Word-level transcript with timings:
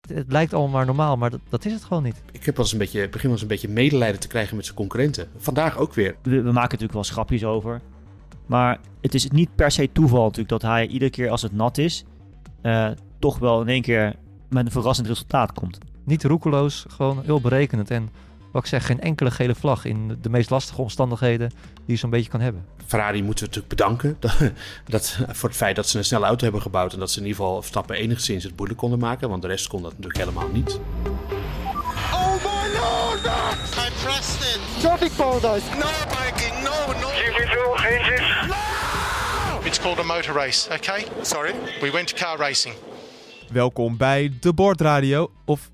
Het, 0.00 0.32
lijkt 0.32 0.52
allemaal 0.52 0.72
maar 0.72 0.86
normaal, 0.86 1.16
maar 1.16 1.30
dat, 1.30 1.40
dat 1.48 1.64
is 1.64 1.72
het 1.72 1.84
gewoon 1.84 2.02
niet. 2.02 2.22
Ik 2.32 2.44
heb 2.44 2.56
wel 2.56 2.64
eens 2.64 2.72
een 2.72 2.78
beetje, 2.78 3.08
begin 3.08 3.22
wel 3.22 3.32
eens 3.32 3.42
een 3.42 3.48
beetje 3.48 3.68
medelijden 3.68 4.20
te 4.20 4.28
krijgen 4.28 4.56
met 4.56 4.64
zijn 4.64 4.76
concurrenten. 4.76 5.28
Vandaag 5.36 5.78
ook 5.78 5.94
weer. 5.94 6.16
We, 6.22 6.30
we 6.30 6.42
maken 6.42 6.60
natuurlijk 6.60 6.92
wel 6.92 7.04
schapjes 7.04 7.44
over. 7.44 7.80
Maar 8.46 8.78
het 9.00 9.14
is 9.14 9.30
niet 9.30 9.54
per 9.54 9.70
se 9.70 9.92
toeval 9.92 10.22
natuurlijk 10.22 10.48
dat 10.48 10.62
hij 10.62 10.86
iedere 10.86 11.10
keer 11.10 11.30
als 11.30 11.42
het 11.42 11.52
nat 11.52 11.78
is, 11.78 12.04
eh, 12.62 12.90
toch 13.18 13.38
wel 13.38 13.60
in 13.60 13.68
één 13.68 13.82
keer 13.82 14.14
met 14.48 14.66
een 14.66 14.72
verrassend 14.72 15.06
resultaat 15.06 15.52
komt. 15.52 15.78
Niet 16.04 16.24
roekeloos, 16.24 16.84
gewoon 16.88 17.22
heel 17.24 17.40
berekenend. 17.40 17.90
En 17.90 18.08
wat 18.52 18.62
ik 18.62 18.68
zeg, 18.68 18.86
geen 18.86 19.00
enkele 19.00 19.30
gele 19.30 19.54
vlag 19.54 19.84
in 19.84 20.18
de 20.20 20.30
meest 20.30 20.50
lastige 20.50 20.80
omstandigheden 20.80 21.48
die 21.48 21.94
je 21.94 21.96
zo'n 21.96 22.10
beetje 22.10 22.30
kan 22.30 22.40
hebben. 22.40 22.66
Ferrari 22.86 23.22
moeten 23.22 23.44
we 23.44 23.54
natuurlijk 23.54 23.74
bedanken 23.74 24.16
dat, 24.20 24.52
dat, 24.84 25.18
voor 25.28 25.48
het 25.48 25.58
feit 25.58 25.76
dat 25.76 25.88
ze 25.88 25.98
een 25.98 26.04
snelle 26.04 26.26
auto 26.26 26.42
hebben 26.42 26.62
gebouwd. 26.62 26.92
En 26.92 26.98
dat 26.98 27.10
ze 27.10 27.18
in 27.20 27.26
ieder 27.26 27.40
geval 27.40 27.60
Verstappen 27.60 27.96
enigszins 27.96 28.44
het 28.44 28.56
moeilijk 28.56 28.80
konden 28.80 28.98
maken. 28.98 29.28
Want 29.28 29.42
de 29.42 29.48
rest 29.48 29.66
kon 29.66 29.82
dat 29.82 29.90
natuurlijk 29.90 30.18
helemaal 30.18 30.48
niet. 30.48 30.80
Oh 32.12 32.32
my 32.32 32.78
lord! 32.78 33.24
I 33.24 33.90
pressed 34.02 34.40
it. 34.40 34.80
Traffic 34.80 35.12
paradise. 35.16 35.68
No 35.78 35.86
biking, 36.08 36.62
no, 36.62 37.00
no. 37.00 37.08
It's 39.68 39.78
called 39.78 39.98
a 39.98 40.02
motor 40.02 40.32
race, 40.32 40.66
okay? 40.72 41.04
Sorry? 41.22 41.52
We 41.80 41.90
went 41.90 42.08
to 42.08 42.16
car 42.16 42.38
racing. 42.38 42.74
Welkom 43.52 43.96
bij 43.96 44.32
de 44.40 44.52
Bordradio. 44.52 45.30
Of, 45.44 45.70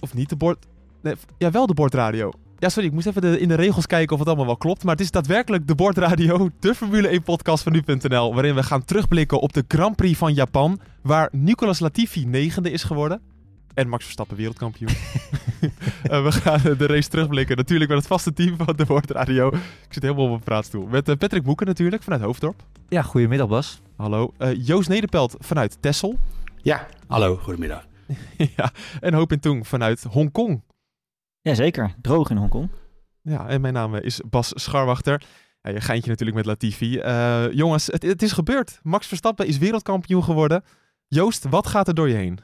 of 0.00 0.14
niet 0.14 0.28
de 0.28 0.36
Bord... 0.36 0.66
Nee, 1.02 1.14
ja, 1.38 1.50
wel 1.50 1.66
de 1.66 1.74
Bordradio. 1.74 2.30
Ja, 2.58 2.68
sorry, 2.68 2.88
ik 2.88 2.94
moest 2.94 3.06
even 3.06 3.22
de, 3.22 3.40
in 3.40 3.48
de 3.48 3.54
regels 3.54 3.86
kijken 3.86 4.12
of 4.12 4.18
het 4.18 4.28
allemaal 4.28 4.46
wel 4.46 4.56
klopt. 4.56 4.84
Maar 4.84 4.92
het 4.92 5.04
is 5.04 5.10
daadwerkelijk 5.10 5.66
de 5.66 5.74
Bordradio, 5.74 6.50
de 6.60 6.74
Formule 6.74 7.20
1-podcast 7.20 7.62
van 7.62 7.72
nu.nl. 7.72 8.34
Waarin 8.34 8.54
we 8.54 8.62
gaan 8.62 8.84
terugblikken 8.84 9.40
op 9.40 9.52
de 9.52 9.64
Grand 9.68 9.96
Prix 9.96 10.18
van 10.18 10.34
Japan. 10.34 10.80
Waar 11.02 11.28
Nicolas 11.32 11.80
Latifi 11.80 12.26
negende 12.26 12.70
is 12.70 12.82
geworden. 12.82 13.20
En 13.74 13.88
Max 13.88 14.04
Verstappen 14.04 14.36
wereldkampioen. 14.36 14.90
Eh, 16.02 16.24
we 16.24 16.32
gaan 16.32 16.60
de 16.78 16.86
race 16.86 17.08
terugblikken. 17.08 17.56
Natuurlijk 17.56 17.90
met 17.90 17.98
het 17.98 18.08
vaste 18.08 18.32
team 18.32 18.56
van 18.56 18.76
de 18.76 18.84
Bordradio. 18.84 19.48
Ik 19.48 19.86
zit 19.88 20.02
helemaal 20.02 20.24
op 20.24 20.30
mijn 20.30 20.42
praatstoel. 20.42 20.86
Met 20.86 21.08
eh, 21.08 21.16
Patrick 21.16 21.42
Boeken 21.42 21.66
natuurlijk, 21.66 22.02
vanuit 22.02 22.22
Hoofddorp. 22.22 22.62
Ja, 22.88 23.02
goedemiddag 23.02 23.48
Bas. 23.48 23.80
Hallo. 23.96 24.32
Eh, 24.38 24.66
Joost 24.66 24.88
Nederpelt 24.88 25.36
vanuit 25.38 25.76
Tessel. 25.80 26.18
Ja, 26.62 26.86
hallo, 27.06 27.36
goedemiddag. 27.36 27.86
ja, 28.56 28.72
en 29.00 29.14
Hoop 29.14 29.32
in 29.32 29.40
Tung 29.40 29.66
vanuit 29.66 30.02
Hongkong. 30.02 30.62
Jazeker, 31.42 31.94
droog 32.00 32.30
in 32.30 32.36
Hongkong. 32.36 32.70
Ja, 33.22 33.48
en 33.48 33.60
mijn 33.60 33.74
naam 33.74 33.94
is 33.94 34.20
Bas 34.30 34.50
Scharwachter. 34.54 35.22
Ja, 35.62 35.70
je 35.70 35.80
geintje 35.80 36.10
natuurlijk 36.10 36.36
met 36.36 36.46
Latifi. 36.46 36.98
Eh, 36.98 37.44
jongens, 37.52 37.86
het, 37.86 38.02
het 38.02 38.22
is 38.22 38.32
gebeurd. 38.32 38.80
Max 38.82 39.06
Verstappen 39.06 39.46
is 39.46 39.58
wereldkampioen 39.58 40.24
geworden. 40.24 40.64
Joost, 41.06 41.48
wat 41.48 41.66
gaat 41.66 41.88
er 41.88 41.94
door 41.94 42.08
je 42.08 42.14
heen? 42.14 42.38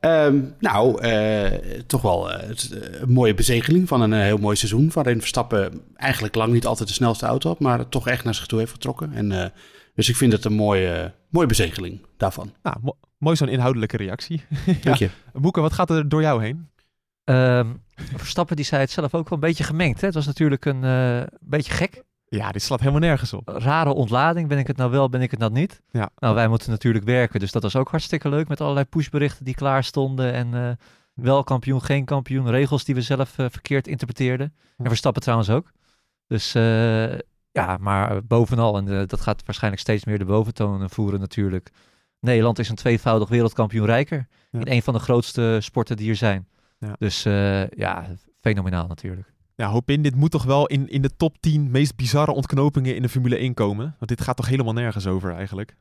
Ehm, 0.00 0.40
nou, 0.58 1.00
eh, 1.02 1.80
toch 1.86 2.02
wel 2.02 2.32
eh, 2.32 2.50
eh, 2.50 3.00
een 3.00 3.12
mooie 3.12 3.34
bezegeling 3.34 3.88
van 3.88 4.00
een 4.00 4.12
eh, 4.12 4.20
heel 4.20 4.36
mooi 4.38 4.56
seizoen. 4.56 4.90
Waarin 4.94 5.18
Verstappen 5.18 5.82
eigenlijk 5.94 6.34
lang 6.34 6.52
niet 6.52 6.66
altijd 6.66 6.88
de 6.88 6.94
snelste 6.94 7.26
auto 7.26 7.48
had, 7.48 7.60
maar 7.60 7.88
toch 7.88 8.08
echt 8.08 8.24
naar 8.24 8.34
zich 8.34 8.46
toe 8.46 8.58
heeft 8.58 8.72
getrokken. 8.72 9.12
En, 9.12 9.32
eh, 9.42 9.48
dus 9.94 10.08
ik 10.08 10.16
vind 10.16 10.32
het 10.32 10.44
een 10.44 10.52
mooie, 10.52 11.12
mooie 11.30 11.46
bezegeling 11.46 12.00
daarvan. 12.16 12.52
Nou, 12.62 12.76
mo- 12.80 12.98
mooi 13.18 13.36
zo'n 13.36 13.48
inhoudelijke 13.48 13.96
reactie. 13.96 14.42
Dank 14.82 14.96
je. 15.04 15.10
Boeken, 15.32 15.62
wat 15.62 15.72
gaat 15.72 15.90
er 15.90 16.08
door 16.08 16.20
jou 16.22 16.42
heen? 16.42 16.68
Ehm, 17.26 17.74
Verstappen 17.94 18.56
die 18.56 18.64
zei 18.64 18.80
het 18.80 18.90
zelf 18.90 19.14
ook 19.14 19.28
wel 19.28 19.38
een 19.38 19.46
beetje 19.46 19.64
gemengd. 19.64 20.00
Hè? 20.00 20.06
Het 20.06 20.14
was 20.14 20.26
natuurlijk 20.26 20.64
een 20.64 20.84
eh, 20.84 21.22
beetje 21.40 21.72
gek. 21.72 22.02
Ja, 22.28 22.52
dit 22.52 22.62
slaat 22.62 22.78
helemaal 22.80 23.00
nergens 23.00 23.32
op. 23.32 23.48
Rare 23.48 23.92
ontlading. 23.92 24.48
Ben 24.48 24.58
ik 24.58 24.66
het 24.66 24.76
nou 24.76 24.90
wel, 24.90 25.08
ben 25.08 25.22
ik 25.22 25.30
het 25.30 25.40
nou 25.40 25.52
niet? 25.52 25.82
Ja. 25.90 26.10
Nou, 26.18 26.34
wij 26.34 26.48
moeten 26.48 26.70
natuurlijk 26.70 27.04
werken, 27.04 27.40
dus 27.40 27.52
dat 27.52 27.62
was 27.62 27.76
ook 27.76 27.88
hartstikke 27.88 28.28
leuk. 28.28 28.48
Met 28.48 28.60
allerlei 28.60 28.86
pushberichten 28.86 29.44
die 29.44 29.54
klaar 29.54 29.84
stonden. 29.84 30.32
En 30.32 30.54
eh, 30.54 30.70
wel 31.14 31.44
kampioen, 31.44 31.82
geen 31.82 32.04
kampioen. 32.04 32.50
Regels 32.50 32.84
die 32.84 32.94
we 32.94 33.02
zelf 33.02 33.38
eh, 33.38 33.46
verkeerd 33.50 33.88
interpreteerden. 33.88 34.54
En 34.76 34.86
Verstappen 34.86 35.22
trouwens 35.22 35.50
ook. 35.50 35.72
Dus 36.26 36.52
ja, 37.52 37.76
maar 37.80 38.24
bovenal, 38.24 38.76
en 38.76 39.06
dat 39.06 39.20
gaat 39.20 39.42
waarschijnlijk 39.44 39.82
steeds 39.82 40.04
meer 40.04 40.18
de 40.18 40.24
boventoon 40.24 40.90
voeren 40.90 41.20
natuurlijk. 41.20 41.70
Nederland 42.20 42.58
is 42.58 42.68
een 42.68 42.76
tweevoudig 42.76 43.28
wereldkampioen 43.28 43.86
rijker. 43.86 44.26
Ja. 44.50 44.60
In 44.60 44.72
een 44.72 44.82
van 44.82 44.94
de 44.94 45.00
grootste 45.00 45.58
sporten 45.60 45.96
die 45.96 46.10
er 46.10 46.16
zijn. 46.16 46.48
Ja. 46.78 46.94
Dus 46.98 47.24
eh, 47.24 47.68
ja, 47.68 48.06
fenomenaal 48.40 48.86
natuurlijk. 48.86 49.32
Ja, 49.54 49.68
hoop 49.68 49.90
in, 49.90 50.02
dit 50.02 50.14
moet 50.14 50.30
toch 50.30 50.44
wel 50.44 50.66
in, 50.66 50.88
in 50.88 51.02
de 51.02 51.16
top 51.16 51.40
10 51.40 51.70
meest 51.70 51.96
bizarre 51.96 52.32
ontknopingen 52.32 52.96
in 52.96 53.02
de 53.02 53.08
Formule 53.08 53.36
1 53.36 53.54
komen? 53.54 53.94
Want 53.98 54.10
dit 54.10 54.20
gaat 54.20 54.36
toch 54.36 54.48
helemaal 54.48 54.72
nergens 54.72 55.06
over 55.06 55.34
eigenlijk? 55.34 55.76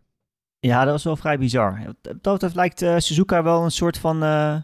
Ja, 0.59 0.83
dat 0.83 0.91
was 0.91 1.03
wel 1.03 1.15
vrij 1.15 1.37
bizar. 1.37 1.79
Dat 2.01 2.33
betreft 2.33 2.55
lijkt 2.55 2.81
eh, 2.81 2.97
Suzuka 2.97 3.43
wel 3.43 3.63
een 3.63 3.71
soort 3.71 3.97
van 3.97 4.23
eh, 4.23 4.57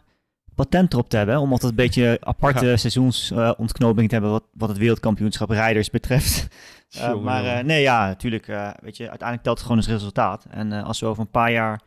patent 0.55 0.93
erop 0.93 1.09
te 1.09 1.17
hebben. 1.17 1.39
Om 1.39 1.51
altijd 1.51 1.71
een 1.71 1.77
beetje 1.77 2.17
aparte 2.21 2.65
Ja. 2.69 2.77
seizoensontknoping 2.77 4.07
te 4.07 4.13
hebben 4.13 4.31
wat, 4.31 4.43
wat 4.53 4.69
het 4.69 4.77
wereldkampioenschap 4.77 5.49
rijders 5.49 5.89
betreft. 5.89 6.47
Jongen, 6.89 7.23
maar 7.23 7.45
eh, 7.45 7.63
nee, 7.63 7.81
ja, 7.81 8.07
natuurlijk. 8.07 8.47
eh, 8.47 8.69
weet 8.81 8.97
je, 8.97 9.09
uiteindelijk 9.09 9.43
telt 9.43 9.57
het 9.57 9.67
gewoon 9.67 9.81
het 9.81 9.91
resultaat. 9.91 10.45
En 10.49 10.71
eh, 10.73 10.83
als 10.83 10.99
we 10.99 11.05
over 11.05 11.21
een 11.21 11.29
paar 11.29 11.51
jaar, 11.51 11.81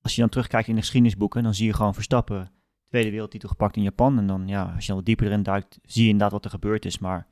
als 0.00 0.14
je 0.14 0.20
dan 0.20 0.30
terugkijkt 0.30 0.68
in 0.68 0.74
de 0.74 0.80
geschiedenisboeken, 0.80 1.42
dan 1.42 1.54
zie 1.54 1.66
je 1.66 1.72
gewoon 1.74 1.94
Verstappen 1.94 2.50
tweede 2.88 3.10
wereldtitel 3.10 3.48
gepakt 3.48 3.76
in 3.76 3.82
Japan. 3.82 4.18
En 4.18 4.26
dan, 4.26 4.48
ja, 4.48 4.62
als 4.62 4.80
je 4.80 4.86
dan 4.86 4.96
wat 4.96 5.04
dieper 5.04 5.26
erin 5.26 5.42
duikt, 5.42 5.78
zie 5.82 6.02
je 6.02 6.08
inderdaad 6.08 6.32
wat 6.32 6.44
er 6.44 6.50
gebeurd 6.50 6.84
is. 6.84 6.98
Maar 6.98 7.26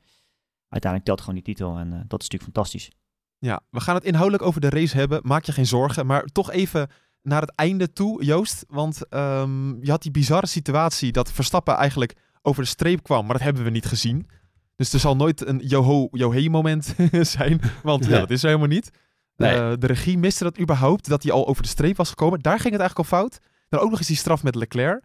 uiteindelijk 0.69 1.03
telt 1.03 1.19
gewoon 1.19 1.35
die 1.35 1.43
titel. 1.55 1.77
En 1.77 1.93
eh, 1.93 1.99
dat 2.07 2.21
is 2.21 2.29
natuurlijk 2.29 2.43
fantastisch. 2.53 2.91
Ja, 3.39 3.61
we 3.69 3.79
gaan 3.79 3.95
het 3.95 4.03
inhoudelijk 4.03 4.43
over 4.43 4.61
de 4.61 4.69
race 4.69 4.97
hebben. 4.97 5.19
Maak 5.23 5.43
je 5.43 5.51
geen 5.51 5.65
zorgen. 5.65 6.05
Maar 6.05 6.23
toch 6.23 6.51
even 6.51 6.89
naar 7.21 7.41
het 7.41 7.55
einde 7.55 7.93
toe, 7.93 8.23
Joost. 8.23 8.65
Want 8.67 9.07
ehm, 9.07 9.83
je 9.83 9.91
had 9.91 10.01
die 10.01 10.11
bizarre 10.11 10.47
situatie 10.47 11.11
dat 11.11 11.31
Verstappen 11.31 11.75
eigenlijk 11.75 12.13
over 12.41 12.63
de 12.63 12.69
streep 12.69 13.03
kwam. 13.03 13.23
Maar 13.25 13.33
dat 13.33 13.43
hebben 13.43 13.63
we 13.63 13.69
niet 13.69 13.85
gezien. 13.85 14.27
Dus 14.75 14.93
er 14.93 14.99
zal 14.99 15.15
nooit 15.15 15.45
een 15.47 15.57
joho, 15.57 16.07
johe 16.11 16.49
moment 16.49 16.95
zijn. 17.21 17.61
Want 17.83 18.05
ja, 18.05 18.11
Ja. 18.11 18.19
dat 18.19 18.29
is 18.29 18.41
er 18.41 18.47
helemaal 18.47 18.67
niet. 18.67 18.89
Nee. 19.37 19.55
Eh, 19.55 19.73
de 19.79 19.87
regie 19.87 20.17
miste 20.17 20.43
dat 20.43 20.59
überhaupt, 20.59 21.09
dat 21.09 21.23
hij 21.23 21.31
al 21.31 21.47
over 21.47 21.63
de 21.63 21.69
streep 21.69 21.97
was 21.97 22.09
gekomen. 22.09 22.39
Daar 22.39 22.59
ging 22.59 22.71
het 22.73 22.81
eigenlijk 22.81 23.11
al 23.11 23.17
fout. 23.19 23.39
Dan 23.69 23.79
ook 23.79 23.89
nog 23.89 23.97
eens 23.99 24.07
die 24.07 24.17
straf 24.17 24.43
met 24.43 24.55
Leclerc. 24.55 25.03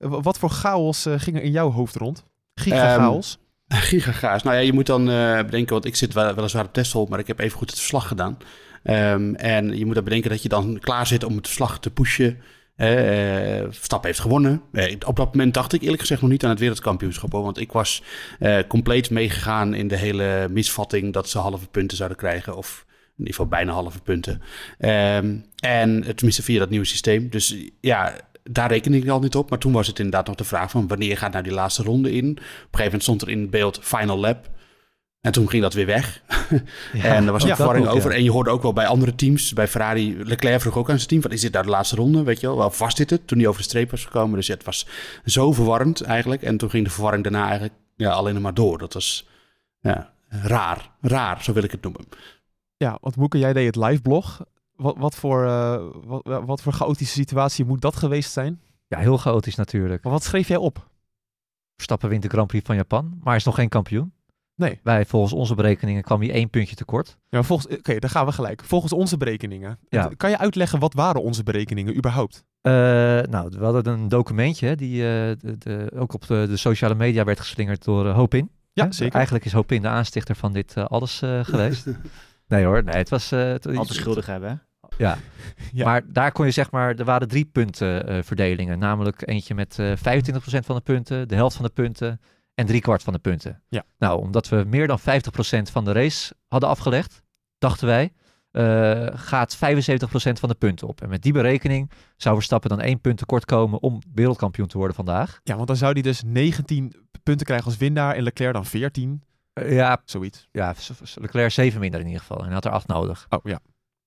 Wat 0.00 0.38
voor 0.38 0.50
chaos 0.50 1.06
eh, 1.06 1.14
ging 1.16 1.36
er 1.36 1.42
in 1.42 1.50
jouw 1.50 1.70
hoofd 1.70 1.96
rond? 1.96 2.24
Giga 2.54 2.96
chaos. 2.96 3.38
Gigagaas. 3.68 4.42
Nou 4.42 4.56
ja, 4.56 4.62
je 4.62 4.72
moet 4.72 4.86
dan 4.86 5.10
eh, 5.10 5.36
bedenken, 5.36 5.72
want 5.72 5.84
ik 5.84 5.96
zit 5.96 6.12
wel, 6.12 6.34
weliswaar 6.34 6.64
op 6.64 6.72
Tesla, 6.72 7.04
maar 7.08 7.18
ik 7.18 7.26
heb 7.26 7.38
even 7.38 7.58
goed 7.58 7.70
het 7.70 7.78
verslag 7.78 8.08
gedaan. 8.08 8.38
Ehm, 8.82 9.34
en 9.34 9.78
je 9.78 9.86
moet 9.86 9.94
dan 9.94 10.04
bedenken 10.04 10.30
dat 10.30 10.42
je 10.42 10.48
dan 10.48 10.78
klaar 10.80 11.06
zit 11.06 11.24
om 11.24 11.36
het 11.36 11.46
verslag 11.46 11.80
te 11.80 11.90
pushen. 11.90 12.38
Eh, 12.76 12.88
Verstappen 13.70 14.08
heeft 14.08 14.20
gewonnen. 14.20 14.62
Op 15.06 15.16
dat 15.16 15.34
moment 15.34 15.54
dacht 15.54 15.72
ik 15.72 15.82
eerlijk 15.82 16.00
gezegd 16.00 16.20
nog 16.20 16.30
niet 16.30 16.44
aan 16.44 16.50
het 16.50 16.58
wereldkampioenschap. 16.58 17.32
Hoor, 17.32 17.42
want 17.42 17.58
ik 17.58 17.72
was 17.72 18.02
compleet 18.68 19.10
meegegaan 19.10 19.74
in 19.74 19.88
de 19.88 19.96
hele 19.96 20.48
misvatting 20.50 21.12
dat 21.12 21.28
ze 21.28 21.38
halve 21.38 21.68
punten 21.68 21.96
zouden 21.96 22.18
krijgen. 22.18 22.56
Of 22.56 22.84
in 22.88 23.26
ieder 23.26 23.34
geval 23.34 23.46
bijna 23.46 23.72
halve 23.72 24.00
punten. 24.00 24.42
Ehm, 24.78 25.36
en 25.56 26.02
tenminste 26.14 26.42
via 26.42 26.58
dat 26.58 26.70
nieuwe 26.70 26.86
systeem. 26.86 27.28
Dus 27.28 27.56
ja, 27.80 28.14
daar 28.52 28.68
rekende 28.68 28.98
ik 28.98 29.08
al 29.08 29.20
niet 29.20 29.36
op. 29.36 29.50
Maar 29.50 29.58
toen 29.58 29.72
was 29.72 29.86
het 29.86 29.98
inderdaad 29.98 30.26
nog 30.26 30.36
de 30.36 30.44
vraag 30.44 30.70
van 30.70 30.86
wanneer 30.86 31.16
gaat 31.16 31.32
nou 31.32 31.44
die 31.44 31.52
laatste 31.52 31.82
ronde 31.82 32.12
in. 32.12 32.30
Op 32.30 32.36
een 32.36 32.44
gegeven 32.44 32.84
moment 32.84 33.02
stond 33.02 33.22
er 33.22 33.28
in 33.28 33.50
beeld 33.50 33.78
final 33.82 34.18
lap. 34.18 34.50
En 35.20 35.32
toen 35.32 35.48
ging 35.48 35.62
dat 35.62 35.74
weer 35.74 35.86
weg. 35.86 36.22
en 36.92 37.26
er 37.26 37.32
was 37.32 37.42
een 37.42 37.56
verwarring 37.56 37.86
ja. 37.86 37.92
over. 37.92 38.10
En 38.10 38.22
je 38.22 38.30
hoorde 38.30 38.50
ook 38.50 38.62
wel 38.62 38.72
bij 38.72 38.86
andere 38.86 39.14
teams. 39.14 39.52
Bij 39.52 39.68
Ferrari, 39.68 40.24
Leclerc 40.24 40.60
vroeg 40.60 40.76
ook 40.76 40.90
aan 40.90 40.96
zijn 40.96 41.08
team. 41.08 41.22
Van, 41.22 41.30
is 41.30 41.40
dit 41.40 41.52
nou 41.52 41.64
de 41.64 41.70
laatste 41.70 41.96
ronde? 41.96 42.22
Weet 42.22 42.40
je 42.40 42.46
wel, 42.46 42.56
wel 42.56 42.70
vast 42.70 42.96
dit 42.96 43.10
het? 43.10 43.26
Toen 43.26 43.38
hij 43.38 43.46
over 43.46 43.60
de 43.60 43.68
streep 43.68 43.90
was 43.90 44.04
gekomen. 44.04 44.36
Dus 44.36 44.48
het 44.48 44.64
was 44.64 44.86
zo 45.24 45.52
verwarrend 45.52 46.00
eigenlijk. 46.00 46.42
En 46.42 46.56
toen 46.56 46.70
ging 46.70 46.84
de 46.84 46.90
verwarring 46.90 47.22
daarna 47.22 47.42
eigenlijk 47.42 47.74
ja, 47.96 48.10
alleen 48.10 48.40
maar 48.40 48.54
door. 48.54 48.78
Dat 48.78 48.92
was 48.94 49.28
ja, 49.80 50.12
raar. 50.28 50.90
Raar, 51.00 51.42
zo 51.42 51.52
wil 51.52 51.62
ik 51.62 51.70
het 51.70 51.82
noemen. 51.82 52.04
Ja, 52.76 52.98
want 53.00 53.16
Moeke, 53.16 53.38
jij 53.38 53.52
deed 53.52 53.66
het 53.66 53.84
live 53.84 54.02
blog. 54.02 54.44
Wat, 54.80 54.94
wat, 54.98 55.14
voor, 55.14 55.46
eh, 55.46 55.82
wat, 56.04 56.42
wat 56.44 56.62
voor 56.62 56.72
chaotische 56.72 57.14
situatie 57.14 57.64
moet 57.64 57.80
dat 57.80 57.96
geweest 57.96 58.32
zijn? 58.32 58.60
Ja, 58.86 58.98
heel 58.98 59.18
chaotisch 59.18 59.54
natuurlijk. 59.54 60.02
Maar 60.02 60.12
wat 60.12 60.22
schreef 60.22 60.48
jij 60.48 60.56
op? 60.56 60.88
Verstappen 61.74 62.08
wint 62.08 62.22
de 62.22 62.28
Grand 62.28 62.46
Prix 62.48 62.66
van 62.66 62.76
Japan, 62.76 63.18
maar 63.22 63.36
is 63.36 63.44
nog 63.44 63.54
geen 63.54 63.68
kampioen. 63.68 64.12
Nee. 64.54 64.80
Wij, 64.82 65.06
volgens 65.06 65.32
onze 65.32 65.54
berekeningen, 65.54 66.02
kwam 66.02 66.20
hij 66.20 66.30
één 66.32 66.50
puntje 66.50 66.74
tekort. 66.76 67.18
Ja, 67.28 67.42
volgens, 67.42 67.76
oké, 67.78 67.98
daar 67.98 68.10
gaan 68.10 68.26
we 68.26 68.32
gelijk. 68.32 68.64
Volgens 68.64 68.92
onze 68.92 69.16
berekeningen. 69.16 69.78
Ja. 69.88 70.10
Kan 70.16 70.30
je 70.30 70.38
uitleggen 70.38 70.78
wat 70.78 70.94
waren 70.94 71.22
onze 71.22 71.42
berekeningen 71.42 71.96
überhaupt? 71.96 72.44
Eh, 72.60 72.72
nou, 73.22 73.48
we 73.58 73.64
hadden 73.64 73.86
een 73.86 74.08
documentje 74.08 74.66
hè, 74.66 74.74
die 74.76 74.92
eh, 75.02 75.36
de, 75.38 75.58
de- 75.58 75.90
ook 75.96 76.14
op 76.14 76.26
de, 76.26 76.46
de 76.48 76.56
sociale 76.56 76.94
media 76.94 77.24
werd 77.24 77.40
geslingerd 77.40 77.84
door 77.84 78.06
uh, 78.06 78.14
Hopin. 78.14 78.50
Ja, 78.72 78.84
Hè? 78.84 78.92
zeker. 78.92 79.14
Eigenlijk 79.14 79.44
is 79.44 79.52
Hopin 79.52 79.82
de 79.82 79.88
aanstichter 79.88 80.34
van 80.36 80.52
dit 80.52 80.74
alles 80.76 81.22
eh, 81.22 81.44
geweest. 81.44 81.86
nee 82.48 82.64
hoor, 82.64 82.84
nee, 82.84 82.94
het 82.96 83.08
was... 83.08 83.32
eh, 83.32 83.50
Altijd 83.50 83.86
schuldig 83.88 84.26
hebben, 84.26 84.48
hè? 84.50 84.54
Ja. 85.00 85.18
Ja. 85.72 85.84
maar 85.84 86.02
daar 86.12 86.32
kon 86.32 86.44
je 86.46 86.50
zeg 86.50 86.70
maar, 86.70 86.94
er 86.94 87.04
waren 87.04 87.28
drie 87.28 87.44
punten 87.44 88.06
eh, 88.08 88.22
verdelingen. 88.22 88.78
Namelijk 88.78 89.28
eentje 89.28 89.54
met 89.54 89.78
eh 89.78 89.92
25% 89.96 89.96
van 90.40 90.76
de 90.76 90.82
punten, 90.82 91.28
de 91.28 91.34
helft 91.34 91.56
van 91.56 91.64
de 91.64 91.70
punten 91.70 92.20
en 92.54 92.66
driekwart 92.66 93.02
van 93.02 93.12
de 93.12 93.18
punten. 93.18 93.62
Ja. 93.68 93.84
Nou, 93.98 94.20
omdat 94.20 94.48
we 94.48 94.64
meer 94.66 94.86
dan 94.86 95.00
50% 95.00 95.02
van 95.72 95.84
de 95.84 95.92
race 95.92 96.34
hadden 96.48 96.68
afgelegd, 96.68 97.22
dachten 97.58 97.86
wij, 97.86 98.12
eh, 98.50 99.06
gaat 99.12 99.56
75% 99.56 100.40
van 100.40 100.48
de 100.48 100.54
punten 100.54 100.88
op. 100.88 101.00
En 101.00 101.08
met 101.08 101.22
die 101.22 101.32
berekening 101.32 101.90
zou 102.16 102.34
Verstappen 102.34 102.70
dan 102.70 102.80
één 102.80 103.00
punt 103.00 103.18
tekort 103.18 103.44
komen 103.44 103.82
om 103.82 103.98
wereldkampioen 104.14 104.68
te 104.68 104.78
worden 104.78 104.96
vandaag. 104.96 105.40
Ja, 105.44 105.54
want 105.54 105.66
dan 105.66 105.76
zou 105.76 105.92
hij 105.92 106.02
dus 106.02 106.22
19 106.26 106.94
punten 107.22 107.46
krijgen 107.46 107.66
als 107.66 107.76
winnaar 107.76 108.14
en 108.14 108.22
Leclerc 108.22 108.52
dan 108.52 108.66
14. 108.66 109.22
Eh, 109.52 109.72
ja, 109.72 110.00
Zoiets. 110.04 110.48
ja, 110.52 110.74
Leclerc 111.14 111.50
7 111.50 111.80
minder 111.80 112.00
in 112.00 112.06
ieder 112.06 112.20
geval. 112.20 112.38
En 112.38 112.44
hij 112.44 112.54
had 112.54 112.64
er 112.64 112.70
8 112.70 112.86
nodig. 112.86 113.26
Oh 113.28 113.38
ja. 113.42 113.60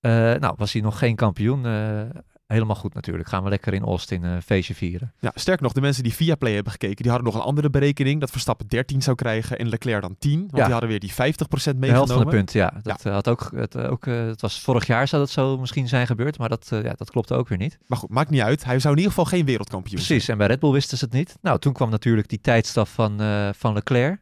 Eh, 0.04 0.10
nou, 0.40 0.54
was 0.56 0.72
hij 0.72 0.82
nog 0.82 0.98
geen 0.98 1.16
kampioen. 1.16 1.66
eh, 1.66 2.00
helemaal 2.46 2.76
goed 2.76 2.94
natuurlijk. 2.94 3.28
Gaan 3.28 3.42
we 3.42 3.48
lekker 3.48 3.74
in 3.74 3.82
Austin 3.82 4.22
een 4.24 4.42
feestje 4.42 4.74
vieren. 4.74 5.12
ja. 5.20 5.30
Sterker 5.34 5.62
nog, 5.62 5.72
de 5.72 5.80
mensen 5.80 6.02
die 6.02 6.14
via 6.14 6.34
Play 6.34 6.54
hebben 6.54 6.72
gekeken, 6.72 7.02
die 7.02 7.10
hadden 7.12 7.32
nog 7.32 7.40
een 7.40 7.46
andere 7.46 7.70
berekening. 7.70 8.20
Dat 8.20 8.30
Verstappen 8.30 8.66
13 8.66 9.02
zou 9.02 9.16
krijgen 9.16 9.58
en 9.58 9.68
Leclerc 9.68 10.00
dan 10.02 10.16
10. 10.18 10.38
Want 10.40 10.50
Ja. 10.56 10.62
die 10.62 10.70
hadden 10.72 10.88
weer 10.90 11.00
die 11.00 11.12
50% 11.12 11.80
De 11.80 11.86
helft 11.86 11.98
meegenomen. 12.08 12.14
van 12.14 12.24
de 12.24 12.30
punten, 12.36 12.60
ja. 12.60 12.72
Dat, 12.82 13.04
eh, 13.06 13.12
had 13.12 13.28
ook, 13.28 13.50
het, 13.54 13.74
eh, 13.74 13.90
ook, 13.90 14.06
eh, 14.06 14.26
het 14.26 14.40
was 14.40 14.60
vorig 14.60 14.86
jaar 14.86 15.08
zou 15.08 15.22
dat 15.22 15.30
zo 15.30 15.58
misschien 15.58 15.88
zijn 15.88 16.06
gebeurd. 16.06 16.38
Maar 16.38 16.48
dat, 16.48 16.68
eh, 16.72 16.82
ja, 16.82 16.92
dat 16.96 17.10
klopte 17.10 17.34
ook 17.34 17.48
weer 17.48 17.58
niet. 17.58 17.78
Maar 17.86 17.98
goed, 17.98 18.10
maakt 18.10 18.30
niet 18.30 18.40
uit. 18.40 18.64
Hij 18.64 18.78
zou 18.78 18.92
in 18.94 18.98
ieder 19.00 19.14
geval 19.14 19.30
geen 19.30 19.44
wereldkampioen 19.44 19.98
zijn. 19.98 20.08
Precies, 20.08 20.28
en 20.28 20.38
bij 20.38 20.46
Red 20.46 20.60
Bull 20.60 20.70
wisten 20.72 20.98
ze 20.98 21.04
het 21.04 21.14
niet. 21.14 21.36
Nou, 21.42 21.58
toen 21.58 21.72
kwam 21.72 21.90
natuurlijk 21.90 22.28
die 22.28 22.40
tijdstaf 22.40 22.92
van, 22.92 23.20
eh, 23.20 23.48
van 23.56 23.72
Leclerc 23.72 24.20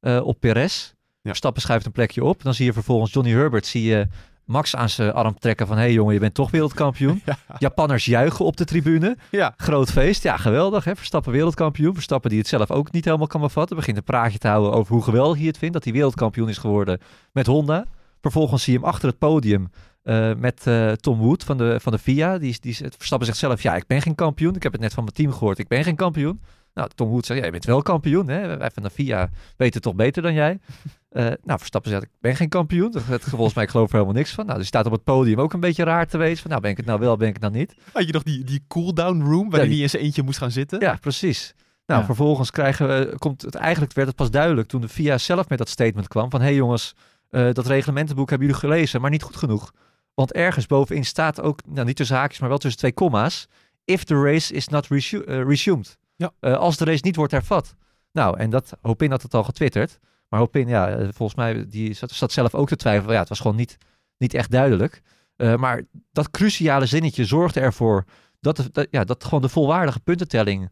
eh, 0.00 0.20
op 0.26 0.40
Perez. 0.40 0.86
Ja. 0.86 1.28
Verstappen 1.28 1.62
schuift 1.62 1.86
een 1.86 1.92
plekje 1.92 2.24
op. 2.24 2.42
Dan 2.42 2.54
zie 2.54 2.64
je 2.64 2.72
vervolgens 2.72 3.12
Johnny 3.12 3.32
Herbert, 3.32 3.66
zie 3.66 3.82
je 3.84 4.06
Max 4.44 4.76
aan 4.76 4.88
zijn 4.88 5.12
arm 5.12 5.38
trekken 5.38 5.66
van... 5.66 5.76
hé 5.76 5.82
hey 5.82 5.92
jongen, 5.92 6.14
je 6.14 6.20
bent 6.20 6.34
toch 6.34 6.50
wereldkampioen. 6.50 7.22
Ja. 7.26 7.36
Japanners 7.58 8.04
juichen 8.04 8.44
op 8.44 8.56
de 8.56 8.64
tribune. 8.64 9.16
Ja. 9.30 9.54
Groot 9.56 9.90
feest. 9.90 10.22
Ja, 10.22 10.36
geweldig. 10.36 10.84
Hè? 10.84 10.96
Verstappen 10.96 11.32
wereldkampioen. 11.32 11.94
Verstappen 11.94 12.30
die 12.30 12.38
het 12.38 12.48
zelf 12.48 12.70
ook 12.70 12.92
niet 12.92 13.04
helemaal 13.04 13.26
kan 13.26 13.40
bevatten. 13.40 13.76
Begint 13.76 13.96
een 13.96 14.02
praatje 14.02 14.38
te 14.38 14.48
houden 14.48 14.72
over 14.72 14.92
hoe 14.92 15.02
geweldig 15.02 15.38
hij 15.38 15.46
het 15.46 15.58
vindt... 15.58 15.74
dat 15.74 15.84
hij 15.84 15.92
wereldkampioen 15.92 16.48
is 16.48 16.58
geworden 16.58 17.00
met 17.32 17.46
Honda. 17.46 17.84
Vervolgens 18.20 18.62
zie 18.62 18.72
je 18.72 18.78
hem 18.78 18.88
achter 18.88 19.08
het 19.08 19.18
podium... 19.18 19.70
eh, 20.02 20.34
met 20.34 20.66
eh, 20.66 20.92
Tom 20.92 21.18
Wood 21.18 21.44
van 21.44 21.56
de, 21.56 21.80
van 21.80 21.92
de 21.92 21.98
FIA. 21.98 22.38
Die, 22.38 22.56
die, 22.60 22.74
Verstappen 22.74 23.26
zegt 23.26 23.38
zelf, 23.38 23.62
ja, 23.62 23.76
ik 23.76 23.86
ben 23.86 24.02
geen 24.02 24.14
kampioen. 24.14 24.54
Ik 24.54 24.62
heb 24.62 24.72
het 24.72 24.80
net 24.80 24.94
van 24.94 25.02
mijn 25.04 25.16
team 25.16 25.32
gehoord, 25.32 25.58
ik 25.58 25.68
ben 25.68 25.84
geen 25.84 25.96
kampioen. 25.96 26.40
Nou, 26.74 26.88
Tom 26.94 27.08
Wood 27.08 27.26
zegt, 27.26 27.38
ja, 27.40 27.44
je 27.46 27.52
bent 27.52 27.64
wel 27.64 27.82
kampioen. 27.82 28.28
Hè? 28.28 28.56
Wij 28.56 28.70
van 28.70 28.82
de 28.82 28.90
FIA 28.90 29.30
weten 29.56 29.80
toch 29.80 29.94
beter 29.94 30.22
dan 30.22 30.34
jij. 30.34 30.58
Eh, 31.12 31.24
nou, 31.24 31.58
Verstappen 31.58 31.90
zegt, 31.90 32.02
ik 32.02 32.08
ben 32.20 32.36
geen 32.36 32.48
kampioen. 32.48 32.90
Dat 32.90 33.02
volgens 33.20 33.54
mij, 33.54 33.64
ik 33.64 33.70
geloof 33.70 33.88
er 33.88 33.92
helemaal 33.94 34.14
niks 34.14 34.30
van. 34.30 34.46
Nou, 34.46 34.58
dus 34.58 34.70
hij 34.70 34.80
staat 34.80 34.86
op 34.86 34.92
het 34.98 35.04
podium 35.04 35.40
ook 35.40 35.52
een 35.52 35.60
beetje 35.60 35.84
raar 35.84 36.06
te 36.06 36.18
wezen. 36.18 36.38
Van, 36.38 36.50
nou, 36.50 36.62
ben 36.62 36.70
ik 36.70 36.76
het 36.76 36.86
nou 36.86 36.98
wel, 37.00 37.16
ben 37.16 37.26
ik 37.28 37.32
het 37.32 37.42
nou 37.42 37.54
niet? 37.54 37.74
Had 37.92 38.06
je 38.06 38.12
nog 38.12 38.22
die, 38.22 38.44
die 38.44 38.64
cool-down 38.68 39.22
room 39.22 39.50
waar 39.50 39.58
Ja, 39.60 39.64
die- 39.66 39.74
niet 39.74 39.82
in 39.82 39.90
zijn 39.90 40.02
eentje 40.02 40.22
moest 40.22 40.38
gaan 40.38 40.50
zitten? 40.50 40.80
Ja, 40.80 40.96
precies. 41.00 41.54
Nou, 41.86 42.00
Ja. 42.00 42.06
vervolgens 42.06 42.50
krijgen 42.50 42.88
we, 42.88 43.14
komt 43.18 43.42
het, 43.42 43.54
eigenlijk 43.54 43.92
werd 43.92 44.06
het 44.08 44.16
pas 44.16 44.30
duidelijk 44.30 44.68
toen 44.68 44.80
de 44.80 44.88
FIA 44.88 45.18
zelf 45.18 45.48
met 45.48 45.58
dat 45.58 45.68
statement 45.68 46.08
kwam 46.08 46.30
van, 46.30 46.40
hé 46.40 46.46
hey 46.46 46.54
jongens, 46.54 46.94
eh, 47.30 47.52
dat 47.52 47.66
reglementenboek 47.66 48.28
hebben 48.30 48.46
jullie 48.46 48.62
gelezen, 48.62 49.00
maar 49.00 49.10
niet 49.10 49.22
goed 49.22 49.36
genoeg. 49.36 49.72
Want 50.14 50.32
ergens 50.32 50.66
bovenin 50.66 51.04
staat 51.04 51.40
ook, 51.40 51.60
nou 51.68 51.86
niet 51.86 51.96
tussen 51.96 52.16
haakjes, 52.16 52.38
maar 52.40 52.48
wel 52.48 52.58
tussen 52.58 52.80
twee 52.80 52.92
komma's, 52.92 53.46
if 53.84 54.04
the 54.04 54.22
race 54.22 54.54
is 54.54 54.68
not 54.68 54.86
resu- 54.86 55.22
eh, 55.26 55.42
resumed. 55.42 55.96
Ja. 56.16 56.30
Eh, 56.40 56.54
als 56.56 56.76
de 56.76 56.84
race 56.84 57.02
niet 57.04 57.16
wordt 57.16 57.32
hervat. 57.32 57.74
Nou, 58.12 58.38
en 58.38 58.50
dat, 58.50 58.72
Hopin 58.80 59.10
had 59.10 59.22
het 59.22 59.34
al 59.34 59.44
getwitterd. 59.44 59.98
Maar 60.28 60.40
Hopin, 60.40 60.68
ja, 60.68 60.88
eh, 60.88 61.08
volgens 61.12 61.34
mij, 61.34 61.66
die 61.68 61.92
zat, 61.92 62.10
zat 62.10 62.32
zelf 62.32 62.54
ook 62.54 62.68
te 62.68 62.76
twijfelen. 62.76 63.12
Ja, 63.14 63.20
het 63.20 63.28
was 63.28 63.40
gewoon 63.40 63.56
niet, 63.56 63.76
niet 64.18 64.34
echt 64.34 64.50
duidelijk. 64.50 65.02
Eh, 65.36 65.56
maar 65.56 65.82
dat 66.12 66.30
cruciale 66.30 66.86
zinnetje 66.86 67.24
zorgde 67.24 67.60
ervoor 67.60 68.04
dat, 68.40 68.56
de- 68.56 68.68
dat, 68.72 68.86
ja, 68.90 69.04
dat 69.04 69.24
gewoon 69.24 69.42
de 69.42 69.48
volwaardige 69.48 70.00
puntentelling 70.00 70.70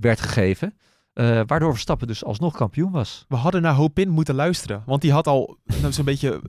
werd 0.00 0.20
gegeven. 0.20 0.74
eh, 1.12 1.40
waardoor 1.46 1.70
Verstappen 1.72 2.06
dus 2.06 2.24
alsnog 2.24 2.56
kampioen 2.56 2.90
was. 2.90 3.24
We 3.28 3.36
hadden 3.36 3.62
naar 3.62 3.74
Hopin 3.74 4.08
moeten 4.08 4.34
luisteren. 4.34 4.82
Want 4.86 5.02
die 5.02 5.12
had 5.12 5.26
al 5.26 5.58
nou, 5.80 5.92
zo'n 5.92 6.04
beetje 6.04 6.40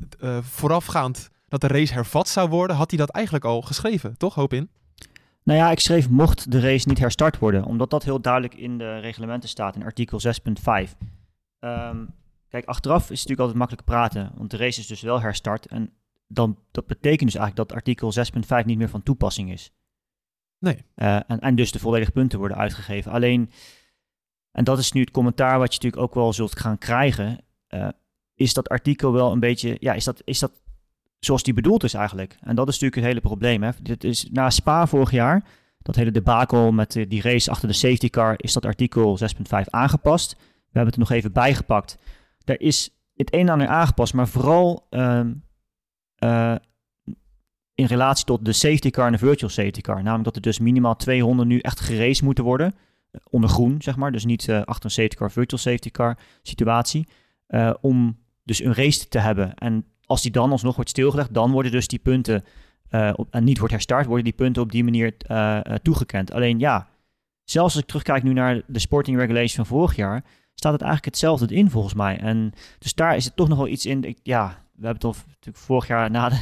voorafgaand 0.41 1.29
dat 1.47 1.61
de 1.61 1.67
race 1.67 1.93
hervat 1.93 2.27
zou 2.27 2.49
worden, 2.49 2.75
had 2.75 2.89
hij 2.89 2.99
dat 2.99 3.09
eigenlijk 3.09 3.45
al 3.45 3.61
geschreven, 3.61 4.17
toch 4.17 4.33
Hopin? 4.35 4.69
Nou 5.43 5.59
ja, 5.59 5.71
ik 5.71 5.79
schreef 5.79 6.09
mocht 6.09 6.51
de 6.51 6.59
race 6.59 6.87
niet 6.87 6.99
herstart 6.99 7.39
worden, 7.39 7.63
omdat 7.63 7.89
dat 7.89 8.03
heel 8.03 8.21
duidelijk 8.21 8.55
in 8.55 8.77
de 8.77 8.99
reglementen 8.99 9.49
staat 9.49 9.75
in 9.75 9.83
artikel 9.83 10.19
6.5. 10.19 10.95
Ehm, 11.59 12.05
kijk, 12.49 12.65
achteraf 12.65 13.01
is 13.01 13.19
het 13.19 13.29
natuurlijk 13.29 13.39
altijd 13.39 13.57
makkelijk 13.57 13.85
praten, 13.85 14.31
want 14.37 14.51
de 14.51 14.57
race 14.57 14.79
is 14.79 14.87
dus 14.87 15.01
wel 15.01 15.21
herstart 15.21 15.67
en 15.67 15.93
dan, 16.27 16.57
dat 16.71 16.87
betekent 16.87 17.31
dus 17.31 17.39
eigenlijk 17.39 17.67
dat 17.69 17.77
artikel 17.77 18.11
6.5 18.13 18.65
niet 18.65 18.77
meer 18.77 18.89
van 18.89 19.03
toepassing 19.03 19.51
is. 19.51 19.73
Nee. 20.59 20.85
Eh, 20.95 21.15
en, 21.15 21.39
en 21.39 21.55
dus 21.55 21.71
de 21.71 21.79
volledige 21.79 22.11
punten 22.11 22.39
worden 22.39 22.57
uitgegeven. 22.57 23.11
Alleen, 23.11 23.51
en 24.51 24.63
dat 24.63 24.79
is 24.79 24.91
nu 24.91 25.01
het 25.01 25.11
commentaar 25.11 25.59
wat 25.59 25.73
je 25.73 25.79
natuurlijk 25.81 26.03
ook 26.03 26.13
wel 26.13 26.33
zult 26.33 26.59
gaan 26.59 26.77
krijgen, 26.77 27.45
eh, 27.67 27.87
is 28.35 28.53
dat 28.53 28.69
artikel 28.69 29.11
wel 29.13 29.31
een 29.31 29.39
beetje, 29.39 29.77
ja, 29.79 29.93
is 29.93 30.03
dat, 30.03 30.21
is 30.23 30.39
dat 30.39 30.61
zoals 31.25 31.43
die 31.43 31.53
bedoeld 31.53 31.83
is 31.83 31.93
eigenlijk? 31.93 32.37
En 32.39 32.55
dat 32.55 32.67
is 32.67 32.73
natuurlijk 32.73 32.95
het 32.95 33.05
hele 33.05 33.21
probleem. 33.21 33.63
Hè? 33.63 33.69
Dit 33.81 34.03
is 34.03 34.27
na 34.31 34.49
Spa 34.49 34.87
vorig 34.87 35.11
jaar, 35.11 35.43
dat 35.81 35.95
hele 35.95 36.11
debakel 36.11 36.71
met 36.71 36.95
eh, 36.95 37.09
die 37.09 37.21
race 37.21 37.51
achter 37.51 37.67
de 37.67 37.73
safety 37.73 38.09
car, 38.09 38.33
is 38.37 38.53
dat 38.53 38.65
artikel 38.65 39.17
6.5 39.19 39.69
aangepast. 39.69 40.35
We 40.39 40.77
hebben 40.79 40.85
het 40.85 40.93
er 40.93 40.99
nog 40.99 41.11
even 41.11 41.31
bijgepakt. 41.31 41.97
Er 42.43 42.61
is 42.61 42.89
het 43.15 43.33
een 43.33 43.39
en 43.39 43.49
ander 43.49 43.67
aangepast, 43.67 44.13
maar 44.13 44.27
vooral 44.27 44.87
eh, 44.89 45.25
in 47.73 47.85
relatie 47.85 48.25
tot 48.25 48.45
de 48.45 48.53
safety 48.53 48.89
car 48.89 49.05
en 49.05 49.11
de 49.11 49.17
virtual 49.17 49.49
safety 49.49 49.81
car. 49.81 49.95
Namelijk 49.95 50.23
dat 50.23 50.35
er 50.35 50.41
dus 50.41 50.59
minimaal 50.59 50.95
twee 50.95 51.23
honden 51.23 51.47
nu 51.47 51.59
echt 51.59 51.79
geraced 51.79 52.23
moeten 52.23 52.43
worden. 52.43 52.75
eh, 53.11 53.21
onder 53.29 53.49
groen, 53.49 53.81
zeg 53.81 53.95
maar. 53.95 54.11
Dus 54.11 54.25
niet 54.25 54.49
achter 54.49 54.85
een 54.85 54.91
safety 54.91 55.15
car, 55.15 55.31
virtual 55.31 55.61
safety 55.61 55.91
car 55.91 56.17
situatie. 56.41 57.07
om 57.81 58.19
dus 58.43 58.63
een 58.63 58.73
race 58.73 59.07
te 59.07 59.19
hebben. 59.19 59.53
En 59.53 59.85
als 60.11 60.21
die 60.21 60.31
dan 60.31 60.51
alsnog 60.51 60.75
wordt 60.75 60.89
stilgelegd, 60.89 61.33
dan 61.33 61.51
worden 61.51 61.71
dus 61.71 61.87
die 61.87 61.99
punten 61.99 62.43
eh, 62.89 63.13
op, 63.15 63.27
en 63.31 63.43
niet 63.43 63.57
wordt 63.57 63.73
herstart, 63.73 64.05
worden 64.05 64.23
die 64.23 64.33
punten 64.33 64.61
op 64.61 64.71
die 64.71 64.83
manier 64.83 65.13
eh, 65.17 65.57
eh, 65.57 65.75
toegekend. 65.81 66.31
Alleen 66.31 66.59
ja, 66.59 66.87
zelfs 67.43 67.73
als 67.73 67.83
ik 67.83 67.87
terugkijk 67.87 68.23
nu 68.23 68.33
naar 68.33 68.61
de 68.67 68.79
sporting 68.79 69.17
regulation 69.17 69.65
van 69.65 69.77
vorig 69.77 69.95
jaar, 69.95 70.23
staat 70.53 70.71
het 70.71 70.81
eigenlijk 70.81 71.11
hetzelfde 71.11 71.55
in 71.55 71.69
volgens 71.69 71.93
mij. 71.93 72.19
En 72.19 72.53
dus 72.79 72.93
daar 72.93 73.15
is 73.15 73.25
het 73.25 73.35
toch 73.35 73.47
nog 73.47 73.57
wel 73.57 73.67
iets 73.67 73.85
in. 73.85 74.03
Ik, 74.03 74.19
ja, 74.23 74.47
we 74.47 74.85
hebben 74.85 74.93
het 74.93 75.03
al 75.03 75.23
natuurlijk 75.27 75.65
vorig 75.65 75.87
jaar 75.87 76.11
na, 76.11 76.29
de, 76.29 76.39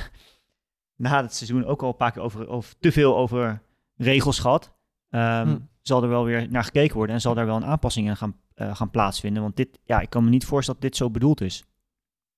na 1.06 1.22
het 1.22 1.36
seizoen 1.36 1.66
ook 1.66 1.82
al 1.82 1.90
een 1.90 1.96
paar 1.96 2.12
keer 2.12 2.22
over, 2.22 2.48
over 2.48 2.74
te 2.80 2.92
veel 2.92 3.18
over 3.18 3.62
regels 3.98 4.40
gehad. 4.40 4.74
Ehm, 5.10 5.48
Hm. 5.48 5.58
Zal 5.82 6.04
er 6.04 6.10
wel 6.10 6.26
weer 6.26 6.48
naar 6.50 6.64
gekeken 6.64 6.96
worden 6.96 7.16
en 7.16 7.22
zal 7.22 7.34
daar 7.34 7.46
wel 7.46 7.56
een 7.56 7.66
aanpassing 7.66 8.08
in 8.08 8.18
gaan, 8.18 8.36
gaan 8.56 8.90
plaatsvinden. 8.90 9.42
Want 9.42 9.56
dit, 9.56 9.80
ja, 9.84 10.00
ik 10.00 10.10
kan 10.10 10.24
me 10.24 10.30
niet 10.30 10.46
voorstellen 10.46 10.82
dat 10.82 10.90
dit 10.90 11.00
zo 11.00 11.10
bedoeld 11.10 11.42
is. 11.42 11.66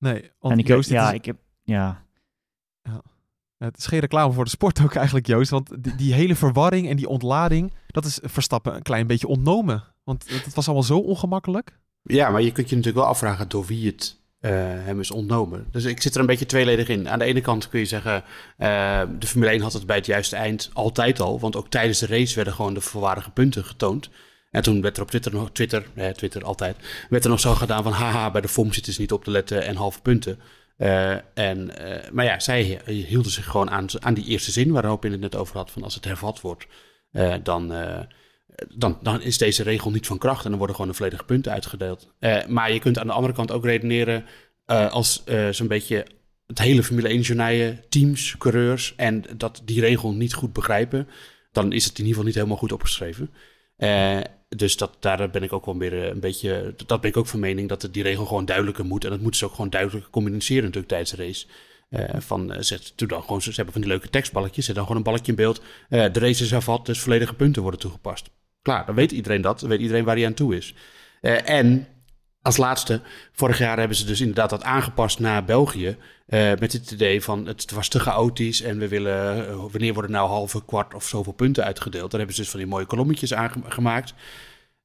Nee, 0.01 0.31
want 0.39 0.53
en 0.53 0.59
ik, 0.59 0.67
Joost, 0.67 0.89
ja, 0.89 1.07
is- 1.09 1.13
ik 1.13 1.25
heb, 1.25 1.37
ja, 1.63 2.03
het 3.57 3.77
is 3.77 3.85
geen 3.85 3.99
reclame 3.99 4.33
voor 4.33 4.43
de 4.43 4.49
sport 4.49 4.81
ook 4.83 4.95
eigenlijk, 4.95 5.27
Joost. 5.27 5.49
Want 5.49 5.83
die, 5.83 5.95
die 5.95 6.13
hele 6.13 6.35
verwarring 6.35 6.89
en 6.89 6.95
die 6.95 7.07
ontlading, 7.07 7.73
dat 7.87 8.05
is 8.05 8.19
Verstappen 8.23 8.75
een 8.75 8.81
klein 8.81 9.07
beetje 9.07 9.27
ontnomen. 9.27 9.83
Want 10.03 10.29
het, 10.29 10.45
het 10.45 10.53
was 10.53 10.65
allemaal 10.65 10.83
zo 10.85 10.97
ongemakkelijk. 10.97 11.79
Ja, 12.03 12.29
maar 12.29 12.41
je 12.41 12.51
kunt 12.51 12.69
je 12.69 12.75
natuurlijk 12.75 13.03
wel 13.03 13.13
afvragen 13.13 13.49
door 13.49 13.65
wie 13.65 13.87
het 13.87 14.19
eh, 14.39 14.51
hem 14.59 14.99
is 14.99 15.11
ontnomen. 15.11 15.67
Dus 15.71 15.85
ik 15.85 16.01
zit 16.01 16.13
er 16.15 16.19
een 16.21 16.25
beetje 16.25 16.45
tweeledig 16.45 16.87
in. 16.87 17.09
Aan 17.09 17.19
de 17.19 17.25
ene 17.25 17.41
kant 17.41 17.69
kun 17.69 17.79
je 17.79 17.85
zeggen, 17.85 18.23
eh, 18.57 19.01
de 19.19 19.27
Formule 19.27 19.51
1 19.51 19.61
had 19.61 19.73
het 19.73 19.85
bij 19.85 19.95
het 19.95 20.05
juiste 20.05 20.35
eind 20.35 20.69
altijd 20.73 21.19
al. 21.19 21.39
Want 21.39 21.55
ook 21.55 21.67
tijdens 21.69 21.99
de 21.99 22.05
race 22.07 22.35
werden 22.35 22.53
gewoon 22.53 22.73
de 22.73 22.81
volwaardige 22.81 23.31
punten 23.31 23.63
getoond. 23.65 24.09
En 24.51 24.61
toen 24.61 24.81
werd 24.81 24.97
er 24.97 25.03
op 25.03 25.09
Twitter 25.09 25.33
nog, 25.33 25.51
Twitter, 25.51 25.85
eh, 25.93 26.09
Twitter 26.09 26.43
altijd, 26.43 26.77
werd 27.09 27.23
er 27.23 27.29
nog 27.29 27.39
zo 27.39 27.53
gedaan 27.53 27.83
van 27.83 27.91
haha, 27.91 28.31
bij 28.31 28.41
de 28.41 28.47
FOM 28.47 28.73
zitten 28.73 28.93
ze 28.93 29.01
niet 29.01 29.11
op 29.11 29.23
te 29.23 29.31
letten 29.31 29.63
en 29.63 29.75
halve 29.75 30.01
punten. 30.01 30.39
Eh, 30.77 31.11
en, 31.33 31.77
eh, 31.77 32.11
maar 32.11 32.25
ja, 32.25 32.39
zij 32.39 32.81
hielden 32.85 33.31
zich 33.31 33.45
gewoon 33.45 33.69
aan, 33.69 33.85
aan 33.99 34.13
die 34.13 34.25
eerste 34.25 34.51
zin 34.51 34.71
waar 34.71 34.85
Hoop 34.85 35.05
in 35.05 35.11
het 35.11 35.21
net 35.21 35.35
over 35.35 35.57
had, 35.57 35.71
van 35.71 35.83
als 35.83 35.95
het 35.95 36.05
hervat 36.05 36.41
wordt, 36.41 36.67
dan, 37.43 37.73
dan, 38.75 38.97
dan 39.01 39.21
is 39.21 39.37
deze 39.37 39.63
regel 39.63 39.91
niet 39.91 40.07
van 40.07 40.17
kracht 40.17 40.43
en 40.43 40.49
dan 40.49 40.57
worden 40.57 40.75
gewoon 40.75 40.91
de 40.91 40.97
volledige 40.97 41.23
punten 41.23 41.51
uitgedeeld. 41.51 42.13
Maar 42.47 42.71
je 42.73 42.79
kunt 42.79 42.99
aan 42.99 43.07
de 43.07 43.13
andere 43.13 43.33
kant 43.33 43.51
ook 43.51 43.65
redeneren 43.65 44.25
als 44.65 45.23
zo'n 45.51 45.67
beetje 45.67 46.05
het 46.47 46.59
hele 46.59 46.83
Formule 46.83 47.09
1 47.09 47.21
journaille, 47.21 47.79
teams, 47.89 48.35
coureurs 48.37 48.93
en 48.95 49.23
dat 49.37 49.61
die 49.65 49.81
regel 49.81 50.13
niet 50.13 50.33
goed 50.33 50.53
begrijpen, 50.53 51.07
dan 51.51 51.71
is 51.71 51.85
het 51.85 51.93
in 51.93 52.05
ieder 52.05 52.09
geval 52.09 52.25
niet 52.25 52.35
helemaal 52.35 52.57
goed 52.57 52.71
opgeschreven. 52.71 53.29
Eh, 53.81 54.19
dus 54.55 54.77
dat, 54.77 54.97
daar 54.99 55.29
ben 55.29 55.43
ik 55.43 55.53
ook 55.53 55.65
wel 55.65 55.77
weer 55.77 56.03
eh, 56.03 56.07
een 56.07 56.19
beetje. 56.19 56.73
Dat 56.85 57.01
ben 57.01 57.09
ik 57.09 57.17
ook 57.17 57.27
van 57.27 57.39
mening 57.39 57.69
dat 57.69 57.81
het 57.81 57.93
die 57.93 58.03
regel 58.03 58.25
gewoon 58.25 58.45
duidelijker 58.45 58.85
moet. 58.85 59.03
En 59.03 59.09
dat 59.09 59.19
moeten 59.19 59.39
ze 59.39 59.45
ook 59.45 59.53
gewoon 59.53 59.69
duidelijker 59.69 60.11
communiceren, 60.11 60.63
natuurlijk 60.63 60.87
tijdens 60.87 61.11
de 61.11 61.23
race. 61.23 61.45
Eh, 61.89 62.21
van, 62.21 62.53
eh, 62.53 62.61
zet, 62.61 62.93
doe 62.95 63.07
dan 63.07 63.21
gewoon, 63.21 63.41
ze 63.41 63.51
hebben 63.55 63.73
van 63.73 63.81
die 63.81 63.91
leuke 63.91 64.09
tekstballetjes. 64.09 64.65
Zet 64.65 64.75
dan 64.75 64.83
gewoon 64.83 64.97
een 64.97 65.11
balkje 65.11 65.31
in 65.31 65.35
beeld. 65.35 65.61
De 65.89 66.11
race 66.13 66.43
is 66.43 66.51
hervat, 66.51 66.85
dus 66.85 66.99
volledige 66.99 67.33
punten 67.33 67.61
worden 67.61 67.79
toegepast. 67.79 68.29
Klaar, 68.61 68.85
dan 68.85 68.95
weet 68.95 69.11
iedereen 69.11 69.41
dat. 69.41 69.59
Dan 69.59 69.69
weet 69.69 69.79
iedereen 69.79 70.03
waar 70.03 70.15
hij 70.15 70.25
aan 70.25 70.33
toe 70.33 70.55
is. 70.55 70.73
En 71.21 71.87
als 72.41 72.57
laatste, 72.57 73.01
vorig 73.31 73.57
jaar 73.57 73.77
hebben 73.77 73.97
ze 73.97 74.05
dus 74.05 74.19
inderdaad 74.19 74.49
dat 74.49 74.63
aangepast 74.63 75.19
naar 75.19 75.45
België. 75.45 75.97
eh, 76.25 76.51
met 76.59 76.73
het 76.73 76.91
idee 76.91 77.21
van 77.21 77.45
het 77.45 77.71
was 77.71 77.87
te 77.87 77.99
chaotisch 77.99 78.61
en 78.61 78.77
we 78.77 78.87
willen, 78.87 79.47
eh, 79.47 79.55
wanneer 79.71 79.93
worden 79.93 80.11
nou 80.11 80.29
halve, 80.29 80.65
kwart 80.65 80.93
of 80.93 81.07
zoveel 81.07 81.33
punten 81.33 81.63
uitgedeeld? 81.63 82.09
Daar 82.11 82.19
hebben 82.19 82.35
ze 82.35 82.41
dus 82.41 82.51
van 82.51 82.59
die 82.59 82.69
mooie 82.69 82.85
kolommetjes 82.85 83.33
aangemaakt. 83.33 84.13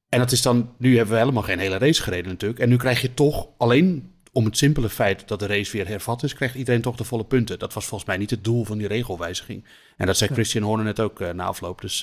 En 0.09 0.19
dat 0.19 0.31
is 0.31 0.41
dan, 0.41 0.73
nu 0.77 0.95
hebben 0.95 1.13
we 1.13 1.19
helemaal 1.19 1.43
geen 1.43 1.59
hele 1.59 1.77
race 1.77 2.03
gereden 2.03 2.31
natuurlijk. 2.31 2.59
En 2.59 2.69
nu 2.69 2.77
krijg 2.77 3.01
je 3.01 3.13
toch 3.13 3.47
alleen 3.57 4.15
om 4.31 4.45
het 4.45 4.57
simpele 4.57 4.89
feit 4.89 5.27
dat 5.27 5.39
de 5.39 5.47
race 5.47 5.71
weer 5.71 5.87
hervat 5.87 6.23
is, 6.23 6.33
krijgt 6.33 6.55
iedereen 6.55 6.81
toch 6.81 6.95
de 6.95 7.03
volle 7.03 7.25
punten. 7.25 7.59
Dat 7.59 7.73
was 7.73 7.85
volgens 7.85 8.09
mij 8.09 8.17
niet 8.17 8.29
het 8.29 8.43
doel 8.43 8.63
van 8.63 8.77
die 8.77 8.87
regelwijziging. 8.87 9.65
En 9.97 10.05
dat 10.05 10.17
zei 10.17 10.33
Christian 10.33 10.63
Horner 10.63 10.85
net 10.85 10.99
ook 10.99 11.19
uh, 11.19 11.29
na 11.29 11.43
afloop, 11.43 11.81
dus 11.81 11.99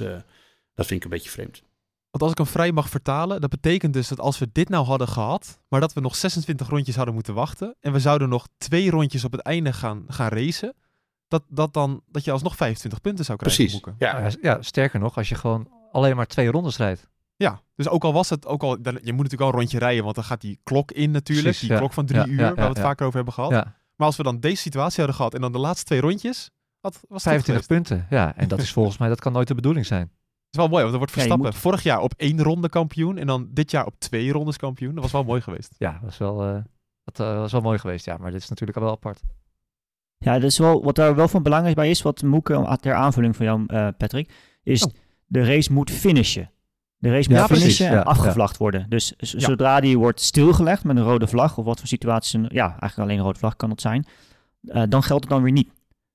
dat 0.75 0.87
vind 0.87 0.91
ik 0.91 1.05
een 1.05 1.11
beetje 1.11 1.31
vreemd. 1.31 1.63
Want 2.15 2.27
als 2.27 2.33
ik 2.33 2.39
hem 2.39 2.55
vrij 2.57 2.73
mag 2.73 2.89
vertalen, 2.89 3.41
dat 3.41 3.51
betekent 3.51 3.93
dus 3.93 4.09
dat 4.09 4.21
als 4.21 4.39
we 4.39 4.49
dit 4.53 4.69
nou 4.69 4.87
hadden 4.87 5.09
gehad, 5.09 5.61
maar 5.69 5.81
dat 5.81 5.93
we 5.93 6.01
nog 6.01 6.17
26 6.17 6.69
rondjes 6.69 6.97
hadden 6.97 7.15
moeten 7.15 7.35
wachten 7.35 7.77
en 7.81 7.93
we 7.93 8.01
zouden 8.01 8.29
nog 8.29 8.49
twee 8.59 8.91
rondjes 8.91 9.25
op 9.25 9.33
het 9.33 9.41
einde 9.41 9.73
gaan, 9.73 10.05
gaan 10.09 10.29
racen, 10.29 10.75
dat, 11.29 11.43
dat, 11.49 11.73
dan, 11.73 12.03
dat 12.07 12.25
je 12.25 12.31
alsnog 12.31 12.57
25 12.57 13.01
punten 13.01 13.25
zou 13.25 13.39
krijgen. 13.39 13.65
Precies, 13.65 13.85
ja. 13.99 14.19
ja. 14.19 14.31
Ja, 14.43 14.63
sterker 14.63 15.01
nog, 15.01 15.17
als 15.17 15.29
je 15.29 15.35
gewoon 15.35 15.69
alleen 15.93 16.17
maar 16.17 16.27
twee 16.27 16.51
rondes 16.51 16.77
rijdt. 16.77 17.09
Ja, 17.37 17.61
dus 17.77 17.89
ook 17.89 18.05
al 18.05 18.13
was 18.13 18.31
het, 18.31 18.47
ook 18.47 18.63
al, 18.63 18.83
dan, 18.83 18.93
je 19.03 19.13
moet 19.13 19.23
natuurlijk 19.23 19.41
al 19.41 19.49
een 19.49 19.55
rondje 19.55 19.79
rijden, 19.79 20.03
want 20.05 20.15
dan 20.15 20.25
gaat 20.25 20.41
die 20.41 20.59
klok 20.63 20.93
in 20.93 21.11
natuurlijk, 21.11 21.47
Precies, 21.47 21.61
die 21.61 21.71
ja. 21.73 21.79
klok 21.79 21.93
van 21.93 22.07
drie 22.07 22.21
Ja, 22.21 22.27
uur, 22.27 22.41
ja, 22.41 22.45
waar 22.45 22.55
we 22.55 22.63
het 22.63 22.77
ja. 22.77 22.83
vaker 22.83 23.05
over 23.05 23.17
hebben 23.17 23.35
gehad. 23.35 23.51
Ja, 23.51 23.75
Maar 23.97 24.07
als 24.07 24.17
we 24.17 24.23
dan 24.23 24.41
deze 24.41 24.63
situatie 24.63 24.99
hadden 24.99 25.17
gehad 25.17 25.35
en 25.35 25.41
dan 25.41 25.53
de 25.53 25.59
laatste 25.59 25.85
twee 25.85 26.01
rondjes, 26.01 26.51
wat 26.81 26.93
was 27.09 27.25
het 27.25 27.33
25 27.33 27.67
geweest? 27.67 27.89
punten. 27.89 28.17
Ja, 28.17 28.37
en 28.37 28.49
dat 28.49 28.59
is 28.61 28.73
volgens 28.73 28.99
mij, 28.99 29.09
dat 29.09 29.21
kan 29.21 29.33
nooit 29.33 29.49
de 29.49 29.55
bedoeling 29.55 29.87
zijn. 29.87 30.11
Het 30.55 30.63
is 30.63 30.69
wel 30.69 30.79
mooi, 30.79 30.83
want 30.83 30.93
er 30.93 30.99
wordt 30.99 31.13
Ja, 31.15 31.19
Verstappen 31.21 31.51
moet- 31.53 31.61
vorig 31.63 31.83
jaar 31.83 32.01
op 32.01 32.15
één 32.17 32.43
ronde 32.43 32.69
kampioen 32.69 33.19
en 33.19 33.27
dan 33.27 33.49
dit 33.51 33.71
jaar 33.71 33.87
op 33.87 33.95
twee 33.99 34.33
rondes 34.33 34.57
kampioen. 34.57 34.95
Dat 34.95 35.03
was 35.03 35.13
wel 35.13 35.25
mooi 35.25 35.41
geweest. 35.41 35.75
Ja, 35.79 35.99
dat 36.03 36.11
is 36.11 36.19
wel, 36.19 36.43
eh, 36.45 36.57
dat, 37.05 37.21
eh, 37.21 37.39
was 37.39 37.53
wel 37.53 37.61
mooi 37.61 37.79
geweest. 37.79 38.05
Ja, 38.05 38.17
maar 38.17 38.31
dit 38.31 38.43
is 38.43 38.49
natuurlijk 38.49 38.79
wel 38.79 38.91
apart. 38.91 39.21
Ja, 40.19 40.33
dat 40.33 40.43
is 40.43 40.59
wel, 40.59 40.83
wat 40.85 40.95
daar 40.95 41.15
wel 41.15 41.29
van 41.29 41.43
belang 41.43 41.75
bij 41.75 41.91
is, 41.91 42.03
wat 42.03 42.23
Moeke, 42.23 42.77
ter 42.81 42.95
aanvulling 42.95 43.37
van 43.37 43.47
jou, 43.47 43.65
eh, 43.67 43.89
Patrick, 43.99 44.33
is 44.63 44.85
Oh. 44.85 44.93
de 45.27 45.45
race 45.45 45.73
moet 45.73 45.91
finishen. 45.91 46.51
De 46.97 47.11
race 47.11 47.29
moet 47.29 47.39
Ja, 47.39 47.47
precies, 47.47 47.63
finishen 47.65 47.87
en 47.89 47.93
ja, 47.95 48.01
afgevlacht 48.01 48.57
worden. 48.57 48.87
Dus 48.89 49.13
zodra 49.19 49.81
die 49.81 49.99
wordt 49.99 50.21
stilgelegd 50.21 50.85
met 50.85 50.97
een 50.97 51.03
rode 51.03 51.27
vlag, 51.27 51.59
of 51.59 51.65
wat 51.65 51.79
voor 51.79 51.89
situatie, 51.89 52.39
een- 52.39 52.49
ja, 52.53 52.67
eigenlijk 52.69 52.99
alleen 52.99 53.19
een 53.19 53.25
rode 53.25 53.39
vlag 53.39 53.57
kan 53.57 53.71
het 53.71 53.81
zijn, 53.81 54.07
eh, 54.67 54.83
dan 54.89 55.03
geldt 55.03 55.25
het 55.25 55.33
dan 55.33 55.43
weer 55.43 55.53
niet. 55.53 55.71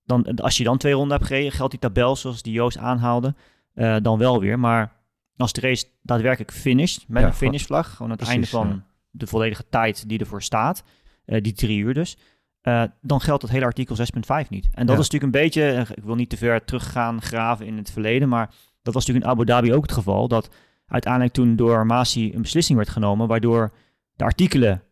Dan, 0.05 0.35
als 0.35 0.57
je 0.57 0.63
dan 0.63 0.77
twee 0.77 0.93
ronden 0.93 1.11
hebt 1.17 1.27
gereden, 1.29 1.51
geldt 1.51 1.71
die 1.71 1.79
tabel 1.79 2.15
zoals 2.15 2.41
die 2.41 2.53
Joost 2.53 2.77
aanhaalde, 2.77 3.35
eh, 3.79 3.95
dan 4.01 4.17
wel 4.17 4.39
weer. 4.39 4.59
Maar 4.59 4.91
als 5.37 5.53
de 5.53 5.61
race 5.61 5.85
daadwerkelijk 6.01 6.51
finisht, 6.51 7.05
met 7.07 7.21
Ja, 7.21 7.27
een 7.27 7.33
finishvlag, 7.33 7.89
gewoon 7.95 8.11
aan 8.11 8.17
het 8.17 8.27
precies, 8.27 8.53
einde 8.53 8.67
van 8.69 8.77
ja. 8.77 8.93
de 9.11 9.27
volledige 9.27 9.65
tijd 9.69 10.09
die 10.09 10.19
ervoor 10.19 10.41
staat, 10.43 10.83
eh, 11.25 11.41
die 11.41 11.53
drie 11.53 11.79
uur 11.79 11.93
dus, 11.93 12.17
eh, 12.61 12.83
dan 13.01 13.21
geldt 13.21 13.41
het 13.41 13.51
hele 13.51 13.65
artikel 13.65 13.95
6.5 13.95 14.49
niet. 14.49 14.65
En 14.73 14.85
dat 14.85 14.95
Ja. 14.95 15.01
is 15.01 15.09
natuurlijk 15.09 15.23
een 15.23 15.41
beetje, 15.41 15.85
ik 15.95 16.03
wil 16.03 16.15
niet 16.15 16.29
te 16.29 16.37
ver 16.37 16.65
teruggaan 16.65 17.21
graven 17.21 17.65
in 17.65 17.77
het 17.77 17.91
verleden, 17.91 18.29
maar 18.29 18.49
dat 18.81 18.93
was 18.93 19.05
natuurlijk 19.05 19.25
in 19.25 19.31
Abu 19.31 19.45
Dhabi 19.45 19.73
ook 19.73 19.81
het 19.81 19.91
geval, 19.91 20.27
dat 20.27 20.49
uiteindelijk 20.85 21.33
toen 21.33 21.55
door 21.55 21.85
Masi 21.85 22.33
een 22.33 22.41
beslissing 22.41 22.77
werd 22.77 22.89
genomen, 22.89 23.27
waardoor 23.27 23.73
de 24.15 24.23
artikelen 24.23 24.83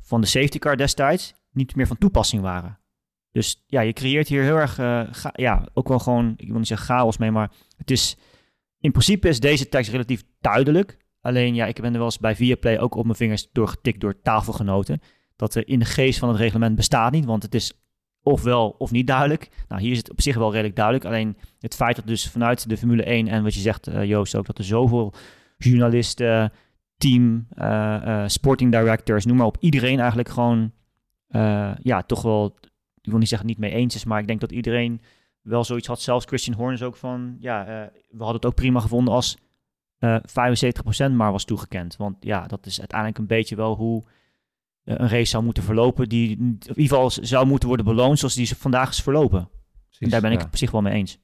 van 0.00 0.20
de 0.20 0.26
safety 0.26 0.58
car 0.58 0.76
destijds 0.76 1.34
niet 1.52 1.76
meer 1.76 1.86
van 1.86 1.98
toepassing 1.98 2.42
waren. 2.42 2.78
Dus 3.32 3.64
ja, 3.66 3.80
je 3.80 3.92
creëert 3.92 4.28
hier 4.28 4.42
heel 4.42 4.56
erg, 4.56 4.76
ja, 5.32 5.68
ook 5.72 5.88
wel 5.88 5.98
gewoon, 5.98 6.34
ik 6.36 6.48
wil 6.48 6.58
niet 6.58 6.66
zeggen 6.66 6.86
chaos 6.86 7.16
mee, 7.16 7.30
maar 7.30 7.50
het 7.82 7.90
is, 7.90 8.16
in 8.80 8.90
principe 8.90 9.28
is 9.28 9.40
deze 9.40 9.68
tekst 9.68 9.90
relatief 9.90 10.22
duidelijk. 10.40 10.96
Alleen 11.20 11.54
ja, 11.54 11.66
ik 11.66 11.80
ben 11.80 11.92
er 11.92 11.96
wel 11.96 12.04
eens 12.04 12.18
bij 12.18 12.36
Viaplay 12.36 12.78
ook 12.78 12.94
op 12.94 13.04
mijn 13.04 13.16
vingers 13.16 13.48
doorgetikt 13.52 14.00
door 14.00 14.20
tafelgenoten. 14.20 15.00
Dat 15.36 15.54
er 15.54 15.68
in 15.68 15.78
de 15.78 15.84
geest 15.84 16.18
van 16.18 16.28
het 16.28 16.38
reglement 16.38 16.76
bestaat 16.76 17.12
niet, 17.12 17.24
want 17.24 17.42
het 17.42 17.54
is 17.54 17.72
ofwel 18.22 18.74
of 18.78 18.90
niet 18.90 19.06
duidelijk. 19.06 19.48
Nou, 19.68 19.80
hier 19.80 19.90
is 19.90 19.98
het 19.98 20.10
op 20.10 20.20
zich 20.20 20.36
wel 20.36 20.52
redelijk 20.52 20.76
duidelijk. 20.76 21.04
Alleen 21.04 21.36
het 21.58 21.74
feit 21.74 21.96
dat 21.96 22.06
dus 22.06 22.28
vanuit 22.28 22.68
de 22.68 22.76
Formule 22.76 23.02
1 23.02 23.28
en 23.28 23.42
wat 23.42 23.54
je 23.54 23.60
zegt, 23.60 23.86
eh, 23.86 24.04
Joost, 24.04 24.36
ook 24.36 24.46
dat 24.46 24.58
er 24.58 24.64
zoveel 24.64 25.14
journalisten, 25.56 26.52
team, 26.96 27.46
eh, 27.50 28.22
eh, 28.22 28.28
sporting 28.28 28.72
directors, 28.72 29.24
noem 29.24 29.36
maar 29.36 29.46
op, 29.46 29.56
iedereen 29.60 29.98
eigenlijk 29.98 30.28
gewoon, 30.28 30.72
ja, 31.82 32.02
toch 32.06 32.22
wel, 32.22 32.56
ik 33.00 33.10
wil 33.10 33.18
niet 33.18 33.28
zeggen 33.28 33.48
niet 33.48 33.58
mee 33.58 33.70
eens 33.70 33.94
is, 33.94 34.04
maar 34.04 34.20
ik 34.20 34.26
denk 34.26 34.40
dat 34.40 34.52
iedereen 34.52 35.00
wel 35.42 35.64
zoiets 35.64 35.86
had. 35.86 36.00
Zelfs 36.00 36.26
Christian 36.26 36.56
Horner 36.56 36.74
is 36.74 36.82
ook 36.82 36.96
van, 36.96 37.36
ja, 37.38 37.60
eh, 37.66 37.86
we 38.10 38.16
hadden 38.18 38.34
het 38.34 38.44
ook 38.44 38.54
prima 38.54 38.80
gevonden 38.80 39.14
als 39.14 39.36
eh 39.98 40.16
75% 41.08 41.12
maar 41.12 41.32
was 41.32 41.44
toegekend. 41.44 41.96
Want 41.96 42.16
ja, 42.20 42.46
dat 42.46 42.66
is 42.66 42.78
uiteindelijk 42.78 43.18
een 43.18 43.26
beetje 43.26 43.56
wel 43.56 43.74
hoe 43.76 44.02
eh, 44.84 44.94
een 44.98 45.08
race 45.08 45.24
zou 45.30 45.44
moeten 45.44 45.62
verlopen, 45.62 46.08
die 46.08 46.30
in 46.38 46.58
ieder 46.60 46.74
geval 46.74 47.10
zou 47.10 47.46
moeten 47.46 47.68
worden 47.68 47.86
beloond 47.86 48.18
zoals 48.18 48.34
die 48.34 48.56
vandaag 48.56 48.90
is 48.90 49.02
verlopen. 49.02 49.48
En 49.98 50.08
daar 50.08 50.20
ben 50.20 50.32
ik 50.32 50.40
ja. 50.40 50.46
op 50.46 50.56
zich 50.56 50.70
wel 50.70 50.82
mee 50.82 50.92
eens. 50.92 51.18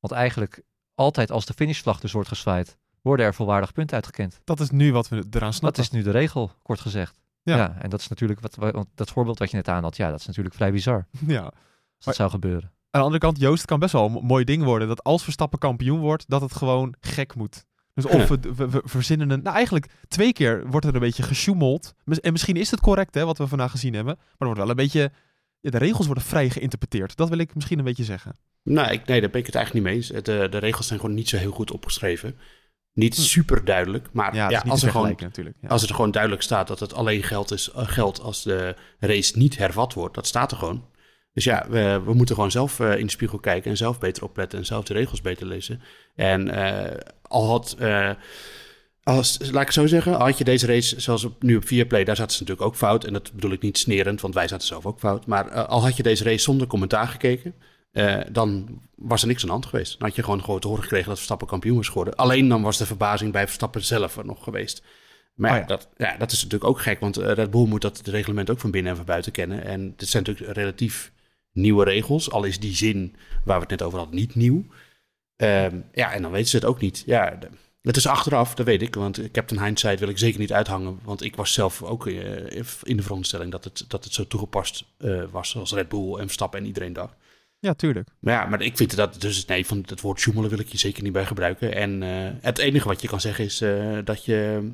Want 0.00 0.12
eigenlijk, 0.12 0.62
altijd 0.94 1.30
als 1.30 1.46
de 1.46 1.52
finishvlag 1.52 2.00
dus 2.00 2.12
wordt 2.12 2.28
gezwaaid, 2.28 2.78
worden 3.02 3.26
er 3.26 3.34
volwaardig 3.34 3.72
punten 3.72 3.96
uitgekend. 3.96 4.40
Dat 4.44 4.60
is 4.60 4.70
nu 4.70 4.92
wat 4.92 5.08
we 5.08 5.16
eraan 5.30 5.52
snappen. 5.52 5.82
Dat 5.82 5.92
is 5.92 5.98
nu 5.98 6.02
de 6.02 6.10
regel, 6.10 6.50
kort 6.62 6.80
gezegd. 6.80 7.20
Ja. 7.42 7.56
Ja, 7.56 7.76
en 7.80 7.90
dat 7.90 8.00
is 8.00 8.08
natuurlijk, 8.08 8.40
wat, 8.40 8.54
want 8.54 8.86
dat 8.94 9.10
voorbeeld 9.10 9.38
wat 9.38 9.50
je 9.50 9.56
net 9.56 9.68
aan 9.68 9.82
had, 9.82 9.96
ja, 9.96 10.10
dat 10.10 10.20
is 10.20 10.26
natuurlijk 10.26 10.54
vrij 10.54 10.72
bizar 10.72 11.06
Ja. 11.26 11.40
als 11.42 11.52
dat 11.96 12.04
Maar- 12.04 12.14
zou 12.14 12.30
gebeuren. 12.30 12.72
Aan 12.90 13.00
de 13.00 13.06
andere 13.06 13.18
kant, 13.18 13.38
Joost, 13.38 13.58
het 13.58 13.66
kan 13.66 13.78
best 13.78 13.92
wel 13.92 14.04
een 14.04 14.24
mooi 14.26 14.44
ding 14.44 14.62
worden 14.64 14.88
dat 14.88 15.04
als 15.04 15.22
Verstappen 15.24 15.58
kampioen 15.58 16.00
wordt, 16.00 16.24
dat 16.28 16.40
het 16.40 16.54
gewoon 16.54 16.94
gek 17.00 17.34
moet. 17.34 17.66
Dus 17.94 18.06
of 18.06 18.28
we, 18.28 18.38
we, 18.56 18.68
we 18.68 18.80
verzinnen 18.84 19.30
een... 19.30 19.42
Nou, 19.42 19.56
eigenlijk 19.56 19.86
twee 20.08 20.32
keer 20.32 20.66
wordt 20.70 20.86
er 20.86 20.94
een 20.94 21.00
beetje 21.00 21.22
gesjoemeld. 21.22 21.94
En 22.20 22.32
misschien 22.32 22.56
is 22.56 22.70
het 22.70 22.80
correct, 22.80 23.14
hè, 23.14 23.24
wat 23.24 23.38
we 23.38 23.46
vandaag 23.46 23.70
gezien 23.70 23.94
hebben. 23.94 24.14
Maar 24.16 24.34
er 24.38 24.44
wordt 24.46 24.60
wel 24.60 24.70
een 24.70 24.76
beetje... 24.76 25.10
ja, 25.60 25.70
de 25.70 25.78
regels 25.78 26.06
worden 26.06 26.24
vrij 26.24 26.50
geïnterpreteerd. 26.50 27.16
Dat 27.16 27.28
wil 27.28 27.38
ik 27.38 27.54
misschien 27.54 27.78
een 27.78 27.84
beetje 27.84 28.04
zeggen. 28.04 28.36
Nou, 28.62 28.92
ik, 28.92 29.06
nee, 29.06 29.20
daar 29.20 29.30
ben 29.30 29.40
ik 29.40 29.46
het 29.46 29.54
eigenlijk 29.54 29.84
niet 29.86 29.94
mee 29.94 30.02
eens. 30.02 30.08
Het, 30.08 30.28
eh, 30.28 30.50
de 30.50 30.58
regels 30.58 30.86
zijn 30.86 31.00
gewoon 31.00 31.14
niet 31.14 31.28
zo 31.28 31.36
heel 31.36 31.52
goed 31.52 31.70
opgeschreven. 31.70 32.36
Niet 32.92 33.16
Hm. 33.16 33.22
super 33.22 33.64
duidelijk, 33.64 34.08
maar 34.12 34.34
Ja, 34.34 34.44
als, 34.44 34.52
er 34.54 34.60
gewoon, 34.60 34.78
vergelijken 34.78 35.26
natuurlijk. 35.26 35.56
Ja. 35.60 35.68
als 35.68 35.82
er 35.82 35.94
gewoon 35.94 36.10
duidelijk 36.10 36.42
staat 36.42 36.68
dat 36.68 36.80
het 36.80 36.94
alleen 36.94 37.22
geldt, 37.22 37.50
is, 37.50 37.70
eh, 37.70 37.88
geldt 37.88 38.20
als 38.20 38.42
de 38.42 38.76
race 38.98 39.38
niet 39.38 39.58
hervat 39.58 39.94
wordt, 39.94 40.14
dat 40.14 40.26
staat 40.26 40.50
er 40.50 40.56
gewoon. 40.56 40.84
Dus 41.38 41.46
ja, 41.46 41.66
we, 41.68 42.00
we 42.04 42.14
moeten 42.14 42.34
gewoon 42.34 42.50
zelf 42.50 42.80
eh, 42.80 42.98
in 42.98 43.04
de 43.04 43.12
spiegel 43.12 43.38
kijken 43.38 43.70
en 43.70 43.76
zelf 43.76 43.98
beter 43.98 44.24
opletten 44.24 44.58
en 44.58 44.66
zelf 44.66 44.84
de 44.84 44.92
regels 44.92 45.20
beter 45.20 45.46
lezen. 45.46 45.80
En 46.14 46.48
eh, 46.50 46.96
al 47.22 47.46
had, 47.46 47.76
eh, 47.78 48.10
als, 49.02 49.38
laat 49.40 49.60
ik 49.60 49.66
het 49.66 49.72
zo 49.72 49.86
zeggen, 49.86 50.12
had 50.12 50.38
je 50.38 50.44
deze 50.44 50.66
race 50.66 51.00
zoals 51.00 51.24
op, 51.24 51.42
nu 51.42 51.56
op 51.56 51.66
Viaplay, 51.66 52.04
daar 52.04 52.16
zaten 52.16 52.36
ze 52.36 52.40
natuurlijk 52.40 52.68
ook 52.68 52.76
fout. 52.76 53.04
En 53.04 53.12
dat 53.12 53.32
bedoel 53.32 53.52
ik 53.52 53.62
niet 53.62 53.78
snerend, 53.78 54.20
want 54.20 54.34
wij 54.34 54.48
zaten 54.48 54.66
zelf 54.66 54.86
ook 54.86 54.98
fout. 54.98 55.26
Maar 55.26 55.66
al 55.66 55.82
had 55.82 55.96
je 55.96 56.02
deze 56.02 56.24
race 56.24 56.42
zonder 56.42 56.66
commentaar 56.66 57.08
gekeken, 57.08 57.54
dan 58.30 58.80
was 58.94 59.22
er 59.22 59.28
niks 59.28 59.40
aan 59.40 59.46
de 59.46 59.52
hand 59.52 59.66
geweest. 59.66 59.98
Dan 59.98 60.08
had 60.08 60.16
je 60.16 60.22
gewoon, 60.22 60.44
gewoon 60.44 60.60
te 60.60 60.66
horen 60.66 60.82
gekregen 60.82 61.06
dat 61.06 61.16
Verstappen 61.16 61.46
kampioen 61.46 61.76
was 61.76 61.88
geworden. 61.88 62.16
Alleen 62.16 62.48
dan 62.48 62.62
was 62.62 62.76
de 62.78 62.86
verbazing 62.86 63.32
bij 63.32 63.44
Verstappen 63.44 63.84
zelf 63.84 64.16
er 64.16 64.26
nog 64.26 64.44
geweest. 64.44 64.82
Maar 65.34 65.50
Oh 65.50 65.56
ja, 65.56 65.62
ja. 65.62 65.66
Dat, 65.66 65.88
ja, 65.96 66.16
dat 66.16 66.32
is 66.32 66.42
natuurlijk 66.42 66.70
ook 66.70 66.80
gek, 66.80 67.00
want 67.00 67.16
Red 67.16 67.50
Bull 67.50 67.66
moet 67.66 67.82
dat 67.82 67.98
het 67.98 68.06
reglement 68.06 68.50
ook 68.50 68.60
van 68.60 68.70
binnen 68.70 68.90
en 68.90 68.96
van 68.96 69.06
buiten 69.06 69.32
kennen. 69.32 69.64
En 69.64 69.94
dit 69.96 70.08
zijn 70.08 70.22
natuurlijk 70.22 70.56
relatief 70.56 71.12
nieuwe 71.60 71.84
regels, 71.84 72.30
al 72.30 72.44
is 72.44 72.60
die 72.60 72.74
zin 72.74 73.14
waar 73.44 73.56
we 73.56 73.62
het 73.62 73.70
net 73.70 73.82
over 73.82 73.98
hadden 73.98 74.16
niet 74.16 74.34
nieuw. 74.34 74.64
Ehm, 75.36 75.76
ja, 75.92 76.12
en 76.12 76.22
dan 76.22 76.30
weten 76.30 76.48
ze 76.48 76.56
het 76.56 76.64
ook 76.64 76.80
niet. 76.80 77.02
Ja, 77.06 77.30
de- 77.30 77.48
het 77.82 77.96
is 77.96 78.06
achteraf, 78.06 78.54
dat 78.54 78.66
weet 78.66 78.82
ik, 78.82 78.94
want 78.94 79.30
Captain 79.30 79.64
Hindsight 79.64 80.00
wil 80.00 80.08
ik 80.08 80.18
zeker 80.18 80.40
niet 80.40 80.52
uithangen, 80.52 80.98
want 81.02 81.22
ik 81.22 81.36
was 81.36 81.52
zelf 81.52 81.82
ook 81.82 82.06
eh, 82.06 82.62
in 82.82 82.96
de 82.96 83.02
veronderstelling 83.02 83.50
dat 83.50 83.64
het, 83.64 83.84
dat 83.88 84.04
het 84.04 84.12
zo 84.12 84.26
toegepast 84.26 84.84
eh, 84.98 85.22
was, 85.30 85.50
zoals 85.50 85.72
Red 85.72 85.88
Bull 85.88 86.14
en 86.14 86.24
Verstappen 86.24 86.60
en 86.60 86.66
iedereen 86.66 86.92
dacht. 86.92 87.14
Ja, 87.58 87.74
tuurlijk. 87.74 88.08
Maar 88.20 88.34
ja, 88.34 88.46
maar 88.46 88.62
ik 88.62 88.76
vind 88.76 88.96
dat 88.96 89.20
dus 89.20 89.44
nee, 89.44 89.66
van 89.66 89.84
het 89.86 90.00
woord 90.00 90.20
joemelen 90.20 90.50
wil 90.50 90.58
ik 90.58 90.68
je 90.68 90.78
zeker 90.78 91.02
niet 91.02 91.12
bij 91.12 91.26
gebruiken. 91.26 91.74
En 91.74 92.02
eh, 92.02 92.30
het 92.40 92.58
enige 92.58 92.88
wat 92.88 93.02
je 93.02 93.08
kan 93.08 93.20
zeggen 93.20 93.44
is 93.44 93.58
dat 94.04 94.24
je 94.24 94.70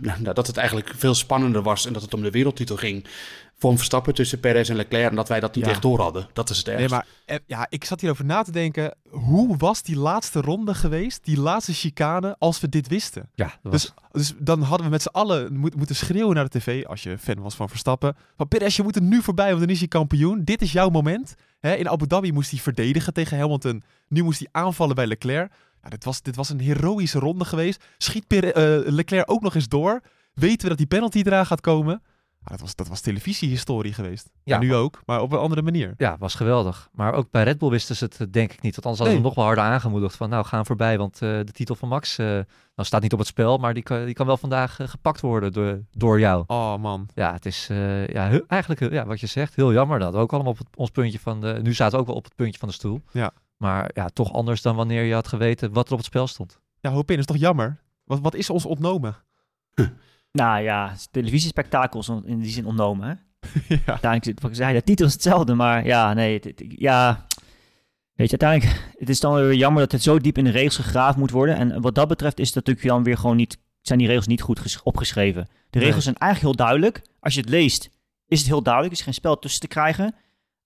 nou, 0.00 0.22
dat 0.34 0.46
het 0.46 0.56
eigenlijk 0.56 0.92
veel 0.96 1.14
spannender 1.14 1.62
was 1.62 1.86
en 1.86 1.92
dat 1.92 2.02
het 2.02 2.14
om 2.14 2.22
de 2.22 2.30
wereldtitel 2.30 2.76
ging 2.76 3.04
voor 3.58 3.76
Verstappen 3.76 4.14
tussen 4.14 4.40
Perez 4.40 4.70
en 4.70 4.76
Leclerc 4.76 5.10
en 5.10 5.16
dat 5.16 5.28
wij 5.28 5.40
dat 5.40 5.54
niet 5.54 5.64
Ja. 5.64 5.70
echt 5.70 5.82
door 5.82 6.00
hadden. 6.00 6.26
Dat 6.32 6.50
is 6.50 6.56
het 6.56 6.66
Nee, 6.66 6.74
ergste. 6.76 6.94
maar 6.94 7.06
eh, 7.24 7.36
ja, 7.46 7.66
ik 7.70 7.84
zat 7.84 8.00
hierover 8.00 8.24
na 8.24 8.42
te 8.42 8.50
denken. 8.52 8.94
Hoe 9.10 9.56
was 9.56 9.82
die 9.82 9.96
laatste 9.98 10.40
ronde 10.40 10.74
geweest, 10.74 11.24
die 11.24 11.40
laatste 11.40 11.72
chicane, 11.72 12.36
als 12.38 12.60
we 12.60 12.68
dit 12.68 12.88
wisten? 12.88 13.28
Ja, 13.34 13.52
was, 13.62 13.72
Dus, 13.72 13.92
dus 14.12 14.34
dan 14.38 14.62
hadden 14.62 14.86
we 14.86 14.92
met 14.92 15.02
z'n 15.02 15.08
allen 15.08 15.56
moet- 15.56 15.76
moeten 15.76 15.96
schreeuwen 15.96 16.34
naar 16.34 16.48
de 16.48 16.58
tv, 16.58 16.84
als 16.84 17.02
je 17.02 17.18
fan 17.18 17.40
was 17.40 17.54
van 17.54 17.68
Verstappen. 17.68 18.16
Van 18.36 18.48
Perez, 18.48 18.76
je 18.76 18.82
moet 18.82 18.96
er 18.96 19.02
nu 19.02 19.22
voorbij, 19.22 19.48
want 19.48 19.60
dan 19.60 19.68
is 19.70 19.78
hij 19.78 19.88
kampioen. 19.88 20.44
Dit 20.44 20.62
is 20.62 20.72
jouw 20.72 20.88
moment. 20.88 21.34
In 21.60 21.88
Abu 21.88 22.06
Dhabi 22.06 22.32
moest 22.32 22.50
hij 22.50 22.60
verdedigen 22.60 23.12
tegen 23.12 23.38
Hamilton. 23.38 23.82
Nu 24.08 24.22
moest 24.22 24.38
hij 24.38 24.48
aanvallen 24.52 24.94
bij 24.94 25.06
Leclerc. 25.06 25.48
Nou, 25.80 25.90
dit, 25.90 26.04
was, 26.04 26.22
dit 26.22 26.36
was 26.36 26.48
een 26.48 26.60
heroïsche 26.60 27.18
ronde 27.18 27.44
geweest. 27.44 27.84
Schiet 27.98 28.26
Pere- 28.26 28.52
eh, 28.52 28.92
Leclerc 28.92 29.30
ook 29.30 29.42
nog 29.42 29.54
eens 29.54 29.68
door. 29.68 30.00
Weten 30.34 30.62
we 30.62 30.68
dat 30.68 30.78
die 30.78 30.86
penalty 30.86 31.22
eraan 31.24 31.46
gaat 31.46 31.60
komen? 31.60 32.02
Ah, 32.44 32.50
dat, 32.50 32.60
was, 32.60 32.74
dat 32.74 32.88
was 32.88 33.00
televisiehistorie 33.00 33.92
geweest. 33.92 34.30
Ja. 34.42 34.58
Nu 34.58 34.74
ook, 34.74 35.00
maar 35.06 35.20
op 35.20 35.32
een 35.32 35.38
andere 35.38 35.62
manier. 35.62 35.94
ja, 35.96 36.16
was 36.18 36.34
geweldig. 36.34 36.88
Maar 36.92 37.12
ook 37.14 37.30
bij 37.30 37.42
Red 37.42 37.58
Bull 37.58 37.68
wisten 37.70 37.96
ze 37.96 38.04
het 38.04 38.20
eh, 38.20 38.26
denk 38.30 38.52
ik 38.52 38.60
niet. 38.62 38.74
Want 38.74 38.86
anders 38.86 38.98
hadden 38.98 39.06
ze 39.16 39.20
Nee. 39.20 39.26
nog 39.28 39.34
wel 39.34 39.44
harder 39.44 39.64
aangemoedigd 39.64 40.16
van 40.16 40.28
nou, 40.28 40.44
gaan 40.44 40.66
voorbij. 40.66 40.98
Want 40.98 41.14
eh, 41.14 41.20
de 41.20 41.52
titel 41.52 41.74
van 41.74 41.88
Max 41.88 42.18
eh, 42.18 42.26
nou, 42.26 42.44
staat 42.74 43.02
niet 43.02 43.12
op 43.12 43.18
het 43.18 43.28
spel, 43.28 43.58
maar 43.58 43.74
die 43.74 43.82
kan, 43.82 44.04
die 44.04 44.14
kan 44.14 44.26
wel 44.26 44.36
vandaag 44.36 44.78
gepakt 44.82 45.20
worden 45.20 45.52
door, 45.52 45.80
door 45.90 46.20
jou. 46.20 46.44
Oh 46.46 46.76
man. 46.76 47.08
Ja, 47.14 47.32
het 47.32 47.46
is 47.46 47.66
eh, 47.70 48.06
ja, 48.06 48.28
heel- 48.28 48.44
eigenlijk 48.48 48.92
ja, 48.92 49.06
wat 49.06 49.20
je 49.20 49.26
zegt, 49.26 49.54
heel 49.54 49.72
jammer 49.72 49.98
dat. 49.98 50.14
Ook 50.14 50.32
allemaal 50.32 50.52
op 50.52 50.58
het, 50.58 50.68
ons 50.76 50.90
puntje 50.90 51.18
van 51.18 51.40
de. 51.40 51.58
Nu 51.62 51.72
zaten 51.74 51.94
we 51.94 52.00
ook 52.00 52.06
wel 52.06 52.16
op 52.16 52.24
het 52.24 52.34
puntje 52.34 52.58
van 52.58 52.68
de 52.68 52.74
stoel. 52.74 53.02
Ja. 53.12 53.32
Maar 53.56 53.90
ja, 53.94 54.08
toch 54.08 54.32
anders 54.32 54.62
dan 54.62 54.76
wanneer 54.76 55.02
je 55.02 55.14
had 55.14 55.28
geweten 55.28 55.72
wat 55.72 55.86
er 55.86 55.92
op 55.92 55.98
het 55.98 56.06
spel 56.06 56.26
stond. 56.26 56.60
Ja, 56.80 56.90
Hopin, 56.90 57.18
is 57.18 57.24
toch 57.24 57.36
jammer? 57.36 57.80
Wat, 58.04 58.20
wat 58.20 58.34
is 58.34 58.50
ons 58.50 58.64
ontnomen? 58.66 59.16
Nou 60.38 60.62
ja, 60.62 60.94
televisiespektakels 61.10 62.08
in 62.24 62.40
die 62.40 62.50
zin 62.50 62.66
ontnomen, 62.66 63.08
hè? 63.08 63.14
ja. 63.74 63.80
Uiteindelijk, 63.86 64.40
wat 64.40 64.50
ik 64.50 64.56
zei, 64.56 64.74
de 64.74 64.82
titel 64.82 65.06
is 65.06 65.12
hetzelfde, 65.12 65.54
maar 65.54 65.86
ja, 65.86 66.12
nee, 66.14 66.34
het- 66.34 66.44
het- 66.44 66.64
ja... 66.68 67.26
Weet 68.14 68.30
je, 68.30 68.38
uiteindelijk, 68.38 68.92
het 68.98 69.08
is 69.08 69.20
dan 69.20 69.34
weer 69.34 69.54
jammer 69.54 69.82
dat 69.82 69.92
het 69.92 70.02
zo 70.02 70.18
diep 70.18 70.38
in 70.38 70.44
de 70.44 70.50
regels 70.50 70.76
gegraven 70.76 71.20
moet 71.20 71.30
worden. 71.30 71.56
En 71.56 71.80
wat 71.80 71.94
dat 71.94 72.08
betreft 72.08 72.38
is 72.38 72.52
dat 72.52 72.66
natuurlijk 72.66 72.94
dan 72.94 73.04
weer 73.04 73.16
gewoon 73.16 73.36
niet, 73.36 73.58
zijn 73.80 73.98
die 73.98 74.08
regels 74.08 74.26
niet 74.26 74.42
goed 74.42 74.58
ges- 74.58 74.82
opgeschreven. 74.82 75.48
De 75.70 75.78
regels 75.78 75.94
Nee. 75.94 76.02
zijn 76.02 76.16
eigenlijk 76.16 76.56
heel 76.56 76.66
duidelijk. 76.66 77.02
Als 77.20 77.34
je 77.34 77.40
het 77.40 77.48
leest, 77.48 77.90
is 78.26 78.38
het 78.38 78.48
heel 78.48 78.62
duidelijk. 78.62 78.92
Er 78.92 78.98
is 78.98 79.04
geen 79.04 79.14
spel 79.14 79.38
tussen 79.38 79.60
te 79.60 79.66
krijgen. 79.68 80.14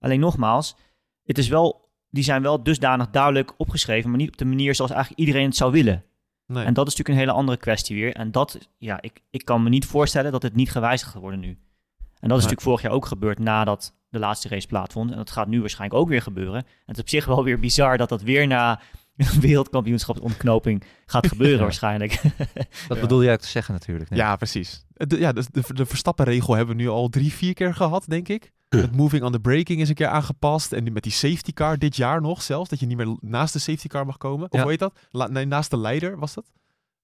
Alleen 0.01 0.21
nogmaals, 0.21 0.77
het 1.25 1.39
is 1.39 1.49
wel, 1.49 1.91
die 2.11 2.25
zijn 2.25 2.43
wel 2.43 2.63
dusdanig 2.63 3.11
duidelijk 3.11 3.53
opgeschreven, 3.57 4.11
maar 4.11 4.19
niet 4.19 4.29
op 4.29 4.37
de 4.37 4.45
manier 4.45 4.75
zoals 4.75 4.91
eigenlijk 4.91 5.21
iedereen 5.21 5.47
het 5.47 5.57
zou 5.57 5.73
willen. 5.73 6.05
Nee. 6.49 6.65
En 6.65 6.75
dat 6.75 6.87
is 6.87 6.93
natuurlijk 6.97 7.09
een 7.09 7.27
hele 7.29 7.39
andere 7.41 7.59
kwestie 7.59 7.97
weer. 7.97 8.15
En 8.15 8.31
dat, 8.31 8.59
ja, 8.79 9.01
ik, 9.03 9.21
ik 9.31 9.45
kan 9.45 9.63
me 9.63 9.69
niet 9.69 9.87
voorstellen 9.87 10.33
dat 10.33 10.43
het 10.43 10.55
niet 10.55 10.71
gewijzigd 10.71 11.11
gaat 11.11 11.21
worden 11.23 11.41
nu. 11.41 11.49
En 11.49 12.29
dat 12.29 12.39
is 12.39 12.45
natuurlijk 12.45 12.61
vorig 12.61 12.83
jaar 12.83 12.93
ook 12.93 13.07
gebeurd 13.07 13.39
nadat 13.39 13.95
de 14.11 14.19
laatste 14.19 14.49
race 14.49 14.67
plaatsvond. 14.67 15.11
En 15.11 15.17
dat 15.17 15.31
gaat 15.31 15.49
nu 15.49 15.61
waarschijnlijk 15.61 16.01
ook 16.01 16.09
weer 16.09 16.23
gebeuren. 16.23 16.55
En 16.63 16.67
het 16.87 16.97
is 16.97 17.03
op 17.03 17.09
zich 17.09 17.25
wel 17.25 17.45
weer 17.45 17.59
bizar 17.59 17.97
dat 17.99 18.09
dat 18.09 18.23
weer 18.23 18.47
na 18.47 18.81
een 19.17 19.41
wereldkampioenschapsontknoping 19.41 20.85
gaat 21.07 21.27
gebeuren 21.35 21.57
Ja. 21.57 21.63
waarschijnlijk. 21.63 22.21
Dat 22.89 22.97
Ja. 22.97 23.01
bedoel 23.01 23.23
jij 23.25 23.33
ook 23.33 23.41
te 23.41 23.49
zeggen 23.49 23.75
natuurlijk. 23.75 24.11
nee. 24.11 24.19
Ja, 24.19 24.37
precies. 24.37 24.85
De, 24.95 25.19
ja, 25.19 25.33
de, 25.33 25.45
de, 25.53 25.75
de 25.75 25.87
Verstappen-regel 25.87 26.55
hebben 26.55 26.77
we 26.77 26.83
nu 26.83 26.89
al 26.89 27.09
drie, 27.09 27.33
vier 27.33 27.55
keer 27.55 27.75
gehad, 27.75 28.05
denk 28.09 28.29
ik. 28.29 28.53
Het 28.69 28.97
moving 28.97 29.23
on 29.23 29.33
the 29.33 29.41
braking 29.41 29.81
is 29.81 29.89
een 29.89 29.95
keer 29.95 30.07
aangepast. 30.07 30.73
En 30.73 30.85
nu 30.85 30.91
met 30.91 31.03
die 31.03 31.13
safety 31.13 31.53
car 31.53 31.79
dit 31.79 31.97
jaar 31.97 32.21
nog 32.21 32.43
zelfs. 32.43 32.69
Dat 32.71 32.81
je 32.81 32.87
niet 32.87 32.97
meer 32.97 33.17
naast 33.21 33.53
de 33.53 33.59
safety 33.59 33.89
car 33.89 34.07
mag 34.07 34.17
komen. 34.17 34.47
Of 34.51 34.53
Ja. 34.57 34.61
hoe 34.63 34.71
heet 34.71 34.79
dat? 34.81 34.99
La- 35.11 35.29
nee, 35.29 35.45
naast 35.45 35.71
de 35.71 35.79
leider 35.79 36.19
was 36.19 36.35
dat. 36.35 36.45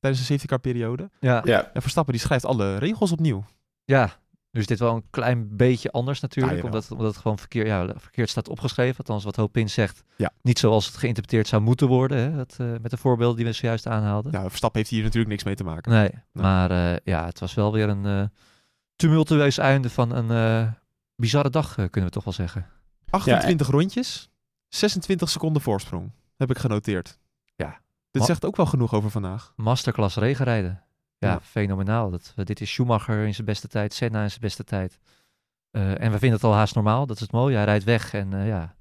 Tijdens 0.01 0.23
de 0.27 0.29
safety 0.33 0.47
car 0.49 0.59
periode. 0.61 1.11
Ja, 1.21 1.41
Ja, 1.45 1.71
En 1.73 1.81
Verstappen 1.83 2.13
die 2.15 2.23
schrijft 2.23 2.45
alle 2.45 2.77
regels 2.79 3.13
opnieuw. 3.13 3.45
ja, 3.85 4.23
nu 4.51 4.61
is 4.61 4.67
dit 4.67 4.79
wel 4.79 4.95
een 4.95 5.05
klein 5.11 5.57
beetje 5.57 5.91
anders 5.93 6.21
natuurlijk. 6.21 6.57
Ja, 6.59 6.63
omdat, 6.65 6.91
omdat 6.91 7.07
het 7.07 7.17
gewoon 7.17 7.39
verkeer, 7.39 7.67
ja, 7.67 7.87
verkeerd 7.97 8.29
staat 8.31 8.49
opgeschreven. 8.49 8.99
Althans, 8.99 9.25
wat 9.25 9.37
Hopin 9.37 9.71
zegt. 9.71 10.03
Ja. 10.17 10.31
Niet 10.43 10.59
zoals 10.59 10.87
het 10.87 10.97
geïnterpreteerd 10.97 11.47
zou 11.49 11.63
moeten 11.63 11.89
worden. 11.89 12.19
Hè, 12.19 12.39
het, 12.39 12.57
eh, 12.59 12.67
met 12.83 12.91
de 12.91 12.97
voorbeelden 12.97 13.37
die 13.37 13.45
we 13.47 13.53
zojuist 13.53 13.87
aanhaalden. 13.87 14.33
Nou, 14.33 14.49
Verstappen 14.49 14.81
heeft 14.81 14.93
hier 14.93 15.03
natuurlijk 15.03 15.31
niks 15.31 15.45
mee 15.45 15.55
te 15.55 15.65
maken. 15.65 15.93
Nee, 15.93 16.11
maar 16.33 16.71
eh, 16.71 16.97
ja, 17.05 17.25
het 17.27 17.41
was 17.41 17.55
wel 17.55 17.73
weer 17.73 17.89
een 17.89 18.07
eh, 18.07 18.23
tumultueus 18.97 19.59
einde 19.59 19.91
van 19.91 20.11
een 20.15 20.31
eh, 20.31 20.73
bizarre 21.17 21.51
dag, 21.51 21.69
eh, 21.79 21.85
kunnen 21.91 22.05
we 22.11 22.11
toch 22.17 22.25
wel 22.25 22.33
zeggen. 22.33 22.67
28 23.11 23.67
rondjes, 23.69 24.29
26 24.69 25.29
seconden 25.31 25.63
voorsprong. 25.63 26.13
Heb 26.37 26.51
ik 26.51 26.59
genoteerd. 26.59 27.19
Ja. 27.57 27.81
Dit 28.11 28.21
Ma- 28.23 28.29
zegt 28.29 28.45
ook 28.45 28.57
wel 28.57 28.67
genoeg 28.67 28.95
over 28.95 29.11
vandaag. 29.11 29.53
Masterclass 29.57 30.17
regenrijden. 30.17 30.83
Ja, 31.19 31.29
Ja. 31.31 31.41
fenomenaal. 31.41 32.11
Dat, 32.11 32.33
eh, 32.37 32.45
dit 32.45 32.61
is 32.61 32.71
Schumacher 32.71 33.27
in 33.27 33.35
zijn 33.35 33.47
beste 33.47 33.69
tijd, 33.69 33.95
Senna 33.95 34.23
in 34.23 34.29
zijn 34.29 34.41
beste 34.41 34.65
tijd. 34.65 34.99
Eh, 35.71 35.91
en 36.01 36.11
we 36.13 36.19
vinden 36.19 36.33
het 36.33 36.45
al 36.45 36.55
haast 36.55 36.75
normaal. 36.75 37.07
Dat 37.07 37.17
is 37.17 37.23
het 37.23 37.33
mooie. 37.33 37.57
Hij 37.57 37.65
rijdt 37.65 37.85
weg 37.85 38.15
en 38.15 38.47
ja, 38.47 38.75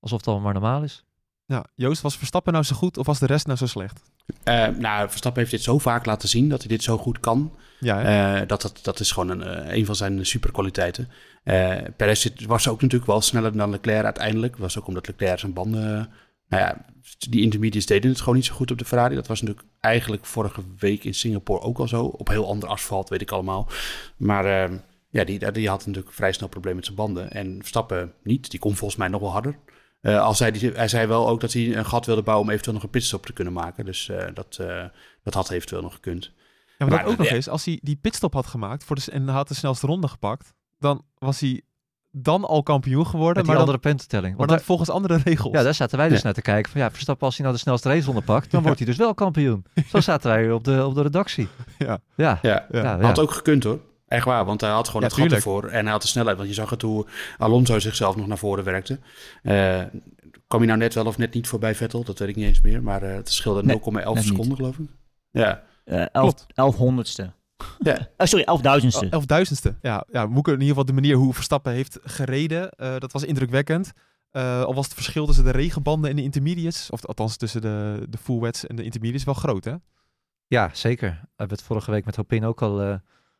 alsof 0.00 0.18
het 0.18 0.26
allemaal 0.28 0.44
maar 0.52 0.60
normaal 0.62 0.82
is. 0.82 1.04
Ja, 1.48 1.64
Joost, 1.74 2.02
was 2.02 2.16
Verstappen 2.16 2.52
nou 2.52 2.64
zo 2.64 2.76
goed 2.76 2.98
of 2.98 3.06
was 3.06 3.18
de 3.18 3.26
rest 3.26 3.46
nou 3.46 3.58
zo 3.58 3.66
slecht? 3.66 4.00
Eh, 4.42 4.66
nou, 4.66 5.08
Verstappen 5.08 5.40
heeft 5.40 5.54
dit 5.54 5.62
zo 5.62 5.78
vaak 5.78 6.06
laten 6.06 6.28
zien 6.28 6.48
dat 6.48 6.58
hij 6.58 6.68
dit 6.68 6.82
zo 6.82 6.98
goed 6.98 7.20
kan. 7.20 7.52
Ja? 7.80 8.02
Eh, 8.40 8.48
dat, 8.48 8.62
dat, 8.62 8.78
dat 8.82 9.00
is 9.00 9.12
gewoon 9.12 9.28
een, 9.28 9.42
eh, 9.42 9.76
een 9.76 9.86
van 9.86 9.96
zijn 9.96 10.26
superkwaliteiten. 10.26 11.08
Eh 11.44 11.76
Perez 11.96 12.28
was 12.46 12.68
ook 12.68 12.80
natuurlijk 12.82 13.10
wel 13.10 13.20
sneller 13.20 13.56
dan 13.56 13.70
Leclerc 13.70 14.04
uiteindelijk. 14.04 14.52
Dat 14.52 14.60
was 14.60 14.78
ook 14.78 14.86
omdat 14.86 15.06
Leclerc 15.06 15.38
zijn 15.38 15.52
banden... 15.52 16.10
nou 16.48 16.62
ja, 16.62 16.84
die 17.28 17.42
intermediates 17.42 17.86
deden 17.86 18.10
het 18.10 18.20
gewoon 18.20 18.34
niet 18.34 18.44
zo 18.44 18.54
goed 18.54 18.70
op 18.70 18.78
de 18.78 18.84
Ferrari. 18.84 19.14
Dat 19.14 19.26
was 19.26 19.40
natuurlijk 19.40 19.68
eigenlijk 19.80 20.26
vorige 20.26 20.62
week 20.78 21.04
in 21.04 21.14
Singapore 21.14 21.60
ook 21.60 21.78
al 21.78 21.88
zo. 21.88 22.04
Op 22.04 22.28
heel 22.28 22.48
ander 22.48 22.68
asfalt, 22.68 23.08
weet 23.08 23.20
ik 23.20 23.30
allemaal. 23.30 23.68
Maar 24.16 24.70
ja, 25.10 25.24
die, 25.24 25.52
die 25.52 25.68
had 25.68 25.86
natuurlijk 25.86 26.14
vrij 26.14 26.32
snel 26.32 26.48
problemen 26.48 26.76
met 26.76 26.84
zijn 26.86 26.96
banden. 26.96 27.30
En 27.30 27.56
Verstappen 27.58 28.12
niet. 28.22 28.50
Die 28.50 28.60
kon 28.60 28.76
volgens 28.76 28.98
mij 28.98 29.08
nog 29.08 29.20
wel 29.20 29.32
harder. 29.32 29.58
Eh 30.00 30.20
al 30.22 30.34
zei 30.34 30.58
hij, 30.58 30.72
hij 30.74 30.88
zei 30.88 31.06
wel 31.06 31.28
ook 31.28 31.40
dat 31.40 31.52
hij 31.52 31.76
een 31.76 31.84
gat 31.86 32.06
wilde 32.06 32.22
bouwen 32.22 32.44
om 32.46 32.50
eventueel 32.52 32.74
nog 32.76 32.84
een 32.84 32.90
pitstop 32.90 33.26
te 33.26 33.32
kunnen 33.32 33.52
maken. 33.52 33.84
Dus 33.84 34.08
eh, 34.08 34.24
dat, 34.34 34.56
eh, 34.60 34.84
dat 35.22 35.34
had 35.34 35.50
eventueel 35.50 35.82
nog 35.82 35.94
gekund. 35.94 36.24
Ja, 36.24 36.30
maar, 36.78 36.88
Maar 36.88 37.02
dat 37.04 37.12
ook 37.12 37.18
nog 37.18 37.26
eens, 37.26 37.48
als 37.48 37.64
hij 37.64 37.78
die 37.82 37.96
pitstop 37.96 38.32
had 38.34 38.46
gemaakt 38.46 38.84
voor 38.84 38.96
de, 38.96 39.02
en 39.12 39.28
had 39.28 39.48
de 39.48 39.54
snelste 39.54 39.86
ronde 39.86 40.08
gepakt, 40.08 40.54
dan 40.78 41.04
was 41.18 41.40
hij 41.40 41.62
dan 42.10 42.44
al 42.44 42.62
kampioen 42.62 43.06
geworden, 43.06 43.36
Met 43.36 43.44
die 43.44 43.44
maar 43.44 43.54
dan, 43.54 43.64
andere 43.64 43.78
puntentelling. 43.88 44.36
maar 44.36 44.46
dan 44.46 44.56
daar- 44.56 44.64
volgens 44.66 44.90
andere 44.90 45.16
regels. 45.24 45.52
ja, 45.54 45.62
daar 45.62 45.74
zaten 45.74 45.98
wij 45.98 46.08
dus 46.08 46.18
Ja. 46.18 46.24
naar 46.24 46.32
te 46.34 46.42
kijken. 46.42 46.72
Van 46.72 46.80
ja, 46.80 46.90
Verstappen 46.90 47.26
als 47.26 47.34
hij 47.36 47.44
nou 47.44 47.56
de 47.56 47.62
snelste 47.62 47.88
raceronde 47.88 48.22
pakt, 48.22 48.50
dan 48.50 48.62
wordt 48.66 48.78
hij 48.78 48.86
dus 48.86 48.96
wel 48.96 49.14
kampioen. 49.14 49.64
Zo 49.88 50.00
zaten 50.00 50.30
wij 50.30 50.50
op 50.52 50.64
de, 50.64 50.84
op 50.86 50.94
de 50.94 51.02
redactie. 51.02 51.48
Ja. 51.78 51.98
Ja, 52.16 52.38
Ja, 52.42 52.66
Ja. 52.70 52.82
ja, 52.82 53.00
had 53.00 53.18
ook 53.18 53.30
gekund 53.30 53.64
hoor. 53.64 53.80
Echt 54.08 54.24
waar, 54.24 54.44
want 54.44 54.60
hij 54.60 54.70
had 54.70 54.86
gewoon 54.86 55.02
Ja, 55.02 55.08
het 55.08 55.16
gat 55.16 55.32
ervoor. 55.32 55.64
En 55.64 55.82
hij 55.82 55.92
had 55.92 56.02
de 56.02 56.08
snelheid, 56.08 56.36
want 56.36 56.48
je 56.48 56.54
zag 56.54 56.70
het 56.70 56.82
hoe 56.82 57.06
Alonso 57.38 57.78
zichzelf 57.78 58.16
nog 58.16 58.26
naar 58.26 58.38
voren 58.38 58.64
werkte. 58.64 58.98
Eh 59.42 59.82
kwam 60.46 60.60
hij 60.60 60.68
nou 60.68 60.78
net 60.78 60.94
wel 60.94 61.06
of 61.06 61.18
net 61.18 61.34
niet 61.34 61.48
voorbij 61.48 61.74
Vettel? 61.74 62.04
Dat 62.04 62.18
weet 62.18 62.28
ik 62.28 62.36
niet 62.36 62.46
eens 62.46 62.60
meer. 62.60 62.82
Maar 62.82 63.02
eh, 63.02 63.14
het 63.14 63.32
scheelde 63.32 63.62
Nee, 63.62 63.80
0,11 63.80 63.92
net 63.92 64.14
niet. 64.14 64.24
seconden 64.24 64.56
geloof 64.56 64.78
ik. 64.78 64.88
Ja, 65.30 65.62
Eh 65.84 66.00
elf, 66.00 66.08
Klopt. 66.12 66.46
elf 66.54 66.76
honderdste. 66.76 67.32
Ja. 67.78 68.08
Eh, 68.16 68.26
sorry, 68.26 68.44
elfduizendste. 68.44 69.04
Oh, 69.06 69.12
Elfduizendste. 69.12 69.74
Ja, 69.82 70.04
ja, 70.12 70.26
moet 70.26 70.38
ik 70.38 70.46
in 70.46 70.52
ieder 70.52 70.68
geval 70.68 70.84
de 70.84 70.92
manier 70.92 71.16
hoe 71.16 71.34
Verstappen 71.34 71.72
heeft 71.72 71.98
gereden, 72.02 72.70
eh, 72.70 72.98
dat 72.98 73.12
was 73.12 73.24
indrukwekkend. 73.24 73.92
Eh, 74.30 74.62
al 74.62 74.74
was 74.74 74.84
het 74.84 74.94
verschil 74.94 75.26
tussen 75.26 75.44
de 75.44 75.50
regenbanden 75.50 76.10
en 76.10 76.16
de 76.16 76.22
intermediates, 76.22 76.90
of 76.90 77.06
althans 77.06 77.36
tussen 77.36 77.60
de, 77.60 78.06
de 78.08 78.18
full 78.18 78.38
wets 78.40 78.66
en 78.66 78.76
de 78.76 78.82
intermediates, 78.82 79.24
wel 79.26 79.34
groot 79.34 79.64
hè? 79.64 79.74
Ja, 80.46 80.70
zeker. 80.72 81.08
We 81.10 81.26
hebben 81.36 81.56
het 81.56 81.66
vorige 81.66 81.90
week 81.90 82.04
met 82.04 82.16
Hopin 82.16 82.44
ook 82.44 82.62
al 82.62 82.80
eh, 82.82 82.94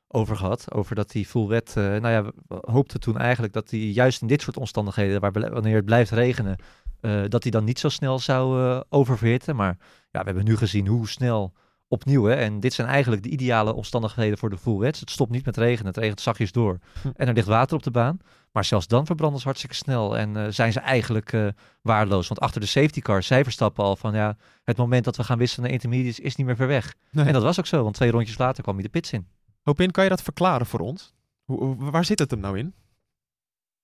over 0.09 0.37
gehad. 0.37 0.73
Over 0.73 0.95
dat 0.95 1.11
die 1.11 1.27
full 1.27 1.47
wet. 1.47 1.75
eh, 1.77 1.85
nou 1.85 2.09
ja, 2.09 2.33
hoopten 2.61 3.01
toen 3.01 3.19
eigenlijk 3.19 3.53
dat 3.53 3.71
hij 3.71 3.81
juist 3.81 4.21
in 4.21 4.27
dit 4.27 4.43
soort 4.43 4.57
omstandigheden, 4.57 5.21
waar 5.21 5.33
wanneer 5.33 5.77
het 5.77 5.85
blijft 5.85 6.11
regenen, 6.11 6.57
eh, 7.01 7.23
dat 7.29 7.43
hij 7.43 7.53
dan 7.53 7.65
niet 7.65 7.79
zo 7.79 7.89
snel 7.89 8.19
zou 8.19 8.63
eh, 8.63 8.81
oververhitten. 8.89 9.57
Maar 9.57 9.77
ja, 10.11 10.21
we 10.21 10.27
hebben 10.27 10.45
nu 10.45 10.57
gezien 10.57 10.87
hoe 10.87 11.09
snel 11.09 11.53
opnieuw. 11.89 12.25
Hè, 12.25 12.35
en 12.35 12.61
dit 12.61 12.73
zijn 12.73 12.89
eigenlijk 12.89 13.23
de 13.23 13.29
ideale 13.29 13.75
omstandigheden 13.75 14.39
voor 14.39 14.51
de 14.51 14.59
full 14.59 14.79
wets. 14.79 15.01
Het 15.01 15.11
stopt 15.11 15.31
niet 15.31 15.45
met 15.45 15.57
regenen, 15.57 15.87
het 15.87 15.97
regent 15.97 16.21
zachtjes 16.21 16.53
door. 16.53 16.79
Hm. 17.03 17.09
En 17.17 17.29
er 17.29 17.35
ligt 17.35 17.47
water 17.47 17.77
op 17.77 17.83
de 17.83 17.91
baan. 17.91 18.19
Maar 18.53 18.65
zelfs 18.65 18.87
dan 18.87 19.07
verbranden 19.07 19.39
ze 19.39 19.45
hartstikke 19.45 19.77
snel 19.77 20.19
en 20.19 20.55
zijn 20.55 20.73
ze 20.73 20.81
eigenlijk 20.81 21.53
waardeloos. 21.83 22.29
Want 22.29 22.41
achter 22.41 22.61
de 22.61 22.67
safety 22.67 23.01
car, 23.01 23.23
zij 23.23 23.43
verstappen 23.43 23.85
al 23.85 23.97
van 23.97 24.15
ja, 24.15 24.37
het 24.65 24.77
moment 24.77 25.05
dat 25.05 25.17
we 25.17 25.25
gaan 25.25 25.39
wisselen 25.39 25.65
naar 25.65 25.75
intermediates 25.75 26.21
is 26.21 26.37
niet 26.37 26.47
meer 26.47 26.57
ver 26.57 26.67
weg. 26.67 26.95
Nee. 27.11 27.27
En 27.27 27.33
dat 27.33 27.43
was 27.43 27.59
ook 27.59 27.67
zo, 27.67 27.83
want 27.83 27.95
twee 27.95 28.11
rondjes 28.11 28.39
later 28.39 28.63
kwam 28.63 28.75
hij 28.75 28.85
de 28.85 28.91
pits 28.91 29.13
in. 29.13 29.27
Hopin, 29.69 29.91
kan 29.91 30.05
je 30.05 30.11
dat 30.11 30.23
verklaren 30.23 30.67
voor 30.67 30.81
ons? 30.81 31.15
Hoe, 31.45 31.77
waar 31.77 32.05
zit 32.05 32.19
het 32.19 32.31
hem 32.31 32.41
nou 32.41 32.59
in? 32.59 32.75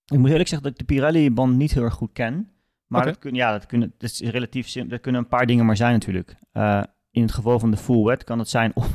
Ik 0.04 0.18
moet 0.18 0.30
eerlijk 0.30 0.48
zeggen 0.48 0.68
dat 0.68 0.80
ik 0.80 0.86
de 0.86 0.94
Pirelli-band 0.94 1.56
niet 1.56 1.72
heel 1.72 1.82
erg 1.82 1.94
goed 1.94 2.12
ken. 2.12 2.50
Maar 2.86 3.04
dat, 3.04 3.18
kun, 3.18 3.34
ja, 3.34 3.52
dat, 3.52 3.66
kunnen, 3.66 3.94
dat 3.98 4.10
is 4.10 4.20
relatief 4.20 4.68
simpel. 4.68 4.90
Dat 4.90 5.00
kunnen 5.00 5.20
een 5.20 5.28
paar 5.28 5.46
dingen 5.46 5.66
maar 5.66 5.76
zijn 5.76 5.92
natuurlijk. 5.92 6.36
Eh, 6.52 6.82
in 7.10 7.22
het 7.22 7.32
geval 7.32 7.58
van 7.58 7.70
de 7.70 7.76
full 7.76 8.04
wet 8.04 8.24
kan 8.24 8.38
het 8.38 8.48
zijn... 8.48 8.70
Of, 8.74 8.94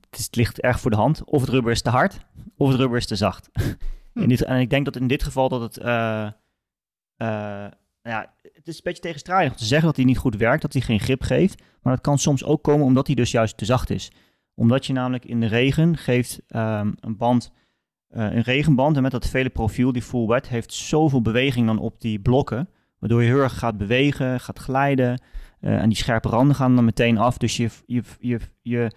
het, 0.00 0.18
is, 0.18 0.24
het 0.24 0.36
ligt 0.36 0.60
erg 0.60 0.80
voor 0.80 0.90
de 0.90 0.96
hand. 0.96 1.24
Of 1.24 1.40
het 1.40 1.50
rubber 1.50 1.72
is 1.72 1.82
te 1.82 1.90
hard, 1.90 2.18
of 2.56 2.68
het 2.68 2.78
rubber 2.78 2.98
is 2.98 3.06
te 3.06 3.16
zacht. 3.16 3.48
Hm. 4.12 4.20
In 4.20 4.28
dit, 4.28 4.42
en 4.42 4.60
ik 4.60 4.70
denk 4.70 4.84
dat 4.84 4.96
in 4.96 5.06
dit 5.06 5.22
geval 5.22 5.48
dat 5.48 5.60
het... 5.60 5.78
eh, 5.78 6.26
eh, 7.16 7.70
ja, 8.02 8.34
het 8.42 8.68
is 8.68 8.74
een 8.74 8.80
beetje 8.82 9.02
tegenstrijdig 9.02 9.52
om 9.52 9.58
te 9.58 9.64
zeggen 9.64 9.86
dat 9.86 9.96
hij 9.96 10.04
niet 10.04 10.18
goed 10.18 10.36
werkt, 10.36 10.62
dat 10.62 10.72
hij 10.72 10.82
geen 10.82 11.00
grip 11.00 11.22
geeft. 11.22 11.62
Maar 11.82 11.94
dat 11.94 12.04
kan 12.04 12.18
soms 12.18 12.44
ook 12.44 12.62
komen 12.62 12.86
omdat 12.86 13.06
hij 13.06 13.16
dus 13.16 13.30
juist 13.30 13.56
te 13.56 13.64
zacht 13.64 13.90
is. 13.90 14.10
Omdat 14.56 14.86
je 14.86 14.92
namelijk 14.92 15.24
in 15.24 15.40
de 15.40 15.46
regen 15.46 15.96
geeft 15.96 16.40
ehm, 16.48 16.92
een 17.00 17.16
band... 17.16 17.52
eh, 18.08 18.22
een 18.22 18.42
regenband 18.42 18.96
en 18.96 19.02
met 19.02 19.10
dat 19.10 19.26
vele 19.28 19.48
profiel, 19.48 19.92
die 19.92 20.02
full 20.02 20.26
wet, 20.26 20.48
heeft 20.48 20.72
zoveel 20.72 21.22
beweging 21.22 21.66
dan 21.66 21.78
op 21.78 22.00
die 22.00 22.18
blokken. 22.20 22.68
Waardoor 22.98 23.22
je 23.22 23.28
heel 23.28 23.42
erg 23.42 23.58
gaat 23.58 23.78
bewegen, 23.78 24.40
gaat 24.40 24.58
glijden. 24.58 25.20
eh, 25.60 25.82
en 25.82 25.88
die 25.88 25.98
scherpe 25.98 26.28
randen 26.28 26.56
gaan 26.56 26.74
dan 26.74 26.84
meteen 26.84 27.18
af. 27.18 27.38
Dus 27.38 27.56
je, 27.56 27.68
je, 27.86 28.02
je, 28.18 28.38
je 28.62 28.90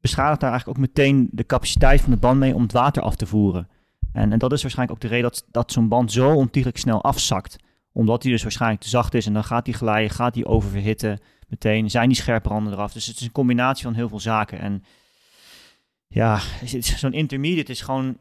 beschadigt 0.00 0.40
daar 0.40 0.50
eigenlijk 0.50 0.78
ook 0.78 0.86
meteen 0.86 1.28
de 1.32 1.46
capaciteit 1.46 2.00
van 2.00 2.10
de 2.10 2.18
band 2.18 2.38
mee 2.38 2.54
om 2.54 2.62
het 2.62 2.72
water 2.72 3.02
af 3.02 3.16
te 3.16 3.26
voeren. 3.26 3.68
En, 4.12 4.32
en 4.32 4.38
dat 4.38 4.52
is 4.52 4.62
waarschijnlijk 4.62 4.98
ook 4.98 5.10
de 5.10 5.16
reden 5.16 5.30
dat, 5.30 5.46
dat 5.50 5.72
zo'n 5.72 5.88
band 5.88 6.12
zo 6.12 6.34
ontiegelijk 6.34 6.78
snel 6.78 7.02
afzakt. 7.02 7.56
Omdat 8.00 8.22
hij 8.22 8.32
dus 8.32 8.42
waarschijnlijk 8.42 8.82
te 8.82 8.88
zacht 8.88 9.14
is 9.14 9.26
en 9.26 9.32
dan 9.32 9.44
gaat 9.44 9.66
hij 9.66 9.74
glijden, 9.74 10.10
gaat 10.10 10.34
hij 10.34 10.44
oververhitten 10.44 11.18
meteen. 11.48 11.90
Zijn 11.90 12.08
die 12.08 12.16
scherpe 12.16 12.48
randen 12.48 12.72
eraf. 12.72 12.92
Dus 12.92 13.06
het 13.06 13.16
is 13.16 13.22
een 13.22 13.32
combinatie 13.32 13.84
van 13.84 13.94
heel 13.94 14.08
veel 14.08 14.20
zaken. 14.20 14.58
En 14.58 14.84
ja, 16.06 16.40
zo'n 16.80 17.12
intermediate 17.12 17.72
is 17.72 17.80
gewoon 17.80 18.16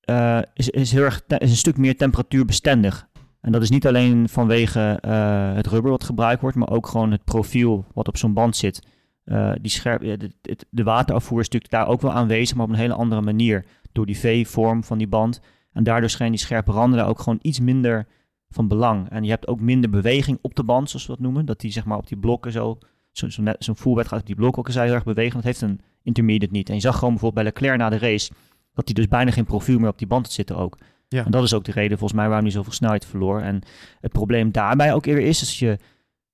eh, 0.00 0.38
is, 0.54 0.92
heel 0.92 1.02
erg, 1.02 1.22
is 1.26 1.50
een 1.50 1.56
stuk 1.56 1.76
meer 1.76 1.96
temperatuurbestendig. 1.96 3.08
En 3.40 3.52
dat 3.52 3.62
is 3.62 3.70
niet 3.70 3.86
alleen 3.86 4.28
vanwege 4.28 4.98
eh, 5.00 5.54
het 5.54 5.66
rubber 5.66 5.90
wat 5.90 6.04
gebruikt 6.04 6.40
wordt, 6.40 6.56
maar 6.56 6.70
ook 6.70 6.86
gewoon 6.86 7.10
het 7.10 7.24
profiel 7.24 7.84
wat 7.94 8.08
op 8.08 8.16
zo'n 8.16 8.32
band 8.32 8.56
zit. 8.56 8.86
Eh, 9.24 9.52
die 9.60 9.70
scherp, 9.70 10.00
de, 10.00 10.30
de 10.70 10.82
waterafvoer 10.82 11.40
is 11.40 11.48
natuurlijk 11.48 11.72
daar 11.72 11.86
ook 11.86 12.00
wel 12.00 12.12
aanwezig, 12.12 12.56
maar 12.56 12.66
op 12.66 12.72
een 12.72 12.78
hele 12.78 12.94
andere 12.94 13.20
manier. 13.20 13.64
Door 13.92 14.06
die 14.06 14.18
V-vorm 14.18 14.84
van 14.84 14.98
die 14.98 15.08
band. 15.08 15.40
En 15.72 15.84
daardoor 15.84 16.10
schijnen 16.10 16.36
die 16.36 16.44
scherpe 16.44 16.72
randen 16.72 16.98
daar 16.98 17.08
ook 17.08 17.20
gewoon 17.20 17.38
iets 17.42 17.60
minder 17.60 18.06
van 18.50 18.68
belang. 18.68 19.10
En 19.10 19.24
je 19.24 19.30
hebt 19.30 19.46
ook 19.46 19.60
minder 19.60 19.90
beweging 19.90 20.38
op 20.42 20.54
de 20.54 20.64
band, 20.64 20.90
zoals 20.90 21.06
we 21.06 21.12
dat 21.12 21.20
noemen. 21.20 21.46
Dat 21.46 21.60
die 21.60 21.72
zeg 21.72 21.84
maar 21.84 21.98
op 21.98 22.06
die 22.08 22.18
blokken 22.18 22.52
zo, 22.52 22.78
zo, 23.12 23.28
zo 23.28 23.42
zo'n 23.58 23.76
voerwet 23.76 24.08
gaat 24.08 24.20
op 24.20 24.26
die 24.26 24.34
blokken 24.34 24.58
ook 24.66 24.72
heel 24.72 24.94
erg 24.94 25.04
bewegen. 25.04 25.34
Dat 25.34 25.44
heeft 25.44 25.60
een 25.60 25.80
intermediate 26.02 26.52
niet. 26.52 26.68
En 26.68 26.74
je 26.74 26.80
zag 26.80 26.94
gewoon 26.94 27.10
bijvoorbeeld 27.10 27.44
bij 27.44 27.52
Leclerc 27.52 27.78
na 27.78 27.88
de 27.88 28.06
race 28.06 28.32
dat 28.74 28.84
hij 28.84 28.94
dus 28.94 29.08
bijna 29.08 29.30
geen 29.30 29.44
profiel 29.44 29.78
meer 29.78 29.88
op 29.88 29.98
die 29.98 30.06
band 30.06 30.24
had 30.24 30.34
zitten 30.34 30.56
ook. 30.56 30.78
Ja. 31.08 31.24
En 31.24 31.30
dat 31.30 31.42
is 31.42 31.54
ook 31.54 31.64
de 31.64 31.72
reden 31.72 31.98
volgens 31.98 32.18
mij 32.18 32.28
waarom 32.28 32.44
hij 32.44 32.54
zoveel 32.54 32.72
snelheid 32.72 33.06
verloor. 33.06 33.40
En 33.40 33.62
het 34.00 34.12
probleem 34.12 34.52
daarbij 34.52 34.94
ook 34.94 35.06
eerder 35.06 35.24
is, 35.24 35.40
als 35.40 35.58
je 35.58 35.78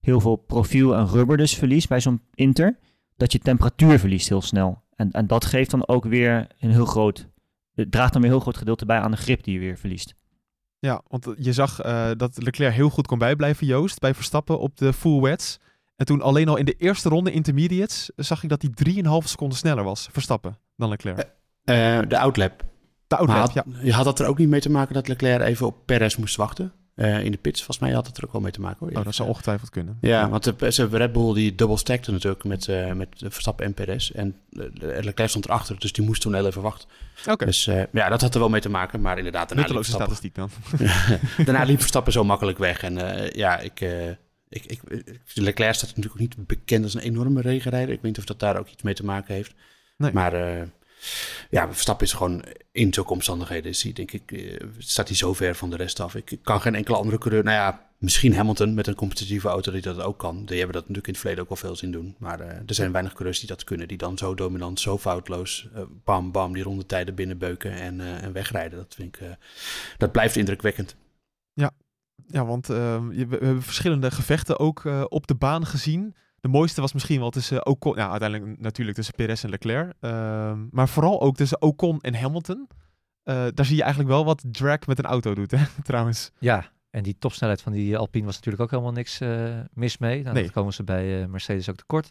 heel 0.01 0.21
veel 0.21 0.37
profiel 0.37 0.97
en 0.97 1.07
rubber 1.07 1.37
dus 1.37 1.55
verliest 1.55 1.89
bij 1.89 2.01
zo'n 2.01 2.21
Inter, 2.35 2.79
dat 3.17 3.33
je 3.33 3.39
temperatuur 3.39 3.99
verliest 3.99 4.29
heel 4.29 4.43
snel. 4.43 4.83
En, 4.95 5.11
en 5.11 5.27
dat 5.27 5.45
geeft 5.45 5.71
dan 5.71 5.89
ook 5.89 6.05
weer 6.05 6.47
een 6.59 6.71
heel 6.71 6.85
groot, 6.85 7.29
het 7.75 7.91
draagt 7.93 8.13
dan 8.13 8.23
weer 8.23 8.31
een 8.31 8.37
heel 8.37 8.45
groot 8.45 8.57
gedeelte 8.57 8.87
bij 8.87 8.99
aan 8.99 9.11
de 9.11 9.17
grip 9.17 9.45
die 9.45 9.55
je 9.55 9.61
weer 9.61 9.79
verliest. 9.79 10.15
Ja, 10.85 11.03
want 11.09 11.29
je 11.37 11.53
zag 11.53 11.81
eh, 11.81 12.11
dat 12.17 12.43
Leclerc 12.43 12.75
heel 12.75 12.89
goed 12.91 13.07
kon 13.07 13.19
bijblijven, 13.19 13.67
Joost, 13.67 14.01
bij 14.01 14.15
Verstappen 14.15 14.59
op 14.59 14.77
de 14.77 14.93
full 14.93 15.21
wets. 15.21 15.59
En 15.97 16.07
toen 16.07 16.23
alleen 16.23 16.49
al 16.49 16.57
in 16.57 16.65
de 16.65 16.75
eerste 16.79 17.09
ronde 17.09 17.33
intermediates 17.33 18.11
zag 18.17 18.43
ik 18.43 18.49
dat 18.49 18.63
hij 18.63 18.95
3,5 19.23 19.29
seconden 19.29 19.59
sneller 19.59 19.85
was, 19.85 20.09
Verstappen, 20.13 20.59
dan 20.77 20.89
Leclerc. 20.89 21.19
Eh, 21.65 21.99
de 22.09 22.19
outlap. 22.19 22.65
De 23.07 23.17
outlap, 23.17 23.39
had, 23.39 23.53
ja. 23.53 23.65
Je 23.83 23.93
had 23.93 24.05
dat 24.05 24.21
er 24.21 24.27
ook 24.27 24.39
niet 24.39 24.49
mee 24.49 24.61
te 24.61 24.71
maken 24.71 24.95
dat 24.95 25.09
Leclerc 25.09 25.41
even 25.41 25.67
op 25.67 25.77
Perez 25.87 26.17
moest 26.17 26.37
wachten 26.37 26.73
eh, 26.95 27.25
in 27.25 27.31
de 27.31 27.39
pits. 27.39 27.63
Volgens 27.63 27.79
mij 27.79 27.95
had 27.95 28.07
het 28.07 28.17
er 28.17 28.25
ook 28.25 28.33
wel 28.33 28.41
mee 28.41 28.53
te 28.53 28.61
maken. 28.61 28.77
Hoor. 28.79 28.99
Oh, 28.99 29.05
dat 29.05 29.15
zou 29.15 29.29
ongetwijfeld 29.29 29.71
kunnen. 29.71 29.99
Ja, 30.01 30.29
want 30.29 30.59
de, 30.59 30.73
ze 30.73 30.87
Red 30.87 31.13
Bull 31.13 31.35
die 31.35 31.55
double 31.55 31.77
stackte 31.77 32.13
natuurlijk 32.13 32.45
met, 32.45 32.69
eh, 32.69 32.93
met 32.93 33.09
Verstappen 33.19 33.67
en 33.67 33.75
Perez. 33.75 34.11
En 34.11 34.37
uh, 34.51 34.65
Leclerc 34.81 35.29
stond 35.29 35.45
erachter, 35.45 35.79
dus 35.79 35.93
die 35.93 36.05
moest 36.05 36.23
toen 36.23 36.35
heel 36.35 36.47
even 36.47 36.63
wachten. 36.63 36.89
Oké. 37.27 37.45
Dus 37.45 37.65
ja, 37.93 38.09
dat 38.09 38.21
had 38.21 38.35
er 38.35 38.41
wel 38.41 38.49
mee 38.49 38.61
te 38.61 38.69
maken. 38.69 39.01
Maar 39.01 39.17
inderdaad, 39.17 39.49
daarna 39.49 39.65
liep 39.67 39.75
Nutteloze 39.75 40.09
Verstappen, 40.09 40.33
statistiek 40.33 41.37
dan. 41.37 41.47
daarna 41.47 41.65
liep 41.65 41.79
Verstappen 41.79 42.13
zo 42.13 42.25
makkelijk 42.25 42.59
weg. 42.59 42.83
En 42.83 42.95
ja, 43.33 43.59
ik, 43.59 43.81
ik, 44.49 44.65
ik, 44.67 44.81
Leclerc 45.35 45.75
staat 45.75 45.89
natuurlijk 45.97 46.15
ook 46.15 46.21
niet 46.21 46.47
bekend 46.47 46.85
als 46.85 46.95
een 46.95 47.01
enorme 47.01 47.41
regenrijder. 47.41 47.95
Ik 47.95 48.01
weet 48.01 48.11
niet 48.11 48.19
of 48.19 48.25
dat 48.25 48.41
daar 48.41 48.59
ook 48.59 48.69
iets 48.69 48.83
mee 48.83 48.95
te 48.95 49.05
maken 49.05 49.35
heeft. 49.35 49.55
Nee. 49.97 50.13
Maar 50.13 50.33
ja, 51.51 51.73
Verstappen 51.73 52.07
is 52.07 52.13
gewoon 52.13 52.45
in 52.73 52.95
zulke 52.95 53.13
omstandigheden. 53.13 53.71
Is 53.71 53.83
hij, 53.83 53.93
denk 53.93 54.13
ik, 54.13 54.33
uh, 54.33 54.61
staat 54.79 55.09
hij 55.09 55.17
zo 55.17 55.35
ver 55.35 55.55
van 55.55 55.71
de 55.71 55.77
rest 55.77 56.01
af. 56.01 56.15
Ik 56.15 56.39
kan 56.43 56.61
geen 56.61 56.75
enkele 56.75 56.97
andere 56.97 57.19
coureur. 57.19 57.45
Nou 57.45 57.57
ja, 57.57 57.91
misschien 57.99 58.35
Hamilton 58.35 58.75
met 58.75 58.87
een 58.87 58.95
competitieve 58.95 59.49
auto 59.49 59.73
die 59.73 59.81
dat 59.81 60.01
ook 60.01 60.19
kan. 60.19 60.45
Die 60.45 60.57
hebben 60.57 60.75
dat 60.75 60.89
natuurlijk 60.89 61.07
in 61.07 61.13
het 61.13 61.21
verleden 61.21 61.43
ook 61.43 61.49
wel 61.49 61.59
veel 61.59 61.77
zien 61.77 61.93
doen. 61.93 62.15
Maar 62.19 62.41
uh, 62.41 62.47
er 62.47 62.75
zijn 62.75 62.93
weinig 62.93 63.13
coureurs 63.13 63.39
die 63.39 63.49
dat 63.49 63.65
kunnen. 63.65 63.89
Die 63.89 63.97
dan 63.97 64.19
zo 64.19 64.35
dominant, 64.35 64.81
zo 64.81 64.99
foutloos, 64.99 65.69
uh, 65.75 65.83
bam, 66.05 66.33
bam, 66.33 66.53
die 66.53 66.63
rondetijden 66.63 67.15
binnenbeuken 67.15 67.73
en, 67.73 67.99
uh, 67.99 68.23
en 68.23 68.33
wegrijden. 68.33 68.79
Dat 68.79 68.95
vind 68.95 69.17
ik, 69.17 69.37
dat 69.99 70.13
blijft 70.13 70.37
indrukwekkend. 70.37 70.97
Ja, 71.53 71.71
ja 72.27 72.45
want 72.45 72.71
ehm, 72.71 73.09
we, 73.09 73.27
hebben 73.31 73.63
verschillende 73.63 74.11
gevechten 74.11 74.59
ook 74.59 74.85
op 75.09 75.27
de 75.27 75.35
baan 75.35 75.67
gezien. 75.67 76.15
De 76.45 76.51
mooiste 76.51 76.81
was 76.81 76.93
misschien 76.93 77.21
wel 77.21 77.31
tussen 77.31 77.67
Ocon, 77.67 77.97
ja, 77.97 78.11
uiteindelijk 78.11 78.61
natuurlijk 78.61 78.97
tussen 78.97 79.15
Perez 79.15 79.45
en 79.45 79.51
Leclerc. 79.51 79.93
Uh, 80.01 80.53
maar 80.71 80.89
vooral 80.89 81.21
ook 81.21 81.37
tussen 81.37 81.63
Ocon 81.63 82.01
en 82.01 82.15
Hamilton. 82.15 82.69
Uh, 83.25 83.47
daar 83.55 83.65
zie 83.65 83.77
je 83.77 83.83
eigenlijk 83.83 84.13
wel 84.13 84.25
wat 84.25 84.45
drag 84.47 84.87
met 84.87 84.99
een 84.99 85.05
auto 85.05 85.35
doet, 85.35 85.51
hè, 85.51 85.65
trouwens. 85.83 86.31
Ja, 86.39 86.71
en 86.91 87.03
die 87.03 87.19
topsnelheid 87.19 87.63
van 87.63 87.73
die 87.73 87.97
Alpine 87.99 88.25
was 88.25 88.35
natuurlijk 88.35 88.63
ook 88.63 88.71
helemaal 88.71 88.93
niks 88.93 89.21
uh, 89.21 89.59
mis 89.73 89.99
mee. 89.99 90.23
Nou, 90.23 90.35
Nee. 90.35 90.43
Dat 90.43 90.53
komen 90.53 90.73
ze 90.73 90.85
bij 90.85 91.21
uh, 91.21 91.27
Mercedes 91.27 91.71
ook 91.71 91.77
tekort. 91.77 92.11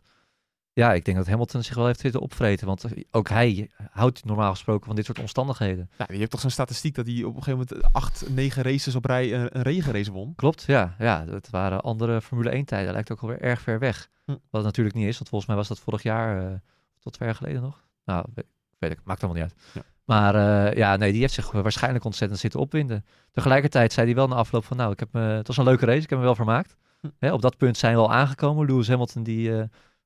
Ja, 0.75 0.93
ik 0.93 1.05
denk 1.05 1.17
dat 1.17 1.27
Hamilton 1.27 1.63
zich 1.63 1.75
wel 1.75 1.85
heeft 1.85 1.99
zitten 1.99 2.21
opvreten. 2.21 2.67
Want 2.67 2.85
ook 3.11 3.29
hij 3.29 3.69
houdt 3.91 4.25
normaal 4.25 4.51
gesproken 4.51 4.85
van 4.85 4.95
dit 4.95 5.05
soort 5.05 5.19
omstandigheden. 5.19 5.89
Ja, 5.97 6.05
je 6.09 6.17
hebt 6.17 6.31
toch 6.31 6.39
zo'n 6.39 6.49
statistiek 6.49 6.95
dat 6.95 7.05
hij 7.05 7.23
op 7.23 7.35
een 7.35 7.43
gegeven 7.43 7.65
moment 7.69 7.93
acht, 7.93 8.29
negen 8.29 8.63
races 8.63 8.95
op 8.95 9.05
rij 9.05 9.33
een, 9.33 9.57
een 9.57 9.61
regenrace 9.61 10.11
won. 10.11 10.35
Klopt, 10.35 10.63
ja. 10.63 10.95
ja. 10.99 11.25
Dat 11.25 11.49
waren 11.49 11.81
andere 11.81 12.21
Formule 12.21 12.49
1 12.49 12.65
tijden. 12.65 12.85
Dat 12.85 12.93
lijkt 12.93 13.11
ook 13.11 13.21
alweer 13.21 13.41
erg 13.41 13.61
ver 13.61 13.79
weg. 13.79 14.09
Hm. 14.25 14.31
Wat 14.31 14.39
het 14.51 14.63
natuurlijk 14.63 14.95
niet 14.95 15.07
is, 15.07 15.17
want 15.17 15.29
volgens 15.29 15.49
mij 15.49 15.59
was 15.59 15.67
dat 15.67 15.79
vorig 15.79 16.03
jaar, 16.03 16.51
uh, 16.51 16.57
tot 16.99 17.13
twee 17.13 17.27
jaar 17.27 17.37
geleden 17.37 17.61
nog. 17.61 17.83
Nou, 18.05 18.25
weet, 18.33 18.45
weet 18.79 18.91
ik, 18.91 18.99
maakt 19.03 19.23
allemaal 19.23 19.41
niet 19.41 19.51
uit. 19.51 19.63
Ja. 19.73 19.81
Maar 20.05 20.35
uh, 20.35 20.77
ja, 20.77 20.95
nee, 20.95 21.11
die 21.11 21.21
heeft 21.21 21.33
zich 21.33 21.51
waarschijnlijk 21.51 22.05
ontzettend 22.05 22.39
zitten 22.39 22.59
opwinden. 22.59 23.05
Tegelijkertijd 23.31 23.93
zei 23.93 24.05
hij 24.05 24.15
wel 24.15 24.27
na 24.27 24.35
afloop 24.35 24.65
van, 24.65 24.77
nou, 24.77 24.91
ik 24.91 24.99
heb 24.99 25.13
me, 25.13 25.21
het 25.21 25.47
was 25.47 25.57
een 25.57 25.63
leuke 25.63 25.85
race, 25.85 26.03
ik 26.03 26.09
heb 26.09 26.19
me 26.19 26.25
wel 26.25 26.35
vermaakt. 26.35 26.75
Hm. 27.01 27.07
Hè, 27.19 27.33
op 27.33 27.41
dat 27.41 27.57
punt 27.57 27.77
zijn 27.77 27.95
we 27.95 28.01
al 28.01 28.13
aangekomen. 28.13 28.65
Lewis 28.65 28.87
Hamilton 28.87 29.23
die 29.23 29.49
uh, 29.49 29.63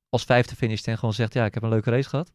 als 0.10 0.24
vijfde 0.24 0.56
finisht 0.56 0.88
en 0.88 0.98
gewoon 0.98 1.14
zegt, 1.14 1.34
ja, 1.34 1.46
ik 1.46 1.54
heb 1.54 1.64
een 1.64 1.70
leuke 1.70 1.90
race 1.90 2.10
gehad. 2.10 2.32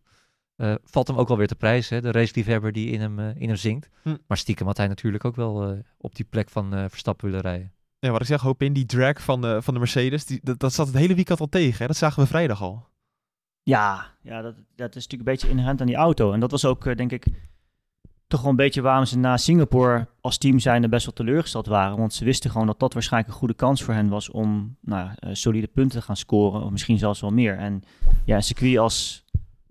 Uh, 0.57 0.75
valt 0.85 1.09
hem 1.09 1.17
ook 1.17 1.29
wel 1.29 1.37
weer 1.37 1.47
te 1.47 1.55
prijzen, 1.55 1.97
hè? 1.97 2.03
de 2.03 2.11
raceliefhebber 2.11 2.73
die 2.73 2.91
in 2.91 3.01
hem, 3.01 3.19
uh, 3.19 3.37
in 3.37 3.49
hem 3.49 3.57
zingt. 3.57 3.89
Hm. 4.03 4.17
Maar 4.27 4.37
stiekem 4.37 4.67
had 4.67 4.77
hij 4.77 4.89
natuurlijk 4.89 5.25
ook 5.25 5.37
wel 5.37 5.73
uh, 5.73 5.79
op 5.99 6.15
die 6.15 6.25
plek 6.25 6.51
van 6.51 6.71
Verstappen 6.91 7.27
willen 7.27 7.41
rijden. 7.41 7.73
Ja, 7.99 8.11
wat 8.11 8.21
ik 8.21 8.27
zeg, 8.27 8.41
hoop 8.41 8.63
in 8.63 8.73
die 8.73 8.87
drag 8.87 9.23
van 9.23 9.41
de, 9.41 9.63
van 9.63 9.75
de 9.75 9.81
Mercedes, 9.81 10.27
die, 10.27 10.41
dat, 10.43 10.59
dat 10.59 10.73
zat 10.73 10.87
het 10.87 10.97
hele 10.97 11.15
weekend 11.15 11.41
al 11.41 11.49
tegen. 11.49 11.79
Hè? 11.79 11.87
Dat 11.87 11.97
zagen 11.97 12.23
we 12.23 12.29
vrijdag 12.29 12.63
al. 12.63 12.89
Ja, 13.63 14.15
ja 14.23 14.43
dat, 14.43 14.55
dat 14.75 14.97
is 14.97 15.03
natuurlijk 15.03 15.13
een 15.13 15.35
beetje 15.35 15.49
inherent 15.49 15.81
aan 15.81 15.87
die 15.87 15.97
auto. 15.97 16.33
En 16.33 16.41
dat 16.41 16.51
was 16.51 16.65
ook, 16.65 16.97
denk 16.97 17.13
ik, 17.13 17.27
toch 18.33 18.41
wel 18.41 18.51
een 18.51 18.57
beetje 18.57 18.81
waarom 18.83 19.05
ze 19.05 19.19
na 19.19 19.37
Singapore 19.37 20.09
als 20.21 20.39
team 20.39 20.59
zijnde 20.59 20.89
best 20.89 21.05
wel 21.05 21.15
teleurgesteld 21.15 21.67
waren. 21.67 21.99
Want 21.99 22.13
ze 22.15 22.25
wisten 22.25 22.51
gewoon 22.51 22.67
dat 22.67 22.79
dat 22.79 22.93
waarschijnlijk 22.93 23.33
een 23.33 23.39
goede 23.39 23.55
kans 23.55 23.83
voor 23.83 23.95
hen 23.95 24.09
was 24.09 24.31
om 24.31 24.77
nou, 24.81 25.09
uh, 25.09 25.31
solide 25.33 25.67
punten 25.67 26.01
te 26.01 26.05
gaan 26.07 26.17
scoren. 26.17 26.63
Of 26.63 26.71
misschien 26.71 26.99
zelfs 26.99 27.21
wel 27.21 27.31
meer. 27.31 27.59
En 27.59 27.83
ja, 28.25 28.37
een 28.37 28.43
circuit 28.43 28.79
als, 28.79 29.25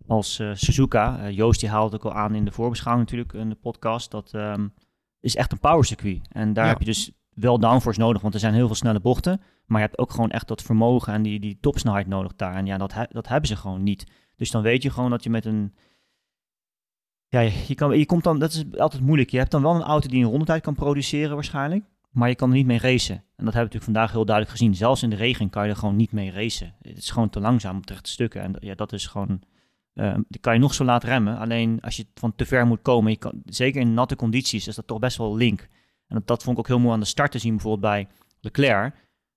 als 0.08 0.40
uh, 0.40 0.52
Suzuka, 0.54 1.20
uh, 1.20 1.32
Joost 1.36 1.60
die 1.60 1.70
haalde 1.70 1.96
ook 1.96 2.06
al 2.06 2.14
aan 2.14 2.36
in 2.36 2.46
de 2.46 2.52
voorbeschouwing 2.52 3.10
natuurlijk, 3.10 3.34
in 3.44 3.50
de 3.50 3.56
podcast, 3.56 4.12
dat 4.12 4.32
um, 4.34 4.74
is 5.20 5.36
echt 5.36 5.52
een 5.52 5.60
power 5.60 5.86
circuit. 5.86 6.20
En 6.32 6.54
daar 6.54 6.64
Ja. 6.66 6.70
heb 6.70 6.80
je 6.80 6.86
dus 6.86 7.12
wel 7.34 7.60
downforce 7.60 8.00
nodig, 8.00 8.22
want 8.22 8.34
er 8.34 8.40
zijn 8.40 8.54
heel 8.54 8.68
veel 8.68 8.76
snelle 8.76 9.00
bochten. 9.00 9.42
Maar 9.66 9.82
je 9.82 9.86
hebt 9.86 10.00
ook 10.00 10.12
gewoon 10.12 10.30
echt 10.32 10.48
dat 10.48 10.62
vermogen 10.62 11.14
en 11.14 11.22
die, 11.22 11.40
die 11.40 11.58
topsnelheid 11.62 12.08
nodig 12.08 12.36
daar. 12.36 12.56
En 12.56 12.66
ja, 12.66 12.78
dat, 12.78 12.94
dat 13.10 13.28
hebben 13.28 13.48
ze 13.48 13.56
gewoon 13.56 13.84
niet. 13.84 14.12
Dus 14.36 14.52
dan 14.52 14.62
weet 14.62 14.84
je 14.84 14.90
gewoon 14.90 15.10
dat 15.10 15.24
je 15.24 15.30
met 15.30 15.46
een... 15.46 15.74
Ja, 17.32 17.40
je, 17.40 17.76
kan, 17.76 17.98
je 17.98 18.06
komt 18.06 18.24
dan... 18.24 18.40
Dat 18.40 18.52
is 18.52 18.66
altijd 18.78 19.02
moeilijk. 19.02 19.30
Je 19.30 19.38
hebt 19.38 19.52
dan 19.52 19.62
wel 19.62 19.76
een 19.76 19.82
auto 19.82 20.08
die 20.08 20.24
een 20.24 20.30
rondetijd 20.30 20.62
kan 20.62 20.76
produceren 20.76 21.34
waarschijnlijk. 21.34 21.84
Maar 22.10 22.30
je 22.30 22.36
kan 22.36 22.50
er 22.50 22.56
niet 22.56 22.66
mee 22.66 22.80
racen. 22.80 23.16
En 23.16 23.24
dat 23.46 23.54
hebben 23.54 23.54
we 23.54 23.60
natuurlijk 23.60 23.84
vandaag 23.84 24.12
heel 24.12 24.26
duidelijk 24.26 24.58
gezien. 24.58 24.76
Zelfs 24.76 25.04
in 25.04 25.10
de 25.10 25.16
regen 25.16 25.50
kan 25.50 25.64
je 25.64 25.70
er 25.70 25.76
gewoon 25.76 25.96
niet 25.96 26.12
mee 26.12 26.32
racen. 26.32 26.74
Het 26.82 26.98
is 26.98 27.10
gewoon 27.10 27.30
te 27.30 27.40
langzaam 27.40 27.78
op 27.78 27.88
de 27.88 27.94
rechte 27.94 28.10
stukken. 28.10 28.42
En 28.42 28.56
ja, 28.60 28.76
dat 28.76 28.94
is 28.94 29.08
gewoon... 29.08 29.42
Uh, 29.94 30.16
die 30.28 30.42
kan 30.42 30.54
je 30.54 30.60
nog 30.60 30.74
zo 30.74 30.84
laat 30.84 31.04
remmen. 31.04 31.38
Alleen 31.38 31.82
als 31.82 31.98
je 31.98 32.06
van 32.14 32.36
te 32.36 32.46
ver 32.46 32.66
moet 32.66 32.82
komen... 32.82 33.12
Je 33.12 33.18
kan, 33.18 33.42
zeker 33.46 33.82
in 33.82 33.94
natte 33.94 34.16
condities 34.16 34.68
is 34.68 34.76
dat 34.76 34.88
toch 34.88 35.00
best 35.00 35.18
wel 35.18 35.36
link. 35.36 35.62
En 36.08 36.16
dat, 36.16 36.28
dat 36.28 36.44
vond 36.44 36.58
ik 36.58 36.64
ook 36.64 36.68
heel 36.68 36.80
mooi 36.80 36.94
aan 36.94 37.00
de 37.00 37.06
start 37.06 37.32
te 37.32 37.40
zien. 37.40 37.52
Bijvoorbeeld 37.52 37.94
bij 37.94 38.08
Leclerc. 38.40 38.96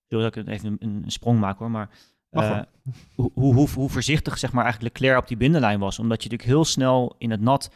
Zodat 0.08 0.36
ik 0.36 0.46
even 0.46 0.76
een, 0.78 1.02
een 1.04 1.10
sprong 1.10 1.40
maak 1.40 1.58
hoor. 1.58 1.70
Maar 1.70 1.90
uh, 2.30 2.60
hoe, 3.14 3.30
hoe, 3.34 3.54
hoe, 3.54 3.68
hoe, 3.68 3.88
voorzichtig 3.88 4.38
zeg 4.38 4.52
maar, 4.52 4.64
eigenlijk 4.64 4.94
Leclerc 4.94 5.20
op 5.20 5.28
die 5.28 5.36
binnenlijn 5.36 5.78
was. 5.78 5.98
Omdat 5.98 6.22
je 6.22 6.28
natuurlijk 6.28 6.56
heel 6.56 6.64
snel 6.64 7.14
in 7.18 7.30
het 7.30 7.40
nat 7.40 7.70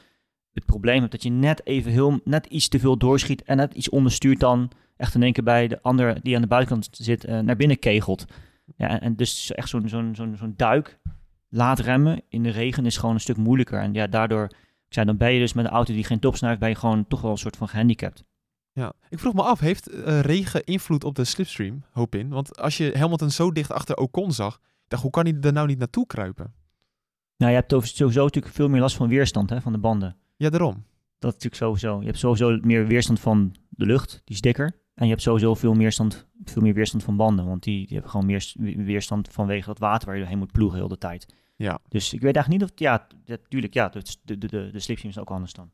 het 0.58 0.66
probleem 0.66 1.00
hebt 1.00 1.12
dat 1.12 1.22
je 1.22 1.30
net 1.30 1.66
even 1.66 1.92
heel, 1.92 2.20
net 2.24 2.46
iets 2.46 2.68
te 2.68 2.78
veel 2.78 2.96
doorschiet 2.96 3.42
en 3.42 3.56
net 3.56 3.74
iets 3.74 3.88
onderstuurt 3.88 4.40
dan 4.40 4.70
echt 4.96 5.14
in 5.14 5.22
één 5.22 5.32
keer 5.32 5.44
bij 5.44 5.68
de 5.68 5.82
ander 5.82 6.22
die 6.22 6.34
aan 6.34 6.42
de 6.42 6.48
buitenkant 6.48 6.88
zit 6.90 7.28
uh, 7.28 7.38
naar 7.38 7.56
binnen 7.56 7.78
kegelt. 7.78 8.24
Ja, 8.76 9.00
en, 9.00 9.16
dus 9.16 9.52
echt 9.52 9.68
zo'n 9.68 9.88
zo'n 9.88 10.14
zo'n 10.14 10.36
zo'n 10.36 10.54
duik 10.56 10.98
laat 11.48 11.78
remmen 11.78 12.22
in 12.28 12.42
de 12.42 12.50
regen 12.50 12.86
is 12.86 12.96
gewoon 12.96 13.14
een 13.14 13.20
stuk 13.20 13.36
moeilijker. 13.36 13.80
En 13.80 13.92
ja, 13.92 14.06
daardoor, 14.06 14.44
ik 14.88 14.94
zei, 14.94 15.06
dan 15.06 15.16
ben 15.16 15.32
je 15.32 15.40
dus 15.40 15.52
met 15.52 15.64
een 15.64 15.70
auto 15.70 15.92
die 15.92 16.04
geen 16.04 16.18
topsnelheid, 16.18 16.60
ben 16.60 16.68
je 16.68 16.74
gewoon 16.74 17.06
toch 17.06 17.20
wel 17.20 17.30
een 17.30 17.38
soort 17.38 17.56
van 17.56 17.68
gehandicapt. 17.68 18.24
Ja, 18.72 18.92
ik 19.08 19.18
vroeg 19.18 19.34
me 19.34 19.42
af, 19.42 19.60
heeft 19.60 19.90
uh, 19.90 20.20
regen 20.20 20.64
invloed 20.64 21.04
op 21.04 21.14
de 21.14 21.24
slipstream? 21.24 21.82
Hoop 21.92 22.14
in. 22.14 22.28
Want 22.28 22.58
als 22.58 22.76
je 22.76 22.94
Hamilton 22.96 23.30
zo 23.30 23.52
dicht 23.52 23.72
achter 23.72 23.96
Ocon 23.96 24.32
zag, 24.32 24.60
dacht 24.88 25.02
hoe 25.02 25.10
kan 25.10 25.24
hij 25.24 25.36
er 25.40 25.52
nou 25.52 25.66
niet 25.66 25.78
naartoe 25.78 26.06
kruipen? 26.06 26.54
Nou, 27.36 27.52
je 27.52 27.58
hebt 27.58 27.88
sowieso 27.88 28.22
natuurlijk 28.22 28.54
veel 28.54 28.68
meer 28.68 28.80
last 28.80 28.96
van 28.96 29.08
weerstand 29.08 29.50
hè, 29.50 29.60
van 29.60 29.72
de 29.72 29.78
banden. 29.78 30.16
Ja, 30.38 30.50
daarom. 30.50 30.84
Dat 31.18 31.34
is 31.34 31.42
natuurlijk 31.42 31.54
sowieso. 31.54 32.00
Je 32.00 32.06
hebt 32.06 32.18
sowieso 32.18 32.58
meer 32.62 32.86
weerstand 32.86 33.20
van 33.20 33.54
de 33.68 33.86
lucht, 33.86 34.10
die 34.24 34.34
is 34.34 34.40
dikker. 34.40 34.72
En 34.94 35.04
je 35.04 35.10
hebt 35.10 35.22
sowieso 35.22 35.54
veel, 35.54 35.74
meerstand, 35.74 36.26
veel 36.44 36.62
meer 36.62 36.74
weerstand 36.74 37.04
van 37.04 37.16
banden. 37.16 37.46
Want 37.46 37.62
die, 37.62 37.86
die 37.86 37.92
hebben 37.92 38.10
gewoon 38.10 38.26
meer 38.26 38.52
weerstand 38.84 39.28
vanwege 39.28 39.66
dat 39.66 39.78
water 39.78 40.06
waar 40.06 40.16
je 40.16 40.20
doorheen 40.20 40.38
moet 40.38 40.52
ploegen 40.52 40.78
heel 40.78 40.88
de 40.88 40.98
tijd. 40.98 41.34
Ja. 41.56 41.78
Dus 41.88 42.12
ik 42.12 42.20
weet 42.20 42.34
eigenlijk 42.34 42.62
niet 42.62 42.70
of... 42.70 42.78
Ja, 42.78 43.06
natuurlijk, 43.24 43.74
ja, 43.74 43.88
de, 43.88 44.02
de, 44.22 44.38
de, 44.38 44.48
de 44.48 44.80
slipstream 44.80 45.14
is 45.14 45.18
ook 45.18 45.30
anders 45.30 45.52
dan. 45.52 45.70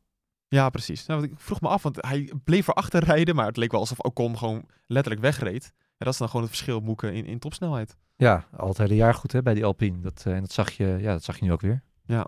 Ja, 0.48 0.70
precies. 0.70 1.06
Nou, 1.06 1.22
ik 1.22 1.32
vroeg 1.36 1.60
me 1.60 1.68
af, 1.68 1.82
want 1.82 1.96
hij 2.00 2.32
bleef 2.44 2.68
erachter 2.68 3.04
rijden, 3.04 3.34
maar 3.34 3.46
het 3.46 3.56
leek 3.56 3.70
wel 3.70 3.80
alsof 3.80 3.98
Ocon 3.98 4.38
gewoon 4.38 4.64
letterlijk 4.86 5.22
wegreed. 5.22 5.72
En 5.76 6.04
dat 6.04 6.12
is 6.12 6.18
dan 6.18 6.28
gewoon 6.28 6.42
het 6.42 6.54
verschil 6.54 6.80
moeken 6.80 7.14
in, 7.14 7.26
in 7.26 7.38
topsnelheid. 7.38 7.96
Ja, 8.16 8.46
altijd 8.56 8.90
een 8.90 8.96
jaar 8.96 9.14
goed 9.14 9.32
hè, 9.32 9.42
bij 9.42 9.54
die 9.54 9.64
Alpine. 9.64 10.00
Dat, 10.00 10.24
uh, 10.26 10.34
en 10.34 10.40
dat 10.40 10.52
zag, 10.52 10.70
je, 10.70 10.96
ja, 11.00 11.12
dat 11.12 11.22
zag 11.22 11.38
je 11.38 11.44
nu 11.44 11.52
ook 11.52 11.60
weer. 11.60 11.82
Ja, 12.04 12.26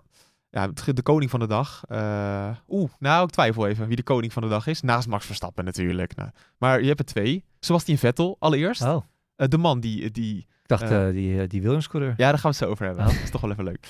ja 0.57 0.91
de 0.93 1.01
koning 1.01 1.29
van 1.29 1.39
de 1.39 1.47
dag. 1.47 1.83
Uh, 1.91 2.49
Oeh, 2.67 2.89
nou, 2.99 3.23
ik 3.23 3.29
twijfel 3.29 3.67
even 3.67 3.87
wie 3.87 3.95
de 3.95 4.03
koning 4.03 4.33
van 4.33 4.43
de 4.43 4.49
dag 4.49 4.67
is. 4.67 4.81
Naast 4.81 5.07
Max 5.07 5.25
Verstappen 5.25 5.65
natuurlijk. 5.65 6.15
Nou, 6.15 6.29
maar 6.57 6.81
je 6.81 6.87
hebt 6.87 6.99
er 6.99 7.05
twee. 7.05 7.45
Sebastian 7.59 7.97
Vettel 7.97 8.35
allereerst. 8.39 8.81
Oh. 8.81 9.05
Uh, 9.37 9.47
de 9.47 9.57
man 9.57 9.79
die... 9.79 10.11
die 10.11 10.37
ik 10.37 10.77
dacht 10.77 10.91
uh, 10.91 11.09
die, 11.09 11.47
die 11.47 11.61
Williams-coureur. 11.61 12.13
Ja, 12.17 12.29
daar 12.29 12.39
gaan 12.39 12.51
we 12.51 12.57
het 12.57 12.57
zo 12.57 12.65
over 12.65 12.85
hebben. 12.85 13.05
Oh. 13.05 13.11
Dat 13.11 13.23
is 13.23 13.29
toch 13.29 13.41
wel 13.41 13.51
even 13.51 13.63
leuk. 13.63 13.87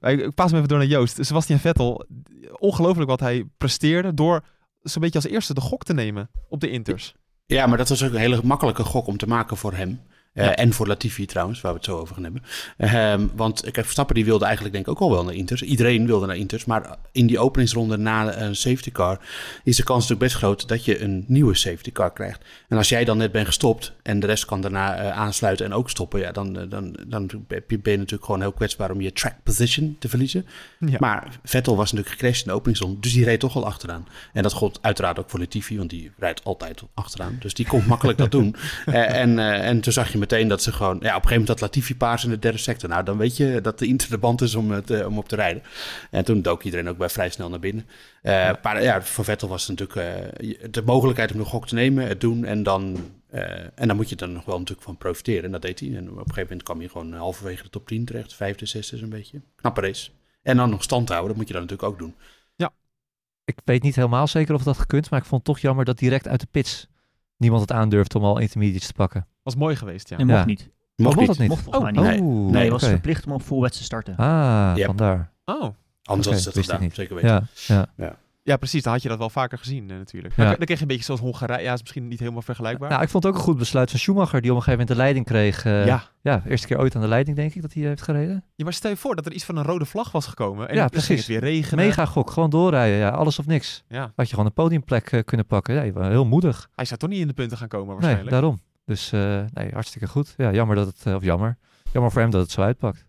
ik, 0.00 0.20
ik 0.20 0.34
pas 0.34 0.46
hem 0.46 0.56
even 0.56 0.68
door 0.68 0.78
naar 0.78 0.86
Joost. 0.86 1.24
Sebastian 1.24 1.58
Vettel, 1.58 2.06
ongelooflijk 2.58 3.10
wat 3.10 3.20
hij 3.20 3.44
presteerde 3.58 4.14
door 4.14 4.44
zo'n 4.80 5.02
beetje 5.02 5.18
als 5.18 5.28
eerste 5.28 5.54
de 5.54 5.60
gok 5.60 5.84
te 5.84 5.94
nemen 5.94 6.30
op 6.48 6.60
de 6.60 6.70
Inters. 6.70 7.14
Ja, 7.46 7.66
maar 7.66 7.78
dat 7.78 7.88
was 7.88 8.04
ook 8.04 8.12
een 8.12 8.18
hele 8.18 8.40
makkelijke 8.44 8.84
gok 8.84 9.06
om 9.06 9.16
te 9.16 9.26
maken 9.26 9.56
voor 9.56 9.72
hem. 9.72 10.00
Eh, 10.32 10.44
Ja. 10.44 10.54
En 10.56 10.72
voor 10.72 10.86
Latifi 10.86 11.26
trouwens, 11.26 11.60
waar 11.60 11.72
we 11.72 11.76
het 11.78 11.86
zo 11.86 11.98
over 11.98 12.14
gaan 12.14 12.24
hebben. 12.24 12.42
Ehm, 12.76 13.26
want 13.34 13.60
kijk, 13.60 13.74
Verstappen 13.74 14.14
die 14.14 14.24
wilde 14.24 14.44
eigenlijk 14.44 14.74
denk 14.74 14.86
ik 14.86 14.92
ook 14.92 15.00
al 15.00 15.10
wel 15.10 15.24
naar 15.24 15.34
Inters. 15.34 15.62
Iedereen 15.62 16.06
wilde 16.06 16.26
naar 16.26 16.36
Inters. 16.36 16.64
Maar 16.64 16.96
in 17.12 17.26
die 17.26 17.38
openingsronde 17.38 17.96
na 17.96 18.36
een 18.36 18.56
safety 18.56 18.90
car 18.90 19.18
is 19.64 19.76
de 19.76 19.82
kans 19.82 20.00
natuurlijk 20.00 20.32
best 20.32 20.36
groot 20.36 20.68
dat 20.68 20.84
je 20.84 21.00
een 21.00 21.24
nieuwe 21.28 21.54
safety 21.54 21.92
car 21.92 22.12
krijgt. 22.12 22.44
En 22.68 22.76
als 22.76 22.88
jij 22.88 23.04
dan 23.04 23.16
net 23.16 23.32
bent 23.32 23.46
gestopt 23.46 23.92
en 24.02 24.20
de 24.20 24.26
rest 24.26 24.44
kan 24.44 24.60
daarna 24.60 24.96
eh, 24.96 25.10
aansluiten 25.18 25.66
en 25.66 25.72
ook 25.72 25.90
stoppen, 25.90 26.20
ja, 26.20 26.32
dan, 26.32 26.58
eh, 26.58 26.64
dan, 26.68 26.96
dan 27.06 27.26
ben 27.48 27.62
je 27.68 27.76
natuurlijk 27.82 28.24
gewoon 28.24 28.40
heel 28.40 28.52
kwetsbaar 28.52 28.90
om 28.90 29.00
je 29.00 29.12
track 29.12 29.34
position 29.42 29.96
te 29.98 30.08
verliezen. 30.08 30.46
Ja. 30.78 30.96
Maar 30.98 31.38
Vettel 31.44 31.76
was 31.76 31.92
natuurlijk 31.92 32.20
gecrashed 32.20 32.44
in 32.46 32.50
de 32.50 32.56
openingsronde, 32.56 33.00
dus 33.00 33.12
die 33.12 33.24
reed 33.24 33.40
toch 33.40 33.56
al 33.56 33.66
achteraan. 33.66 34.06
En 34.32 34.42
dat 34.42 34.52
gold 34.52 34.78
uiteraard 34.82 35.18
ook 35.18 35.30
voor 35.30 35.40
Latifi, 35.40 35.76
want 35.78 35.90
die 35.90 36.12
rijdt 36.18 36.44
altijd 36.44 36.82
achteraan. 36.94 37.36
Dus 37.40 37.54
die 37.54 37.66
kon 37.66 37.84
makkelijk 37.86 38.18
dat 38.18 38.30
doen. 38.30 38.54
En, 39.22 39.38
en 39.38 39.80
toen 39.80 39.92
zag 39.92 40.12
je 40.12 40.18
meteen 40.22 40.48
dat 40.48 40.62
ze 40.62 40.72
gewoon... 40.72 40.94
Ja, 40.94 40.98
op 40.98 41.04
een 41.04 41.12
gegeven 41.12 41.30
moment 41.30 41.46
dat 41.46 41.60
Latifi 41.60 41.96
paars 41.96 42.24
in 42.24 42.30
de 42.30 42.38
derde 42.38 42.58
sector. 42.58 42.88
Nou, 42.88 43.04
dan 43.04 43.16
weet 43.16 43.36
je 43.36 43.60
dat 43.60 43.78
de 43.78 43.86
Inter 43.86 44.10
de 44.10 44.18
band 44.18 44.40
is 44.40 44.54
om, 44.54 44.70
het, 44.70 44.90
eh, 44.90 45.06
om 45.06 45.18
op 45.18 45.28
te 45.28 45.36
rijden. 45.36 45.62
En 46.10 46.24
toen 46.24 46.42
dook 46.42 46.62
iedereen 46.62 46.88
ook 46.88 46.96
bij 46.96 47.08
vrij 47.08 47.30
snel 47.30 47.48
naar 47.48 47.58
binnen. 47.58 47.86
Eh, 48.22 48.50
Maar 48.62 48.82
ja, 48.82 49.02
voor 49.02 49.24
Vettel 49.24 49.48
was 49.48 49.66
het 49.66 49.78
natuurlijk 49.78 50.30
eh, 50.38 50.70
de 50.70 50.82
mogelijkheid 50.82 51.32
om 51.32 51.38
nog 51.38 51.48
gok 51.48 51.66
te 51.66 51.74
nemen, 51.74 52.06
het 52.06 52.20
doen. 52.20 52.44
En 52.44 52.62
dan, 52.62 52.96
en 53.74 53.88
dan 53.88 53.96
moet 53.96 54.08
je 54.08 54.16
er 54.16 54.28
nog 54.28 54.44
wel 54.44 54.58
natuurlijk 54.58 54.86
van 54.86 54.96
profiteren. 54.96 55.44
En 55.44 55.52
dat 55.52 55.62
deed 55.62 55.80
hij. 55.80 55.88
En 55.88 56.10
op 56.10 56.16
een 56.16 56.18
gegeven 56.18 56.42
moment 56.42 56.62
kwam 56.62 56.78
hij 56.78 56.88
gewoon 56.88 57.12
halverwege 57.12 57.62
de 57.62 57.70
top 57.70 57.86
10 57.86 58.04
terecht. 58.04 58.34
Vijfde, 58.34 58.66
zesde 58.66 58.96
zo'n 58.96 59.08
beetje. 59.08 59.40
Knappe 59.56 59.80
race. 59.80 60.10
En 60.42 60.56
dan 60.56 60.70
nog 60.70 60.82
stand 60.82 61.08
houden, 61.08 61.28
dat 61.28 61.36
moet 61.38 61.48
je 61.48 61.54
dan 61.54 61.62
natuurlijk 61.62 61.92
ook 61.92 61.98
doen. 61.98 62.14
Ik 63.44 63.60
weet 63.64 63.82
niet 63.82 63.96
helemaal 63.96 64.26
zeker 64.26 64.54
of 64.54 64.62
dat 64.62 64.78
gekund, 64.78 65.10
maar 65.10 65.20
ik 65.20 65.26
vond 65.26 65.46
het 65.46 65.54
toch 65.54 65.62
jammer 65.62 65.84
dat 65.84 65.98
direct 65.98 66.28
uit 66.28 66.40
de 66.40 66.46
pits 66.50 66.86
niemand 67.36 67.60
het 67.60 67.72
aandurfde 67.72 68.18
om 68.18 68.24
al 68.24 68.38
intermediates 68.38 68.86
te 68.86 68.92
pakken. 68.92 69.26
Was 69.42 69.56
mooi 69.56 69.76
geweest, 69.76 70.08
ja. 70.08 70.16
En 70.18 70.26
mocht 70.26 70.38
Ja. 70.38 70.44
niet. 70.44 70.70
Mocht 70.96 71.16
niet. 71.16 71.26
dat 71.26 71.38
niet? 71.38 71.48
Mocht 71.48 71.62
volgens 71.62 71.84
Oh, 71.84 72.02
mij 72.02 72.10
niet. 72.12 72.22
nee. 72.22 72.60
Nee, 72.60 72.70
was 72.70 72.84
verplicht 72.86 73.26
om 73.26 73.32
op 73.32 73.42
full 73.42 73.68
te 73.68 73.82
starten. 73.82 74.16
Ah, 74.16 74.72
Yep. 74.74 74.86
vandaar. 74.86 75.30
Oh, 75.44 75.62
Anders 76.04 76.26
Oké, 76.26 76.36
had 76.36 76.44
ze 76.44 76.44
dat 76.44 76.54
wist 76.54 76.56
ik 76.56 76.62
gedaan, 76.64 76.80
niet. 76.80 76.94
zeker 76.94 77.14
weten. 77.14 77.48
Ja, 77.66 77.86
ja. 77.96 78.16
ja 78.42 78.56
precies. 78.56 78.82
Dan 78.82 78.92
had 78.92 79.02
je 79.02 79.08
dat 79.08 79.18
wel 79.18 79.30
vaker 79.30 79.58
gezien 79.58 79.90
eh, 79.90 79.96
natuurlijk. 79.96 80.36
Ja. 80.36 80.44
Dan 80.44 80.54
kreeg 80.54 80.76
je 80.76 80.82
een 80.82 80.88
beetje 80.88 81.04
zoals 81.04 81.20
Hongarije. 81.20 81.62
Ja, 81.62 81.72
is 81.72 81.80
misschien 81.80 82.08
niet 82.08 82.18
helemaal 82.18 82.42
vergelijkbaar. 82.42 82.90
Nou, 82.90 83.02
ik 83.02 83.08
vond 83.08 83.24
het 83.24 83.32
ook 83.32 83.38
een 83.38 83.44
goed 83.44 83.58
besluit 83.58 83.90
van 83.90 83.98
Schumacher, 83.98 84.40
die 84.40 84.50
op 84.50 84.56
een 84.56 84.62
gegeven 84.62 84.70
moment 84.86 84.88
de 84.88 85.02
leiding 85.02 85.26
kreeg. 85.26 85.64
eh, 85.64 85.86
ja. 85.86 86.02
ja, 86.20 86.42
eerste 86.48 86.66
keer 86.66 86.78
ooit 86.78 86.94
aan 86.94 87.00
de 87.00 87.08
leiding, 87.08 87.36
denk 87.36 87.54
ik, 87.54 87.62
dat 87.62 87.72
hij 87.72 87.82
heeft 87.82 88.02
gereden. 88.02 88.44
ja, 88.54 88.64
maar 88.64 88.72
stel 88.72 88.90
je 88.90 88.96
voor 88.96 89.14
dat 89.16 89.26
er 89.26 89.32
iets 89.32 89.44
van 89.44 89.56
een 89.56 89.64
rode 89.64 89.84
vlag 89.84 90.12
was 90.12 90.26
gekomen. 90.26 90.68
En 90.68 90.74
Ja, 90.74 90.88
precies. 90.88 91.18
het 91.18 91.26
weer 91.26 91.40
regenen. 91.40 91.84
Mega 91.84 92.06
gok, 92.06 92.30
gewoon 92.30 92.50
doorrijden. 92.50 92.98
Ja, 92.98 93.08
alles 93.08 93.38
of 93.38 93.46
niks. 93.46 93.84
Ja, 93.88 94.12
Had 94.16 94.24
je 94.26 94.30
gewoon 94.30 94.46
een 94.46 94.52
podiumplek 94.52 95.12
eh, 95.12 95.24
kunnen 95.24 95.46
pakken. 95.46 95.74
Ja, 95.74 95.82
je 95.82 95.92
was 95.92 96.06
heel 96.06 96.26
moedig. 96.26 96.68
hij 96.74 96.84
zou 96.84 96.98
toch 97.00 97.08
niet 97.10 97.20
in 97.20 97.26
de 97.26 97.34
punten 97.34 97.56
gaan 97.58 97.68
komen 97.68 97.86
Nee, 97.86 97.94
waarschijnlijk. 97.96 98.30
daarom. 98.30 98.58
Dus 98.84 99.12
eh, 99.12 99.44
nee, 99.52 99.70
hartstikke 99.72 100.08
goed. 100.08 100.34
Ja, 100.36 100.52
jammer 100.52 100.76
dat 100.76 100.86
het, 100.86 101.06
eh, 101.06 101.14
of 101.14 101.22
jammer. 101.24 101.58
Jammer 101.92 102.12
voor 102.12 102.20
hem 102.20 102.30
dat 102.30 102.40
het 102.42 102.50
zo 102.50 102.60
uitpakt. 102.60 103.04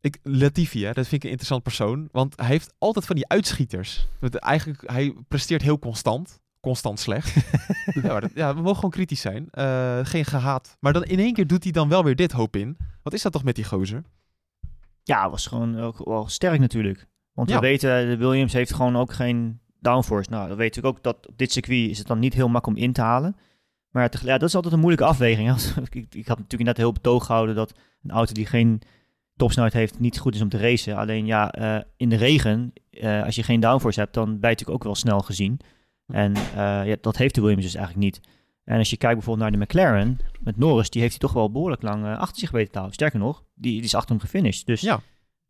Ik, 0.00 0.18
Latifi, 0.22 0.84
hè, 0.84 0.92
dat 0.92 1.06
vind 1.06 1.12
ik 1.12 1.22
een 1.22 1.28
interessant 1.28 1.62
persoon. 1.62 2.08
Want 2.12 2.36
hij 2.36 2.46
heeft 2.46 2.74
altijd 2.78 3.04
van 3.06 3.16
die 3.16 3.28
uitschieters. 3.28 4.08
Eigenlijk, 4.30 4.82
hij 4.90 5.14
presteert 5.28 5.62
heel 5.62 5.78
constant. 5.78 6.40
Constant 6.60 7.00
slecht. 7.00 7.34
ja, 8.02 8.20
dat- 8.20 8.30
ja, 8.34 8.54
we 8.54 8.60
mogen 8.60 8.74
gewoon 8.74 8.90
kritisch 8.90 9.20
zijn. 9.20 9.48
Eh, 9.50 9.98
geen 10.02 10.24
gehaat. 10.24 10.76
Maar 10.80 10.92
dan 10.92 11.04
in 11.04 11.18
één 11.18 11.32
keer 11.32 11.46
doet 11.46 11.62
hij 11.62 11.72
dan 11.72 11.88
wel 11.88 12.04
weer 12.04 12.16
dit 12.16 12.32
hoop 12.32 12.56
in. 12.56 12.76
Wat 13.02 13.12
is 13.12 13.22
dat 13.22 13.32
toch 13.32 13.44
met 13.44 13.54
die 13.54 13.64
gozer? 13.64 14.02
Ja, 15.02 15.30
was 15.30 15.46
gewoon 15.46 15.80
ook 15.80 16.04
wel 16.04 16.28
sterk 16.28 16.60
natuurlijk. 16.60 17.06
Want 17.32 17.48
Ja. 17.48 17.54
we 17.54 17.60
weten, 17.60 18.06
de 18.08 18.16
Williams 18.16 18.52
heeft 18.52 18.74
gewoon 18.74 18.96
ook 18.96 19.12
geen 19.12 19.60
downforce. 19.80 20.30
Nou, 20.30 20.48
dat 20.48 20.56
weet 20.56 20.76
ik 20.76 20.84
ook 20.84 21.02
dat 21.02 21.26
op 21.28 21.38
dit 21.38 21.52
circuit 21.52 21.90
is 21.90 21.98
het 21.98 22.06
dan 22.06 22.18
niet 22.18 22.34
heel 22.34 22.48
makkelijk 22.48 22.78
om 22.78 22.84
in 22.84 22.92
te 22.92 23.00
halen. 23.00 23.36
Maar 23.92 24.10
ja, 24.22 24.38
dat 24.38 24.48
is 24.48 24.54
altijd 24.54 24.74
een 24.74 24.80
moeilijke 24.80 25.10
afweging. 25.10 25.56
ik, 25.90 26.14
ik 26.14 26.26
had 26.26 26.38
natuurlijk 26.38 26.68
net 26.70 26.76
heel 26.76 26.92
betoog 26.92 27.26
gehouden 27.26 27.54
dat 27.54 27.74
een 28.02 28.10
auto 28.10 28.32
die 28.32 28.46
geen 28.46 28.82
topsnelheid 29.36 29.74
heeft 29.74 29.98
niet 29.98 30.18
goed 30.18 30.34
is 30.34 30.40
om 30.40 30.48
te 30.48 30.58
racen. 30.58 30.96
Alleen 30.96 31.26
ja, 31.26 31.52
eh, 31.52 31.84
in 31.96 32.08
de 32.08 32.16
regen, 32.16 32.72
eh, 32.90 33.22
als 33.24 33.34
je 33.34 33.42
geen 33.42 33.60
downforce 33.60 34.00
hebt, 34.00 34.14
dan 34.14 34.40
ben 34.40 34.52
je 34.56 34.66
ook 34.66 34.84
wel 34.84 34.94
snel 34.94 35.20
gezien. 35.20 35.60
En 36.06 36.34
eh, 36.34 36.86
ja, 36.86 36.96
dat 37.00 37.16
heeft 37.16 37.34
de 37.34 37.40
Williams 37.40 37.64
dus 37.64 37.74
eigenlijk 37.74 38.04
niet. 38.04 38.20
En 38.64 38.78
als 38.78 38.90
je 38.90 38.96
kijkt 38.96 39.16
bijvoorbeeld 39.16 39.50
naar 39.50 39.58
de 39.58 39.64
McLaren 39.64 40.18
met 40.40 40.56
Norris, 40.56 40.90
die 40.90 41.00
heeft 41.00 41.12
hij 41.12 41.28
toch 41.28 41.32
wel 41.32 41.50
behoorlijk 41.50 41.82
lang 41.82 42.16
achter 42.16 42.38
zich 42.38 42.50
weten 42.50 42.70
te 42.70 42.78
houden. 42.78 42.94
Sterker 42.94 43.18
nog, 43.18 43.42
die, 43.54 43.72
die 43.72 43.82
is 43.82 43.94
achter 43.94 44.10
hem 44.10 44.20
gefinished. 44.20 44.66
Dus 44.66 44.80
Ja. 44.80 45.00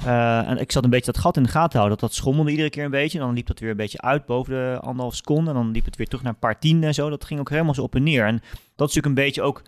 Eh, 0.05 0.49
en 0.49 0.59
ik 0.59 0.73
zat 0.73 0.85
een 0.85 0.91
beetje 0.91 1.12
dat 1.12 1.21
gat 1.21 1.37
in 1.37 1.43
de 1.43 1.49
gaten 1.49 1.71
te 1.71 1.77
houden. 1.77 1.99
Dat 1.99 2.09
dat 2.09 2.19
schommelde 2.19 2.51
iedere 2.51 2.71
keer 2.71 2.85
een 2.85 2.91
beetje. 2.91 3.19
Dan 3.19 3.35
liep 3.35 3.47
dat 3.47 3.59
weer 3.59 3.71
een 3.71 3.77
beetje 3.77 4.01
uit 4.01 4.27
boven 4.27 4.53
de 4.53 4.79
anderhalf 4.81 5.15
seconde. 5.15 5.51
En 5.51 5.57
dan 5.57 5.71
liep 5.71 5.85
het 5.85 5.97
weer 5.97 6.07
terug 6.07 6.23
naar 6.23 6.33
een 6.33 6.38
paar 6.38 6.59
tienden 6.59 6.88
en 6.88 6.95
zo. 6.95 7.11
Dat 7.11 7.25
ging 7.25 7.41
ook 7.41 7.51
helemaal 7.51 7.75
zo 7.75 7.83
op 7.83 7.95
en 7.95 8.03
neer. 8.03 8.27
En 8.27 8.37
dat 8.77 8.88
is 8.88 8.95
natuurlijk 8.95 9.07
een 9.07 9.25
beetje 9.25 9.43
ook 9.43 9.62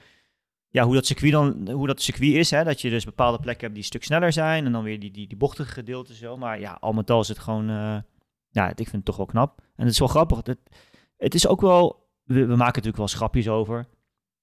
ja, 0.69 0.85
hoe 0.85 0.95
dat 0.95 1.07
circuit 1.07 1.33
dan 1.33 1.71
hoe 1.71 1.87
dat 1.87 2.03
circuit 2.03 2.35
is. 2.35 2.51
Hè? 2.51 2.65
Dat 2.65 2.81
je 2.81 2.91
dus 2.91 3.05
bepaalde 3.05 3.39
plekken 3.39 3.61
hebt 3.61 3.75
die 3.75 3.83
een 3.83 3.89
stuk 3.89 4.05
sneller 4.05 4.33
zijn. 4.33 4.65
En 4.65 4.73
dan 4.73 4.83
weer 4.83 5.01
die, 5.01 5.11
die, 5.11 5.27
die 5.29 5.37
bochtige 5.37 5.73
gedeelten 5.73 6.15
zo. 6.15 6.37
Maar 6.37 6.61
ja, 6.61 6.77
al 6.81 6.93
met 6.93 7.11
al 7.11 7.21
is 7.21 7.29
het 7.29 7.39
gewoon... 7.39 7.69
eh, 7.69 7.97
ja, 8.51 8.69
ik 8.69 8.77
vind 8.77 8.93
het 8.93 9.05
toch 9.05 9.17
wel 9.17 9.27
knap. 9.27 9.59
En 9.59 9.85
het 9.85 9.93
is 9.93 9.99
wel 9.99 10.09
grappig. 10.09 10.41
Het, 10.45 10.59
het 11.17 11.35
is 11.35 11.47
ook 11.47 11.61
wel... 11.61 12.09
We, 12.25 12.47
maken 12.47 12.59
natuurlijk 12.65 12.97
wel 12.97 13.07
grapjes 13.07 13.49
over. 13.49 13.87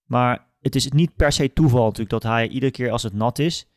Maar 0.06 0.48
het 0.62 0.76
is 0.76 0.92
niet 0.92 1.16
per 1.16 1.32
se 1.32 1.54
toeval 1.54 1.84
natuurlijk 1.84 2.10
dat 2.10 2.24
hij 2.24 2.48
iedere 2.48 2.72
keer 2.72 2.92
als 2.92 3.04
het 3.04 3.14
nat 3.14 3.40
is... 3.40 3.71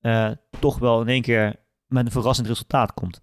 eh, 0.00 0.30
toch 0.60 0.78
wel 0.78 1.00
in 1.00 1.08
één 1.08 1.22
keer 1.22 1.56
met 1.86 2.04
een 2.06 2.12
verrassend 2.12 2.46
resultaat 2.46 2.94
komt. 2.94 3.22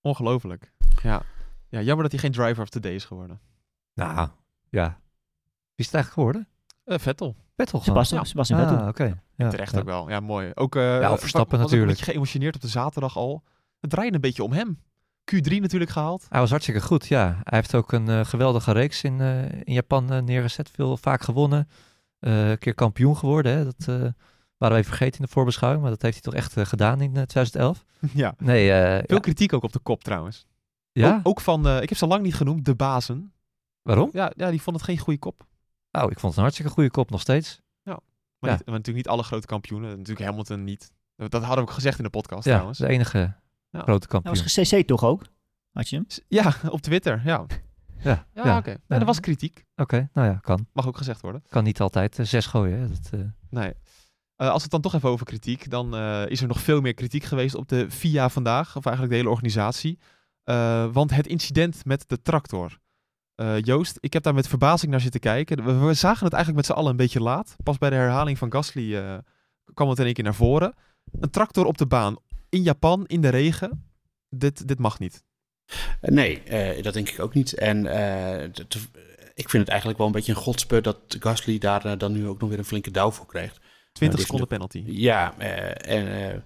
Ongelooflijk. 0.00 0.72
Ja. 1.02 1.22
ja, 1.68 1.80
jammer 1.80 2.02
dat 2.02 2.12
hij 2.12 2.20
geen 2.20 2.32
driver 2.32 2.62
of 2.62 2.68
the 2.68 2.80
day 2.80 2.94
is 2.94 3.04
geworden. 3.04 3.40
Nou, 3.94 4.28
ja. 4.68 4.98
Wie 5.74 5.86
is 5.86 5.86
het 5.86 5.94
eigenlijk 5.94 6.12
geworden? 6.12 6.48
Eh, 6.84 6.98
Vettel. 6.98 7.36
Vettel 7.56 7.78
gewoon. 7.78 7.84
Sebastian, 7.84 8.20
ja. 8.20 8.26
Sebastian 8.26 8.58
Vettel. 8.60 8.78
Ah, 8.78 8.88
oké. 8.88 9.22
Ja, 9.36 9.48
Terecht 9.48 9.72
ja. 9.72 9.78
ook 9.78 9.84
wel. 9.84 10.08
Ja, 10.10 10.20
mooi. 10.20 10.50
Ook, 10.54 10.76
eh 10.76 11.00
Ja, 11.00 11.18
Verstappen 11.18 11.58
was 11.58 11.66
ook 11.66 11.72
een 11.72 11.78
natuurlijk. 11.78 11.98
beetje 11.98 12.12
geëmotioneerd 12.12 12.54
op 12.54 12.60
de 12.60 12.68
zaterdag 12.68 13.16
al. 13.16 13.42
Het 13.80 13.90
draaide 13.90 14.14
een 14.14 14.20
beetje 14.20 14.42
om 14.42 14.52
hem. 14.52 14.82
Q3 15.34 15.60
natuurlijk 15.60 15.90
gehaald. 15.90 16.26
Hij 16.28 16.40
was 16.40 16.50
hartstikke 16.50 16.80
goed, 16.80 17.06
ja. 17.06 17.24
Hij 17.42 17.58
heeft 17.58 17.74
ook 17.74 17.92
een 17.92 18.08
eh, 18.08 18.24
geweldige 18.24 18.72
reeks 18.72 19.02
in, 19.02 19.20
eh, 19.20 19.52
in 19.52 19.72
Japan 19.72 20.12
eh, 20.12 20.22
neergezet. 20.22 20.70
Veel, 20.70 20.96
vaak 20.96 21.22
gewonnen. 21.22 21.68
Eh, 22.18 22.50
een 22.50 22.58
keer 22.58 22.74
kampioen 22.74 23.16
geworden. 23.16 23.52
Hè. 23.52 23.64
Dat 23.64 23.88
eh, 23.88 24.08
waren 24.58 24.74
we 24.76 24.82
even 24.82 24.96
vergeten 24.96 25.20
in 25.20 25.24
de 25.26 25.32
voorbeschouwing. 25.32 25.82
Maar 25.82 25.90
dat 25.92 26.02
heeft 26.02 26.14
hij 26.14 26.22
toch 26.32 26.34
echt 26.42 26.56
eh, 26.56 26.64
gedaan 26.64 27.00
in 27.00 27.16
eh, 27.16 27.22
2011. 27.22 27.84
ja. 28.22 28.34
Nee, 28.38 28.72
eh, 28.72 28.92
Veel 29.06 29.16
ja. 29.16 29.18
kritiek 29.22 29.52
ook 29.52 29.62
op 29.62 29.72
de 29.72 29.78
kop 29.78 30.04
trouwens. 30.04 30.46
ja? 30.92 31.14
Ook, 31.16 31.20
ook 31.28 31.40
van, 31.40 31.66
eh, 31.66 31.82
ik 31.82 31.88
heb 31.88 31.98
ze 31.98 32.06
lang 32.06 32.22
niet 32.22 32.34
genoemd, 32.34 32.64
de 32.64 32.74
bazen. 32.74 33.32
Waarom? 33.82 34.08
Ja, 34.12 34.32
ja, 34.36 34.50
die 34.50 34.62
vond 34.62 34.76
het 34.76 34.84
geen 34.84 34.98
goede 34.98 35.18
kop. 35.18 35.46
Nou, 35.90 36.06
ik 36.10 36.18
vond 36.18 36.22
het 36.26 36.36
een 36.36 36.40
hartstikke 36.42 36.70
goede 36.72 36.90
kop 36.90 37.10
nog 37.10 37.20
steeds. 37.20 37.60
Maar, 38.40 38.50
Ja. 38.50 38.56
niet, 38.56 38.66
maar 38.66 38.74
natuurlijk 38.76 39.06
niet 39.06 39.14
alle 39.14 39.22
grote 39.22 39.46
kampioenen. 39.46 39.88
Natuurlijk 39.98 40.26
Hamilton 40.28 40.64
niet. 40.64 40.92
Dat 41.16 41.32
hadden 41.32 41.54
we 41.54 41.60
ook 41.60 41.70
gezegd 41.70 41.98
in 41.98 42.04
de 42.04 42.10
podcast 42.10 42.44
Ja, 42.44 42.50
trouwens. 42.52 42.78
de 42.78 42.86
enige 42.88 43.34
Ja. 43.70 43.80
grote 43.80 44.06
kampioen. 44.06 44.34
was 44.34 44.52
gecc 44.68 44.86
toch 44.86 45.04
ook? 45.04 45.22
Had 45.72 45.88
je 45.88 45.96
hem? 45.96 46.06
Ja, 46.28 46.54
op 46.70 46.80
Twitter. 46.80 47.20
Ja, 47.24 47.46
Ja, 48.02 48.26
ja, 48.34 48.44
ja. 48.44 48.56
oké. 48.58 48.76
Nee, 48.86 48.98
er 48.98 49.04
was 49.06 49.20
kritiek. 49.20 49.64
Oké, 49.76 50.08
nou 50.12 50.26
ja, 50.28 50.34
kan. 50.34 50.66
Mag 50.72 50.86
ook 50.86 50.96
gezegd 50.96 51.20
worden. 51.20 51.42
Kan 51.48 51.64
niet 51.64 51.80
altijd 51.80 52.18
eh, 52.18 52.24
zes 52.26 52.46
gooien. 52.46 52.78
Hè. 52.80 52.88
Dat, 52.88 53.10
eh, 53.12 53.20
Nee. 53.50 53.72
Eh, 54.38 54.46
als 54.46 54.56
we 54.56 54.62
het 54.62 54.70
dan 54.70 54.80
toch 54.80 54.94
even 54.94 55.08
over 55.08 55.26
kritiek, 55.26 55.70
dan 55.70 55.96
eh, 55.96 56.22
is 56.26 56.40
er 56.40 56.46
nog 56.48 56.60
veel 56.60 56.80
meer 56.80 56.94
kritiek 56.94 57.24
geweest 57.24 57.54
op 57.54 57.68
de 57.68 57.90
FIA 57.90 58.28
vandaag, 58.28 58.76
of 58.76 58.84
eigenlijk 58.84 59.14
de 59.14 59.20
hele 59.20 59.30
organisatie. 59.30 59.98
Eh, 60.44 60.86
want 60.92 61.10
het 61.10 61.26
incident 61.26 61.84
met 61.84 62.04
de 62.06 62.22
tractor. 62.22 62.78
Joost, 63.60 63.96
ik 64.00 64.12
heb 64.12 64.22
daar 64.22 64.34
met 64.34 64.48
verbazing 64.48 64.90
naar 64.90 65.00
zitten 65.00 65.20
kijken. 65.20 65.86
We, 65.86 65.94
zagen 65.94 66.24
het 66.24 66.32
eigenlijk 66.32 66.66
met 66.66 66.66
z'n 66.66 66.80
allen 66.80 66.90
een 66.90 66.96
beetje 66.96 67.20
laat. 67.20 67.56
Pas 67.62 67.78
bij 67.78 67.90
de 67.90 67.96
herhaling 67.96 68.38
van 68.38 68.52
Gasly 68.52 69.22
kwam 69.74 69.88
het 69.88 69.98
in 69.98 70.04
één 70.04 70.14
keer 70.14 70.24
naar 70.24 70.34
voren. 70.34 70.74
Een 71.20 71.30
tractor 71.30 71.64
op 71.64 71.78
de 71.78 71.86
baan 71.86 72.16
in 72.48 72.62
Japan, 72.62 73.06
in 73.06 73.20
de 73.20 73.28
regen. 73.28 73.90
Dit, 74.28 74.68
dit 74.68 74.78
mag 74.78 74.98
niet. 74.98 75.24
Nee, 76.00 76.42
dat 76.82 76.94
denk 76.94 77.08
ik 77.08 77.20
ook 77.20 77.34
niet. 77.34 77.54
En 77.54 77.86
ik 79.34 79.48
vind 79.48 79.62
het 79.62 79.68
eigenlijk 79.68 79.98
wel 79.98 80.06
een 80.06 80.12
beetje 80.12 80.32
een 80.32 80.38
godspeur 80.38 80.82
dat 80.82 80.98
Gasly 81.08 81.58
daar 81.58 81.98
dan 81.98 82.12
nu 82.12 82.26
ook 82.26 82.40
nog 82.40 82.48
weer 82.48 82.58
een 82.58 82.64
flinke 82.64 82.90
douw 82.90 83.10
voor 83.10 83.26
krijgt. 83.26 83.60
20 83.98 84.18
dit- 84.18 84.26
seconden 84.26 84.48
penalty. 84.48 84.82
Ja, 84.86 85.34
eh, 85.38 85.96
en 85.96 86.32
eh, 86.32 86.38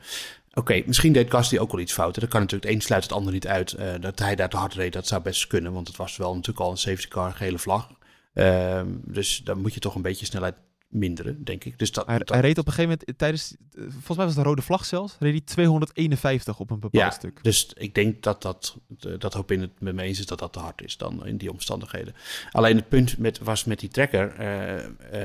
oké, 0.54 0.82
misschien 0.86 1.12
deed 1.12 1.30
Gasly 1.30 1.58
ook 1.58 1.72
wel 1.72 1.80
iets 1.80 1.92
fout. 1.92 2.14
Dat 2.20 2.28
kan 2.28 2.40
natuurlijk, 2.40 2.70
het 2.70 2.80
een 2.80 2.86
sluit 2.86 3.02
het 3.02 3.12
ander 3.12 3.32
niet 3.32 3.46
uit. 3.46 3.72
Eh, 3.72 3.88
dat 4.00 4.18
hij 4.18 4.34
daar 4.34 4.48
te 4.48 4.56
hard 4.56 4.74
reed, 4.74 4.92
dat 4.92 5.06
zou 5.06 5.22
best 5.22 5.46
kunnen, 5.46 5.72
want 5.72 5.88
het 5.88 5.96
was 5.96 6.16
wel 6.16 6.34
natuurlijk 6.34 6.60
al 6.60 6.70
een 6.70 6.76
safety 6.76 7.08
car, 7.08 7.32
gele 7.32 7.58
vlag. 7.58 7.88
Ehm, 8.34 8.86
dus 9.04 9.40
dan 9.44 9.60
moet 9.60 9.74
je 9.74 9.80
toch 9.80 9.94
een 9.94 10.02
beetje 10.02 10.26
snelheid 10.26 10.54
minderen, 10.92 11.44
denk 11.44 11.64
ik. 11.64 11.78
Dus 11.78 11.92
dat, 11.92 12.06
Hij, 12.06 12.18
dat- 12.18 12.28
hij 12.28 12.40
reed 12.40 12.58
op 12.58 12.66
een 12.66 12.72
gegeven 12.72 12.98
moment 12.98 13.18
tijdens, 13.18 13.54
volgens 13.76 14.16
mij 14.16 14.16
was 14.26 14.34
het 14.34 14.42
de 14.44 14.48
rode 14.48 14.62
vlag 14.62 14.84
zelfs, 14.84 15.16
reed 15.18 15.32
hij 15.32 15.40
251 15.40 16.58
op 16.58 16.70
een 16.70 16.80
bepaald 16.80 17.04
Ja, 17.04 17.10
stuk. 17.10 17.38
Dus 17.42 17.72
ik 17.76 17.94
denk 17.94 18.22
dat 18.22 18.42
dat, 18.42 18.76
dat 19.18 19.32
hoop 19.34 19.50
in 19.50 19.60
het 19.60 19.70
met 19.80 19.94
me 19.94 20.02
eens 20.02 20.18
is 20.18 20.26
dat 20.26 20.38
dat 20.38 20.52
te 20.52 20.58
hard 20.58 20.82
is 20.84 20.96
dan 20.96 21.26
in 21.26 21.36
die 21.36 21.50
omstandigheden. 21.50 22.14
Alleen 22.50 22.76
het 22.76 22.88
punt 22.88 23.18
met, 23.18 23.38
was 23.38 23.64
met 23.64 23.80
die 23.80 23.88
trekker. 23.88 24.32
eh, 24.32 24.84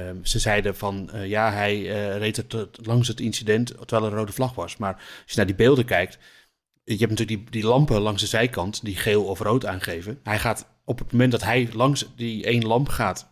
eh, 0.09 0.15
ze 0.23 0.39
zeiden 0.39 0.75
van 0.75 1.09
eh, 1.11 1.27
ja, 1.27 1.51
hij 1.51 1.81
reed 2.17 2.35
het 2.37 2.55
langs 2.85 3.07
het 3.07 3.19
incident 3.19 3.67
terwijl 3.67 4.03
er 4.05 4.11
een 4.11 4.17
rode 4.17 4.31
vlag 4.31 4.55
was. 4.55 4.77
Maar 4.77 4.93
als 4.93 5.31
je 5.31 5.37
naar 5.37 5.45
die 5.45 5.55
beelden 5.55 5.85
kijkt, 5.85 6.17
je 6.83 6.97
hebt 6.97 7.09
natuurlijk 7.09 7.41
die, 7.51 7.61
die 7.61 7.69
lampen 7.69 8.01
langs 8.01 8.21
de 8.21 8.27
zijkant 8.27 8.83
die 8.85 8.95
geel 8.95 9.23
of 9.25 9.39
rood 9.39 9.65
aangeven. 9.65 10.19
Hij 10.23 10.39
gaat 10.39 10.67
op 10.85 10.99
het 10.99 11.11
moment 11.11 11.31
dat 11.31 11.43
hij 11.43 11.69
langs 11.73 12.05
die 12.15 12.43
één 12.45 12.65
lamp 12.65 12.89
gaat, 12.89 13.29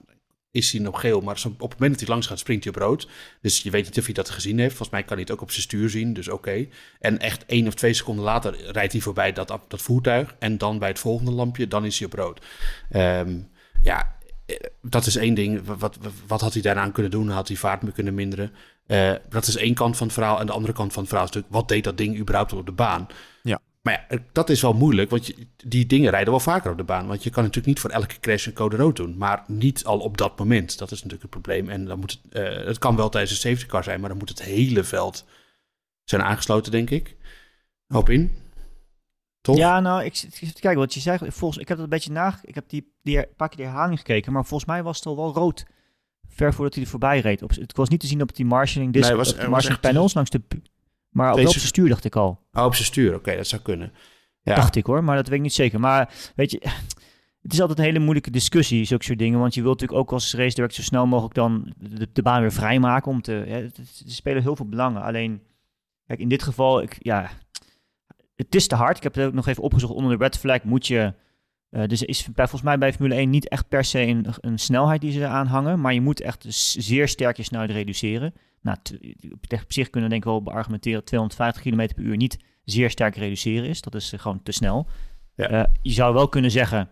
is 0.55 0.71
hij 0.71 0.81
nog 0.81 0.99
geel. 0.99 1.21
Maar 1.21 1.43
op 1.45 1.69
het 1.69 1.79
moment 1.79 1.91
dat 1.91 1.99
hij 1.99 2.09
langs 2.09 2.27
gaat, 2.27 2.39
springt 2.39 2.63
hij 2.63 2.73
op 2.73 2.79
rood. 2.79 3.07
Dus 3.41 3.61
je 3.61 3.69
weet 3.69 3.85
niet 3.85 3.97
of 3.97 4.05
hij 4.05 4.13
dat 4.13 4.29
gezien 4.29 4.59
heeft. 4.59 4.75
Volgens 4.75 4.89
mij 4.89 5.03
kan 5.03 5.13
hij 5.13 5.21
het 5.21 5.31
ook 5.31 5.41
op 5.41 5.51
zijn 5.51 5.61
stuur 5.61 5.89
zien, 5.89 6.13
dus 6.13 6.27
oké. 6.27 6.67
En 6.99 7.19
echt 7.19 7.45
één 7.45 7.67
of 7.67 7.73
twee 7.73 7.93
seconden 7.93 8.25
later 8.25 8.71
rijdt 8.71 8.91
hij 8.91 9.01
voorbij 9.01 9.33
dat, 9.33 9.47
dat 9.67 9.81
voertuig. 9.81 10.35
En 10.39 10.57
dan 10.57 10.79
bij 10.79 10.89
het 10.89 10.99
volgende 10.99 11.31
lampje, 11.31 11.67
dan 11.67 11.85
is 11.85 11.99
hij 11.99 12.07
op 12.07 12.13
rood. 12.13 12.45
Ehm, 12.89 13.39
ja, 13.81 14.15
eh, 14.45 14.55
dat 14.81 15.05
is 15.05 15.15
één 15.15 15.33
ding. 15.33 15.61
Wat, 15.77 15.97
wat, 16.27 16.41
had 16.41 16.53
hij 16.53 16.61
daaraan 16.61 16.91
kunnen 16.91 17.11
doen? 17.11 17.29
Had 17.29 17.47
hij 17.47 17.57
vaart 17.57 17.93
kunnen 17.93 18.13
minderen? 18.13 18.51
Uh, 18.87 19.13
dat 19.29 19.47
is 19.47 19.55
één 19.55 19.73
kant 19.73 19.97
van 19.97 20.07
het 20.07 20.15
verhaal. 20.15 20.39
En 20.39 20.45
de 20.45 20.51
andere 20.51 20.73
kant 20.73 20.93
van 20.93 21.01
het 21.01 21.09
verhaal 21.11 21.27
is 21.27 21.33
natuurlijk... 21.33 21.61
wat 21.61 21.69
deed 21.69 21.83
dat 21.83 21.97
ding 21.97 22.17
überhaupt 22.19 22.53
op 22.53 22.65
de 22.65 22.71
baan? 22.71 23.07
Ja. 23.43 23.59
Maar 23.85 24.05
ja, 24.09 24.17
dat 24.31 24.49
is 24.49 24.61
wel 24.61 24.73
moeilijk, 24.73 25.09
want 25.09 25.27
je, 25.27 25.47
die 25.65 25.85
dingen 25.85 26.09
rijden 26.09 26.29
wel 26.29 26.39
vaker 26.39 26.71
op 26.71 26.77
de 26.77 26.83
baan. 26.83 27.07
Want 27.07 27.23
je 27.23 27.29
kan 27.29 27.41
natuurlijk 27.43 27.67
niet 27.67 27.79
voor 27.79 27.89
elke 27.89 28.19
crash 28.19 28.45
een 28.45 28.53
code 28.53 28.75
rood 28.75 28.95
doen. 28.95 29.17
Maar 29.17 29.43
niet 29.47 29.85
al 29.85 29.99
op 29.99 30.17
dat 30.17 30.39
moment. 30.39 30.77
Dat 30.77 30.91
is 30.91 30.95
natuurlijk 31.03 31.21
het 31.21 31.31
probleem. 31.31 31.69
En 31.69 31.85
dan 31.85 31.99
moet 31.99 32.11
het, 32.23 32.37
uh, 32.59 32.65
het 32.65 32.77
kan 32.77 32.95
wel 32.95 33.09
tijdens 33.09 33.31
een 33.31 33.49
safety 33.49 33.65
car 33.71 33.83
zijn, 33.83 33.99
maar 33.99 34.09
dan 34.09 34.17
moet 34.17 34.29
het 34.29 34.41
hele 34.43 34.83
veld 34.83 35.25
zijn 36.03 36.21
aangesloten, 36.21 36.71
denk 36.71 36.89
ik. 36.89 37.15
Hoop 37.87 38.09
in. 38.09 38.31
Toch? 39.41 39.57
Ja, 39.57 39.79
nou, 39.79 40.03
ik 40.03 40.15
zit 40.15 40.33
even 40.33 40.53
te 40.55 40.61
kijken 40.61 40.79
wat 40.79 40.93
je 40.93 40.99
zei. 40.99 41.17
Volgens, 41.31 41.57
ik 41.61 41.67
heb 41.67 41.77
dat 41.77 41.85
een 41.85 41.91
beetje 41.91 42.11
na. 42.11 42.39
Ik 42.43 42.55
heb 42.55 42.69
die, 42.69 42.93
die 43.01 43.25
paar 43.27 43.49
keer 43.49 43.57
de 43.57 43.63
herhaling 43.63 43.97
gekeken, 43.97 44.33
maar 44.33 44.45
volgens 44.45 44.69
mij 44.69 44.83
was 44.83 44.97
het 44.97 45.05
al 45.05 45.15
wel 45.15 45.33
rood. 45.33 45.65
Ver 46.29 46.53
voordat 46.53 46.73
hij 46.73 46.83
er 46.83 46.89
voorbij 46.89 47.19
reed. 47.19 47.41
Op, 47.41 47.49
het 47.49 47.77
was 47.77 47.89
niet 47.89 47.99
te 47.99 48.07
zien 48.07 48.21
op 48.21 48.35
die 48.35 48.45
marshalling, 48.45 48.93
disc, 48.93 49.07
Nee, 49.07 49.17
was- 49.17 49.33
op 49.33 49.39
de 49.39 49.47
marshalling 49.47 49.81
echt- 49.83 49.93
panels 49.93 50.13
langs 50.13 50.29
de. 50.29 50.41
Maar 51.15 51.29
op, 51.29 51.35
Deze- 51.35 51.47
op 51.47 51.53
zijn 51.53 51.67
stuur 51.67 51.89
dacht 51.89 52.05
ik 52.05 52.15
al. 52.15 52.39
Oh, 52.53 52.63
op 52.63 52.73
zijn 52.73 52.85
stuur. 52.85 53.15
Oké, 53.15 53.35
dat 53.35 53.47
zou 53.47 53.61
kunnen. 53.61 53.91
Ja. 54.41 54.55
Dacht 54.55 54.75
ik 54.75 54.85
hoor, 54.85 55.03
maar 55.03 55.15
dat 55.15 55.27
weet 55.27 55.37
ik 55.37 55.43
niet 55.43 55.53
zeker. 55.53 55.79
Maar 55.79 56.13
weet 56.35 56.51
je, 56.51 56.59
het 57.41 57.53
is 57.53 57.61
altijd 57.61 57.79
een 57.79 57.85
hele 57.85 57.99
moeilijke 57.99 58.31
discussie, 58.31 58.85
zulke 58.85 59.03
soort 59.03 59.19
dingen. 59.19 59.39
Want 59.39 59.53
je 59.53 59.61
wilt 59.61 59.79
natuurlijk 59.79 60.07
ook 60.07 60.11
als 60.13 60.33
race 60.33 60.55
director 60.55 60.77
zo 60.77 60.81
snel 60.81 61.05
mogelijk 61.07 61.33
dan 61.33 61.73
de, 61.77 62.09
de 62.13 62.21
baan 62.21 62.41
weer 62.41 62.51
vrijmaken. 62.51 63.11
Om 63.11 63.21
te, 63.21 63.43
ja, 63.47 63.55
er 63.55 63.71
spelen 64.05 64.41
heel 64.41 64.55
veel 64.55 64.67
belangen. 64.69 65.01
Alleen, 65.01 65.41
kijk, 66.07 66.19
in 66.19 66.29
dit 66.29 66.43
geval, 66.43 66.81
ik, 66.81 66.97
ja, 66.99 67.29
het 68.35 68.55
is 68.55 68.67
te 68.67 68.75
hard. 68.75 68.97
Ik 68.97 69.03
heb 69.03 69.15
het 69.15 69.25
ook 69.25 69.33
nog 69.33 69.47
even 69.47 69.63
opgezocht. 69.63 69.93
Onder 69.93 70.17
de 70.17 70.23
red 70.23 70.37
flag 70.37 70.63
moet 70.63 70.87
je... 70.87 71.13
eh, 71.75 71.87
dus 71.87 72.01
er 72.01 72.09
is 72.09 72.23
bij, 72.23 72.47
volgens 72.47 72.61
mij 72.61 72.77
bij 72.77 72.93
Formule 72.93 73.15
1 73.15 73.29
niet 73.29 73.47
echt 73.47 73.67
per 73.67 73.83
se 73.83 73.99
een, 73.99 74.25
een 74.39 74.59
snelheid 74.59 75.01
die 75.01 75.11
ze 75.11 75.19
eraan 75.19 75.47
hangen. 75.47 75.81
Maar 75.81 75.93
je 75.93 76.01
moet 76.01 76.21
echt 76.21 76.41
dus 76.41 76.75
zeer 76.75 77.07
sterk 77.07 77.37
je 77.37 77.43
snelheid 77.43 77.71
reduceren. 77.71 78.33
Nou, 78.61 78.77
op 79.59 79.71
zich 79.71 79.89
kunnen 79.89 80.09
we 80.09 80.15
denk 80.15 80.25
ik 80.25 80.29
wel 80.31 80.43
beargumenteren... 80.43 81.03
250 81.03 81.63
km 81.63 81.93
per 81.95 82.03
uur 82.03 82.17
niet 82.17 82.39
zeer 82.63 82.89
sterk 82.89 83.15
reduceren 83.15 83.69
is. 83.69 83.81
Dat 83.81 83.95
is 83.95 84.13
eh, 84.13 84.19
gewoon 84.19 84.43
te 84.43 84.51
snel. 84.51 84.87
Ja. 85.35 85.47
Eh, 85.47 85.63
je 85.81 85.91
zou 85.91 86.13
wel 86.13 86.29
kunnen 86.29 86.51
zeggen... 86.51 86.89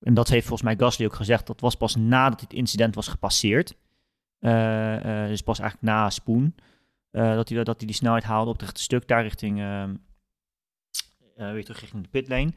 En 0.00 0.14
dat 0.14 0.28
heeft 0.28 0.46
volgens 0.46 0.68
mij 0.68 0.76
Gasly 0.78 1.06
ook 1.06 1.14
gezegd. 1.14 1.46
Dat 1.46 1.60
was 1.60 1.74
pas 1.74 1.96
nadat 1.96 2.40
dit 2.40 2.52
incident 2.52 2.94
was 2.94 3.08
gepasseerd. 3.08 3.74
Dus 5.28 5.42
pas 5.42 5.58
eigenlijk 5.58 5.82
na 5.82 6.10
Spoon. 6.10 6.54
eh, 7.10 7.34
dat, 7.34 7.48
hij, 7.48 7.64
dat 7.64 7.76
hij 7.76 7.86
die 7.86 7.96
snelheid 7.96 8.24
haalde 8.24 8.50
op 8.50 8.56
het 8.56 8.62
rechte 8.62 8.82
stuk. 8.82 9.08
Daar 9.08 9.22
richting... 9.22 9.60
ehm, 9.60 9.94
eh, 11.36 11.52
weer 11.52 11.64
terug 11.64 11.80
richting 11.80 12.02
de 12.02 12.08
pitlane. 12.08 12.52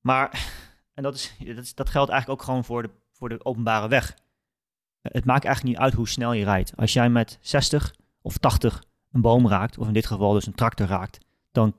Maar, 0.00 0.46
en 0.94 1.02
dat, 1.02 1.14
is, 1.14 1.36
dat, 1.56 1.64
is, 1.64 1.74
dat 1.74 1.88
geldt 1.88 2.10
eigenlijk 2.10 2.40
ook 2.40 2.46
gewoon 2.46 2.64
voor 2.64 2.82
de, 2.82 2.90
voor 3.12 3.28
de 3.28 3.44
openbare 3.44 3.88
weg. 3.88 4.16
Het 5.00 5.24
maakt 5.24 5.44
eigenlijk 5.44 5.74
niet 5.76 5.84
uit 5.84 5.94
hoe 5.94 6.08
snel 6.08 6.32
je 6.32 6.44
rijdt. 6.44 6.76
Als 6.76 6.92
jij 6.92 7.10
met 7.10 7.38
60 7.40 7.94
of 8.22 8.38
80 8.38 8.84
een 9.12 9.20
boom 9.20 9.48
raakt, 9.48 9.78
of 9.78 9.86
in 9.86 9.92
dit 9.92 10.06
geval 10.06 10.32
dus 10.32 10.46
een 10.46 10.54
tractor 10.54 10.86
raakt, 10.86 11.18
dan, 11.52 11.76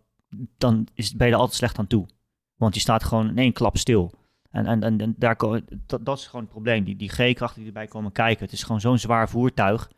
dan 0.57 0.87
is, 0.93 1.15
ben 1.15 1.27
je 1.27 1.33
er 1.33 1.39
altijd 1.39 1.57
slecht 1.57 1.79
aan 1.79 1.87
toe. 1.87 2.07
Want 2.55 2.73
je 2.73 2.79
staat 2.79 3.03
gewoon 3.03 3.29
in 3.29 3.37
één 3.37 3.53
klap 3.53 3.77
stil. 3.77 4.11
En, 4.51 4.65
en, 4.65 4.99
en, 4.99 5.15
daar 5.17 5.37
dat, 5.85 6.05
dat 6.05 6.17
is 6.17 6.25
gewoon 6.25 6.41
het 6.41 6.51
probleem. 6.51 6.83
Die, 6.83 6.95
die 6.95 7.09
G-krachten 7.09 7.57
die 7.57 7.67
erbij 7.67 7.87
komen 7.87 8.11
kijken. 8.11 8.43
Het 8.43 8.53
is 8.53 8.63
gewoon 8.63 8.81
zo'n 8.81 8.97
zwaar 8.97 9.29
voertuig. 9.29 9.91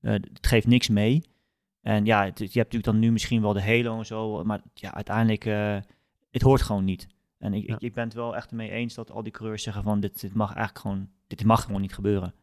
Eh, 0.00 0.12
het 0.12 0.46
geeft 0.46 0.66
niks 0.66 0.88
mee. 0.88 1.24
En 1.80 2.04
ja, 2.04 2.22
je 2.22 2.30
hebt 2.30 2.54
natuurlijk 2.54 2.84
dan 2.84 2.98
nu 2.98 3.12
misschien 3.12 3.42
wel 3.42 3.52
de 3.52 3.62
Halo 3.62 3.98
en 3.98 4.06
zo. 4.06 4.44
Maar 4.44 4.60
ja, 4.74 4.94
uiteindelijk, 4.94 5.44
eh, 5.44 5.76
het 6.30 6.42
hoort 6.42 6.62
gewoon 6.62 6.84
niet. 6.84 7.06
En 7.42 7.54
ik, 7.54 7.66
Ja. 7.66 7.74
ik, 7.74 7.80
ik 7.80 7.94
ben 7.94 8.04
het 8.04 8.14
wel 8.14 8.36
echt 8.36 8.50
ermee 8.50 8.70
eens 8.70 8.94
dat 8.94 9.10
al 9.10 9.22
die 9.22 9.32
coureurs 9.32 9.62
zeggen 9.62 9.82
van 9.82 10.00
dit, 10.00 10.20
dit 10.20 10.34
mag 10.34 10.48
eigenlijk 10.48 10.78
gewoon, 10.78 11.08
dit 11.26 11.44
mag 11.44 11.64
gewoon 11.64 11.80
niet 11.80 11.94
gebeuren. 11.94 12.34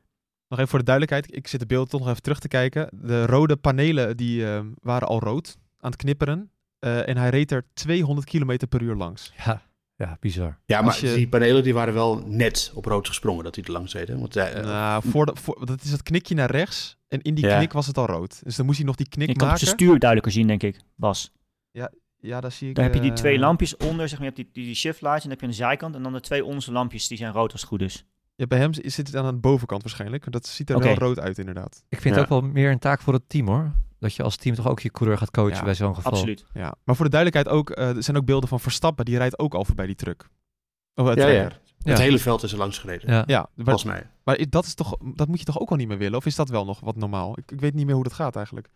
Nog 0.48 0.60
even 0.60 0.68
voor 0.70 0.80
de 0.80 0.86
duidelijkheid, 0.86 1.36
ik 1.36 1.48
zit 1.48 1.60
de 1.60 1.66
beelden 1.66 1.90
toch 1.90 2.00
nog 2.00 2.10
even 2.10 2.22
terug 2.22 2.40
te 2.40 2.48
kijken. 2.48 2.90
De 3.02 3.26
rode 3.26 3.56
panelen 3.58 4.18
die 4.18 4.46
eh, 4.54 4.66
waren 4.82 5.08
al 5.08 5.20
rood 5.20 5.58
aan 5.80 5.92
het 5.92 6.00
knipperen. 6.00 6.52
Eh, 6.80 7.08
en 7.08 7.18
hij 7.18 7.30
reed 7.30 7.52
er 7.52 7.66
200 7.74 8.28
km 8.28 8.58
per 8.70 8.82
uur 8.82 8.96
langs. 8.96 9.34
Ja, 9.46 9.62
ja 9.96 10.18
bizar. 10.20 10.60
Ja, 10.66 10.82
maar 10.82 10.98
je- 11.06 11.14
die 11.16 11.28
panelen 11.28 11.64
die 11.64 11.74
waren 11.74 11.94
wel 11.94 12.18
net 12.26 12.72
op 12.76 12.86
rood 12.86 13.08
gesprongen 13.08 13.44
dat 13.44 13.56
hij 13.56 13.64
er 13.64 13.72
langs 13.72 13.94
reed. 13.94 14.08
Hè? 14.08 14.18
Want, 14.18 14.36
eh, 14.36 14.64
nou, 14.64 15.04
voor 15.10 15.26
de, 15.26 15.36
voor, 15.36 15.66
dat 15.66 15.84
is 15.84 15.92
dat 15.92 16.04
knikje 16.04 16.36
naar 16.36 16.52
rechts. 16.52 16.98
En 17.08 17.22
in 17.22 17.36
die 17.36 17.46
Ja. 17.46 17.58
knik 17.58 17.74
was 17.74 17.88
het 17.88 17.98
al 17.98 18.06
rood. 18.06 18.44
Dus 18.44 18.56
dan 18.56 18.66
moest 18.66 18.78
hij 18.78 18.86
nog 18.88 18.96
die 18.96 19.10
knik 19.10 19.28
Je 19.28 19.34
kan 19.34 19.42
op 19.44 19.50
maken. 19.50 19.66
zijn 19.68 19.80
stuur 19.80 20.00
duidelijker 20.00 20.32
zien, 20.32 20.48
denk 20.48 20.64
ik, 20.64 20.80
Bas. 20.96 21.32
Ja, 21.72 21.92
daar 22.22 22.52
zie 22.52 22.70
ik... 22.70 22.76
Daar 22.76 22.84
heb 22.86 22.94
je 22.94 23.00
die 23.02 23.10
eh, 23.10 23.16
twee 23.16 23.40
lampjes 23.40 23.78
onder, 23.78 24.10
zeg 24.10 24.20
maar, 24.20 24.28
je 24.28 24.34
hebt 24.34 24.36
die, 24.36 24.50
die, 24.52 24.66
die 24.66 24.76
shift 24.76 25.02
lights 25.02 25.24
en 25.24 25.30
dan 25.30 25.32
heb 25.32 25.40
je 25.40 25.46
aan 25.46 25.52
de 25.52 25.58
zijkant. 25.58 25.96
En 25.96 26.04
dan 26.04 26.14
de 26.14 26.20
twee 26.20 26.46
onderste 26.46 26.72
lampjes, 26.72 27.08
die 27.08 27.18
zijn 27.18 27.32
rood 27.34 27.52
als 27.52 27.62
het 27.62 27.70
goed 27.70 27.82
is. 27.82 28.06
Ja, 28.36 28.48
bij 28.48 28.58
hem 28.60 28.74
zit 28.74 28.98
het 29.08 29.16
aan 29.16 29.26
de 29.26 29.34
bovenkant 29.40 29.82
waarschijnlijk. 29.82 30.32
Dat 30.32 30.48
ziet 30.48 30.70
er 30.70 30.76
Oké. 30.76 30.86
wel 30.86 30.96
rood 30.96 31.20
uit 31.20 31.38
inderdaad. 31.38 31.84
Ik 31.90 32.02
vind 32.02 32.16
Ja. 32.16 32.22
het 32.22 32.32
ook 32.32 32.42
wel 32.42 32.50
meer 32.52 32.72
een 32.72 32.80
taak 32.80 33.02
voor 33.02 33.14
het 33.14 33.30
team 33.30 33.48
hoor. 33.48 33.72
Dat 34.00 34.14
je 34.16 34.24
als 34.24 34.36
team 34.36 34.56
toch 34.56 34.68
ook 34.68 34.80
je 34.80 34.92
coureur 34.92 35.18
gaat 35.18 35.32
coachen 35.32 35.56
Ja, 35.58 35.64
bij 35.64 35.76
zo'n 35.76 35.96
geval. 35.96 36.12
Absoluut. 36.12 36.46
Ja. 36.54 36.76
Maar 36.84 36.96
voor 36.96 37.06
de 37.06 37.12
duidelijkheid 37.12 37.58
ook, 37.58 37.70
eh, 37.70 37.96
er 37.96 38.04
zijn 38.04 38.18
ook 38.18 38.26
beelden 38.26 38.50
van 38.50 38.60
Verstappen. 38.60 39.06
Die 39.06 39.18
rijdt 39.18 39.40
ook 39.40 39.54
al 39.54 39.66
voorbij 39.66 39.86
die 39.86 39.96
truck. 39.96 40.30
Oh, 40.96 41.08
het 41.08 41.18
Ja, 41.18 41.28
ja. 41.28 41.44
Het 41.44 41.98
Ja. 41.98 42.04
hele 42.04 42.20
veld 42.20 42.44
is 42.44 42.52
er 42.52 42.58
langs 42.58 42.78
gereden. 42.78 43.14
Ja. 43.14 43.24
Ja, 43.28 43.40
maar, 43.56 43.66
Volgens 43.66 43.84
mij. 43.84 44.10
maar 44.24 44.46
dat, 44.50 44.66
is 44.66 44.74
toch, 44.74 44.98
dat 45.16 45.28
moet 45.28 45.40
je 45.40 45.46
toch 45.46 45.60
ook 45.60 45.70
al 45.70 45.76
niet 45.76 45.88
meer 45.88 45.98
willen? 45.98 46.18
Of 46.18 46.26
is 46.26 46.36
dat 46.36 46.50
wel 46.50 46.66
nog 46.66 46.80
wat 46.80 46.96
normaal? 46.96 47.38
Ik, 47.38 47.52
ik 47.52 47.60
weet 47.60 47.74
niet 47.74 47.86
meer 47.86 47.96
hoe 47.96 48.04
dat 48.04 48.14
gaat 48.14 48.36
eigenlijk. 48.36 48.70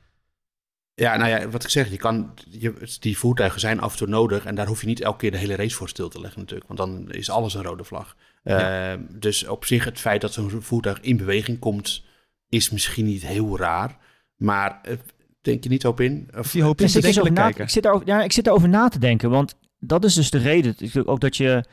Ja, 1.02 1.18
nou 1.18 1.30
ja, 1.30 1.50
wat 1.50 1.64
ik 1.64 1.70
zeg, 1.70 1.90
je 1.90 1.98
kan, 1.98 2.34
je, 2.50 2.74
die 3.00 3.18
voertuigen 3.18 3.60
zijn 3.60 3.80
af 3.80 3.92
en 3.92 3.98
toe 3.98 4.08
nodig. 4.08 4.46
En 4.46 4.56
daar 4.56 4.68
hoef 4.68 4.82
je 4.82 4.88
niet 4.88 5.02
elke 5.02 5.18
keer 5.18 5.32
de 5.32 5.38
hele 5.38 5.56
race 5.56 5.76
voor 5.76 5.90
stil 5.90 6.10
te 6.10 6.22
leggen 6.22 6.40
natuurlijk. 6.40 6.68
Want 6.68 6.80
dan 6.80 7.12
is 7.12 7.30
alles 7.30 7.54
een 7.54 7.64
rode 7.64 7.84
vlag. 7.84 8.16
Ja. 8.44 8.92
Eh, 8.92 9.00
dus 9.10 9.48
op 9.48 9.66
zich 9.66 9.86
het 9.86 10.00
feit 10.00 10.22
dat 10.22 10.34
zo'n 10.34 10.62
voertuig 10.62 11.02
in 11.02 11.18
beweging 11.18 11.60
komt, 11.60 12.04
is 12.50 12.70
misschien 12.70 13.06
niet 13.06 13.26
heel 13.26 13.58
raar. 13.58 13.98
Maar 14.36 14.80
eh, 14.84 14.94
denk 15.42 15.64
je 15.64 15.70
niet 15.70 15.86
op 15.86 16.00
in? 16.00 16.30
Of, 16.38 16.54
je 16.54 16.64
hoopt 16.64 16.80
Dus 16.80 16.96
in 16.96 17.00
ik, 17.00 17.06
zit 17.06 17.14
bedenkelijk 17.14 17.20
over 17.22 17.34
na, 17.34 17.44
kijken. 17.44 17.64
ik, 17.64 17.70
zit 17.70 17.84
daarover, 17.84 18.08
ja, 18.08 18.24
ik 18.24 18.32
zit 18.32 18.44
daarover 18.44 18.70
na 18.70 18.88
te 18.88 19.00
denken, 19.00 19.30
want 19.30 19.56
dat 19.80 20.04
is 20.04 20.14
dus 20.14 20.30
de 20.30 20.38
reden. 20.38 20.76
Ook 21.06 21.20
dat 21.20 21.38
je 21.38 21.66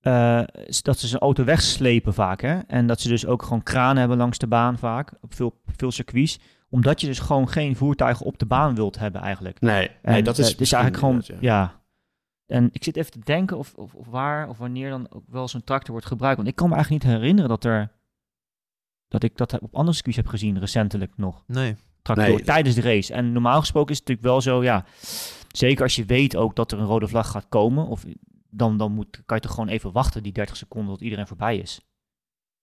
eh, 0.00 0.42
dat 0.82 0.98
ze 0.98 1.06
zijn 1.06 1.20
auto 1.20 1.44
wegslepen 1.44 2.14
vaak, 2.14 2.40
hè? 2.40 2.58
En 2.58 2.86
dat 2.86 3.00
ze 3.00 3.08
dus 3.08 3.26
ook 3.26 3.42
gewoon 3.42 3.62
kranen 3.62 3.98
hebben 3.98 4.18
langs 4.18 4.38
de 4.38 4.46
baan 4.46 4.78
vaak, 4.78 5.12
op 5.20 5.34
veel, 5.34 5.60
veel 5.76 5.90
circuits. 5.90 6.38
Omdat 6.70 7.00
je 7.00 7.06
dus 7.06 7.18
gewoon 7.18 7.48
geen 7.48 7.76
voertuigen 7.76 8.26
op 8.26 8.38
de 8.38 8.46
baan 8.46 8.74
wilt 8.74 8.98
hebben 8.98 9.20
eigenlijk. 9.20 9.60
nee, 9.60 9.88
En, 10.02 10.12
nee, 10.12 10.22
dat 10.22 10.38
is 10.38 10.44
eh, 10.44 10.50
dus 10.50 10.58
misschien 10.58 10.80
eigenlijk 10.82 11.28
gewoon, 11.28 11.40
ja. 11.40 11.80
En 12.46 12.68
ik 12.72 12.84
zit 12.84 12.96
even 12.96 13.10
te 13.10 13.20
denken 13.24 13.58
of, 13.58 13.74
of, 13.74 13.94
of 13.94 14.06
waar 14.06 14.48
of 14.48 14.58
wanneer 14.58 14.90
dan 14.90 15.06
ook 15.10 15.24
wel 15.26 15.48
zo'n 15.48 15.64
tractor 15.64 15.90
wordt 15.90 16.06
gebruikt. 16.06 16.36
Want 16.36 16.48
ik 16.48 16.56
kan 16.56 16.68
me 16.68 16.74
eigenlijk 16.74 17.04
niet 17.04 17.12
herinneren 17.12 17.48
dat 17.48 17.64
er, 17.64 17.92
dat 19.08 19.22
ik 19.22 19.36
dat 19.36 19.58
op 19.60 19.74
andere 19.74 19.94
circuits 19.94 20.18
heb 20.18 20.26
gezien 20.26 20.58
recentelijk 20.58 21.12
nog 21.16 21.44
Nee. 21.46 21.76
tractor 22.02 22.28
Nee. 22.28 22.42
tijdens 22.42 22.74
de 22.74 22.80
race. 22.80 23.12
En 23.12 23.32
normaal 23.32 23.60
gesproken 23.60 23.92
is 23.92 23.98
het 23.98 24.08
natuurlijk 24.08 24.34
wel 24.34 24.40
zo, 24.40 24.62
ja, 24.62 24.84
zeker 25.52 25.82
als 25.82 25.96
je 25.96 26.04
weet 26.04 26.36
ook 26.36 26.56
dat 26.56 26.72
er 26.72 26.78
een 26.78 26.86
rode 26.86 27.08
vlag 27.08 27.30
gaat 27.30 27.48
komen, 27.48 27.86
of 27.86 28.04
dan, 28.50 28.76
dan 28.76 28.92
moet, 28.92 29.22
kan 29.26 29.36
je 29.36 29.42
toch 29.42 29.54
gewoon 29.54 29.68
even 29.68 29.92
wachten 29.92 30.22
die 30.22 30.32
30 30.32 30.56
seconden 30.56 30.92
tot 30.92 31.02
iedereen 31.02 31.26
voorbij 31.26 31.56
is. 31.56 31.80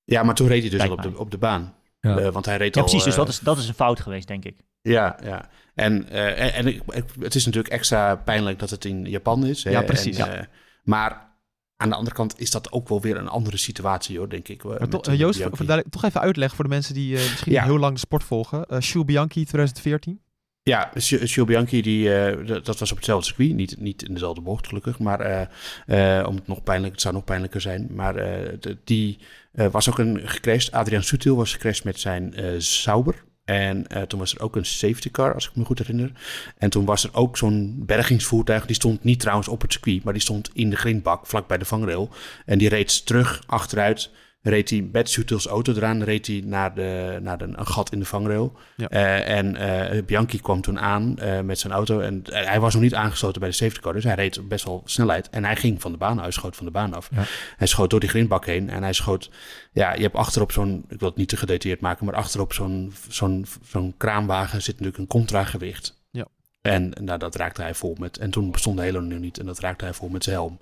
Ja, 0.04 0.24
maar 0.24 0.36
toen 0.36 0.48
reed 0.48 0.62
hij 0.62 0.70
dus 0.70 0.82
al 0.82 0.92
op 0.92 1.02
de, 1.02 1.18
op 1.18 1.32
de 1.32 1.38
baan. 1.38 1.74
Ja. 2.06 2.18
Eh, 2.18 2.30
want 2.30 2.46
hij 2.46 2.58
reed 2.58 2.76
Ja, 2.76 2.82
al... 2.82 2.88
precies, 2.88 3.04
dus 3.06 3.14
eh, 3.14 3.20
dat 3.20 3.30
is, 3.30 3.40
dat 3.40 3.58
is 3.58 3.68
een 3.68 3.74
fout 3.74 4.00
geweest, 4.00 4.28
denk 4.28 4.46
ik. 4.46 4.56
Ja, 4.82 5.18
ja. 5.24 5.50
En, 5.76 6.10
eh, 6.10 6.42
en, 6.44 6.54
en 6.54 6.68
ik- 6.68 6.82
het 7.20 7.36
is 7.36 7.46
natuurlijk 7.46 7.74
extra 7.74 8.16
pijnlijk 8.16 8.60
dat 8.60 8.70
het 8.70 8.86
in 8.86 9.06
Japan 9.06 9.46
is. 9.46 9.64
Hè? 9.64 9.70
Ja, 9.70 9.82
precies, 9.82 10.18
En, 10.18 10.26
ja. 10.26 10.34
eh, 10.34 10.44
maar 10.84 11.34
aan 11.78 11.90
de 11.90 11.96
andere 11.96 12.16
kant 12.16 12.40
is 12.40 12.52
dat 12.52 12.72
ook 12.72 12.90
wel 12.90 13.02
weer 13.02 13.18
een 13.18 13.28
andere 13.28 13.58
situatie, 13.58 14.18
hoor, 14.18 14.30
denk 14.30 14.48
ik. 14.48 14.64
Maar 14.64 14.88
toch, 14.88 15.06
Joost, 15.06 15.18
Bianchi. 15.18 15.58
voor, 15.58 15.66
voor- 15.68 15.84
toch 15.90 16.04
even 16.04 16.22
uitleggen 16.22 16.56
voor 16.56 16.66
de 16.66 16.72
mensen 16.72 16.94
die 16.94 17.16
eh, 17.18 17.22
misschien 17.30 17.52
Ja. 17.52 17.64
heel 17.64 17.78
lang 17.80 17.94
de 17.94 18.00
sport 18.00 18.24
volgen. 18.24 18.66
Eh 18.66 18.80
Jules 18.80 19.06
Bianchi 19.06 19.46
2014. 19.46 20.20
Ja, 20.70 20.92
Ju- 20.94 21.18
Jules 21.26 21.44
Bianchi, 21.48 21.82
die, 21.82 22.14
eh, 22.16 22.48
dat- 22.64 22.80
was 22.80 22.92
op 22.92 22.98
hetzelfde 22.98 23.26
circuit. 23.26 23.54
Niet, 23.54 23.80
niet 23.80 24.04
in 24.04 24.14
dezelfde 24.14 24.42
bocht, 24.42 24.68
gelukkig. 24.68 25.00
Maar 25.00 25.20
eh, 25.20 26.20
eh, 26.20 26.28
om 26.28 26.36
het 26.36 26.48
nog 26.48 26.64
pijnlijk, 26.64 26.92
het 26.94 27.02
zou 27.02 27.14
nog 27.14 27.24
pijnlijker 27.24 27.62
zijn. 27.62 27.88
Maar 27.92 28.16
eh, 28.16 28.54
die 28.84 29.18
eh, 29.54 29.68
was 29.68 29.90
ook 29.90 30.00
een 30.00 30.22
gecrashed. 30.28 30.72
Adrian 30.72 31.04
Sutil 31.04 31.36
was 31.36 31.54
gecrashed 31.54 31.84
met 31.84 32.00
zijn 32.00 32.34
eh 32.34 32.54
Sauber. 32.58 33.24
En 33.46 33.88
eh, 33.88 34.02
toen 34.02 34.20
was 34.20 34.36
er 34.36 34.42
ook 34.42 34.56
een 34.56 34.66
safety 34.66 35.12
car, 35.12 35.34
als 35.34 35.46
ik 35.48 35.56
me 35.56 35.66
goed 35.66 35.78
herinner. 35.80 36.12
En 36.58 36.70
toen 36.70 36.86
was 36.86 37.04
er 37.04 37.14
ook 37.14 37.38
zo'n 37.38 37.84
bergingsvoertuig. 37.86 38.66
Die 38.66 38.76
stond 38.76 39.04
niet 39.04 39.20
trouwens 39.20 39.48
op 39.48 39.62
het 39.62 39.72
circuit, 39.72 40.04
maar 40.04 40.14
die 40.14 40.22
stond 40.22 40.50
in 40.54 40.70
de 40.70 40.76
grindbak, 40.76 41.26
vlak 41.28 41.48
bij 41.48 41.58
de 41.58 41.66
vangrail. 41.66 42.10
En 42.46 42.58
die 42.58 42.70
reed 42.70 43.06
terug 43.06 43.44
achteruit 43.46 44.12
reed 44.50 44.70
hij 44.70 44.90
met 44.92 45.46
auto 45.48 45.74
eraan, 45.74 46.04
reed 46.04 46.28
hij 46.28 46.42
naar, 46.46 46.76
de, 46.76 47.20
naar 47.22 47.38
de, 47.38 47.44
een 47.44 47.68
gat 47.68 47.92
in 47.92 48.00
de 48.00 48.06
vangrail. 48.06 48.58
Ja. 48.76 48.88
Eh, 48.88 49.38
en 49.38 49.56
eh, 49.56 50.04
Bianchi 50.04 50.42
kwam 50.42 50.62
toen 50.62 50.80
aan 50.80 51.18
eh, 51.18 51.40
met 51.42 51.60
zijn 51.60 51.74
auto 51.74 52.00
en 52.00 52.22
hij 52.24 52.60
was 52.60 52.74
nog 52.74 52.84
niet 52.84 52.96
aangesloten 52.96 53.40
bij 53.40 53.50
de 53.50 53.56
safety 53.56 53.80
car, 53.80 53.94
dus 53.94 54.04
hij 54.04 54.16
reed 54.16 54.48
best 54.48 54.66
wel 54.66 54.82
snelheid. 54.86 55.30
En 55.30 55.46
hij 55.46 55.56
ging 55.56 55.82
van 55.82 55.92
de 55.92 55.98
baan, 55.98 56.20
hij 56.20 56.32
schoot 56.32 56.56
van 56.56 56.66
de 56.66 56.72
baan 56.72 56.94
af. 56.94 57.10
Ja. 57.12 57.24
Hij 57.58 57.68
schoot 57.68 57.90
door 57.90 58.00
die 58.00 58.10
grindbak 58.10 58.46
heen 58.46 58.70
en 58.70 58.84
hij 58.84 58.94
schoot, 58.94 59.30
ja, 59.72 59.94
je 59.94 60.02
hebt 60.02 60.16
achterop 60.16 60.52
zo'n, 60.52 60.86
ik 60.90 61.00
wil 61.00 61.10
het 61.10 61.18
niet 61.18 61.30
te 61.30 61.38
gedetailleerd 61.38 61.82
maken, 61.82 62.06
maar 62.06 62.16
achterop 62.16 62.54
zo'n 62.54 62.94
zo'n 63.10 63.46
zo'n 63.68 63.94
kraanwagen 63.98 64.62
zit 64.62 64.74
natuurlijk 64.74 64.98
een 64.98 65.08
contragewicht. 65.08 66.04
Ja. 66.12 66.28
En 66.62 66.94
nou, 67.02 67.20
dat 67.20 67.36
raakte 67.36 67.62
hij 67.62 67.74
vol 67.74 67.96
met, 68.00 68.18
en 68.18 68.30
toen 68.30 68.52
bestond 68.52 68.78
de 68.78 68.84
hele 68.84 69.02
nu 69.02 69.20
niet 69.20 69.40
en 69.40 69.46
dat 69.46 69.60
raakte 69.60 69.84
hij 69.86 69.94
vol 69.94 70.10
met 70.10 70.24
zijn 70.24 70.36
helm. 70.36 70.60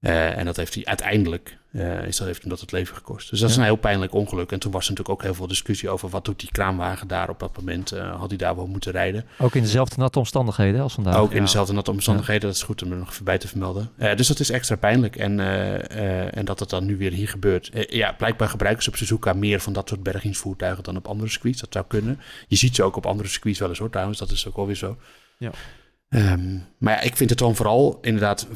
En 0.00 0.44
dat 0.44 0.56
heeft 0.56 0.74
hij 0.74 0.84
uiteindelijk, 0.84 1.58
eh, 1.72 2.06
is 2.06 2.16
dat, 2.16 2.26
heeft 2.26 2.40
hem 2.40 2.50
dat 2.50 2.60
het 2.60 2.72
leven 2.72 2.96
gekost. 2.96 3.30
Dus 3.30 3.40
dat 3.40 3.48
is 3.48 3.54
Ja. 3.54 3.60
een 3.60 3.66
heel 3.66 3.76
pijnlijk 3.76 4.14
ongeluk. 4.14 4.52
En 4.52 4.58
toen 4.58 4.72
was 4.72 4.84
er 4.84 4.90
natuurlijk 4.90 5.18
ook 5.18 5.24
heel 5.24 5.34
veel 5.34 5.46
discussie 5.46 5.88
over 5.88 6.08
wat 6.08 6.24
doet 6.24 6.40
die 6.40 6.50
kraanwagen 6.52 7.08
daar 7.08 7.28
op 7.28 7.38
dat 7.38 7.56
moment. 7.56 7.92
Eh, 7.92 8.18
had 8.18 8.28
hij 8.28 8.38
daar 8.38 8.56
wel 8.56 8.66
moeten 8.66 8.92
rijden? 8.92 9.24
Ook 9.38 9.54
in 9.54 9.62
dezelfde 9.62 9.96
natte 9.98 10.18
omstandigheden 10.18 10.80
als 10.80 10.94
vandaag. 10.94 11.16
ook 11.16 11.30
in 11.30 11.36
ja. 11.36 11.42
dezelfde 11.42 11.72
natte 11.72 11.90
omstandigheden, 11.90 12.48
dat 12.48 12.54
is 12.56 12.62
goed 12.62 12.82
om 12.82 12.90
er 12.90 12.96
nog 12.96 13.10
even 13.10 13.24
bij 13.24 13.38
te 13.38 13.48
vermelden. 13.48 13.90
Eh, 13.96 14.16
dus 14.16 14.26
dat 14.28 14.40
is 14.40 14.50
extra 14.50 14.76
pijnlijk. 14.76 15.16
En, 15.16 15.40
eh, 15.40 15.74
eh, 16.24 16.36
en 16.36 16.44
dat 16.44 16.60
het 16.60 16.70
dan 16.70 16.86
nu 16.86 16.96
weer 16.96 17.12
hier 17.12 17.28
gebeurt. 17.28 17.70
Ja, 17.88 18.12
blijkbaar 18.12 18.48
gebruiken 18.48 18.82
ze 18.82 18.88
op 18.88 18.96
Suzuka 18.96 19.32
meer 19.32 19.60
van 19.60 19.72
dat 19.72 19.88
soort 19.88 20.02
bergingsvoertuigen 20.02 20.84
dan 20.84 20.96
op 20.96 21.06
andere 21.08 21.30
circuits. 21.30 21.60
Dat 21.60 21.72
zou 21.72 21.84
kunnen. 21.88 22.20
Je 22.48 22.56
ziet 22.56 22.74
ze 22.74 22.82
ook 22.82 22.96
op 22.96 23.06
andere 23.06 23.28
circuits 23.28 23.58
wel 23.58 23.68
eens 23.68 23.78
hoor, 23.78 23.90
trouwens. 23.90 24.18
Dat 24.18 24.30
is 24.30 24.48
ook 24.48 24.56
alweer 24.56 24.76
zo. 24.76 24.96
Ja. 25.38 25.50
Ehm, 26.08 26.56
maar 26.78 26.94
ja, 26.94 27.00
ik 27.00 27.16
vind 27.16 27.30
het 27.30 27.38
dan 27.38 27.56
vooral 27.56 27.98
inderdaad, 28.00 28.46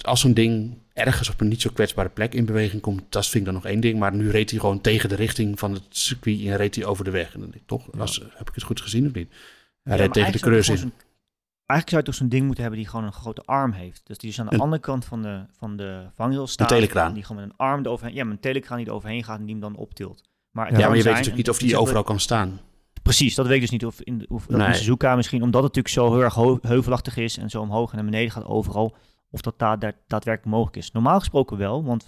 als 0.00 0.20
zo'n 0.20 0.34
ding 0.34 0.78
ergens 0.94 1.30
op 1.30 1.40
een 1.40 1.48
niet 1.48 1.60
zo 1.60 1.70
kwetsbare 1.74 2.08
plek 2.08 2.34
in 2.34 2.44
beweging 2.44 2.82
komt, 2.82 3.02
dat 3.08 3.24
vind 3.26 3.34
ik 3.36 3.44
dan 3.44 3.54
nog 3.54 3.64
één 3.64 3.80
ding. 3.80 3.98
Maar 3.98 4.14
nu 4.14 4.30
reed 4.30 4.50
hij 4.50 4.58
gewoon 4.60 4.80
tegen 4.80 5.08
de 5.08 5.14
richting 5.14 5.58
van 5.58 5.72
het 5.72 5.82
circuit 5.88 6.40
en 6.46 6.56
reed 6.56 6.74
hij 6.74 6.84
over 6.84 7.04
de 7.04 7.10
weg. 7.10 7.34
En 7.34 7.40
dan 7.40 7.50
denk 7.50 7.62
ik 7.62 7.68
toch, 7.68 7.86
Ja. 7.92 8.28
heb 8.34 8.48
ik 8.48 8.54
het 8.54 8.64
goed 8.64 8.80
gezien 8.80 9.06
of 9.06 9.12
niet? 9.12 9.28
Hij 9.82 9.96
Ja, 9.96 10.02
reed 10.02 10.12
tegen 10.12 10.12
de 10.12 10.20
eigenlijk 10.38 10.64
zou 10.64 10.76
je 10.76 10.82
creus 10.82 10.82
in. 10.82 10.92
Eigenlijk 11.66 11.88
zou 11.88 12.00
je 12.00 12.06
toch 12.06 12.14
zo'n 12.14 12.28
ding 12.28 12.44
moeten 12.44 12.62
hebben 12.62 12.80
die 12.80 12.88
gewoon 12.90 13.04
een 13.04 13.12
grote 13.12 13.42
arm 13.44 13.72
heeft. 13.72 14.00
Dus 14.04 14.18
die 14.18 14.30
is 14.30 14.40
aan 14.40 14.46
de 14.46 14.54
Een- 14.54 14.60
andere 14.60 14.82
kant 14.82 15.04
van 15.04 15.22
de, 15.22 15.44
van 15.58 15.76
de 15.76 16.06
vangrail 16.14 16.46
staat. 16.46 16.68
telekraan. 16.68 17.14
Die 17.14 17.22
gewoon 17.24 17.42
met 17.42 17.50
een 17.50 17.56
arm 17.66 17.84
eroverheen... 17.84 18.14
Ja, 18.14 18.24
met 18.24 18.32
een 18.34 18.40
telekraan 18.40 18.78
die 18.78 18.86
eroverheen 18.86 19.24
gaat 19.24 19.38
en 19.38 19.44
die 19.44 19.52
hem 19.52 19.60
dan 19.60 19.76
optilt. 19.76 20.22
Maar, 20.50 20.72
Ja, 20.72 20.78
maar 20.78 20.96
je 20.96 21.02
weet 21.02 21.04
natuurlijk 21.12 21.36
niet 21.36 21.48
of 21.48 21.58
die 21.58 21.72
en- 21.72 21.78
overal 21.78 22.02
kan 22.02 22.20
staan. 22.20 22.60
Precies, 23.02 23.34
dat 23.34 23.46
weet 23.46 23.54
ik 23.54 23.60
dus 23.60 23.70
niet 23.70 23.84
of 23.86 24.00
in, 24.00 24.18
de, 24.18 24.26
of 24.28 24.46
dat 24.46 24.58
Nee. 24.58 24.68
in 24.68 24.74
Suzuka 24.74 25.16
misschien, 25.16 25.42
omdat 25.42 25.62
het 25.62 25.74
natuurlijk 25.74 26.08
zo 26.08 26.12
heel 26.14 26.22
erg 26.54 26.60
heuvelachtig 26.68 27.16
is 27.16 27.36
en 27.38 27.50
zo 27.50 27.60
omhoog 27.60 27.90
en 27.90 27.96
naar 27.96 28.04
beneden 28.04 28.30
gaat 28.30 28.44
overal, 28.44 28.96
of 29.34 29.40
dat 29.40 29.58
da 29.58 29.76
da- 29.76 29.92
daadwerkelijk 30.06 30.56
mogelijk 30.56 30.76
is. 30.76 30.92
Normaal 30.92 31.18
gesproken 31.18 31.56
wel, 31.56 31.84
want 31.84 32.02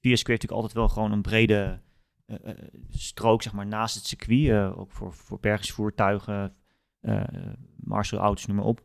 via 0.00 0.16
Square 0.16 0.38
heeft 0.38 0.42
natuurlijk 0.42 0.52
altijd 0.52 0.72
wel 0.72 0.88
gewoon 0.88 1.12
een 1.12 1.22
brede 1.22 1.80
eh, 2.26 2.36
eh, 2.42 2.56
strook 2.90 3.42
zeg 3.42 3.52
maar, 3.52 3.66
naast 3.66 3.94
het 3.94 4.06
circuit, 4.06 4.48
eh, 4.48 4.78
ook 4.78 4.92
voor, 4.92 5.12
voor 5.12 5.38
bergingsvoertuigen, 5.40 6.54
eh 7.00 7.22
Marshall 7.76 8.22
auto's, 8.22 8.46
noem 8.46 8.56
maar 8.56 8.64
op. 8.64 8.80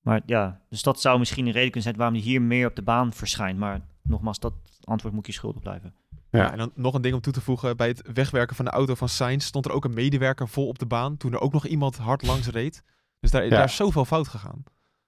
Maar 0.00 0.22
ja, 0.26 0.60
dus 0.68 0.82
dat 0.82 1.00
zou 1.00 1.18
misschien 1.18 1.46
een 1.46 1.52
reden 1.52 1.70
kunnen 1.70 1.82
zijn 1.82 1.96
waarom 1.96 2.14
hij 2.14 2.24
hier 2.24 2.42
meer 2.42 2.68
op 2.68 2.76
de 2.76 2.82
baan 2.82 3.12
verschijnt. 3.12 3.58
Maar 3.58 3.80
nogmaals, 4.02 4.38
dat 4.38 4.52
antwoord 4.84 5.14
moet 5.14 5.26
je 5.26 5.32
schuldig 5.32 5.62
blijven. 5.62 5.94
Ja. 6.30 6.40
Ja. 6.40 6.52
en 6.52 6.58
dan 6.58 6.72
nog 6.74 6.94
een 6.94 7.02
ding 7.02 7.14
om 7.14 7.20
toe 7.20 7.32
te 7.32 7.40
voegen. 7.40 7.76
Bij 7.76 7.88
het 7.88 8.02
wegwerken 8.12 8.56
van 8.56 8.64
de 8.64 8.70
auto 8.70 8.94
van 8.94 9.08
Sainz 9.08 9.44
stond 9.44 9.64
er 9.66 9.72
ook 9.72 9.84
een 9.84 9.94
medewerker 9.94 10.48
vol 10.48 10.68
op 10.68 10.78
de 10.78 10.86
baan. 10.86 11.16
Toen 11.16 11.32
er 11.32 11.40
ook 11.40 11.52
nog 11.52 11.66
iemand 11.66 11.96
hard 11.96 12.26
langs 12.26 12.48
reed. 12.48 12.82
Dus 13.20 13.30
daar, 13.30 13.48
daar 13.48 13.64
is 13.64 13.76
zoveel 13.76 14.04
fout 14.04 14.28
gegaan. 14.28 14.64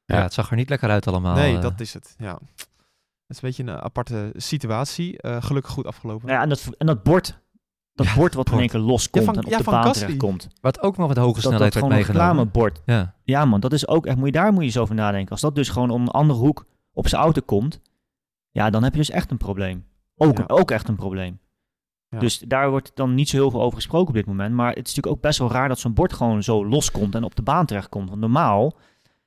Ja, 0.06 0.16
Ja. 0.16 0.22
het 0.22 0.32
zag 0.34 0.50
er 0.50 0.56
niet 0.56 0.68
lekker 0.68 0.90
uit 0.90 1.06
allemaal. 1.06 1.34
nee, 1.34 1.56
eh. 1.56 1.62
dat 1.62 1.80
is 1.80 1.94
het. 1.94 2.14
Ja. 2.18 2.32
Het 3.26 3.36
is 3.36 3.42
een 3.42 3.48
beetje 3.48 3.62
een 3.62 3.80
aparte 3.82 4.30
situatie. 4.34 5.18
Eh, 5.20 5.42
gelukkig 5.42 5.72
goed 5.72 5.86
afgelopen. 5.86 6.28
Ja, 6.28 6.42
en, 6.42 6.48
dat, 6.48 6.68
en 6.78 6.86
dat 6.86 7.02
bord, 7.02 7.38
dat 7.94 8.06
Ja, 8.06 8.14
bord 8.14 8.34
wat 8.34 8.50
in 8.50 8.58
één 8.58 8.68
keer 8.68 8.80
loskomt 8.80 9.24
van- 9.24 9.34
en 9.36 9.44
op 9.44 9.50
ja, 9.50 9.58
de 9.58 9.64
van 9.64 9.72
baan 9.72 9.82
Gasly. 9.82 10.00
terechtkomt. 10.00 10.48
Wat 10.60 10.82
ook 10.82 10.96
nog 10.96 11.08
met 11.08 11.16
hoge 11.16 11.32
dat, 11.32 11.42
snelheid 11.42 11.72
dat 11.72 11.82
werd 11.82 11.84
gewoon 11.84 11.90
een 11.90 12.14
meegenomen. 12.14 12.52
reclamebord. 12.52 12.82
Ja, 12.86 13.14
Ja 13.24 13.44
man, 13.44 13.60
dat 13.60 13.72
is 13.72 13.88
ook 13.88 14.06
echt, 14.06 14.16
moet 14.16 14.26
je, 14.26 14.32
daar 14.32 14.50
moet 14.52 14.60
je 14.60 14.66
eens 14.66 14.78
over 14.78 14.94
nadenken. 14.94 15.30
Als 15.30 15.40
dat 15.40 15.54
dus 15.54 15.68
gewoon 15.68 15.90
om 15.90 16.00
een 16.02 16.08
andere 16.08 16.38
hoek 16.38 16.66
op 16.92 17.08
zijn 17.08 17.22
auto 17.22 17.40
komt, 17.44 17.80
ja, 18.50 18.70
dan 18.70 18.82
heb 18.82 18.92
je 18.92 18.98
dus 18.98 19.10
echt 19.10 19.30
een 19.30 19.36
probleem. 19.36 19.86
Ook, 20.16 20.38
Ja. 20.38 20.44
ook 20.46 20.70
echt 20.70 20.88
een 20.88 20.96
probleem. 20.96 21.38
Ja. 22.08 22.18
Dus 22.18 22.38
daar 22.38 22.70
wordt 22.70 22.90
dan 22.94 23.14
niet 23.14 23.28
zo 23.28 23.36
heel 23.36 23.50
veel 23.50 23.62
over 23.62 23.76
gesproken 23.76 24.08
op 24.08 24.14
dit 24.14 24.26
moment. 24.26 24.54
Maar 24.54 24.68
het 24.68 24.76
is 24.76 24.94
natuurlijk 24.94 25.16
ook 25.16 25.20
best 25.22 25.38
wel 25.38 25.50
raar 25.50 25.68
dat 25.68 25.78
zo'n 25.78 25.94
bord 25.94 26.12
gewoon 26.12 26.42
zo 26.42 26.66
loskomt 26.66 27.14
en 27.14 27.24
op 27.24 27.34
de 27.36 27.42
baan 27.42 27.66
terechtkomt. 27.66 28.08
Want 28.08 28.20
normaal 28.20 28.74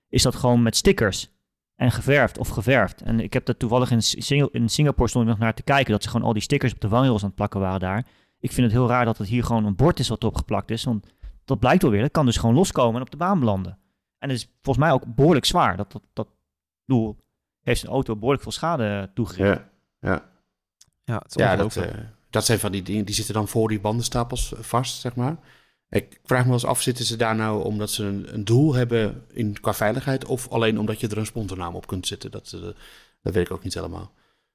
is 0.09 0.21
dat 0.21 0.35
gewoon 0.35 0.61
met 0.61 0.75
stickers 0.75 1.29
en 1.75 1.91
geverfd 1.91 2.37
of 2.37 2.47
geverfd. 2.47 3.01
En 3.01 3.19
ik 3.19 3.33
heb 3.33 3.45
dat 3.45 3.59
toevallig 3.59 3.91
in, 3.91 4.01
Sing- 4.01 4.49
in 4.51 4.69
Singapore 4.69 5.09
stond 5.09 5.25
ik 5.25 5.29
nog 5.31 5.39
naar 5.39 5.53
te 5.53 5.63
kijken, 5.63 5.91
dat 5.91 6.03
ze 6.03 6.09
gewoon 6.09 6.27
al 6.27 6.33
die 6.33 6.41
stickers 6.41 6.73
op 6.73 6.79
de 6.79 6.89
vangrails 6.89 7.21
aan 7.21 7.27
het 7.27 7.35
plakken 7.35 7.59
waren 7.59 7.79
daar. 7.79 8.05
Ik 8.39 8.51
vind 8.51 8.67
het 8.67 8.75
heel 8.75 8.87
raar 8.87 9.05
dat 9.05 9.17
het 9.17 9.27
hier 9.27 9.43
gewoon 9.43 9.65
een 9.65 9.75
bord 9.75 9.99
is 9.99 10.07
wat 10.07 10.21
erop 10.21 10.35
geplakt 10.35 10.71
is. 10.71 10.83
Want 10.83 11.07
dat 11.45 11.59
blijkt 11.59 11.81
wel 11.81 11.91
weer, 11.91 12.01
dat 12.01 12.11
kan 12.11 12.25
dus 12.25 12.37
gewoon 12.37 12.55
loskomen 12.55 12.95
en 12.95 13.01
op 13.01 13.11
de 13.11 13.17
baan 13.17 13.39
belanden. 13.39 13.77
En 14.17 14.29
het 14.29 14.37
is 14.37 14.49
volgens 14.61 14.85
mij 14.85 14.93
ook 14.93 15.15
behoorlijk 15.15 15.45
zwaar. 15.45 15.77
Dat, 15.77 15.91
dat, 15.91 16.01
dat 16.13 16.27
doel 16.85 17.17
heeft 17.61 17.79
zijn 17.79 17.91
auto 17.91 18.15
behoorlijk 18.15 18.43
veel 18.43 18.51
schade 18.51 19.11
toegericht. 19.13 19.59
Ja, 19.59 19.69
ja. 20.09 20.29
Ja, 21.03 21.17
het 21.17 21.35
is 21.35 21.35
ja 21.35 21.55
dat, 21.55 21.75
eh, 21.75 21.97
dat 22.29 22.45
zijn 22.45 22.59
van 22.59 22.71
die 22.71 22.81
dingen, 22.81 23.05
die 23.05 23.15
zitten 23.15 23.33
dan 23.33 23.47
voor 23.47 23.67
die 23.67 23.79
bandenstapels 23.79 24.53
vast, 24.57 24.99
zeg 24.99 25.15
maar. 25.15 25.37
Ik 25.89 26.19
vraag 26.23 26.39
me 26.39 26.45
wel 26.45 26.53
eens 26.53 26.65
af, 26.65 26.81
zitten 26.81 27.05
ze 27.05 27.15
daar 27.15 27.35
nou 27.35 27.63
omdat 27.63 27.91
ze 27.91 28.03
een, 28.03 28.33
een 28.33 28.45
doel 28.45 28.73
hebben 28.73 29.25
in, 29.33 29.59
qua 29.59 29.73
veiligheid... 29.73 30.25
of 30.25 30.49
alleen 30.49 30.79
omdat 30.79 30.99
je 30.99 31.07
er 31.07 31.17
een 31.17 31.25
sponsornaam 31.25 31.75
op 31.75 31.87
kunt 31.87 32.07
zetten? 32.07 32.31
Dat, 32.31 32.51
eh, 32.55 32.61
dat 33.21 33.33
weet 33.33 33.45
ik 33.45 33.51
ook 33.51 33.63
niet 33.63 33.73
helemaal. 33.73 34.13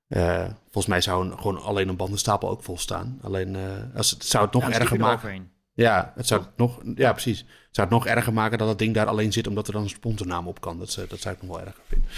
Eh, 0.09 0.49
volgens 0.62 0.87
mij 0.87 1.01
zou 1.01 1.24
een, 1.24 1.39
gewoon 1.39 1.62
alleen 1.62 1.89
een 1.89 1.97
bandenstapel 1.97 2.49
ook 2.49 2.62
vol 2.62 2.78
staan. 2.78 3.18
Alleen, 3.22 3.57
eh, 3.57 3.97
als 3.97 4.11
het, 4.11 4.24
zou 4.24 4.45
het 4.45 4.55
nog 4.55 4.68
Ja, 4.68 4.72
erger 4.72 4.99
maken... 4.99 5.53
Ja, 5.72 6.12
het 6.14 6.26
zou 6.26 6.41
het 6.41 6.57
nog, 6.57 6.80
ja, 6.95 7.12
precies. 7.12 7.39
Het 7.39 7.49
zou 7.70 7.89
het 7.89 7.97
nog 7.97 8.07
erger 8.07 8.32
maken 8.32 8.59
dat 8.59 8.68
het 8.68 8.78
ding 8.78 8.95
daar 8.95 9.07
alleen 9.07 9.32
zit... 9.32 9.47
omdat 9.47 9.66
er 9.66 9.72
dan 9.72 9.82
een 9.82 9.89
sponsornaam 9.89 10.49
op 10.49 10.61
kan. 10.61 10.78
Dat, 10.78 11.05
dat 11.09 11.20
zou 11.20 11.35
ik 11.35 11.43
nog 11.43 11.57
wel 11.57 11.66
erger 11.66 11.82
vinden. 11.87 12.09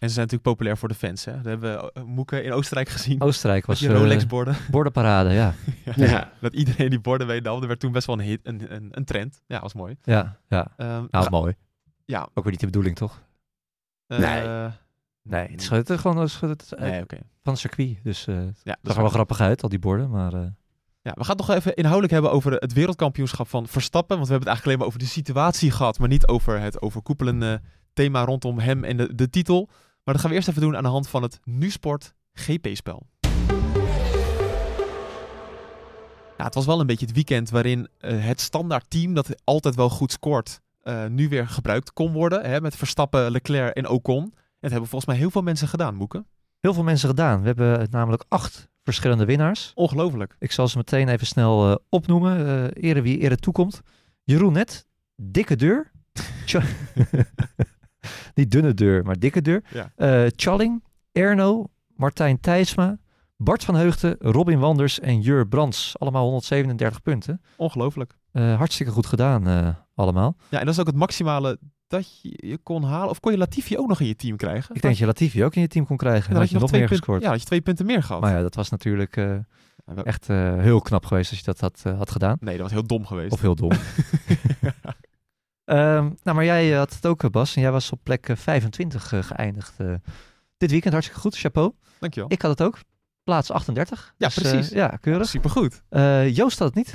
En 0.00 0.08
ze 0.08 0.14
zijn 0.14 0.26
natuurlijk 0.26 0.42
populair 0.42 0.76
voor 0.78 0.88
de 0.88 0.94
fans. 0.94 1.24
Hè? 1.24 1.32
Dat 1.36 1.44
hebben 1.44 1.72
we 1.76 1.90
uh, 1.94 2.02
Moeke 2.04 2.42
in 2.42 2.52
Oostenrijk 2.52 2.88
gezien. 2.88 3.20
Oostenrijk 3.20 3.66
was 3.66 3.78
die 3.78 3.88
eh, 3.88 3.94
Rolex-borden. 3.96 4.56
bordenparade, 4.70 5.30
ja. 5.42 5.54
Ja. 5.96 6.32
Dat 6.40 6.52
iedereen 6.54 6.90
die 6.90 7.00
borden 7.00 7.26
meenam. 7.26 7.60
Er 7.62 7.66
werd 7.68 7.80
toen 7.80 7.92
best 7.92 8.06
wel 8.06 8.18
een, 8.18 8.24
hit, 8.24 8.40
een, 8.42 8.74
een, 8.74 8.88
een 8.90 9.04
trend. 9.04 9.42
Ja, 9.46 9.60
was 9.60 9.74
mooi. 9.74 9.96
Ja, 10.02 10.38
ja. 10.48 10.72
Ehm, 10.76 11.04
Nou, 11.10 11.30
mooi. 11.30 11.54
ja. 12.04 12.28
Ook 12.34 12.42
weer 12.44 12.50
niet 12.52 12.60
de 12.60 12.66
bedoeling, 12.66 12.96
toch? 12.96 13.22
eh, 14.06 14.18
Nee. 14.18 14.68
Nee, 15.22 15.48
het 15.50 15.60
is, 15.60 15.66
gewoon- 15.68 15.82
het 15.82 15.90
is 15.90 16.00
gewoon 16.00 16.50
het 16.50 16.72
eh, 16.72 16.98
van 17.42 17.52
het 17.52 17.58
circuit. 17.58 17.98
Dus 18.02 18.26
eh 18.26 18.34
het 18.36 18.60
Ja, 18.62 18.72
dat 18.72 18.78
zag 18.82 18.90
is 18.90 18.94
er 18.96 19.00
wel 19.02 19.10
grappig 19.10 19.40
uit, 19.40 19.62
al 19.62 19.68
die 19.68 19.78
borden. 19.78 20.10
Maar 20.10 20.32
eh, 20.32 20.40
Ja, 21.02 21.12
we 21.14 21.24
gaan 21.24 21.36
het 21.36 21.46
nog 21.46 21.56
even 21.56 21.74
inhoudelijk 21.74 22.12
hebben 22.12 22.32
over 22.32 22.52
het 22.52 22.72
wereldkampioenschap 22.72 23.48
van 23.48 23.66
Verstappen. 23.68 24.16
Want 24.16 24.28
we 24.28 24.32
hebben 24.34 24.52
het 24.52 24.58
eigenlijk 24.58 24.66
alleen 24.66 24.78
maar 24.78 24.86
over 24.86 24.98
de 24.98 25.20
situatie 25.20 25.70
gehad, 25.70 25.98
maar 25.98 26.08
niet 26.08 26.26
over 26.26 26.60
het 26.60 26.82
overkoepelende 26.82 27.60
thema 27.92 28.24
rondom 28.24 28.58
hem 28.58 28.84
en 28.84 28.96
de, 28.96 29.14
de 29.14 29.30
titel. 29.30 29.68
Maar 30.04 30.14
dat 30.14 30.20
gaan 30.20 30.30
we 30.30 30.36
eerst 30.36 30.48
even 30.48 30.60
doen 30.62 30.76
aan 30.76 30.82
de 30.82 30.88
hand 30.88 31.08
van 31.08 31.22
het 31.22 31.40
NuSport 31.44 32.14
GP-spel. 32.32 33.06
Ja, 36.36 36.46
het 36.46 36.54
was 36.54 36.66
wel 36.66 36.80
een 36.80 36.86
beetje 36.86 37.06
het 37.06 37.14
weekend 37.14 37.50
waarin 37.50 37.88
eh, 37.98 38.24
het 38.24 38.40
standaard 38.40 38.90
team 38.90 39.14
dat 39.14 39.44
altijd 39.44 39.74
wel 39.74 39.88
goed 39.90 40.12
scoort, 40.12 40.60
eh, 40.82 41.06
nu 41.06 41.28
weer 41.28 41.48
gebruikt 41.48 41.92
kon 41.92 42.12
worden. 42.12 42.44
Hè, 42.44 42.60
met 42.60 42.76
Verstappen, 42.76 43.30
Leclerc 43.30 43.74
en 43.74 43.88
Ocon. 43.88 44.22
En 44.22 44.30
dat 44.60 44.70
hebben 44.70 44.88
volgens 44.88 45.10
mij 45.10 45.16
heel 45.20 45.30
veel 45.30 45.42
mensen 45.42 45.68
gedaan, 45.68 45.94
Moeken. 45.94 46.26
heel 46.60 46.74
veel 46.74 46.82
mensen 46.82 47.08
gedaan. 47.08 47.40
We 47.40 47.46
hebben 47.46 47.86
namelijk 47.90 48.24
acht 48.28 48.68
verschillende 48.82 49.24
winnaars. 49.24 49.72
Ongelooflijk. 49.74 50.36
Ik 50.38 50.52
zal 50.52 50.68
ze 50.68 50.76
meteen 50.76 51.08
even 51.08 51.26
snel 51.26 51.70
eh, 51.70 51.76
opnoemen. 51.88 52.72
ere 52.72 53.02
wie 53.02 53.18
ere 53.18 53.36
toekomt. 53.36 53.80
Jeroen 54.24 54.52
Net, 54.52 54.86
dikke 55.16 55.56
deur. 55.56 55.90
Niet 58.34 58.50
dunne 58.50 58.74
deur, 58.74 59.04
maar 59.04 59.18
dikke 59.18 59.42
deur. 59.42 59.62
Ja. 59.72 59.92
Eh, 59.96 60.30
Challing, 60.36 60.84
Erno, 61.12 61.66
Martijn 61.96 62.40
Thijsma, 62.40 62.98
Bart 63.36 63.64
van 63.64 63.74
Heugden, 63.74 64.16
Robin 64.18 64.58
Wanders 64.58 65.00
en 65.00 65.20
Jur 65.20 65.48
Brands. 65.48 65.98
Allemaal 65.98 66.24
137 66.24 67.02
punten. 67.02 67.40
Ongelooflijk. 67.56 68.18
Eh, 68.32 68.56
hartstikke 68.56 68.92
goed 68.92 69.06
gedaan 69.06 69.46
eh, 69.46 69.68
allemaal. 69.94 70.36
Ja, 70.48 70.58
en 70.58 70.64
dat 70.64 70.74
is 70.74 70.80
ook 70.80 70.86
het 70.86 70.96
maximale 70.96 71.58
dat 71.86 72.20
je, 72.20 72.46
je 72.46 72.58
kon 72.58 72.82
halen. 72.84 73.08
Of 73.10 73.20
kon 73.20 73.32
je 73.32 73.38
Latifi 73.38 73.78
ook 73.78 73.88
nog 73.88 74.00
in 74.00 74.06
je 74.06 74.16
team 74.16 74.36
krijgen? 74.36 74.74
Ik 74.74 74.82
denk 74.82 74.94
dat 74.94 74.98
je 74.98 75.06
Latifi 75.06 75.44
ook 75.44 75.54
in 75.54 75.60
je 75.60 75.68
team 75.68 75.86
kon 75.86 75.96
krijgen. 75.96 76.22
Ja, 76.22 76.28
Dan 76.28 76.40
had 76.40 76.50
je 76.50 76.58
nog 76.58 76.70
meer 76.70 76.88
gescoord. 76.88 77.22
Ja, 77.22 77.28
had 77.30 77.40
je 77.40 77.46
twee 77.46 77.60
punten 77.60 77.86
meer 77.86 78.02
gehad. 78.02 78.20
Maar 78.20 78.32
ja, 78.32 78.42
dat 78.42 78.54
was 78.54 78.70
natuurlijk 78.70 79.16
echt 80.04 80.26
heel 80.26 80.80
knap 80.80 81.06
geweest 81.06 81.30
als 81.30 81.38
je 81.38 81.44
dat 81.44 81.60
had, 81.60 81.82
had 81.96 82.10
gedaan. 82.10 82.36
Nee, 82.40 82.54
dat 82.54 82.62
was 82.62 82.72
heel 82.72 82.86
dom 82.86 83.06
geweest. 83.06 83.32
Of 83.32 83.40
heel 83.40 83.54
dom. 83.54 83.70
Ehm, 85.70 86.04
nou, 86.22 86.36
maar 86.36 86.44
jij 86.44 86.72
eh, 86.72 86.78
had 86.78 86.94
het 86.94 87.06
ook, 87.06 87.22
eh, 87.22 87.30
Bas. 87.30 87.56
En 87.56 87.62
jij 87.62 87.70
was 87.72 87.92
op 87.92 88.00
plek 88.02 88.28
eh, 88.28 88.36
25 88.36 89.12
eh, 89.12 89.22
geëindigd. 89.22 89.72
eh, 89.76 89.94
dit 90.56 90.70
weekend 90.70 90.92
hartstikke 90.92 91.22
goed. 91.22 91.36
Chapeau. 91.38 91.72
Dankjewel. 91.98 92.32
Ik 92.32 92.42
had 92.42 92.50
het 92.50 92.62
ook. 92.62 92.78
Plaats 93.24 93.50
38. 93.50 94.14
Ja, 94.18 94.26
Dus, 94.28 94.34
precies. 94.38 94.68
ja, 94.68 94.88
keurig. 95.00 95.28
Supergoed. 95.28 95.82
Eh, 95.88 96.36
Joost 96.36 96.58
had 96.58 96.68
het 96.68 96.76
niet. 96.76 96.94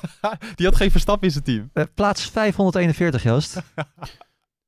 Die 0.54 0.66
had 0.66 0.76
geen 0.76 0.90
Verstappen 0.90 1.26
in 1.28 1.32
zijn 1.32 1.44
team. 1.44 1.70
Plaats 1.94 2.30
541, 2.30 3.22
Joost. 3.22 3.62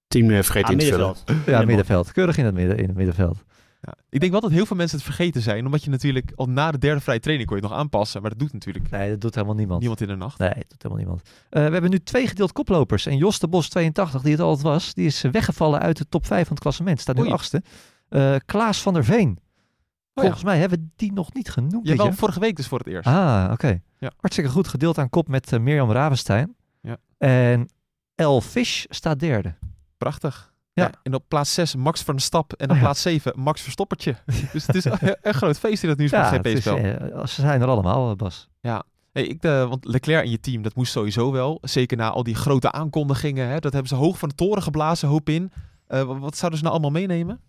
Team 0.08 0.30
eh, 0.30 0.34
vergeet 0.42 0.64
Ah, 0.64 0.70
in 0.70 0.78
te 0.78 0.84
vullen. 0.86 1.06
middenveld. 1.06 1.46
ja, 1.46 1.62
middenveld. 1.64 2.12
Keurig 2.12 2.36
in 2.36 2.44
het, 2.44 2.54
midden, 2.54 2.78
in 2.78 2.86
het 2.88 2.96
middenveld. 2.96 3.44
Ja. 3.80 3.94
Ik 4.08 4.20
denk 4.20 4.32
wel 4.32 4.40
dat 4.40 4.50
heel 4.50 4.66
veel 4.66 4.76
mensen 4.76 4.96
het 4.98 5.06
vergeten 5.06 5.42
zijn, 5.42 5.64
omdat 5.66 5.84
je 5.84 5.90
natuurlijk 5.90 6.32
al 6.34 6.46
na 6.46 6.70
de 6.70 6.78
derde 6.78 7.00
vrije 7.00 7.20
training 7.20 7.48
kon 7.48 7.56
je 7.58 7.62
het 7.62 7.70
nog 7.72 7.80
aanpassen, 7.80 8.20
maar 8.20 8.30
dat 8.30 8.38
doet 8.38 8.52
natuurlijk 8.52 8.90
Nee, 8.90 9.10
dat 9.10 9.20
doet 9.20 9.34
helemaal 9.34 9.56
niemand. 9.56 9.80
niemand 9.80 10.00
in 10.00 10.06
de 10.06 10.14
nacht. 10.16 10.38
Nee, 10.38 10.48
dat 10.48 10.64
doet 10.68 10.82
helemaal 10.82 11.04
niemand. 11.04 11.22
Eh, 11.50 11.64
we 11.66 11.72
hebben 11.72 11.90
nu 11.90 11.98
twee 11.98 12.26
gedeeld 12.26 12.52
koplopers. 12.52 13.06
En 13.06 13.16
Jos 13.16 13.38
de 13.38 13.48
Bos 13.48 13.68
82, 13.68 14.22
die 14.22 14.32
het 14.32 14.40
altijd 14.40 14.62
was, 14.66 14.94
die 14.94 15.06
is 15.06 15.20
weggevallen 15.20 15.80
uit 15.80 15.96
de 15.96 16.08
top 16.08 16.26
5 16.26 16.42
van 16.42 16.52
het 16.52 16.60
klassement. 16.62 17.00
Staat 17.00 17.16
nu 17.16 17.22
Oei. 17.22 17.30
achtste. 17.32 17.62
Eh, 18.08 18.36
Klaas 18.46 18.82
van 18.82 18.94
der 18.94 19.04
Veen. 19.04 19.38
ja. 20.12 20.22
Volgens 20.22 20.44
mij 20.44 20.58
hebben 20.58 20.78
we 20.78 20.86
die 20.96 21.12
nog 21.12 21.32
niet 21.32 21.50
genoemd. 21.50 21.88
Ja, 21.88 21.96
wel 21.96 22.12
vorige 22.12 22.40
week 22.40 22.56
dus 22.56 22.66
voor 22.66 22.78
het 22.78 22.86
eerst. 22.86 23.06
Ah, 23.08 23.48
oké. 23.52 23.80
Ja. 23.98 24.12
Hartstikke 24.16 24.50
goed 24.50 24.68
gedeeld 24.68 24.98
aan 24.98 25.08
kop 25.08 25.28
met 25.28 25.52
eh, 25.52 25.60
Mirjam 25.60 25.90
Ravenstein. 25.90 26.56
Ja. 26.82 26.96
En 27.18 27.68
El 28.14 28.40
Fish 28.40 28.84
staat 28.88 29.18
derde. 29.20 29.54
Prachtig. 29.98 30.52
Ja. 30.78 30.84
Ja. 30.84 30.92
en 31.02 31.14
op 31.14 31.24
plaats 31.28 31.54
6 31.54 31.74
Max 31.74 32.02
Verstappen 32.02 32.58
en 32.58 32.64
op 32.64 32.70
Oh 32.70 32.76
ja. 32.76 32.82
plaats 32.82 33.02
7 33.02 33.32
Max 33.36 33.60
Verstoppertje. 33.60 34.14
dus 34.52 34.66
het 34.66 34.74
is 34.76 34.84
een, 34.84 35.34
groot 35.34 35.58
feest 35.58 35.82
in 35.82 35.88
het 35.88 35.98
nieuws 35.98 36.10
van 36.10 36.18
Ja, 36.18 36.28
GP-spel. 36.30 36.76
eh, 36.76 37.26
ze 37.26 37.40
zijn 37.40 37.60
er 37.62 37.68
allemaal, 37.68 38.10
eh, 38.10 38.16
Bas. 38.16 38.48
Hey, 39.12 39.26
ik, 39.26 39.42
eh, 39.42 39.68
want 39.68 39.84
Leclerc 39.84 40.24
in 40.24 40.30
je 40.30 40.40
team, 40.40 40.62
dat 40.62 40.74
moest 40.74 40.92
sowieso 40.92 41.32
wel. 41.32 41.58
Zeker 41.62 41.96
na 41.96 42.10
al 42.10 42.22
die 42.22 42.34
grote 42.34 42.72
aankondigingen. 42.72 43.48
Hè, 43.48 43.58
dat 43.58 43.72
hebben 43.72 43.88
ze 43.90 43.94
hoog 43.94 44.18
van 44.18 44.28
de 44.28 44.34
toren 44.34 44.62
geblazen, 44.62 45.08
hoop 45.08 45.28
in. 45.28 45.52
Eh, 45.86 46.02
wa- 46.02 46.18
wat 46.18 46.36
zouden 46.36 46.58
ze 46.58 46.64
nou 46.64 46.76
allemaal 46.78 47.00
meenemen? 47.00 47.40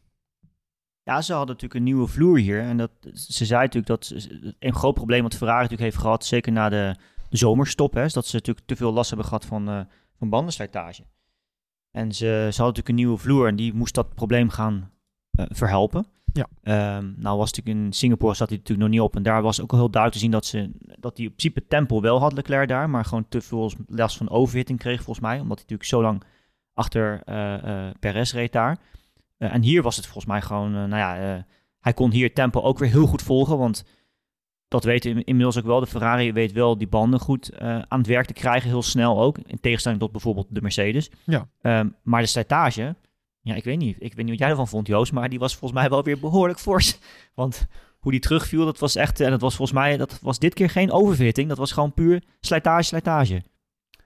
Ja, 1.04 1.22
ze 1.22 1.32
hadden 1.34 1.48
natuurlijk 1.56 1.74
een 1.80 1.84
nieuwe 1.86 2.08
vloer 2.08 2.38
hier. 2.38 2.62
En 2.62 2.78
dat, 2.78 2.92
ze 3.14 3.46
zei 3.46 3.60
natuurlijk 3.62 3.88
dat 3.88 4.06
ze- 4.06 4.56
een 4.60 4.74
groot 4.76 4.94
probleem 4.94 5.22
wat 5.24 5.36
Ferrari 5.36 5.62
natuurlijk 5.62 5.92
heeft 5.92 6.02
gehad, 6.04 6.26
zeker 6.26 6.52
na 6.52 6.70
de, 6.70 6.96
de 7.30 7.38
zomerstop, 7.38 7.94
hè, 7.94 8.04
is 8.04 8.14
dat 8.14 8.26
ze 8.28 8.36
natuurlijk 8.36 8.66
te 8.68 8.76
veel 8.76 8.94
last 8.94 9.10
hebben 9.10 9.28
gehad 9.28 9.46
van, 9.46 9.70
eh 9.70 9.80
van 10.20 10.30
bandenslijtage. 10.30 11.04
En 12.00 12.12
ze, 12.12 12.26
ze 12.26 12.62
hadden 12.62 12.66
natuurlijk 12.66 12.90
een 12.90 12.96
nieuwe 12.96 13.18
vloer 13.18 13.48
en 13.48 13.56
die 13.56 13.74
moest 13.74 13.96
dat 13.96 14.14
probleem 14.14 14.50
gaan 14.50 14.92
eh, 15.32 15.46
verhelpen. 15.50 16.06
Ja. 16.34 16.48
Ehm, 16.64 17.12
nou 17.16 17.38
was 17.38 17.52
natuurlijk 17.52 17.86
in 17.86 17.94
Singapore 17.94 18.36
zat 18.36 18.50
hij 18.50 18.58
natuurlijk 18.58 18.88
nog 18.88 18.98
niet 18.98 19.08
op. 19.08 19.16
En 19.16 19.24
daar 19.24 19.42
was 19.42 19.62
ook 19.62 19.72
al 19.72 19.78
heel 19.78 19.90
duidelijk 19.90 20.14
te 20.14 20.20
zien 20.20 20.32
dat 20.32 20.46
ze 20.46 20.72
dat 21.00 21.18
hij 21.18 21.26
in 21.26 21.36
principe 21.36 21.68
tempo 21.68 22.02
wel 22.02 22.20
had, 22.20 22.34
Leclerc 22.34 22.68
daar. 22.68 22.90
Maar 22.90 23.06
gewoon 23.06 23.26
te 23.30 23.42
veel 23.42 23.72
last 23.88 24.18
van 24.18 24.30
overhitting 24.30 24.80
kreeg 24.80 25.04
volgens 25.04 25.26
mij. 25.26 25.40
Omdat 25.40 25.58
hij 25.58 25.66
natuurlijk 25.70 25.90
zo 25.90 26.02
lang 26.02 26.24
achter 26.74 27.22
eh 27.26 27.88
eh 27.88 27.96
Perez 28.00 28.34
reed 28.34 28.52
daar. 28.52 28.78
En 29.38 29.62
hier 29.62 29.82
was 29.82 29.96
het 29.96 30.06
volgens 30.06 30.26
mij 30.26 30.42
gewoon, 30.42 30.72
nou 30.72 30.96
ja, 30.96 31.46
hij 31.80 31.94
kon 31.94 32.12
hier 32.12 32.34
tempo 32.34 32.62
ook 32.62 32.80
weer 32.80 32.90
heel 32.90 33.08
goed 33.08 33.22
volgen. 33.22 33.58
Want 33.58 33.86
dat 34.70 34.84
weten 34.84 35.16
we 35.16 35.24
inmiddels 35.24 35.58
ook 35.58 35.66
wel. 35.66 35.80
De 35.80 35.88
Ferrari 35.88 36.34
weet 36.34 36.52
wel 36.52 36.78
die 36.78 36.88
banden 36.88 37.20
goed 37.20 37.50
eh, 37.50 37.80
aan 37.88 38.00
het 38.00 38.08
werk 38.08 38.26
te 38.26 38.34
krijgen, 38.34 38.70
heel 38.70 38.82
snel 38.82 39.22
ook. 39.22 39.38
In 39.38 39.60
tegenstelling 39.60 40.02
tot 40.02 40.12
bijvoorbeeld 40.12 40.48
de 40.50 40.62
Mercedes. 40.62 41.10
Ja. 41.24 41.48
Ehm, 41.62 41.88
maar 42.04 42.22
de 42.22 42.28
slijtage, 42.28 42.96
ja, 43.42 43.56
ik 43.56 43.64
weet 43.64 43.78
niet. 43.78 43.96
Ik 44.00 44.14
weet 44.14 44.26
niet 44.26 44.30
wat 44.30 44.40
jij 44.40 44.50
ervan 44.50 44.68
vond, 44.68 44.88
Joost. 44.88 45.12
Maar 45.12 45.30
die 45.30 45.40
was 45.40 45.56
volgens 45.56 45.80
mij 45.80 45.90
wel 45.90 46.04
weer 46.04 46.20
behoorlijk 46.20 46.60
fors. 46.60 46.98
Want 47.36 47.68
hoe 48.00 48.12
die 48.12 48.22
terugviel, 48.22 48.66
dat 48.66 48.80
was 48.80 48.96
echt, 48.96 49.20
en 49.20 49.30
dat 49.30 49.42
was 49.42 49.56
volgens 49.56 49.80
mij, 49.80 49.98
dat 49.98 50.20
was 50.22 50.40
dit 50.40 50.54
keer 50.54 50.70
geen 50.70 50.92
overfitting. 50.92 51.50
Dat 51.50 51.58
was 51.58 51.72
gewoon 51.72 51.94
puur 51.94 52.24
slijtage, 52.40 52.84
slijtage. 52.84 53.44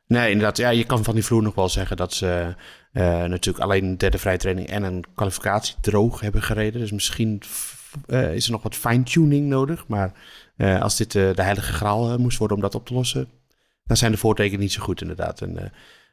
Nee, 0.07 0.31
inderdaad. 0.31 0.57
Ja, 0.57 0.69
je 0.69 0.83
kan 0.83 1.03
van 1.03 1.13
die 1.13 1.23
vloer 1.23 1.43
nog 1.43 1.55
wel 1.55 1.69
zeggen 1.69 1.97
dat 1.97 2.13
ze 2.13 2.55
eh, 2.91 3.23
natuurlijk 3.23 3.63
alleen 3.63 3.83
een 3.83 3.97
derde 3.97 4.17
vrije 4.17 4.37
training 4.37 4.67
en 4.67 4.83
een 4.83 5.03
kwalificatie 5.15 5.75
droog 5.81 6.19
hebben 6.19 6.41
gereden. 6.41 6.81
Dus 6.81 6.91
misschien 6.91 7.41
eh, 8.05 8.33
is 8.33 8.45
er 8.45 8.51
nog 8.51 8.63
wat 8.63 8.75
fine-tuning 8.75 9.47
nodig. 9.47 9.87
Maar 9.87 10.11
eh, 10.63 10.81
als 10.81 10.97
dit 10.97 11.15
eh, 11.15 11.33
de 11.33 11.43
heilige 11.43 11.73
graal 11.73 12.11
eh, 12.11 12.17
moest 12.17 12.37
worden 12.37 12.57
om 12.57 12.63
dat 12.63 12.75
op 12.75 12.85
te 12.85 12.93
lossen, 12.93 13.29
dan 13.85 13.97
zijn 13.97 14.11
de 14.11 14.17
voortekenen 14.17 14.59
niet 14.59 14.71
zo 14.71 14.83
goed 14.83 15.01
inderdaad. 15.01 15.41
En, 15.41 15.57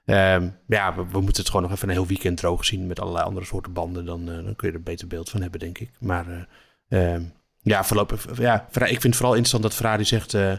eh, 0.04 0.34
ehm, 0.34 0.48
ja, 0.66 0.94
we, 0.94 1.20
moeten 1.20 1.42
het 1.42 1.46
gewoon 1.46 1.62
nog 1.62 1.72
even 1.72 1.88
een 1.88 1.94
heel 1.94 2.06
weekend 2.06 2.36
droog 2.36 2.64
zien 2.64 2.86
met 2.86 3.00
allerlei 3.00 3.24
andere 3.24 3.46
soorten 3.46 3.72
banden. 3.72 4.04
Dan, 4.04 4.26
dan 4.26 4.56
kun 4.56 4.68
je 4.68 4.68
er 4.68 4.74
een 4.74 4.82
beter 4.82 5.06
beeld 5.06 5.30
van 5.30 5.42
hebben, 5.42 5.60
denk 5.60 5.78
ik. 5.78 5.90
Maar 5.98 6.46
eh, 6.88 7.14
ehm, 7.14 7.22
ja, 7.62 7.84
voorlopig, 7.84 8.38
ja, 8.38 8.66
ik 8.72 8.86
vind 8.86 9.02
het 9.02 9.16
vooral 9.16 9.34
interessant 9.34 9.62
dat 9.62 9.74
Ferrari 9.74 10.04
zegt... 10.04 10.32
we 10.32 10.58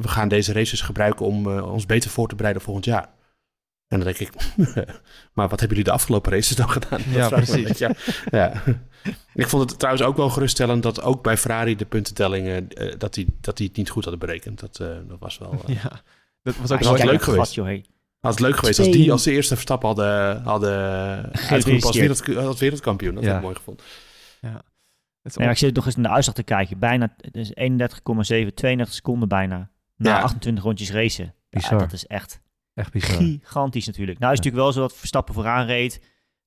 gaan 0.00 0.28
deze 0.28 0.52
races 0.52 0.80
gebruiken 0.80 1.26
om 1.26 1.46
ons 1.60 1.86
beter 1.86 2.10
voor 2.10 2.28
te 2.28 2.34
bereiden 2.34 2.62
volgend 2.62 2.84
jaar. 2.84 3.08
En 3.88 4.00
dan 4.00 4.12
denk 4.12 4.18
ik, 4.18 4.30
maar 5.34 5.48
wat 5.48 5.60
hebben 5.60 5.68
jullie 5.68 5.84
de 5.84 5.90
afgelopen 5.90 6.32
races 6.32 6.56
dan 6.56 6.70
gedaan? 6.70 7.00
Dat 7.04 7.14
Ja, 7.14 7.28
precies. 7.28 7.82
af. 7.82 8.22
Ja. 8.30 8.62
ik 9.34 9.48
vond 9.48 9.70
het 9.70 9.78
trouwens 9.78 10.06
ook 10.06 10.16
wel 10.16 10.30
geruststellend 10.30 10.82
dat 10.82 11.02
ook 11.02 11.22
bij 11.22 11.36
Ferrari 11.36 11.76
de 11.76 11.84
puntentellingen... 11.84 12.68
eh, 12.68 12.94
dat, 12.98 13.14
die, 13.14 13.26
dat 13.40 13.56
die 13.56 13.66
het 13.68 13.76
niet 13.76 13.90
goed 13.90 14.02
hadden 14.04 14.20
berekend. 14.20 14.60
Dat, 14.60 14.78
eh, 14.80 14.88
dat 15.08 15.18
was 15.18 15.38
wel... 15.38 15.52
eh, 15.66 15.74
Ja, 15.82 16.02
dat 16.42 16.56
was 16.56 16.72
ook 16.72 16.80
nooit 16.80 17.04
leuk 17.04 17.12
dat 17.12 17.22
geweest. 17.22 17.44
gat, 17.44 17.54
joh, 17.54 17.64
hey. 17.66 17.84
Had 18.20 18.30
het 18.32 18.40
leuk 18.40 18.56
geweest 18.56 18.78
als 18.78 18.90
die 18.90 19.12
als 19.12 19.22
de 19.22 19.32
eerste 19.32 19.54
Verstappen 19.54 19.88
hadden, 19.88 20.42
hadden 20.42 20.72
uitgeroepen 21.50 21.86
als, 21.86 21.96
wereld, 21.96 22.36
als 22.36 22.60
wereldkampioen. 22.60 23.14
Dat 23.14 23.22
Ja. 23.24 23.28
had 23.28 23.38
ik 23.38 23.42
mooi 23.44 23.56
gevonden. 23.56 23.84
Ja, 24.40 25.50
ik 25.50 25.58
zit 25.58 25.74
nog 25.74 25.86
eens 25.86 25.94
naar 25.96 26.04
de 26.04 26.10
uitslag 26.10 26.34
te 26.34 26.42
kijken. 26.42 26.78
Bijna, 26.78 27.14
is 27.32 27.48
31,7, 27.48 27.54
32 28.54 28.92
seconden 28.94 29.28
bijna. 29.28 29.70
Na 29.96 30.10
Ja. 30.10 30.20
28 30.22 30.64
rondjes 30.64 30.90
racen. 30.92 31.24
Ja, 31.24 31.32
Bizar. 31.50 31.78
dat 31.78 31.92
is 31.92 32.06
echt 32.06 32.40
Echt 32.78 32.92
bizar. 32.92 33.16
gigantisch 33.16 33.86
natuurlijk. 33.86 34.18
Nou 34.18 34.32
is 34.32 34.38
het 34.38 34.46
natuurlijk 34.46 34.74
wel 34.74 34.82
zo 34.82 34.88
dat 34.88 34.98
Verstappen 34.98 35.34
vooraan 35.34 35.66
reed. 35.66 36.00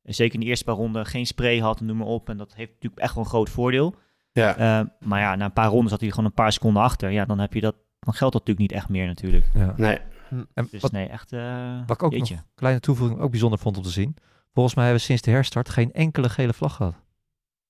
En 0.04 0.14
zeker 0.14 0.34
in 0.34 0.40
de 0.40 0.46
eerste 0.46 0.66
paar 0.66 0.76
ronden 0.76 1.06
geen 1.06 1.26
spray 1.26 1.60
had 1.60 1.80
en 1.80 1.86
noem 1.86 1.98
maar 1.98 2.08
op. 2.08 2.30
En 2.30 2.38
dat 2.38 2.54
heeft 2.56 2.72
natuurlijk 2.72 3.02
echt 3.02 3.16
wel 3.16 3.24
een 3.24 3.30
groot 3.30 3.50
voordeel. 3.50 3.96
Ja. 4.32 4.56
Eh, 4.58 4.86
maar 5.08 5.20
ja, 5.20 5.36
na 5.36 5.46
een 5.46 5.54
paar 5.54 5.70
rondes 5.70 5.92
zat 5.92 6.00
hij 6.02 6.10
gewoon 6.10 6.26
een 6.26 6.34
paar 6.34 6.52
seconden 6.52 6.84
achter. 6.84 7.10
Ja, 7.10 7.26
dan, 7.26 7.40
heb 7.40 7.54
je 7.54 7.62
dat, 7.62 7.76
dan 8.00 8.14
geldt 8.14 8.34
dat 8.34 8.48
natuurlijk 8.48 8.60
niet 8.60 8.72
echt 8.82 8.90
meer 8.90 9.06
natuurlijk. 9.08 9.46
Ja. 9.54 9.74
Nee, 9.78 9.98
En 10.54 10.68
Dus 10.72 10.82
wat 10.82 10.92
nee, 10.92 11.08
echt 11.08 11.32
uh, 11.34 11.80
wat 11.86 11.96
ik 11.96 12.04
ook 12.04 12.18
nog- 12.18 12.30
kleine 12.56 12.80
toevoeging 12.80 13.20
ook 13.20 13.32
bijzonder 13.32 13.60
vond 13.60 13.78
om 13.78 13.84
te 13.84 13.90
zien. 13.90 14.16
Volgens 14.54 14.76
mij 14.76 14.84
hebben 14.84 15.02
we 15.02 15.08
sinds 15.08 15.22
de 15.24 15.32
herstart 15.32 15.70
geen 15.70 15.92
enkele 15.94 16.30
gele 16.30 16.54
vlag 16.54 16.76
gehad. 16.76 16.96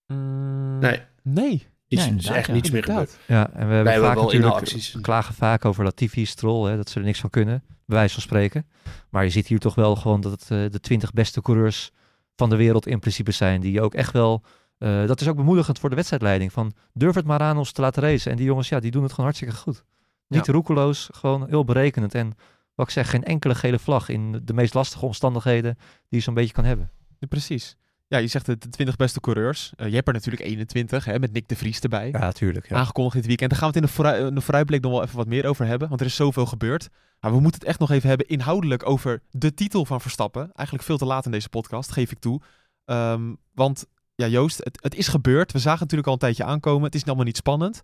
Mm, 0.07 0.79
nee. 0.79 0.99
Nee, 1.23 1.67
Iets, 1.87 2.05
Ja, 2.05 2.13
is 2.17 2.25
echt 2.27 2.47
ja. 2.47 2.53
niets 2.53 2.71
meer 2.71 2.83
gebeurd. 2.83 3.17
Ja, 3.27 3.45
en 3.45 3.51
we 3.51 3.57
hebben 3.57 3.67
Wij 3.67 3.91
hebben 3.91 4.03
vaak 4.09 4.15
wel 4.15 4.23
natuurlijk, 4.23 4.93
we 4.93 5.01
klagen 5.01 5.33
vaak 5.33 5.65
over 5.65 5.83
Latifi, 5.83 6.25
Stroll, 6.25 6.69
hè, 6.69 6.75
dat 6.75 6.89
ze 6.89 6.99
er 6.99 7.05
niks 7.05 7.19
van 7.19 7.29
kunnen, 7.29 7.63
bij 7.91 7.99
wijze 7.99 8.13
van 8.13 8.23
spreken. 8.23 8.65
Maar 9.09 9.23
je 9.23 9.29
ziet 9.29 9.47
hier 9.47 9.59
toch 9.59 9.75
wel 9.75 9.95
gewoon 9.95 10.21
dat 10.21 10.31
het 10.31 10.41
eh, 10.41 10.71
de 10.71 10.79
twintig 10.79 11.13
beste 11.13 11.41
coureurs 11.41 11.91
van 12.35 12.49
de 12.49 12.55
wereld 12.55 12.87
in 12.87 12.99
principe 12.99 13.31
zijn, 13.31 13.61
die 13.61 13.81
ook 13.81 13.93
echt 13.93 14.13
wel, 14.13 14.43
eh, 14.77 15.07
dat 15.07 15.21
is 15.21 15.27
ook 15.27 15.35
bemoedigend 15.35 15.79
voor 15.79 15.89
de 15.89 15.95
wedstrijdleiding, 15.95 16.51
van 16.51 16.73
durf 16.93 17.15
het 17.15 17.25
maar 17.25 17.39
aan 17.39 17.57
ons 17.57 17.71
te 17.71 17.81
laten 17.81 18.03
racen. 18.03 18.31
En 18.31 18.37
die 18.37 18.45
jongens, 18.45 18.69
ja, 18.69 18.79
die 18.79 18.91
doen 18.91 19.03
het 19.03 19.11
gewoon 19.11 19.25
hartstikke 19.25 19.55
goed. 19.55 19.83
Niet 20.27 20.47
roekeloos, 20.47 21.09
gewoon 21.13 21.47
heel 21.47 21.63
berekenend. 21.63 22.15
En 22.15 22.33
wat 22.75 22.85
ik 22.85 22.91
zeg, 22.91 23.09
geen 23.09 23.23
enkele 23.23 23.55
gele 23.55 23.79
vlag 23.79 24.09
in 24.09 24.41
de 24.43 24.53
meest 24.53 24.73
lastige 24.73 25.05
omstandigheden 25.05 25.75
die 25.77 26.19
je 26.19 26.19
zo'n 26.19 26.33
beetje 26.33 26.53
kan 26.53 26.63
hebben. 26.63 26.91
Ja, 27.19 27.27
precies. 27.27 27.77
Ja, 28.11 28.17
je 28.17 28.27
zegt 28.27 28.45
de, 28.45 28.57
de 28.57 28.69
20 28.69 28.95
beste 28.95 29.19
coureurs. 29.19 29.73
Eh, 29.75 29.87
je 29.87 29.95
hebt 29.95 30.07
er 30.07 30.13
natuurlijk 30.13 30.43
21, 30.43 31.05
hè, 31.05 31.19
met 31.19 31.31
Nick 31.31 31.47
de 31.47 31.55
Vries 31.55 31.79
erbij. 31.79 32.09
Ja, 32.11 32.19
natuurlijk. 32.19 32.69
Ja. 32.69 32.75
Aangekondigd 32.75 33.15
dit 33.15 33.25
weekend. 33.25 33.49
Daar 33.49 33.59
gaan 33.59 33.71
we 33.71 33.77
het 33.79 33.83
in 33.83 33.89
de, 33.89 33.95
vooruit, 33.95 34.27
in 34.27 34.35
de 34.35 34.41
vooruitblik 34.41 34.81
nog 34.81 34.91
wel 34.91 35.03
even 35.03 35.17
wat 35.17 35.27
meer 35.27 35.45
over 35.45 35.65
hebben. 35.65 35.87
Want 35.89 36.01
er 36.01 36.07
is 36.07 36.15
zoveel 36.15 36.45
gebeurd. 36.45 36.89
Maar 37.19 37.31
we 37.31 37.39
moeten 37.39 37.59
het 37.59 37.69
echt 37.69 37.79
nog 37.79 37.91
even 37.91 38.09
hebben 38.09 38.27
inhoudelijk 38.27 38.89
over 38.89 39.21
de 39.29 39.53
titel 39.53 39.85
van 39.85 40.01
Verstappen. 40.01 40.41
Eigenlijk 40.53 40.87
veel 40.87 40.97
te 40.97 41.05
laat 41.05 41.25
in 41.25 41.31
deze 41.31 41.49
podcast, 41.49 41.91
geef 41.91 42.11
ik 42.11 42.19
toe. 42.19 42.41
Ehm, 42.85 43.33
want 43.53 43.85
ja, 44.15 44.27
Joost, 44.27 44.57
het, 44.63 44.79
het 44.81 44.95
is 44.95 45.07
gebeurd. 45.07 45.51
We 45.51 45.59
zagen 45.59 45.79
het 45.79 45.91
natuurlijk 45.91 46.07
al 46.07 46.13
een 46.13 46.19
tijdje 46.19 46.43
aankomen. 46.43 46.83
Het 46.83 46.95
is 46.95 47.05
allemaal 47.05 47.25
niet 47.25 47.37
spannend. 47.37 47.81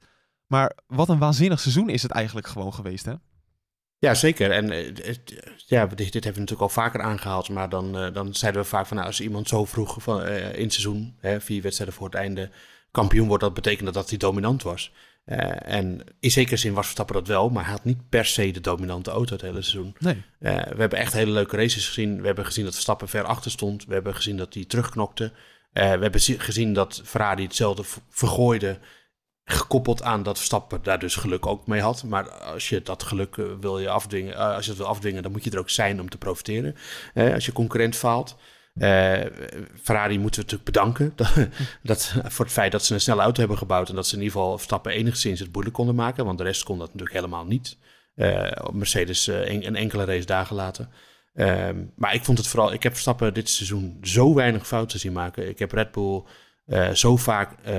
Maar 0.48 0.78
wat 0.88 1.10
een 1.10 1.20
waanzinnig 1.20 1.60
seizoen 1.60 1.90
is 1.90 2.02
het 2.02 2.12
eigenlijk 2.12 2.48
gewoon 2.48 2.74
geweest, 2.74 3.06
hè? 3.06 3.14
Ja, 4.00 4.14
zeker. 4.14 4.52
En 4.52 4.72
eh, 4.72 5.16
ja, 5.56 5.86
dit, 5.86 5.98
dit 5.98 6.14
hebben 6.14 6.34
we 6.34 6.40
natuurlijk 6.40 6.62
al 6.62 6.70
vaker 6.84 7.02
aangehaald. 7.02 7.50
Maar 7.50 7.70
dan, 7.70 7.98
eh, 7.98 8.14
dan 8.14 8.34
zeiden 8.36 8.62
we 8.62 8.68
vaak 8.68 8.86
van 8.88 8.96
nou, 8.98 9.08
als 9.10 9.22
iemand 9.22 9.48
zo 9.48 9.66
vroeg 9.66 9.96
van, 10.00 10.24
eh, 10.24 10.54
in 10.56 10.64
het 10.64 10.74
seizoen, 10.74 11.16
hè, 11.20 11.42
vier 11.42 11.62
wedstrijden 11.62 11.96
voor 11.96 12.06
het 12.06 12.16
einde, 12.16 12.50
kampioen 12.92 13.28
wordt, 13.28 13.44
dat 13.44 13.54
betekende 13.54 13.92
dat 13.92 14.10
hij 14.10 14.18
dominant 14.18 14.64
was. 14.64 14.92
En 15.58 16.04
in 16.20 16.32
zekere 16.32 16.58
zin 16.58 16.74
was 16.74 16.84
Verstappen 16.84 17.16
dat 17.16 17.28
wel, 17.28 17.50
maar 17.50 17.64
hij 17.64 17.72
had 17.72 17.84
niet 17.84 18.10
per 18.10 18.26
se 18.26 18.52
de 18.52 18.62
dominante 18.62 19.12
auto 19.12 19.34
het 19.34 19.42
hele 19.42 19.62
seizoen. 19.62 19.96
Nee. 20.00 20.24
We 20.40 20.50
hebben 20.78 21.00
echt 21.00 21.14
hele 21.14 21.32
leuke 21.32 21.56
races 21.56 21.88
gezien. 21.88 22.20
We 22.20 22.26
hebben 22.26 22.46
gezien 22.46 22.64
dat 22.64 22.74
Verstappen 22.74 23.08
ver 23.08 23.24
achter 23.24 23.52
stond. 23.52 23.86
We 23.86 23.94
hebben 23.94 24.16
gezien 24.16 24.38
dat 24.38 24.54
hij 24.54 24.66
terugknokte. 24.66 25.32
We 25.74 25.82
hebben 25.82 26.22
zi- 26.22 26.40
gezien 26.40 26.74
dat 26.74 27.02
Ferrari 27.06 27.44
hetzelfde 27.44 27.84
vergooide. 28.10 28.80
Gekoppeld 29.50 30.04
aan 30.04 30.24
dat 30.24 30.38
Verstappen 30.38 30.80
daar 30.84 31.00
dus 31.00 31.16
geluk 31.16 31.46
ook 31.46 31.68
mee 31.68 31.82
had. 31.82 32.04
Maar 32.04 32.30
als 32.30 32.70
je 32.70 32.82
dat 32.82 33.04
geluk 33.04 33.38
eh, 33.38 33.46
wil 33.60 33.80
je 33.80 33.90
afdwingen, 33.90 34.34
eh, 34.34 34.56
als 34.56 34.64
je 34.64 34.70
het 34.70 34.80
wil 34.80 34.90
afdwingen, 34.90 35.24
dan 35.24 35.32
moet 35.32 35.44
je 35.44 35.52
er 35.52 35.60
ook 35.60 35.70
zijn 35.70 36.02
om 36.02 36.10
te 36.10 36.18
profiteren. 36.18 36.76
Als 37.34 37.46
je 37.46 37.52
concurrent 37.52 37.96
faalt. 37.96 38.36
Eh, 38.74 39.26
Ferrari 39.82 40.20
moeten 40.20 40.46
we 40.46 40.52
natuurlijk 40.52 40.64
bedanken 40.64 41.16
dat, 41.84 42.14
voor 42.24 42.46
het 42.46 42.54
feit 42.54 42.72
dat 42.72 42.86
ze 42.86 42.94
een 42.94 43.02
snelle 43.02 43.22
auto 43.22 43.40
hebben 43.40 43.58
gebouwd. 43.58 43.90
En 43.90 43.96
dat 43.96 44.08
ze 44.08 44.16
in 44.16 44.22
ieder 44.22 44.38
geval 44.38 44.56
Verstappen 44.56 44.92
enigszins 44.92 45.40
het 45.40 45.52
moeilijk 45.52 45.76
konden 45.76 45.96
maken. 45.96 46.26
Want 46.26 46.38
de 46.38 46.44
rest 46.44 46.64
kon 46.64 46.78
dat 46.78 46.88
natuurlijk 46.88 47.16
helemaal 47.16 47.46
niet. 47.46 47.78
Mercedes 48.72 49.28
een, 49.28 49.68
een 49.68 49.76
enkele 49.76 50.06
race 50.06 50.26
dagen 50.26 50.56
later. 50.56 50.88
Ehm, 51.34 51.86
maar 51.96 52.14
ik 52.14 52.24
vond 52.24 52.38
het 52.38 52.48
vooral, 52.48 52.74
ik 52.74 52.84
heb 52.84 52.92
Verstappen 52.92 53.34
dit 53.34 53.50
seizoen 53.50 53.98
zo 54.02 54.34
weinig 54.34 54.68
fouten 54.68 55.00
zien 55.00 55.14
maken. 55.14 55.50
Ik 55.50 55.60
heb 55.60 55.72
Red 55.72 55.92
Bull 55.92 56.24
eh, 56.68 56.90
zo 56.90 57.18
vaak. 57.18 57.52
eh, 57.64 57.74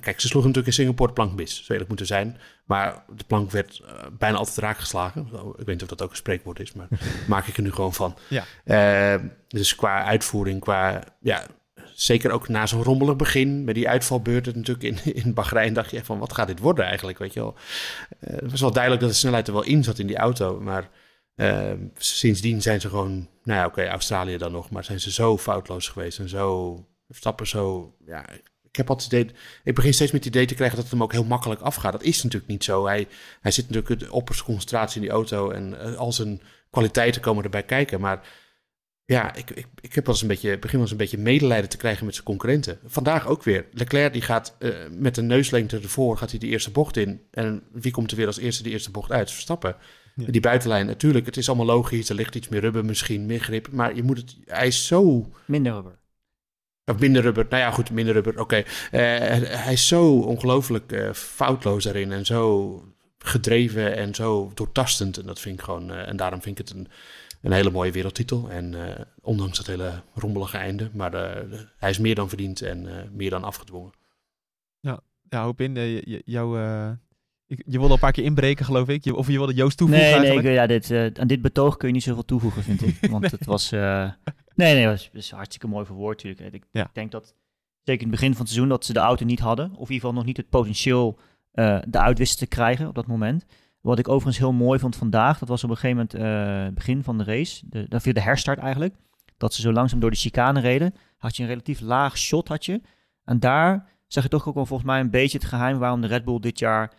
kijk, 0.00 0.20
ze 0.20 0.26
sloegen 0.26 0.50
natuurlijk 0.50 0.66
in 0.66 0.72
Singapore 0.72 1.08
de 1.08 1.14
plank 1.14 1.34
mis, 1.34 1.54
zou 1.54 1.68
eerlijk 1.68 1.88
moeten 1.88 2.06
zijn. 2.06 2.38
Maar 2.64 3.04
de 3.16 3.24
plank 3.26 3.50
werd 3.50 3.82
eh, 3.86 3.92
bijna 4.18 4.36
altijd 4.36 4.56
raak 4.56 4.78
geslagen. 4.78 5.26
Ik 5.32 5.56
weet 5.56 5.66
niet 5.66 5.82
of 5.82 5.88
dat 5.88 6.02
ook 6.02 6.10
een 6.10 6.16
spreekwoord 6.16 6.60
is, 6.60 6.72
maar 6.72 6.88
maak 7.28 7.46
ik 7.46 7.56
er 7.56 7.62
nu 7.62 7.72
gewoon 7.72 7.94
van. 7.94 8.16
Ja. 8.28 9.20
Dus 9.48 9.74
qua 9.74 10.04
uitvoering, 10.04 10.60
qua 10.60 11.04
ja, 11.20 11.46
zeker 11.94 12.30
ook 12.30 12.48
na 12.48 12.66
zo'n 12.66 12.82
rommelig 12.82 13.16
begin, 13.16 13.64
met 13.64 13.74
die 13.74 13.88
uitvalbeurten 13.88 14.56
natuurlijk 14.56 15.04
in, 15.04 15.14
in 15.24 15.34
Bahrein, 15.34 15.74
dacht 15.74 15.90
je 15.90 16.04
van 16.04 16.18
wat 16.18 16.32
gaat 16.32 16.46
dit 16.46 16.58
worden 16.58 16.84
eigenlijk, 16.84 17.18
weet 17.18 17.32
je 17.32 17.40
wel. 17.40 17.56
Het 18.18 18.50
was 18.50 18.60
wel 18.60 18.72
duidelijk 18.72 19.02
dat 19.02 19.10
de 19.10 19.16
snelheid 19.18 19.46
er 19.46 19.52
wel 19.52 19.62
in 19.62 19.84
zat 19.84 19.98
in 19.98 20.06
die 20.06 20.16
auto, 20.16 20.60
maar 20.60 20.88
uh, 21.36 21.72
sindsdien 21.96 22.62
zijn 22.62 22.80
ze 22.80 22.88
gewoon, 22.88 23.28
nou 23.42 23.60
ja, 23.60 23.66
oké, 23.66 23.86
Australië 23.86 24.36
dan 24.36 24.52
nog, 24.52 24.70
maar 24.70 24.84
zijn 24.84 25.00
ze 25.00 25.12
zo 25.12 25.38
foutloos 25.38 25.88
geweest 25.88 26.18
en 26.18 26.28
zo, 26.28 26.78
stappen 27.08 27.46
zo, 27.46 27.94
ja, 28.06 28.28
ik 28.62 28.76
heb 28.76 28.88
altijd 28.88 29.12
idee, 29.12 29.34
ik 29.64 29.74
begin 29.74 29.94
steeds 29.94 30.12
met 30.12 30.24
het 30.24 30.34
idee 30.34 30.46
te 30.46 30.54
krijgen 30.54 30.76
dat 30.76 30.84
het 30.84 30.94
hem 30.94 31.02
ook 31.02 31.12
heel 31.12 31.24
makkelijk 31.24 31.60
afgaat. 31.60 31.92
Dat 31.92 32.02
is 32.02 32.22
natuurlijk 32.22 32.50
niet 32.50 32.64
zo. 32.64 32.86
Hij, 32.86 33.08
hij 33.40 33.50
zit 33.50 33.70
natuurlijk 33.70 34.00
de 34.00 34.12
opperste 34.12 34.44
concentratie 34.44 34.96
in 34.96 35.02
die 35.02 35.16
auto 35.16 35.50
en 35.50 35.72
uh, 35.72 35.96
al 35.96 36.12
zijn 36.12 36.40
kwaliteiten 36.70 37.20
komen 37.20 37.44
erbij 37.44 37.62
kijken, 37.62 38.00
maar 38.00 38.26
ja, 39.06 39.34
ik, 39.34 39.50
ik, 39.50 39.66
ik 39.80 39.94
heb 39.94 40.06
wel 40.06 40.14
eens 40.14 40.22
een 40.22 40.28
beetje, 40.28 40.58
begin 40.58 40.72
wel 40.72 40.80
eens 40.80 40.90
een 40.90 40.96
beetje 40.96 41.18
medelijden 41.18 41.70
te 41.70 41.76
krijgen 41.76 42.04
met 42.04 42.14
zijn 42.14 42.26
concurrenten. 42.26 42.78
Vandaag 42.84 43.26
ook 43.26 43.42
weer. 43.42 43.66
Leclerc 43.72 44.12
die 44.12 44.22
gaat 44.22 44.56
uh, 44.58 44.74
met 44.90 45.16
een 45.16 45.26
neuslengte 45.26 45.78
ervoor, 45.78 46.18
gaat 46.18 46.30
hij 46.30 46.38
de 46.38 46.46
eerste 46.46 46.70
bocht 46.70 46.96
in. 46.96 47.20
En 47.30 47.62
wie 47.72 47.92
komt 47.92 48.10
er 48.10 48.16
weer 48.16 48.26
als 48.26 48.38
eerste 48.38 48.62
de 48.62 48.70
eerste 48.70 48.90
bocht 48.90 49.12
uit? 49.12 49.30
Verstappen. 49.30 49.76
Ja. 50.14 50.30
Die 50.30 50.40
buitenlijn, 50.40 50.86
natuurlijk, 50.86 51.26
het 51.26 51.36
is 51.36 51.48
allemaal 51.48 51.66
logisch. 51.66 52.08
Er 52.08 52.14
ligt 52.14 52.34
iets 52.34 52.48
meer 52.48 52.60
rubber 52.60 52.84
misschien, 52.84 53.26
meer 53.26 53.40
grip. 53.40 53.68
Maar 53.70 53.94
je 53.94 54.02
moet 54.02 54.16
het, 54.16 54.36
hij 54.44 54.66
is 54.66 54.86
zo... 54.86 55.30
Minder 55.46 55.72
rubber. 55.72 55.98
Of 56.84 56.98
minder 56.98 57.22
rubber, 57.22 57.46
nou 57.48 57.62
ja 57.62 57.70
goed, 57.70 57.90
minder 57.90 58.14
rubber, 58.14 58.40
oké. 58.40 58.56
Uh, 58.56 58.64
hij 58.90 59.72
is 59.72 59.88
zo 59.88 60.18
ongelooflijk 60.18 60.92
uh, 60.92 61.12
foutloos 61.12 61.84
daarin 61.84 62.12
en 62.12 62.26
zo 62.26 62.82
gedreven 63.18 63.96
en 63.96 64.14
zo 64.14 64.50
doortastend. 64.54 65.18
En 65.18 65.26
dat 65.26 65.40
vind 65.40 65.58
ik 65.58 65.64
gewoon, 65.64 65.92
en 65.92 66.16
daarom 66.16 66.42
vind 66.42 66.58
ik 66.58 66.66
het 66.68 66.76
een 66.76 66.88
een 67.44 67.52
hele 67.52 67.70
mooie 67.70 67.92
wereldtitel. 67.92 68.50
En 68.50 68.74
ondanks 69.20 69.56
dat 69.56 69.66
hele 69.66 70.02
rommelige 70.14 70.56
einde. 70.56 70.90
Maar 70.92 71.12
hij 71.76 71.90
is 71.90 71.98
meer 71.98 72.14
dan 72.14 72.28
verdiend 72.28 72.62
en 72.62 73.08
meer 73.12 73.30
dan 73.30 73.44
afgedwongen. 73.44 73.92
Ja, 74.80 75.00
ja 75.28 75.42
hoop 75.42 75.60
in. 75.60 75.74
jou, 76.24 76.58
je, 77.46 77.62
je 77.66 77.78
wilde 77.78 77.94
een 77.94 78.00
paar 78.00 78.12
keer 78.12 78.24
inbreken, 78.24 78.64
geloof 78.64 78.88
ik. 78.88 79.04
Je, 79.04 79.14
of 79.14 79.26
je 79.26 79.32
wilde 79.32 79.54
Joost 79.54 79.76
toevoegen 79.76 80.06
Nee, 80.06 80.14
eigenlijk? 80.14 80.42
nee 80.42 80.52
ik, 80.52 80.58
ja, 80.58 80.66
dit, 80.66 81.18
aan 81.18 81.26
dit 81.26 81.42
betoog 81.42 81.76
kun 81.76 81.88
je 81.88 81.94
niet 81.94 82.02
zoveel 82.02 82.24
toevoegen, 82.24 82.62
vind 82.62 82.82
ik. 82.82 82.98
Want 83.10 83.22
nee. 83.22 83.30
het 83.30 83.44
was... 83.44 83.70
nee, 83.70 84.10
nee, 84.54 84.86
het 84.86 84.90
was, 84.90 85.10
was 85.12 85.30
hartstikke 85.30 85.68
mooi 85.68 85.86
verwoord 85.86 86.24
natuurlijk. 86.24 86.54
Ik 86.54 86.64
ja. 86.70 86.90
denk 86.92 87.10
dat, 87.10 87.34
zeker 87.82 88.02
in 88.02 88.10
het 88.10 88.20
begin 88.20 88.30
van 88.32 88.40
het 88.40 88.48
seizoen, 88.48 88.68
dat 88.68 88.84
ze 88.84 88.92
de 88.92 88.98
auto 88.98 89.24
niet 89.24 89.40
hadden. 89.40 89.66
Of 89.66 89.72
in 89.72 89.80
ieder 89.80 89.94
geval 89.94 90.12
nog 90.12 90.24
niet 90.24 90.36
het 90.36 90.48
potentieel 90.48 91.18
eruit 91.52 92.18
wisten 92.18 92.38
te 92.38 92.46
krijgen 92.46 92.88
op 92.88 92.94
dat 92.94 93.06
moment. 93.06 93.44
Wat 93.80 93.98
ik 93.98 94.08
overigens 94.08 94.38
heel 94.38 94.52
mooi 94.52 94.78
vond 94.78 94.96
vandaag, 94.96 95.38
dat 95.38 95.48
was 95.48 95.64
op 95.64 95.70
een 95.70 95.76
gegeven 95.76 96.08
moment 96.12 96.68
uh, 96.68 96.74
begin 96.74 97.02
van 97.02 97.18
de 97.18 97.24
race, 97.24 97.68
de, 97.68 97.86
de, 97.88 98.12
de 98.12 98.20
herstart 98.20 98.58
eigenlijk, 98.58 98.94
dat 99.36 99.54
ze 99.54 99.60
zo 99.60 99.72
langzaam 99.72 100.00
door 100.00 100.10
de 100.10 100.16
chicane 100.16 100.60
reden, 100.60 100.94
had 101.16 101.36
je 101.36 101.42
een 101.42 101.48
relatief 101.48 101.80
laag 101.80 102.18
shot 102.18 102.48
had 102.48 102.64
je. 102.64 102.80
En 103.24 103.40
daar 103.40 103.88
zag 104.06 104.22
je 104.22 104.28
toch 104.28 104.48
ook 104.48 104.54
wel 104.54 104.66
volgens 104.66 104.88
mij 104.88 105.00
een 105.00 105.10
beetje 105.10 105.38
het 105.38 105.46
geheim 105.46 105.78
waarom 105.78 106.00
de 106.00 106.06
Red 106.06 106.24
Bull 106.24 106.40
dit 106.40 106.58
jaar 106.58 106.92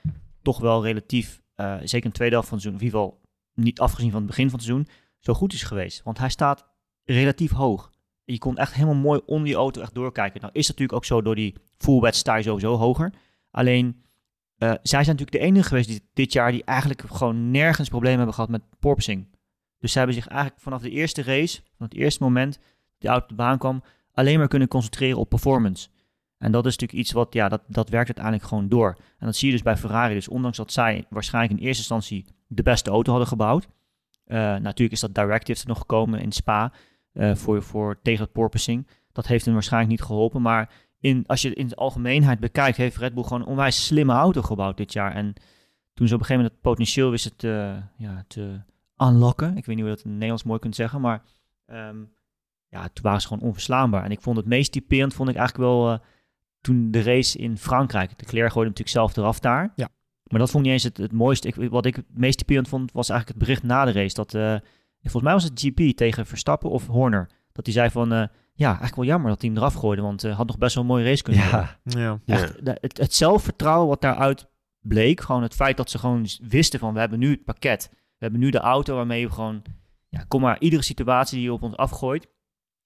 toch 0.45 0.59
wel 0.59 0.83
relatief, 0.83 1.41
uh, 1.55 1.75
zeker 1.83 2.03
in 2.03 2.09
de 2.09 2.15
tweede 2.15 2.33
helft 2.33 2.49
van 2.49 2.57
het 2.57 2.67
seizoen, 2.67 2.73
in 2.73 2.85
ieder 2.85 2.99
geval 2.99 3.21
niet 3.53 3.79
afgezien 3.79 4.11
van 4.11 4.19
het 4.19 4.29
begin 4.29 4.49
van 4.49 4.59
het 4.59 4.67
seizoen, 4.67 4.87
zo 5.19 5.33
goed 5.33 5.53
is 5.53 5.63
geweest. 5.63 6.03
Want 6.03 6.17
hij 6.17 6.29
staat 6.29 6.65
relatief 7.03 7.51
hoog. 7.51 7.91
Je 8.23 8.37
kon 8.37 8.57
echt 8.57 8.73
helemaal 8.73 8.95
mooi 8.95 9.21
onder 9.25 9.45
die 9.45 9.55
auto 9.55 9.81
echt 9.81 9.93
doorkijken. 9.93 10.41
Nou 10.41 10.53
is 10.53 10.67
het 10.67 10.77
natuurlijk 10.77 10.97
ook 10.97 11.05
zo, 11.05 11.21
door 11.21 11.35
die 11.35 11.55
full 11.77 11.99
wet 11.99 12.15
sowieso 12.15 12.75
hoger. 12.75 13.13
Alleen 13.51 13.85
uh, 14.57 14.69
zij 14.69 15.03
zijn 15.03 15.15
natuurlijk 15.17 15.31
de 15.31 15.39
enige 15.39 15.67
geweest 15.67 15.87
die, 15.87 16.09
dit 16.13 16.33
jaar 16.33 16.51
die 16.51 16.63
eigenlijk 16.63 17.01
gewoon 17.07 17.51
nergens 17.51 17.89
problemen 17.89 18.17
hebben 18.17 18.35
gehad 18.35 18.49
met 18.49 18.69
porpoising. 18.69 19.27
Dus 19.79 19.91
zij 19.91 20.01
hebben 20.01 20.21
zich 20.21 20.31
eigenlijk 20.31 20.61
vanaf 20.61 20.81
de 20.81 20.89
eerste 20.89 21.23
race, 21.23 21.61
van 21.77 21.87
het 21.87 21.95
eerste 21.95 22.23
moment 22.23 22.53
dat 22.53 22.63
de 22.97 23.07
auto 23.07 23.23
op 23.23 23.29
de 23.29 23.35
baan 23.35 23.57
kwam, 23.57 23.83
alleen 24.13 24.37
maar 24.37 24.47
kunnen 24.47 24.67
concentreren 24.67 25.19
op 25.19 25.29
performance. 25.29 25.89
En 26.37 26.51
dat 26.51 26.65
is 26.65 26.71
natuurlijk 26.71 26.99
iets 26.99 27.11
wat, 27.11 27.33
ja, 27.33 27.49
dat, 27.49 27.61
dat 27.67 27.89
werkt 27.89 28.07
uiteindelijk 28.07 28.45
gewoon 28.47 28.69
door. 28.69 28.95
En 29.17 29.25
dat 29.25 29.35
zie 29.35 29.47
je 29.47 29.53
dus 29.53 29.63
bij 29.63 29.77
Ferrari. 29.77 30.13
Dus 30.13 30.27
ondanks 30.27 30.57
dat 30.57 30.71
zij 30.71 31.05
waarschijnlijk 31.09 31.59
in 31.59 31.65
eerste 31.65 31.79
instantie 31.79 32.25
de 32.47 32.63
beste 32.63 32.89
auto 32.89 33.09
hadden 33.09 33.29
gebouwd. 33.29 33.67
Uh, 34.27 34.37
natuurlijk 34.37 34.91
is 34.91 34.99
dat 34.99 35.15
directive 35.15 35.61
er 35.61 35.67
nog 35.67 35.77
gekomen 35.77 36.19
in 36.19 36.31
Spa 36.31 36.73
uh, 37.13 37.35
voor, 37.35 37.63
voor, 37.63 37.99
tegen 38.01 38.23
het 38.23 38.31
porpoising. 38.33 38.87
Dat 39.11 39.27
heeft 39.27 39.45
hen 39.45 39.53
waarschijnlijk 39.53 39.91
niet 39.91 40.01
geholpen, 40.01 40.41
maar 40.41 40.69
in, 40.99 41.23
als 41.27 41.41
je 41.41 41.53
in 41.53 41.67
de 41.67 41.75
algemeenheid 41.75 42.39
bekijkt, 42.39 42.77
heeft 42.77 42.97
Red 42.97 43.13
Bull 43.13 43.23
gewoon 43.23 43.41
een 43.41 43.47
onwijs 43.47 43.85
slimme 43.85 44.13
auto 44.13 44.41
gebouwd 44.41 44.77
dit 44.77 44.93
jaar. 44.93 45.13
En 45.13 45.33
toen 45.93 46.07
ze 46.07 46.13
op 46.13 46.19
een 46.19 46.25
gegeven 46.25 46.35
moment 46.35 46.51
het 46.51 46.61
potentieel 46.61 47.09
wisten 47.09 47.35
te, 47.35 47.81
ja, 47.97 48.23
te 48.27 48.61
unlocken. 48.97 49.57
Ik 49.57 49.65
weet 49.65 49.75
niet 49.75 49.79
hoe 49.79 49.89
je 49.89 49.95
dat 49.95 50.03
in 50.03 50.09
het 50.09 50.13
Nederlands 50.13 50.43
mooi 50.43 50.59
kunt 50.59 50.75
zeggen, 50.75 51.01
maar 51.01 51.23
um, 51.67 52.13
ja, 52.67 52.89
toen 52.93 53.03
waren 53.03 53.21
ze 53.21 53.27
gewoon 53.27 53.43
onverslaanbaar. 53.43 54.03
En 54.03 54.11
ik 54.11 54.21
vond 54.21 54.37
het 54.37 54.45
meest 54.45 54.71
typerend, 54.71 55.13
vond 55.13 55.29
ik 55.29 55.35
eigenlijk 55.35 55.69
wel 55.69 55.91
uh, 55.91 55.99
toen 56.65 56.91
de 56.91 57.03
race 57.03 57.37
in 57.37 57.57
Frankrijk. 57.57 58.17
De 58.17 58.25
Claire 58.25 58.51
gooide 58.51 58.69
natuurlijk 58.69 58.97
zelf 58.97 59.17
eraf 59.17 59.39
daar. 59.39 59.71
Ja. 59.75 59.89
Maar 60.23 60.39
dat 60.39 60.51
vond 60.51 60.65
ik 60.65 60.71
niet 60.71 60.81
eens 60.81 60.93
het, 60.93 60.97
het 60.97 61.11
mooiste. 61.11 61.47
Ik, 61.47 61.69
wat 61.69 61.85
ik 61.85 61.95
het 61.95 62.05
meest 62.13 62.37
typerend 62.37 62.67
vond, 62.67 62.91
was 62.91 63.09
eigenlijk 63.09 63.39
het 63.39 63.47
bericht 63.47 63.67
na 63.67 63.85
de 63.85 63.91
race. 63.91 64.15
Dat, 64.15 64.33
uh, 64.33 64.55
volgens 65.01 65.23
mij 65.23 65.33
was 65.33 65.43
het 65.43 65.59
GP 65.59 65.97
tegen 65.97 66.25
Verstappen 66.25 66.69
of 66.69 66.87
Horner. 66.87 67.29
Dat 67.51 67.65
hij 67.65 67.73
zei 67.73 67.89
van, 67.89 68.13
uh, 68.13 68.23
ja, 68.53 68.67
eigenlijk 68.67 68.95
wel 68.95 69.05
jammer 69.05 69.29
dat 69.29 69.41
hij 69.41 69.49
hem 69.49 69.59
eraf 69.59 69.73
gooide, 69.73 70.01
want 70.01 70.23
uh, 70.23 70.35
had 70.35 70.47
nog 70.47 70.57
best 70.57 70.75
wel 70.75 70.83
een 70.83 70.89
mooie 70.89 71.03
race 71.03 71.23
kunnen 71.23 71.43
ja. 71.43 71.79
Ja. 71.83 72.19
Echt, 72.25 72.65
de, 72.65 72.77
het, 72.81 72.97
het, 72.97 73.13
zelfvertrouwen 73.13 73.87
wat 73.87 74.01
daaruit 74.01 74.47
bleek, 74.79 75.21
gewoon 75.21 75.41
het 75.41 75.55
feit 75.55 75.77
dat 75.77 75.89
ze 75.89 75.97
gewoon 75.97 76.27
wisten 76.47 76.79
van, 76.79 76.93
we 76.93 76.99
hebben 76.99 77.19
nu 77.19 77.29
het 77.29 77.43
pakket. 77.43 77.89
We 77.91 77.97
hebben 78.17 78.39
nu 78.39 78.49
de 78.49 78.59
auto 78.59 78.95
waarmee 78.95 79.27
we 79.27 79.33
gewoon, 79.33 79.61
ja, 80.09 80.25
kom 80.27 80.41
maar, 80.41 80.59
iedere 80.59 80.81
situatie 80.81 81.37
die 81.37 81.45
je 81.45 81.53
op 81.53 81.63
ons 81.63 81.75
afgooit, 81.75 82.27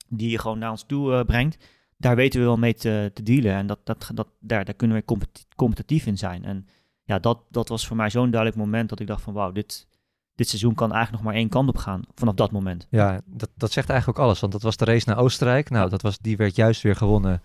die 0.08 0.30
je 0.30 0.40
gewoon 0.40 0.60
naar 0.60 0.72
ons 0.72 0.84
toe 0.84 1.12
uh, 1.12 1.22
brengt, 1.24 1.58
daar 2.00 2.16
weten 2.16 2.40
we 2.40 2.46
wel 2.46 2.58
mee 2.58 2.74
te, 2.74 3.12
te 3.14 3.24
dealen. 3.24 3.54
En 3.54 3.68
dat, 3.68 3.80
dat, 3.84 4.12
dat, 4.14 4.28
daar, 4.40 4.66
daar 4.66 4.74
kunnen 4.74 4.98
we 4.98 5.06
compet 5.06 5.48
competitief 5.56 6.06
in 6.06 6.18
zijn. 6.18 6.46
En 6.46 6.68
ja, 7.04 7.20
dat, 7.20 7.40
dat 7.50 7.70
was 7.70 7.88
voor 7.88 7.98
mij 7.98 8.10
zo'n 8.10 8.32
duidelijk 8.32 8.62
moment 8.62 8.90
dat 8.90 9.00
ik 9.00 9.08
dacht 9.08 9.22
van, 9.22 9.34
wauw, 9.34 9.52
dit, 9.52 9.88
dit 10.36 10.48
seizoen 10.48 10.74
kan 10.74 10.92
eigenlijk 10.92 11.24
nog 11.24 11.32
maar 11.32 11.42
één 11.42 11.50
kant 11.50 11.70
op 11.70 11.78
gaan 11.78 12.02
vanaf 12.16 12.34
dat 12.34 12.52
moment. 12.52 12.88
Ja, 12.90 13.22
dat, 13.26 13.50
dat 13.56 13.72
zegt 13.72 13.90
eigenlijk 13.90 14.20
ook 14.20 14.26
alles. 14.26 14.40
Want 14.40 14.52
dat 14.52 14.62
was 14.62 14.78
de 14.78 14.86
race 14.86 15.10
naar 15.10 15.18
Oostenrijk. 15.18 15.70
Nou, 15.70 15.90
dat 15.90 16.02
was, 16.02 16.18
die 16.18 16.38
werd 16.38 16.56
juist 16.56 16.82
weer 16.82 16.96
gewonnen 16.96 17.42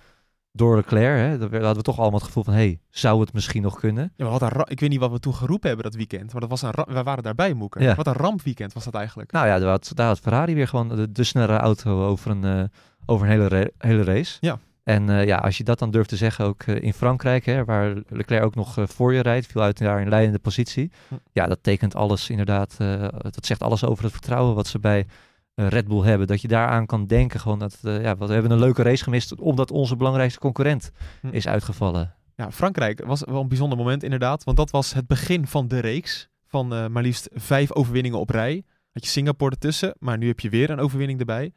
door 0.52 0.76
Leclerc. 0.76 1.18
Hè. 1.18 1.38
Daar 1.38 1.50
hadden 1.50 1.76
we 1.76 1.82
toch 1.82 1.98
allemaal 1.98 2.18
het 2.18 2.26
gevoel 2.26 2.44
van, 2.44 2.52
hey, 2.52 2.80
zou 2.90 3.20
het 3.20 3.32
misschien 3.32 3.62
nog 3.62 3.78
kunnen? 3.78 4.12
Ja, 4.16 4.24
wat 4.24 4.42
een 4.42 4.64
ik 4.64 4.80
weet 4.80 4.90
niet 4.90 4.98
wat 4.98 5.10
we 5.10 5.18
toen 5.18 5.34
geroepen 5.34 5.68
hebben 5.68 5.86
dat 5.86 5.94
weekend. 5.94 6.32
Maar 6.32 6.40
dat 6.40 6.50
was 6.50 6.62
een 6.62 6.70
we 6.86 7.02
waren 7.02 7.22
daarbij, 7.22 7.54
Moeken. 7.54 7.82
Ja. 7.82 7.94
Wat 7.94 8.06
een 8.06 8.12
rampweekend 8.12 8.72
was 8.72 8.84
dat 8.84 8.94
eigenlijk. 8.94 9.32
Nou 9.32 9.46
ja, 9.46 9.58
daar 9.58 9.68
had, 9.68 9.90
daar 9.94 10.06
had 10.06 10.20
Ferrari 10.20 10.54
weer 10.54 10.68
gewoon 10.68 10.88
de, 10.88 11.12
de 11.12 11.24
snelle 11.24 11.56
auto 11.56 12.06
over 12.06 12.30
een, 12.30 12.44
uh, 12.44 12.64
over 13.06 13.26
een 13.26 13.32
hele, 13.32 13.72
hele 13.78 14.04
race. 14.04 14.36
Ja. 14.40 14.58
En 14.84 15.08
uh, 15.08 15.24
ja, 15.24 15.36
als 15.36 15.58
je 15.58 15.64
dat 15.64 15.78
dan 15.78 15.90
durft 15.90 16.08
te 16.08 16.16
zeggen, 16.16 16.44
ook 16.44 16.66
uh, 16.66 16.82
in 16.82 16.92
Frankrijk, 16.92 17.44
hè, 17.44 17.64
waar 17.64 17.94
Leclerc 18.08 18.44
ook 18.44 18.54
nog 18.54 18.78
uh, 18.78 18.86
voor 18.86 19.14
je 19.14 19.20
rijdt, 19.20 19.46
viel 19.46 19.62
uit 19.62 19.78
daar 19.78 20.00
in 20.00 20.08
leidende 20.08 20.38
positie. 20.38 20.90
Hm. 21.08 21.14
Ja, 21.32 21.46
dat 21.46 21.58
tekent 21.62 21.94
alles 21.94 22.30
inderdaad. 22.30 22.76
dat 23.20 23.46
zegt 23.46 23.62
alles 23.62 23.84
over 23.84 24.04
het 24.04 24.12
vertrouwen 24.12 24.54
wat 24.54 24.66
ze 24.66 24.78
bij 24.78 25.06
Red 25.54 25.88
Bull 25.88 26.02
hebben. 26.02 26.26
Dat 26.26 26.40
je 26.40 26.48
daaraan 26.48 26.86
kan 26.86 27.06
denken, 27.06 27.40
gewoon 27.40 27.58
dat 27.58 27.78
ja, 27.82 28.16
we 28.16 28.32
hebben 28.32 28.50
een 28.50 28.58
leuke 28.58 28.82
race 28.82 29.02
gemist, 29.04 29.34
omdat 29.34 29.70
onze 29.70 29.96
belangrijkste 29.96 30.38
concurrent 30.40 30.90
Hm. 31.20 31.28
is 31.30 31.48
uitgevallen. 31.48 32.14
Ja, 32.36 32.52
Frankrijk 32.52 33.04
was 33.04 33.22
wel 33.24 33.40
een 33.40 33.48
bijzonder 33.48 33.78
moment 33.78 34.02
inderdaad, 34.02 34.44
want 34.44 34.56
dat 34.56 34.70
was 34.70 34.94
het 34.94 35.06
begin 35.06 35.46
van 35.46 35.68
de 35.68 35.78
reeks 35.78 36.28
van 36.46 36.68
maar 36.68 37.02
liefst 37.02 37.28
vijf 37.32 37.72
overwinningen 37.72 38.18
op 38.18 38.30
rij. 38.30 38.64
Had 38.92 39.04
je 39.04 39.10
Singapore 39.10 39.50
ertussen, 39.50 39.94
maar 39.98 40.18
nu 40.18 40.26
heb 40.26 40.40
je 40.40 40.48
weer 40.48 40.70
een 40.70 40.80
overwinning 40.80 41.18
erbij. 41.18 41.52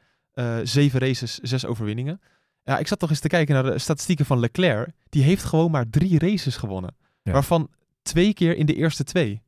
Zeven 0.64 1.00
races, 1.00 1.38
zes 1.38 1.66
overwinningen. 1.66 2.22
Ja, 2.64 2.78
ik 2.78 2.88
zat 2.88 3.00
toch 3.00 3.10
eens 3.10 3.20
te 3.20 3.28
kijken 3.28 3.54
naar 3.54 3.64
de 3.64 3.80
statistieken 3.80 4.26
van 4.26 4.40
Leclerc. 4.40 4.90
Die 5.10 5.24
heeft 5.24 5.44
gewoon 5.44 5.72
maar 5.72 5.90
drie 5.90 6.20
races 6.20 6.58
gewonnen. 6.58 6.96
Ja. 7.22 7.32
Waarvan 7.32 7.70
twee 8.02 8.34
keer 8.34 8.58
in 8.58 8.66
de 8.66 8.76
eerste 8.76 9.04
twee. 9.04 9.42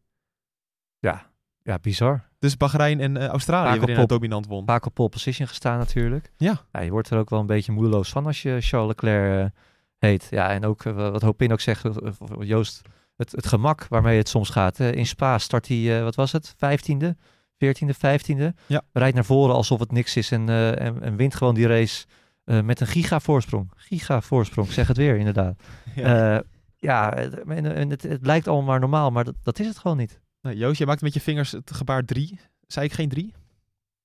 Ja, 1.00 1.30
ja 1.62 1.80
bizar. 1.80 2.28
Dus 2.40 2.58
Bahrein 2.58 3.00
en 3.00 3.16
uh, 3.16 3.26
Australië 3.26 3.78
waarin 3.78 3.96
hij 3.96 4.06
dominant 4.06 4.48
won. 4.48 4.66
Vaak 4.66 4.86
op 4.86 4.94
pole 4.94 5.10
position 5.10 5.48
gestaan 5.48 5.78
natuurlijk. 5.78 6.32
Ja. 6.38 6.62
ja. 6.72 6.80
Je 6.80 6.92
wordt 6.92 7.10
er 7.10 7.18
ook 7.18 7.30
wel 7.30 7.40
een 7.40 7.46
beetje 7.46 7.72
moedeloos 7.72 8.10
van 8.10 8.26
als 8.26 8.42
je 8.42 8.58
Charles 8.62 8.88
Leclerc 8.88 9.44
uh, 9.44 9.60
heet. 9.98 10.28
Ja, 10.30 10.50
en 10.50 10.66
ook 10.66 10.84
wat 10.84 11.22
Hopin 11.22 11.52
ook 11.52 11.60
zegt, 11.60 11.88
Joost, 12.40 12.82
het, 13.16 13.32
het 13.32 13.48
gemak 13.48 13.88
waarmee 13.88 14.18
het 14.18 14.30
soms 14.30 14.50
gaat. 14.50 14.80
In 14.80 15.06
Spa 15.06 15.38
start 15.38 15.68
hij, 15.68 15.98
eh, 15.98 16.04
wat 16.04 16.16
was 16.16 16.32
het, 16.32 16.54
vijftiende? 16.58 17.18
14e, 17.66 17.96
15e. 17.96 18.56
Ja. 18.66 18.82
Rijdt 18.94 19.16
naar 19.16 19.26
voren 19.26 19.56
alsof 19.56 19.80
het 19.80 19.92
niks 19.92 20.16
is 20.16 20.32
en, 20.32 20.50
en, 20.50 21.02
en 21.02 21.16
wint 21.16 21.36
gewoon 21.36 21.56
die 21.56 21.68
race 21.68 22.06
uh, 22.50 22.62
met 22.62 22.80
een 22.80 22.88
giga 22.88 23.20
voorsprong. 23.20 23.72
Giga 23.76 24.22
voorsprong, 24.22 24.72
zeg 24.72 24.88
het 24.88 24.98
weer 24.98 25.18
inderdaad. 25.18 25.62
Ja, 25.96 26.36
uh, 26.36 26.40
ja 26.78 27.14
en, 27.16 27.76
en 27.76 27.90
het, 27.90 28.04
het, 28.04 28.26
lijkt 28.26 28.48
allemaal 28.48 28.66
maar 28.66 28.80
normaal, 28.80 29.12
maar 29.12 29.24
dat, 29.24 29.36
dat 29.44 29.60
is 29.60 29.68
het 29.68 29.78
gewoon 29.78 29.98
niet. 29.98 30.20
Nou, 30.42 30.56
Joost, 30.56 30.78
jij 30.78 30.88
maakt 30.88 31.02
met 31.02 31.14
je 31.14 31.22
vingers 31.22 31.52
het 31.52 31.72
gebaar 31.72 32.06
drie. 32.06 32.40
Zei 32.68 32.86
ik 32.86 32.94
geen 32.94 33.10
drie? 33.10 33.34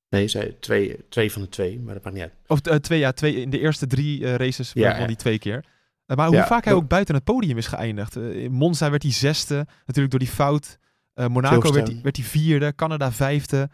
Nee, 0.09 0.29
zei 0.29 0.59
twee, 0.61 0.97
twee 1.09 1.33
van 1.33 1.43
de 1.43 1.49
twee, 1.49 1.81
maar 1.81 1.95
dat 1.95 2.03
maakt 2.03 2.17
niet 2.17 2.25
uit. 2.25 2.35
Of 2.47 2.69
uh, 2.69 2.75
twee, 2.75 2.99
ja, 2.99 3.13
twee, 3.13 3.41
in 3.41 3.51
de 3.51 3.59
eerste 3.59 3.87
drie 3.87 4.21
uh, 4.21 4.35
races 4.35 4.73
ja, 4.73 4.99
won 4.99 5.07
die 5.07 5.17
twee 5.17 5.39
keer. 5.39 5.65
Uh, 6.07 6.17
maar 6.17 6.27
hoe 6.27 6.37
Ja, 6.37 6.47
vaak 6.47 6.65
hij 6.65 6.73
ook 6.73 6.89
buiten 6.89 7.15
het 7.15 7.25
podium 7.25 7.59
is 7.59 7.67
geëindigd. 7.67 8.17
Uh, 8.17 8.43
in 8.43 8.53
Monza 8.53 8.91
werd 8.91 9.03
hij 9.03 9.13
zesde, 9.13 9.67
natuurlijk 9.87 10.11
door 10.11 10.19
die 10.19 10.29
fout. 10.29 10.79
Uh, 11.15 11.27
Monaco 11.27 11.73
werd 12.03 12.17
hij 12.17 12.25
vierde, 12.27 12.75
Canada 12.75 13.13
vijfde. 13.13 13.71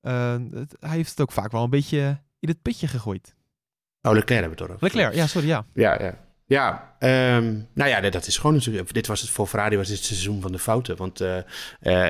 Het- 0.00 0.76
hij 0.80 0.96
heeft 0.96 1.10
het 1.10 1.20
ook 1.20 1.32
vaak 1.32 1.52
wel 1.52 1.64
een 1.64 1.70
beetje 1.70 2.20
in 2.40 2.48
het 2.48 2.62
pitje 2.62 2.86
gegooid. 2.86 3.34
Oh, 4.02 4.12
Leclerc 4.12 4.40
hebben 4.40 4.58
we 4.58 4.72
over. 4.72 4.76
Leclerc, 4.84 5.14
ja, 5.14 5.26
sorry, 5.26 5.46
ja. 5.48 5.66
Ja, 5.74 6.02
ja. 6.02 6.26
Ja, 6.46 6.94
ehm, 6.98 7.60
nou 7.74 7.90
ja, 7.90 8.00
dat 8.00 8.26
is 8.26 8.36
gewoon 8.36 8.54
natuurlijk. 8.56 8.92
Dit 8.92 9.06
was 9.06 9.20
het 9.20 9.30
voor 9.30 9.46
Ferrari 9.46 9.76
was 9.76 9.86
dit 9.88 9.96
het 9.96 10.06
seizoen 10.06 10.40
van 10.40 10.52
de 10.52 10.58
fouten. 10.58 10.96
Want 10.96 11.20
eh, 11.20 11.38
eh, 11.80 12.08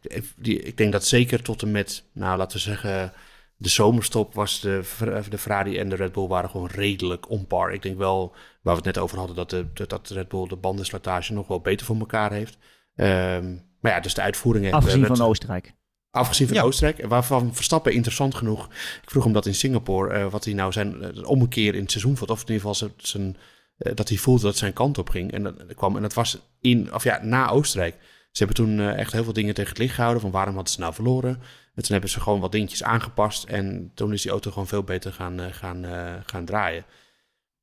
eh, 0.00 0.22
die, 0.36 0.62
ik 0.62 0.76
denk 0.76 0.92
dat 0.92 1.04
zeker 1.04 1.42
tot 1.42 1.62
en 1.62 1.70
met, 1.70 2.04
nou 2.12 2.38
laten 2.38 2.56
we 2.56 2.62
zeggen, 2.62 3.12
de 3.56 3.68
zomerstop 3.68 4.34
was 4.34 4.60
de, 4.60 4.82
de 5.28 5.38
Ferrari 5.38 5.78
en 5.78 5.88
de 5.88 5.96
Red 5.96 6.12
Bull 6.12 6.26
waren 6.26 6.50
gewoon 6.50 6.66
redelijk 6.66 7.30
on 7.30 7.46
par. 7.46 7.72
Ik 7.72 7.82
denk 7.82 7.98
wel, 7.98 8.34
waar 8.62 8.74
we 8.76 8.82
het 8.86 8.94
net 8.94 8.98
over 8.98 9.18
hadden, 9.18 9.36
dat 9.36 9.50
de, 9.50 9.66
dat 9.86 10.06
de 10.06 10.14
Red 10.14 10.28
Bull 10.28 10.48
de 10.48 10.56
bandenslijtage 10.56 11.32
nog 11.32 11.46
wel 11.46 11.60
beter 11.60 11.86
voor 11.86 11.98
elkaar 11.98 12.32
heeft. 12.32 12.58
Ehm, 12.96 13.56
maar 13.80 13.92
ja, 13.92 14.00
dus 14.00 14.14
de 14.14 14.20
uitvoeringen. 14.20 14.72
Afgezien 14.72 15.06
van 15.06 15.20
Oostenrijk. 15.20 15.72
Afgezien 16.10 16.46
van 16.46 16.56
Ja. 16.56 16.62
Oostenrijk, 16.62 17.06
waarvan 17.06 17.54
Verstappen 17.54 17.92
interessant 17.92 18.34
genoeg. 18.34 18.66
Ik 19.02 19.10
vroeg 19.10 19.24
hem 19.24 19.32
dat 19.32 19.46
in 19.46 19.54
Singapore, 19.54 20.14
eh, 20.14 20.30
wat 20.30 20.44
hij 20.44 20.54
nou 20.54 20.72
zijn 20.72 21.02
eh, 21.02 21.28
ommekeer 21.28 21.74
in 21.74 21.80
het 21.80 21.90
seizoen 21.90 22.16
vond. 22.16 22.30
Of 22.30 22.40
in 22.40 22.52
ieder 22.52 22.60
geval 22.60 22.74
zijn, 22.74 22.92
zijn, 22.96 23.36
eh, 23.76 23.94
dat 23.94 24.08
hij 24.08 24.18
voelde 24.18 24.40
dat 24.40 24.50
het 24.50 24.58
zijn 24.58 24.72
kant 24.72 24.98
op 24.98 25.08
ging. 25.08 25.32
En 25.32 25.42
dat 25.42 25.74
kwam. 25.74 25.96
En 25.96 26.02
dat 26.02 26.14
was 26.14 26.38
in, 26.60 26.94
of 26.94 27.04
ja, 27.04 27.20
na 27.22 27.48
Oostenrijk. 27.48 27.96
Ze 28.32 28.44
hebben 28.44 28.56
toen 28.64 28.80
echt 28.80 29.12
heel 29.12 29.24
veel 29.24 29.32
dingen 29.32 29.54
tegen 29.54 29.70
het 29.70 29.78
licht 29.78 29.94
gehouden. 29.94 30.22
Van 30.22 30.30
waarom 30.30 30.54
hadden 30.54 30.72
ze 30.72 30.80
nou 30.80 30.94
verloren? 30.94 31.42
En 31.74 31.82
toen 31.82 31.92
hebben 31.92 32.10
ze 32.10 32.20
gewoon 32.20 32.40
wat 32.40 32.52
dingetjes 32.52 32.82
aangepast. 32.82 33.44
En 33.44 33.90
toen 33.94 34.12
is 34.12 34.22
die 34.22 34.30
auto 34.30 34.50
gewoon 34.50 34.66
veel 34.66 34.82
beter 34.82 35.12
gaan, 35.12 35.40
eh, 35.40 35.46
gaan, 35.50 35.84
eh, 35.84 36.14
gaan 36.24 36.44
draaien. 36.44 36.84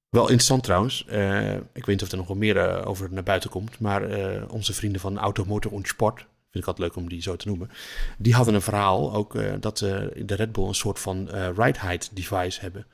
Wel 0.09 0.23
interessant 0.23 0.63
trouwens. 0.63 1.05
eh, 1.05 1.53
ik 1.55 1.61
weet 1.73 1.87
niet 1.87 2.01
of 2.03 2.11
er 2.11 2.17
nog 2.17 2.27
wel 2.27 2.37
meer 2.37 2.57
eh, 2.57 2.87
over 2.87 3.13
naar 3.13 3.23
buiten 3.23 3.49
komt. 3.49 3.79
Maar 3.79 4.03
eh, 4.03 4.43
onze 4.51 4.73
vrienden 4.73 5.01
van 5.01 5.17
Automotor 5.17 5.71
und 5.71 5.87
Sport. 5.87 6.17
Vind 6.19 6.63
ik 6.63 6.67
altijd 6.67 6.87
leuk 6.87 6.95
om 6.95 7.09
die 7.09 7.21
zo 7.21 7.35
te 7.35 7.47
noemen. 7.47 7.69
Die 8.17 8.33
hadden 8.33 8.53
een 8.53 8.61
verhaal 8.61 9.13
ook 9.13 9.61
dat 9.61 9.77
de 9.77 10.35
Red 10.35 10.51
Bull 10.51 10.67
een 10.67 10.73
soort 10.75 10.99
van 10.99 11.29
eh 11.31 11.49
ride 11.55 11.79
height 11.79 12.15
device 12.15 12.59
hebben. 12.61 12.85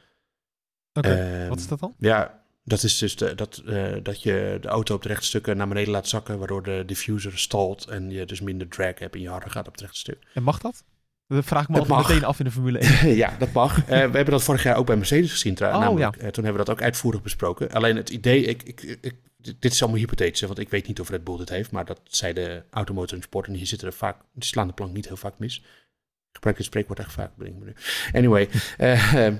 Oké, 0.93 1.09
Ehm, 1.09 1.47
wat 1.49 1.59
is 1.59 1.67
dat 1.67 1.79
dan? 1.79 1.93
Ja, 1.97 2.43
dat 2.63 2.83
is 2.83 2.97
dus 2.97 3.15
de, 3.15 3.35
dat, 3.35 3.63
dat 4.03 4.21
je 4.23 4.57
de 4.61 4.67
auto 4.67 4.95
op 4.95 5.01
de 5.01 5.07
rechte 5.07 5.25
stukken 5.25 5.57
naar 5.57 5.67
beneden 5.67 5.91
laat 5.91 6.07
zakken, 6.07 6.37
waardoor 6.37 6.63
de 6.63 6.83
diffuser 6.85 7.37
stalt 7.39 7.85
en 7.87 8.09
je 8.09 8.25
dus 8.25 8.41
minder 8.41 8.67
drag 8.67 8.99
hebt 8.99 9.15
en 9.15 9.21
je 9.21 9.29
harder 9.29 9.49
gaat 9.51 9.67
op 9.67 9.71
het 9.71 9.81
rechte 9.81 9.99
stuk. 9.99 10.27
En 10.33 10.43
mag 10.43 10.59
dat? 10.59 10.83
Dat 11.27 11.45
vraag 11.45 11.63
ik 11.63 11.69
me 11.69 11.73
Het 11.79 11.83
altijd 11.89 11.99
mag. 11.99 12.07
meteen 12.09 12.27
af 12.27 12.39
in 12.39 12.45
de 12.45 12.51
Formule 12.51 12.79
1. 12.79 13.15
ja, 13.23 13.35
dat 13.39 13.51
mag. 13.51 13.77
Eh, 13.79 13.85
we 13.87 13.93
hebben 13.95 14.25
dat 14.25 14.43
vorig 14.43 14.63
jaar 14.63 14.75
ook 14.75 14.85
bij 14.85 14.95
Mercedes 14.95 15.31
gezien. 15.31 15.55
trouw- 15.55 15.73
Oh, 15.73 15.79
namelijk, 15.79 16.15
eh, 16.15 16.27
toen 16.27 16.43
hebben 16.43 16.61
we 16.61 16.67
dat 16.67 16.75
ook 16.75 16.81
uitvoerig 16.81 17.21
besproken. 17.21 17.71
Alleen 17.71 17.95
het 17.95 18.09
idee, 18.09 18.43
ik, 18.43 18.63
ik, 18.63 18.81
ik, 19.01 19.15
dit 19.37 19.71
is 19.73 19.81
allemaal 19.81 19.99
hypothetisch, 19.99 20.41
want 20.41 20.59
ik 20.59 20.69
weet 20.69 20.87
niet 20.87 20.99
of 20.99 21.09
Red 21.09 21.23
Bull 21.23 21.37
dit 21.37 21.49
heeft, 21.49 21.71
maar 21.71 21.85
dat 21.85 21.99
zei 22.03 22.33
de 22.33 22.63
Automotor 22.69 23.17
en 23.17 23.23
Sport 23.23 23.47
en 23.47 23.53
hier 23.53 23.67
zitten 23.67 23.87
er 23.87 23.93
vaak, 23.93 24.17
die 24.33 24.43
slaan 24.45 24.67
de 24.67 24.73
plank 24.73 24.93
niet 24.93 25.07
heel 25.07 25.17
vaak 25.17 25.33
mis. 25.37 25.57
Ik 25.57 26.39
gebruik 26.39 26.57
dit 26.57 26.65
spreekwoord 26.65 26.99
echt 26.99 27.11
vaak, 27.13 27.31
me 27.35 27.49
nu. 27.49 27.73
Anyway, 28.13 28.49
eh, 28.77 29.33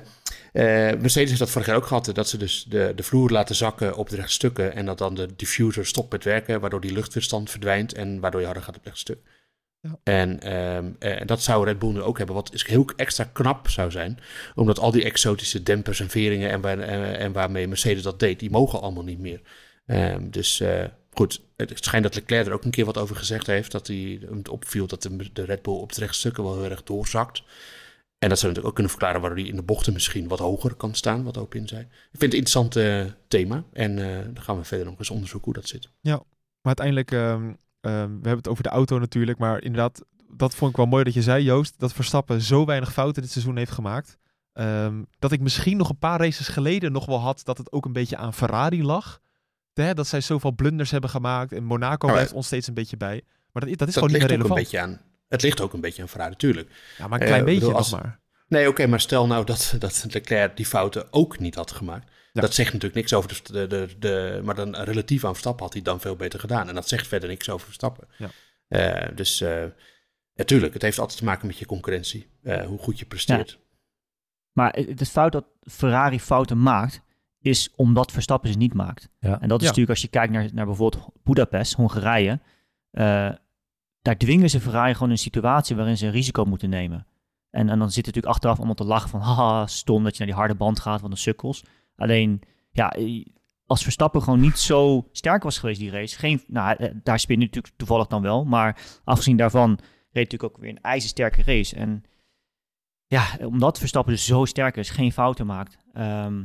Mercedes 1.00 1.28
heeft 1.28 1.40
dat 1.40 1.50
vorig 1.50 1.68
jaar 1.68 1.76
ook 1.76 1.86
gehad, 1.86 2.08
eh, 2.08 2.14
dat 2.14 2.30
ze 2.30 2.38
dus 2.38 2.66
de, 2.70 2.92
de 2.96 3.04
vloer 3.04 3.30
laten 3.30 3.56
zakken 3.56 3.96
op 3.96 4.10
de 4.10 4.16
rechte 4.16 4.32
stukken 4.32 4.76
en 4.76 4.86
dat 4.86 4.98
dan 4.98 5.16
de 5.16 5.28
diffuser 5.36 5.86
stopt 5.86 6.12
met 6.12 6.24
werken, 6.24 6.60
waardoor 6.62 6.82
die 6.82 6.94
luchtweerstand 6.94 7.50
verdwijnt 7.50 7.94
en 7.94 8.20
waardoor 8.20 8.40
je 8.40 8.46
harder 8.46 8.64
gaat 8.64 8.76
op 8.78 8.84
het 8.84 8.94
rechte 8.94 9.14
stuk. 9.14 9.20
Ja. 9.84 9.98
En 10.04 10.40
ehm, 10.40 10.92
eh, 11.00 11.26
dat 11.26 11.42
zou 11.42 11.66
Red 11.66 11.80
Bull 11.80 11.92
nu 11.92 12.02
ook 12.02 12.18
hebben, 12.18 12.36
wat 12.36 12.54
is 12.54 12.68
heel 12.68 12.86
extra 12.96 13.24
knap 13.24 13.70
zou 13.70 13.92
zijn, 13.92 14.20
omdat 14.56 14.80
al 14.80 14.92
die 14.92 15.04
exotische 15.04 15.64
dempers 15.64 16.00
en 16.00 16.10
veringen 16.10 16.50
en, 16.50 16.62
waar, 16.62 16.80
en, 16.80 17.18
en 17.18 17.32
waarmee 17.32 17.68
Mercedes 17.68 18.04
dat 18.04 18.20
deed, 18.20 18.40
die 18.40 18.50
mogen 18.50 18.82
allemaal 18.82 19.04
niet 19.04 19.20
meer. 19.20 19.42
Ehm, 19.86 20.30
dus 20.30 20.60
eh, 20.60 20.84
goed, 21.12 21.42
het 21.56 21.84
schijnt 21.84 22.04
dat 22.04 22.16
Leclerc 22.16 22.48
er 22.48 22.54
ook 22.54 22.64
een 22.64 22.72
keer 22.72 22.86
wat 22.86 22.98
over 22.98 23.16
gezegd 23.16 23.48
heeft, 23.48 23.72
dat 23.72 23.88
hij 23.88 24.20
hem 24.22 24.38
het 24.38 24.50
opviel 24.50 24.88
dat 24.88 25.02
de, 25.02 25.32
de 25.34 25.46
Red 25.46 25.62
Bull 25.62 25.74
op 25.74 25.90
het 25.90 25.98
rechte 25.98 26.20
stukken 26.20 26.44
wel 26.44 26.62
heel 26.62 26.70
erg 26.72 26.84
doorzakt. 26.84 27.44
En 28.18 28.30
dat 28.30 28.40
zou 28.40 28.54
natuurlijk 28.54 28.68
ook 28.68 28.74
kunnen 28.74 28.92
verklaren 28.92 29.22
waarom 29.22 29.40
hij 29.40 29.50
in 29.50 29.56
de 29.56 29.64
bochten 29.64 29.94
misschien 29.94 30.28
wat 30.28 30.40
hoger 30.40 30.74
kan 30.74 30.96
staan, 30.96 31.24
wat 31.24 31.38
Opin 31.38 31.68
zei. 31.68 31.82
Ik 31.82 32.20
vind 32.20 32.22
het 32.22 32.34
een 32.34 32.38
interessant 32.38 32.76
eh, 32.76 33.06
thema 33.28 33.64
en 33.74 33.96
dan 34.34 34.44
gaan 34.44 34.58
we 34.58 34.64
verder 34.64 34.86
nog 34.86 35.00
eens 35.00 35.10
onderzoeken 35.10 35.52
hoe 35.52 35.62
dat 35.62 35.70
zit. 35.70 35.90
Maar 36.62 36.76
uiteindelijk, 36.78 37.12
ehm, 37.12 37.54
we 37.92 38.10
hebben 38.12 38.38
het 38.38 38.48
over 38.48 38.64
de 38.64 38.70
auto 38.70 39.00
natuurlijk, 39.00 39.38
maar 39.38 39.62
inderdaad, 39.64 40.02
dat 40.34 40.56
vond 40.56 40.72
ik 40.72 40.78
wel 40.78 40.86
mooi 40.86 41.04
dat 41.04 41.14
je 41.14 41.22
zei, 41.22 41.44
Joost, 41.44 41.80
dat 41.80 41.94
Verstappen 41.94 42.42
zo 42.42 42.66
weinig 42.66 42.94
fouten 42.94 43.22
dit 43.22 43.32
seizoen 43.32 43.58
heeft 43.58 43.72
gemaakt. 43.72 44.18
Ehm, 44.54 45.04
dat 45.20 45.32
ik 45.32 45.40
misschien 45.40 45.78
nog 45.78 45.90
een 45.90 45.98
paar 45.98 46.20
races 46.20 46.48
geleden 46.48 46.92
nog 46.92 47.06
wel 47.06 47.20
had 47.20 47.42
dat 47.44 47.58
het 47.58 47.72
ook 47.72 47.86
een 47.86 47.94
beetje 47.94 48.18
aan 48.18 48.34
Ferrari 48.34 48.84
lag. 48.84 49.20
Hè, 49.74 49.94
dat 49.94 50.08
zij 50.08 50.22
zoveel 50.22 50.52
blunders 50.52 50.92
hebben 50.92 51.10
gemaakt 51.10 51.52
en 51.52 51.64
Monaco 51.64 52.06
Nou, 52.06 52.18
blijft 52.18 52.34
ons 52.34 52.46
steeds 52.46 52.68
een 52.68 52.74
beetje 52.74 52.98
bij. 52.98 53.22
Maar 53.52 53.66
dat, 53.66 53.78
dat 53.78 53.88
is 53.88 53.94
dat 53.94 54.04
gewoon 54.04 54.10
niet 54.20 54.22
meer 54.22 54.32
een 54.32 54.36
relevant. 54.36 54.60
beetje 54.60 54.80
aan. 54.80 55.02
Het 55.28 55.42
ligt 55.42 55.62
ook 55.62 55.74
een 55.74 55.82
beetje 55.82 56.02
aan 56.02 56.10
Ferrari, 56.10 56.30
natuurlijk. 56.32 56.70
Ja, 56.98 57.08
maar 57.08 57.20
een 57.20 57.26
Eh, 57.26 57.28
klein 57.28 57.40
ik 57.40 57.46
beetje 57.46 57.60
bedoel, 57.60 57.78
nog 57.80 57.92
maar. 57.92 58.20
Nee, 58.48 58.68
oké, 58.68 58.88
maar 58.88 59.00
stel 59.00 59.28
nou 59.28 59.46
dat, 59.46 59.76
dat 59.80 60.06
Leclerc 60.10 60.58
die 60.58 60.66
fouten 60.66 61.14
ook 61.14 61.40
niet 61.40 61.56
had 61.56 61.72
gemaakt. 61.72 62.12
Ja. 62.34 62.42
Dat 62.42 62.54
zegt 62.54 62.68
natuurlijk 62.74 62.96
niks 63.00 63.14
over 63.14 63.30
de, 63.44 63.52
de, 63.52 63.68
de, 63.68 63.96
de- 64.00 64.42
Maar 64.44 64.56
dan 64.56 64.76
relatief 64.76 65.24
aan 65.26 65.32
Verstappen 65.32 65.64
had 65.64 65.74
hij 65.74 65.82
dan 65.82 66.00
veel 66.00 66.16
beter 66.16 66.40
gedaan. 66.40 66.68
En 66.70 66.76
dat 66.76 66.88
zegt 66.88 67.08
verder 67.08 67.30
niks 67.30 67.50
over 67.50 67.66
Verstappen. 67.66 68.08
Ja. 68.18 68.30
Eh, 68.68 69.16
dus 69.16 69.42
eh, 69.42 69.64
natuurlijk, 70.36 70.74
het 70.74 70.82
heeft 70.82 71.00
altijd 71.00 71.18
te 71.20 71.24
maken 71.26 71.48
met 71.48 71.58
je 71.58 71.66
concurrentie. 71.66 72.30
eh, 72.44 72.66
hoe 72.66 72.78
goed 72.80 73.00
je 73.00 73.06
presteert. 73.06 73.60
Maar 74.52 74.74
het 74.74 75.00
het 75.00 75.10
fout 75.10 75.32
dat 75.32 75.46
Ferrari 75.62 76.20
fouten 76.20 76.62
maakt, 76.62 77.02
is 77.40 77.72
omdat 77.76 78.12
Verstappen 78.12 78.52
ze 78.52 78.58
niet 78.58 78.74
maakt. 78.74 79.10
Ja. 79.20 79.42
En 79.42 79.48
dat 79.48 79.58
is 79.62 79.64
Ja. 79.64 79.70
natuurlijk 79.70 79.90
als 79.90 80.02
je 80.02 80.08
kijkt 80.08 80.34
naar, 80.34 80.50
naar 80.54 80.66
bijvoorbeeld 80.66 81.06
Budapest, 81.24 81.74
Hongarije. 81.74 82.40
eh, 82.92 83.32
daar 84.02 84.18
dwingen 84.18 84.50
ze 84.50 84.60
Ferrari 84.60 84.94
gewoon 84.94 85.08
in 85.08 85.14
een 85.14 85.18
situatie 85.22 85.76
waarin 85.76 85.98
ze 85.98 86.06
een 86.06 86.12
risico 86.12 86.46
moeten 86.46 86.70
nemen. 86.70 87.08
En, 87.50 87.70
en 87.70 87.80
dan 87.80 87.88
zit 87.88 87.96
het 87.96 88.06
natuurlijk 88.06 88.34
achteraf 88.34 88.58
allemaal 88.58 88.76
te 88.76 88.84
lachen 88.84 89.10
van 89.10 89.22
haha, 89.30 89.68
stom 89.68 90.04
dat 90.04 90.12
je 90.14 90.18
naar 90.18 90.28
die 90.28 90.38
harde 90.38 90.56
band 90.56 90.80
gaat, 90.80 91.02
wat 91.02 91.12
een 91.12 91.18
sukkels. 91.18 91.64
Alleen, 92.04 92.41
ja, 92.72 92.93
als 93.66 93.84
Verstappen 93.84 94.22
gewoon 94.22 94.39
niet 94.39 94.58
zo 94.58 95.08
sterk 95.12 95.43
was 95.43 95.58
geweest 95.58 95.80
die 95.80 95.91
race, 95.91 96.18
geen, 96.18 96.41
nou, 96.47 96.76
eh, 96.76 96.91
daar 97.04 97.20
spin 97.20 97.39
je 97.39 97.45
natuurlijk 97.45 97.74
toevallig 97.76 98.08
dan 98.08 98.22
wel, 98.22 98.45
maar 98.45 98.82
afgezien 99.04 99.38
daarvan 99.38 99.70
reed 100.12 100.32
natuurlijk 100.32 100.43
ook 100.43 100.62
weer 100.62 100.70
een 100.70 100.82
ijzersterke 100.82 101.43
race. 101.43 101.76
En 101.76 102.04
ja, 103.08 103.26
omdat 103.45 103.80
Verstappen 103.80 104.14
dus 104.14 104.26
zo 104.26 104.45
sterk 104.45 104.78
is, 104.78 104.89
geen 104.89 105.12
fouten 105.12 105.45
maakt, 105.45 105.78
ehm, 105.93 106.43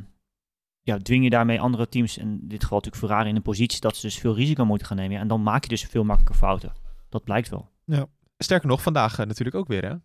ja, 0.81 0.99
dwing 0.99 1.25
je 1.25 1.31
daarmee 1.31 1.61
andere 1.61 1.89
teams, 1.89 2.19
in 2.19 2.41
dit 2.43 2.63
geval 2.63 2.79
natuurlijk 2.79 3.05
Ferrari, 3.05 3.29
in 3.29 3.37
een 3.37 3.43
positie 3.43 3.81
dat 3.81 3.97
ze 3.97 4.07
dus 4.07 4.19
veel 4.19 4.35
risico 4.35 4.65
moeten 4.65 4.87
gaan 4.87 4.97
nemen. 4.97 5.13
Ja, 5.13 5.21
en 5.21 5.29
dan 5.29 5.43
maak 5.43 5.63
je 5.63 5.69
dus 5.69 5.85
veel 5.85 6.05
makkelijker 6.05 6.39
fouten. 6.39 6.73
Dat 7.09 7.25
blijkt 7.25 7.49
wel. 7.49 7.69
Sterker 8.39 8.69
nog, 8.69 8.83
vandaag 8.83 9.19
eh, 9.19 9.27
natuurlijk 9.27 9.57
ook 9.57 9.69
weer, 9.69 9.85
hè. 9.85 9.97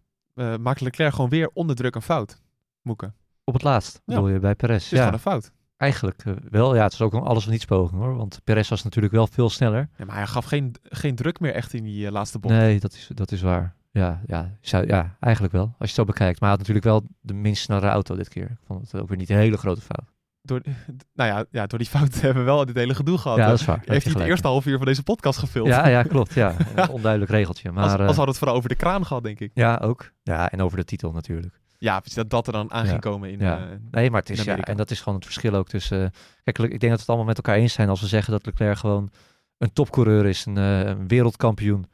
Maakt 0.57 0.81
Leclerc 0.81 1.13
gewoon 1.13 1.29
weer 1.29 1.49
onder 1.53 1.75
druk 1.75 1.95
een 1.95 2.01
fout. 2.01 2.41
Moeken. 2.81 3.15
Op 3.43 3.53
het 3.53 3.63
laatst, 3.63 3.93
Ja. 4.05 4.15
bedoel 4.15 4.29
je, 4.29 4.39
bij 4.39 4.55
Perez. 4.55 4.83
Het 4.83 4.93
is 4.93 4.99
Ja, 4.99 5.13
een 5.13 5.19
fout. 5.19 5.51
eigenlijk 5.77 6.21
eh, 6.25 6.33
wel. 6.49 6.75
Ja, 6.75 6.83
het 6.83 6.93
is 6.93 7.01
ook 7.01 7.13
een 7.13 7.21
alles 7.21 7.45
of 7.45 7.51
niets 7.51 7.65
poging 7.65 8.01
hoor. 8.01 8.15
Want 8.15 8.39
Perez 8.43 8.69
was 8.69 8.83
natuurlijk 8.83 9.13
wel 9.13 9.27
veel 9.27 9.49
sneller. 9.49 9.89
Ja, 9.97 10.05
maar 10.05 10.15
hij 10.15 10.27
gaf 10.27 10.45
geen, 10.45 10.75
geen 10.83 11.15
druk 11.15 11.39
meer 11.39 11.53
echt 11.53 11.73
in 11.73 11.83
die 11.83 12.05
eh, 12.05 12.11
laatste 12.11 12.39
bocht. 12.39 12.53
Nee, 12.53 12.79
dat 12.79 12.93
is, 12.93 13.09
dat 13.13 13.31
is 13.31 13.41
waar. 13.41 13.75
Ja, 13.91 14.21
ja, 14.25 14.57
zou, 14.61 14.87
ja, 14.87 15.15
eigenlijk 15.19 15.53
wel. 15.53 15.63
Als 15.63 15.73
je 15.77 15.85
het 15.85 15.93
zo 15.93 16.03
bekijkt. 16.05 16.39
Maar 16.39 16.49
hij 16.49 16.57
had 16.57 16.67
natuurlijk 16.67 16.85
wel 16.85 17.03
de 17.21 17.33
minst 17.33 17.63
snelle 17.63 17.87
auto 17.87 18.15
dit 18.15 18.27
keer. 18.29 18.49
Ik 18.49 18.57
vond 18.65 18.91
het 18.91 19.01
ook 19.01 19.07
weer 19.07 19.17
niet 19.17 19.29
een 19.29 19.35
hele 19.37 19.57
grote 19.57 19.81
fout. 19.81 20.11
Door, 20.41 20.61
nou 21.13 21.29
ja, 21.29 21.45
ja, 21.51 21.67
door 21.67 21.79
die 21.79 21.87
fout 21.87 22.13
hebben 22.21 22.43
we 22.43 22.49
wel 22.49 22.65
dit 22.65 22.75
hele 22.75 22.95
gedoe 22.95 23.17
gehad. 23.17 23.37
Ja, 23.37 23.47
dat 23.49 23.59
is 23.59 23.65
waar. 23.65 23.81
Heeft 23.85 24.05
hij 24.05 24.13
het 24.13 24.23
eerste 24.23 24.47
half 24.47 24.65
uur 24.65 24.77
van 24.77 24.85
deze 24.85 25.03
podcast 25.03 25.39
gefilmd? 25.39 25.67
Ja, 25.69 25.87
ja, 25.87 26.03
klopt. 26.03 26.33
Ja, 26.33 26.55
een 26.75 26.89
onduidelijk 26.89 27.31
regeltje. 27.31 27.71
Maar 27.71 27.83
als, 27.83 27.93
eh, 27.93 27.97
als 27.99 28.07
hadden 28.07 28.23
we 28.25 28.29
het 28.29 28.37
vooral 28.39 28.55
over 28.57 28.69
de 28.69 28.75
kraan 28.75 29.05
gehad, 29.05 29.23
denk 29.23 29.39
ik. 29.39 29.51
ja, 29.53 29.77
ook. 29.77 30.11
Ja, 30.23 30.51
en 30.51 30.61
over 30.61 30.77
de 30.77 30.83
titel 30.85 31.11
natuurlijk. 31.11 31.61
Ja, 31.83 31.99
precies, 31.99 32.17
dat 32.17 32.29
dat 32.29 32.47
er 32.47 32.53
dan 32.53 32.71
aan 32.71 32.85
ging 32.85 32.99
komen 32.99 33.29
in... 33.31 33.39
Ja. 33.39 33.57
eh, 33.57 33.65
Nee, 33.91 34.09
maar 34.11 34.19
het 34.19 34.29
is 34.29 34.43
ja, 34.43 34.57
en 34.57 34.77
dat 34.77 34.91
is 34.91 34.99
gewoon 34.99 35.15
het 35.15 35.23
verschil 35.25 35.53
ook 35.53 35.67
tussen. 35.67 36.11
kijk, 36.43 36.57
ik 36.57 36.69
denk 36.69 36.81
dat 36.81 36.89
we 36.89 36.89
het 36.89 37.07
allemaal 37.07 37.25
met 37.25 37.37
elkaar 37.37 37.55
eens 37.55 37.73
zijn 37.73 37.89
als 37.89 38.01
we 38.01 38.07
zeggen 38.07 38.31
dat 38.31 38.45
Leclerc 38.45 38.77
gewoon 38.77 39.11
een 39.57 39.73
topcoureur 39.73 40.25
is, 40.25 40.45
een, 40.45 40.57
eh, 40.57 40.79
een 40.79 41.07
wereldkampioen. 41.07 41.85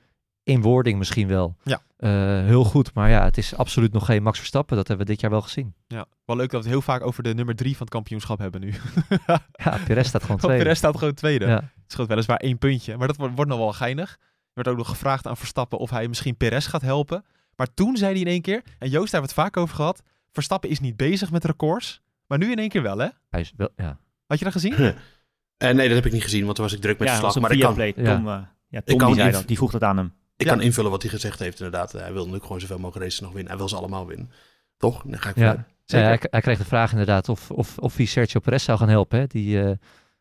In 0.43 0.61
wording 0.61 0.97
misschien 0.97 1.27
wel. 1.27 1.55
Ja. 1.63 1.81
Eh, 1.97 2.09
heel 2.45 2.63
goed, 2.63 2.93
maar 2.93 3.09
ja, 3.09 3.23
het 3.23 3.37
is 3.37 3.55
absoluut 3.55 3.91
nog 3.93 4.05
geen 4.05 4.23
Max 4.23 4.37
Verstappen. 4.37 4.75
Dat 4.77 4.87
hebben 4.87 5.05
we 5.05 5.11
dit 5.11 5.21
jaar 5.21 5.31
wel 5.31 5.41
gezien. 5.41 5.73
ja. 5.87 6.05
Wel 6.25 6.35
leuk 6.37 6.49
dat 6.51 6.63
we 6.63 6.69
het 6.69 6.75
heel 6.75 6.93
vaak 6.93 7.05
over 7.05 7.23
de 7.23 7.33
nummer 7.33 7.55
drie 7.55 7.71
van 7.71 7.81
het 7.85 7.89
kampioenschap 7.89 8.39
hebben 8.39 8.61
nu. 8.61 8.73
Ja, 9.63 9.77
Perez 9.85 10.07
staat 10.07 10.21
gewoon 10.21 10.27
Want 10.37 10.39
tweede. 10.39 10.63
Perez 10.63 10.77
staat 10.77 10.97
gewoon 10.97 11.13
tweede. 11.13 11.45
Ja. 11.45 11.55
Het 11.55 11.91
scheelt 11.91 12.07
weliswaar 12.07 12.37
één 12.37 12.57
puntje, 12.57 12.97
maar 12.97 13.07
dat 13.07 13.17
wordt, 13.17 13.35
wordt 13.35 13.49
nog 13.49 13.59
wel 13.59 13.73
geinig. 13.73 14.11
Er 14.19 14.19
werd 14.53 14.67
ook 14.67 14.77
nog 14.77 14.89
gevraagd 14.89 15.27
aan 15.27 15.37
Verstappen 15.37 15.77
of 15.77 15.89
hij 15.89 16.07
misschien 16.07 16.37
Perez 16.37 16.69
gaat 16.69 16.81
helpen. 16.81 17.23
Maar 17.59 17.73
toen 17.73 17.97
zei 17.97 18.11
hij 18.11 18.21
in 18.21 18.27
één 18.27 18.41
keer, 18.41 18.61
en 18.79 18.89
Joost 18.89 19.11
daar 19.11 19.21
hebben 19.21 19.35
we 19.35 19.41
het 19.41 19.53
vaak 19.53 19.57
over 19.57 19.75
gehad, 19.75 20.01
Verstappen 20.31 20.69
is 20.69 20.79
niet 20.79 20.97
bezig 20.97 21.31
met 21.31 21.45
records, 21.45 22.01
maar 22.27 22.37
nu 22.37 22.51
in 22.51 22.57
één 22.59 22.69
keer 22.69 22.81
wel, 22.81 22.97
hè? 22.97 23.07
Hij 23.29 23.41
is 23.41 23.53
wel, 23.57 23.69
ja. 23.75 23.99
Had 24.25 24.37
je 24.37 24.43
dat 24.43 24.53
gezien? 24.53 24.75
Eh, 25.57 25.71
nee, 25.73 25.87
dat 25.87 25.95
heb 25.95 26.05
ik 26.05 26.11
niet 26.11 26.23
gezien, 26.23 26.43
want 26.43 26.55
toen 26.55 26.65
was 26.65 26.73
ik 26.73 26.81
druk 26.81 26.99
met 26.99 27.07
ja, 27.07 27.13
de 27.13 27.19
slag. 27.19 27.35
Maar 27.35 27.49
op 27.49 27.55
ik 27.55 27.61
kan, 27.61 27.75
Viaplay. 27.75 28.05
ja. 28.05 28.15
Tom, 28.15 28.27
eh, 28.27 28.37
ja, 28.67 28.81
Tom 28.85 28.97
kan 28.97 29.07
die, 29.07 29.15
zei 29.19 29.31
dat. 29.31 29.47
die 29.47 29.57
vroeg 29.57 29.71
dat 29.71 29.83
aan 29.83 29.97
hem. 29.97 30.13
ik 30.37 30.45
Ja. 30.45 30.53
kan 30.53 30.61
invullen 30.61 30.91
wat 30.91 31.01
hij 31.01 31.11
gezegd 31.11 31.39
heeft 31.39 31.57
inderdaad. 31.59 31.91
Hij 31.91 32.11
wil 32.11 32.13
natuurlijk 32.15 32.43
gewoon 32.45 32.59
zoveel 32.61 32.77
mogelijk 32.77 33.03
races 33.03 33.19
nog 33.19 33.29
winnen. 33.31 33.47
Hij 33.49 33.57
wil 33.57 33.69
ze 33.69 33.75
allemaal 33.75 34.07
winnen. 34.07 34.31
Toch? 34.77 35.03
Dan 35.05 35.19
ga 35.19 35.29
ik 35.29 35.35
Ja. 35.35 35.47
verder. 35.47 35.65
Zeker. 35.85 36.05
Ja, 36.07 36.13
hij, 36.13 36.27
hij 36.31 36.41
kreeg 36.41 36.57
de 36.57 36.65
vraag 36.65 36.91
inderdaad 36.91 37.29
of, 37.29 37.51
of, 37.51 37.77
of 37.77 37.95
hij 37.95 38.05
Sergio 38.05 38.39
Perez 38.39 38.63
zou 38.63 38.77
gaan 38.77 38.89
helpen, 38.89 39.19
hè, 39.19 39.27
die, 39.27 39.61
eh, 39.61 39.69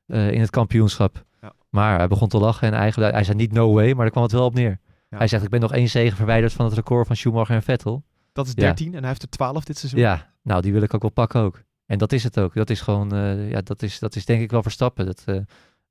eh, 0.07 0.33
in 0.33 0.41
het 0.41 0.51
kampioenschap. 0.51 1.25
Ja. 1.41 1.53
Maar 1.71 1.99
hij 1.99 2.09
begon 2.09 2.29
te 2.29 2.39
lachen 2.39 2.69
en 2.69 2.75
eigenlijk, 2.75 3.13
hij 3.13 3.25
zei 3.25 3.37
niet 3.37 3.53
no 3.53 3.73
way, 3.73 3.87
maar 3.93 4.03
daar 4.03 4.11
kwam 4.11 4.23
het 4.23 4.33
wel 4.33 4.45
op 4.45 4.55
neer. 4.55 4.79
Ja. 5.09 5.17
Hij 5.19 5.27
zegt, 5.29 5.45
ik 5.45 5.51
ben 5.51 5.61
nog 5.61 5.73
één 5.73 5.89
zegen 5.89 6.17
verwijderd 6.17 6.53
van 6.53 6.65
het 6.65 6.75
record 6.75 7.07
van 7.07 7.17
Schumacher 7.17 7.55
en 7.55 7.63
Vettel. 7.63 8.05
Dat 8.33 8.47
is 8.47 8.53
Ja. 8.55 8.61
13 8.63 8.95
en 8.95 8.99
hij 8.99 9.09
heeft 9.09 9.23
er 9.23 9.29
12 9.29 9.65
dit 9.65 9.79
seizoen. 9.79 10.01
Ja, 10.01 10.33
nou 10.43 10.63
die 10.63 10.73
wil 10.73 10.83
ik 10.83 10.95
ook 10.95 11.03
wel 11.03 11.11
pakken 11.11 11.41
ook. 11.41 11.63
En 11.87 11.99
dat 11.99 12.13
is 12.13 12.25
het 12.25 12.39
ook. 12.41 12.55
Dat 12.55 12.71
is 12.71 12.81
gewoon, 12.81 13.13
eh, 13.15 13.51
ja, 13.51 13.61
dat 13.61 13.83
is, 13.83 13.99
dat 13.99 14.17
is 14.17 14.25
denk 14.25 14.41
ik 14.43 14.51
wel 14.51 14.63
Verstappen. 14.63 15.07
Dat, 15.07 15.23
eh, 15.25 15.37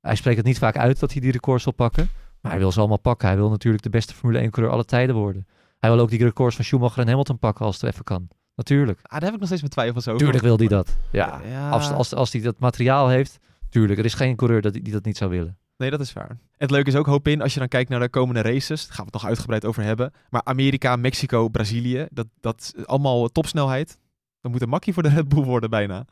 hij 0.00 0.14
spreekt 0.14 0.36
het 0.36 0.46
niet 0.46 0.58
vaak 0.58 0.76
uit 0.76 1.00
dat 1.00 1.12
hij 1.12 1.20
die 1.20 1.32
records 1.32 1.64
wil 1.64 1.72
pakken. 1.72 2.08
Maar 2.40 2.50
hij 2.52 2.60
wil 2.60 2.72
ze 2.72 2.78
allemaal 2.78 2.98
pakken. 2.98 3.28
Hij 3.28 3.36
wil 3.36 3.50
natuurlijk 3.50 3.82
de 3.82 3.90
beste 3.90 4.14
Formule 4.14 4.40
1 4.40 4.50
coureur 4.50 4.74
alle 4.74 4.84
tijden 4.84 5.14
worden. 5.14 5.46
Hij 5.78 5.90
wil 5.90 5.98
ook 6.00 6.10
die 6.10 6.24
records 6.24 6.56
van 6.56 6.64
Schumacher 6.64 7.02
en 7.02 7.08
Hamilton 7.08 7.38
pakken 7.38 7.64
als 7.64 7.80
het 7.80 7.90
even 7.92 8.04
kan. 8.04 8.28
Natuurlijk. 8.54 8.98
Ah, 9.02 9.10
daar 9.10 9.22
heb 9.22 9.32
ik 9.32 9.38
nog 9.38 9.46
steeds 9.46 9.60
mijn 9.60 9.72
twijfels 9.72 10.08
over. 10.08 10.20
Tuurlijk 10.20 10.44
wil 10.44 10.56
hij 10.56 10.66
dat. 10.66 10.96
Ja. 11.12 11.40
Ja. 11.48 11.70
Als, 11.70 11.90
als, 11.90 12.14
als 12.14 12.32
hij 12.32 12.40
dat 12.42 12.58
materiaal 12.58 13.08
heeft, 13.08 13.38
tuurlijk. 13.68 13.98
Er 13.98 14.04
is 14.04 14.14
geen 14.14 14.36
coureur 14.36 14.62
dat, 14.62 14.72
die 14.72 14.90
dat 14.90 15.04
niet 15.04 15.16
zou 15.16 15.30
willen. 15.30 15.58
Nee, 15.78 15.90
dat 15.90 16.00
is 16.00 16.12
waar. 16.12 16.38
Het 16.56 16.70
leuke 16.70 16.88
is 16.88 16.96
ook, 16.96 17.06
hoop 17.06 17.28
in, 17.28 17.42
als 17.42 17.52
je 17.52 17.58
dan 17.58 17.68
kijkt 17.68 17.90
naar 17.90 18.00
de 18.00 18.08
komende 18.08 18.40
races, 18.42 18.86
daar 18.86 18.94
gaan 18.94 19.04
we 19.04 19.10
het 19.12 19.20
nog 19.20 19.24
uitgebreid 19.24 19.64
over 19.64 19.82
hebben. 19.82 20.12
Maar 20.30 20.40
Amerika, 20.44 20.96
Mexico, 20.96 21.48
Brazilië, 21.48 22.06
dat, 22.10 22.26
dat 22.40 22.72
is 22.76 22.86
allemaal 22.86 23.28
topsnelheid. 23.28 23.98
Dan 24.40 24.50
moet 24.50 24.62
een 24.62 24.68
makkie 24.68 24.92
voor 24.92 25.02
de 25.02 25.08
Red 25.08 25.28
Bull 25.28 25.44
worden 25.44 25.70
bijna. 25.70 26.04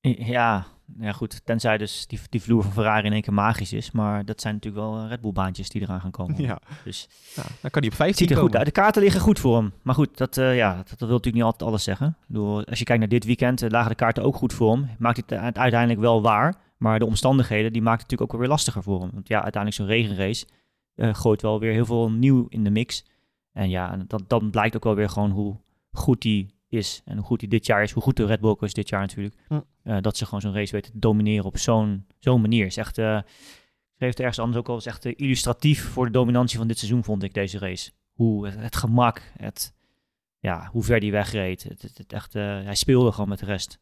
Ja, 0.00 0.66
ja, 0.98 1.12
goed. 1.12 1.40
Tenzij 1.44 1.78
dus 1.78 2.06
die, 2.06 2.20
die 2.28 2.42
vloer 2.42 2.62
van 2.62 2.72
Ferrari 2.72 3.06
in 3.06 3.12
één 3.12 3.22
keer 3.22 3.32
magisch 3.32 3.72
is. 3.72 3.90
Maar 3.90 4.24
dat 4.24 4.40
zijn 4.40 4.54
natuurlijk 4.54 4.84
wel 4.84 4.98
eh, 5.02 5.08
Red 5.08 5.20
Bull 5.20 5.32
baantjes 5.32 5.68
die 5.68 5.82
eraan 5.82 6.00
gaan 6.00 6.10
komen. 6.10 6.42
Ja, 6.42 6.58
Dus 6.84 7.08
dan 7.34 7.70
kan 7.70 7.82
hij 7.82 7.82
op 7.82 7.82
het 7.82 7.94
15 7.94 8.14
ziet 8.16 8.30
er 8.30 8.34
komen. 8.34 8.50
goed 8.50 8.56
uit. 8.56 8.66
De 8.66 8.80
kaarten 8.80 9.02
liggen 9.02 9.20
goed 9.20 9.38
voor 9.38 9.56
hem. 9.56 9.72
Maar 9.82 9.94
goed, 9.94 10.16
dat, 10.16 10.36
eh, 10.36 10.56
ja, 10.56 10.76
dat, 10.76 10.88
dat 10.88 10.98
wil 10.98 11.08
natuurlijk 11.08 11.34
niet 11.34 11.42
altijd 11.44 11.62
alles 11.70 11.82
zeggen. 11.82 12.16
Als 12.34 12.78
je 12.78 12.84
kijkt 12.84 13.00
naar 13.00 13.08
dit 13.08 13.24
weekend, 13.24 13.62
eh, 13.62 13.70
lagen 13.70 13.90
de 13.90 13.96
kaarten 13.96 14.22
ook 14.22 14.36
goed 14.36 14.52
voor 14.52 14.72
hem. 14.72 14.88
Maakt 14.98 15.16
het 15.16 15.32
uiteindelijk 15.32 16.00
wel 16.00 16.22
waar. 16.22 16.54
Maar 16.80 16.98
de 16.98 17.06
omstandigheden, 17.06 17.72
die 17.72 17.82
maakt 17.82 18.00
het 18.00 18.10
natuurlijk 18.10 18.32
ook 18.32 18.40
weer 18.40 18.50
lastiger 18.50 18.82
voor 18.82 19.00
hem. 19.00 19.10
Want 19.12 19.28
ja, 19.28 19.42
uiteindelijk 19.42 19.82
zo'n 19.82 19.96
regenrace 19.96 20.46
eh, 20.94 21.14
gooit 21.14 21.42
wel 21.42 21.60
weer 21.60 21.72
heel 21.72 21.84
veel 21.84 22.10
nieuw 22.10 22.46
in 22.48 22.64
de 22.64 22.70
mix. 22.70 23.04
En 23.52 23.68
ja, 23.68 23.96
dat, 24.06 24.22
dan 24.26 24.50
blijkt 24.50 24.76
ook 24.76 24.84
wel 24.84 24.94
weer 24.94 25.08
gewoon 25.08 25.30
hoe 25.30 25.56
goed 25.92 26.22
hij 26.22 26.50
is. 26.68 27.02
En 27.04 27.16
hoe 27.16 27.26
goed 27.26 27.40
hij 27.40 27.48
dit 27.48 27.66
jaar 27.66 27.82
is. 27.82 27.92
Hoe 27.92 28.02
goed 28.02 28.16
de 28.16 28.26
Red 28.26 28.40
Bull 28.40 28.56
is 28.60 28.72
dit 28.72 28.88
jaar 28.88 29.00
natuurlijk. 29.00 29.34
Eh, 29.82 29.96
dat 30.00 30.16
ze 30.16 30.24
gewoon 30.24 30.40
zo'n 30.40 30.54
race 30.54 30.72
weten 30.72 30.92
te 30.92 30.98
domineren 30.98 31.44
op 31.44 31.58
zo'n 31.58 32.06
zo'n 32.18 32.40
manier. 32.40 32.66
Is 32.66 32.76
echt, 32.76 32.98
eh, 32.98 33.16
ik 33.16 33.96
schreef 33.96 34.10
het 34.10 34.20
ergens 34.20 34.38
anders 34.38 34.58
ook 34.58 34.68
al, 34.68 34.76
is 34.76 34.86
echt 34.86 35.04
eh, 35.04 35.12
illustratief 35.16 35.84
voor 35.84 36.04
de 36.04 36.12
dominantie 36.12 36.58
van 36.58 36.68
dit 36.68 36.78
seizoen, 36.78 37.04
vond 37.04 37.22
ik, 37.22 37.34
deze 37.34 37.58
race. 37.58 37.90
Hoe 38.12 38.46
het, 38.46 38.56
het 38.56 38.76
gemak, 38.76 39.32
het, 39.36 39.74
ja, 40.38 40.68
hoe 40.72 40.82
ver 40.82 41.00
die 41.00 41.12
wegreed. 41.12 41.62
Het, 41.62 41.82
het, 41.82 41.98
het 41.98 42.12
echt, 42.12 42.34
eh, 42.34 42.42
hij 42.42 42.74
speelde 42.74 43.12
gewoon 43.12 43.28
met 43.28 43.38
de 43.38 43.44
rest. 43.44 43.80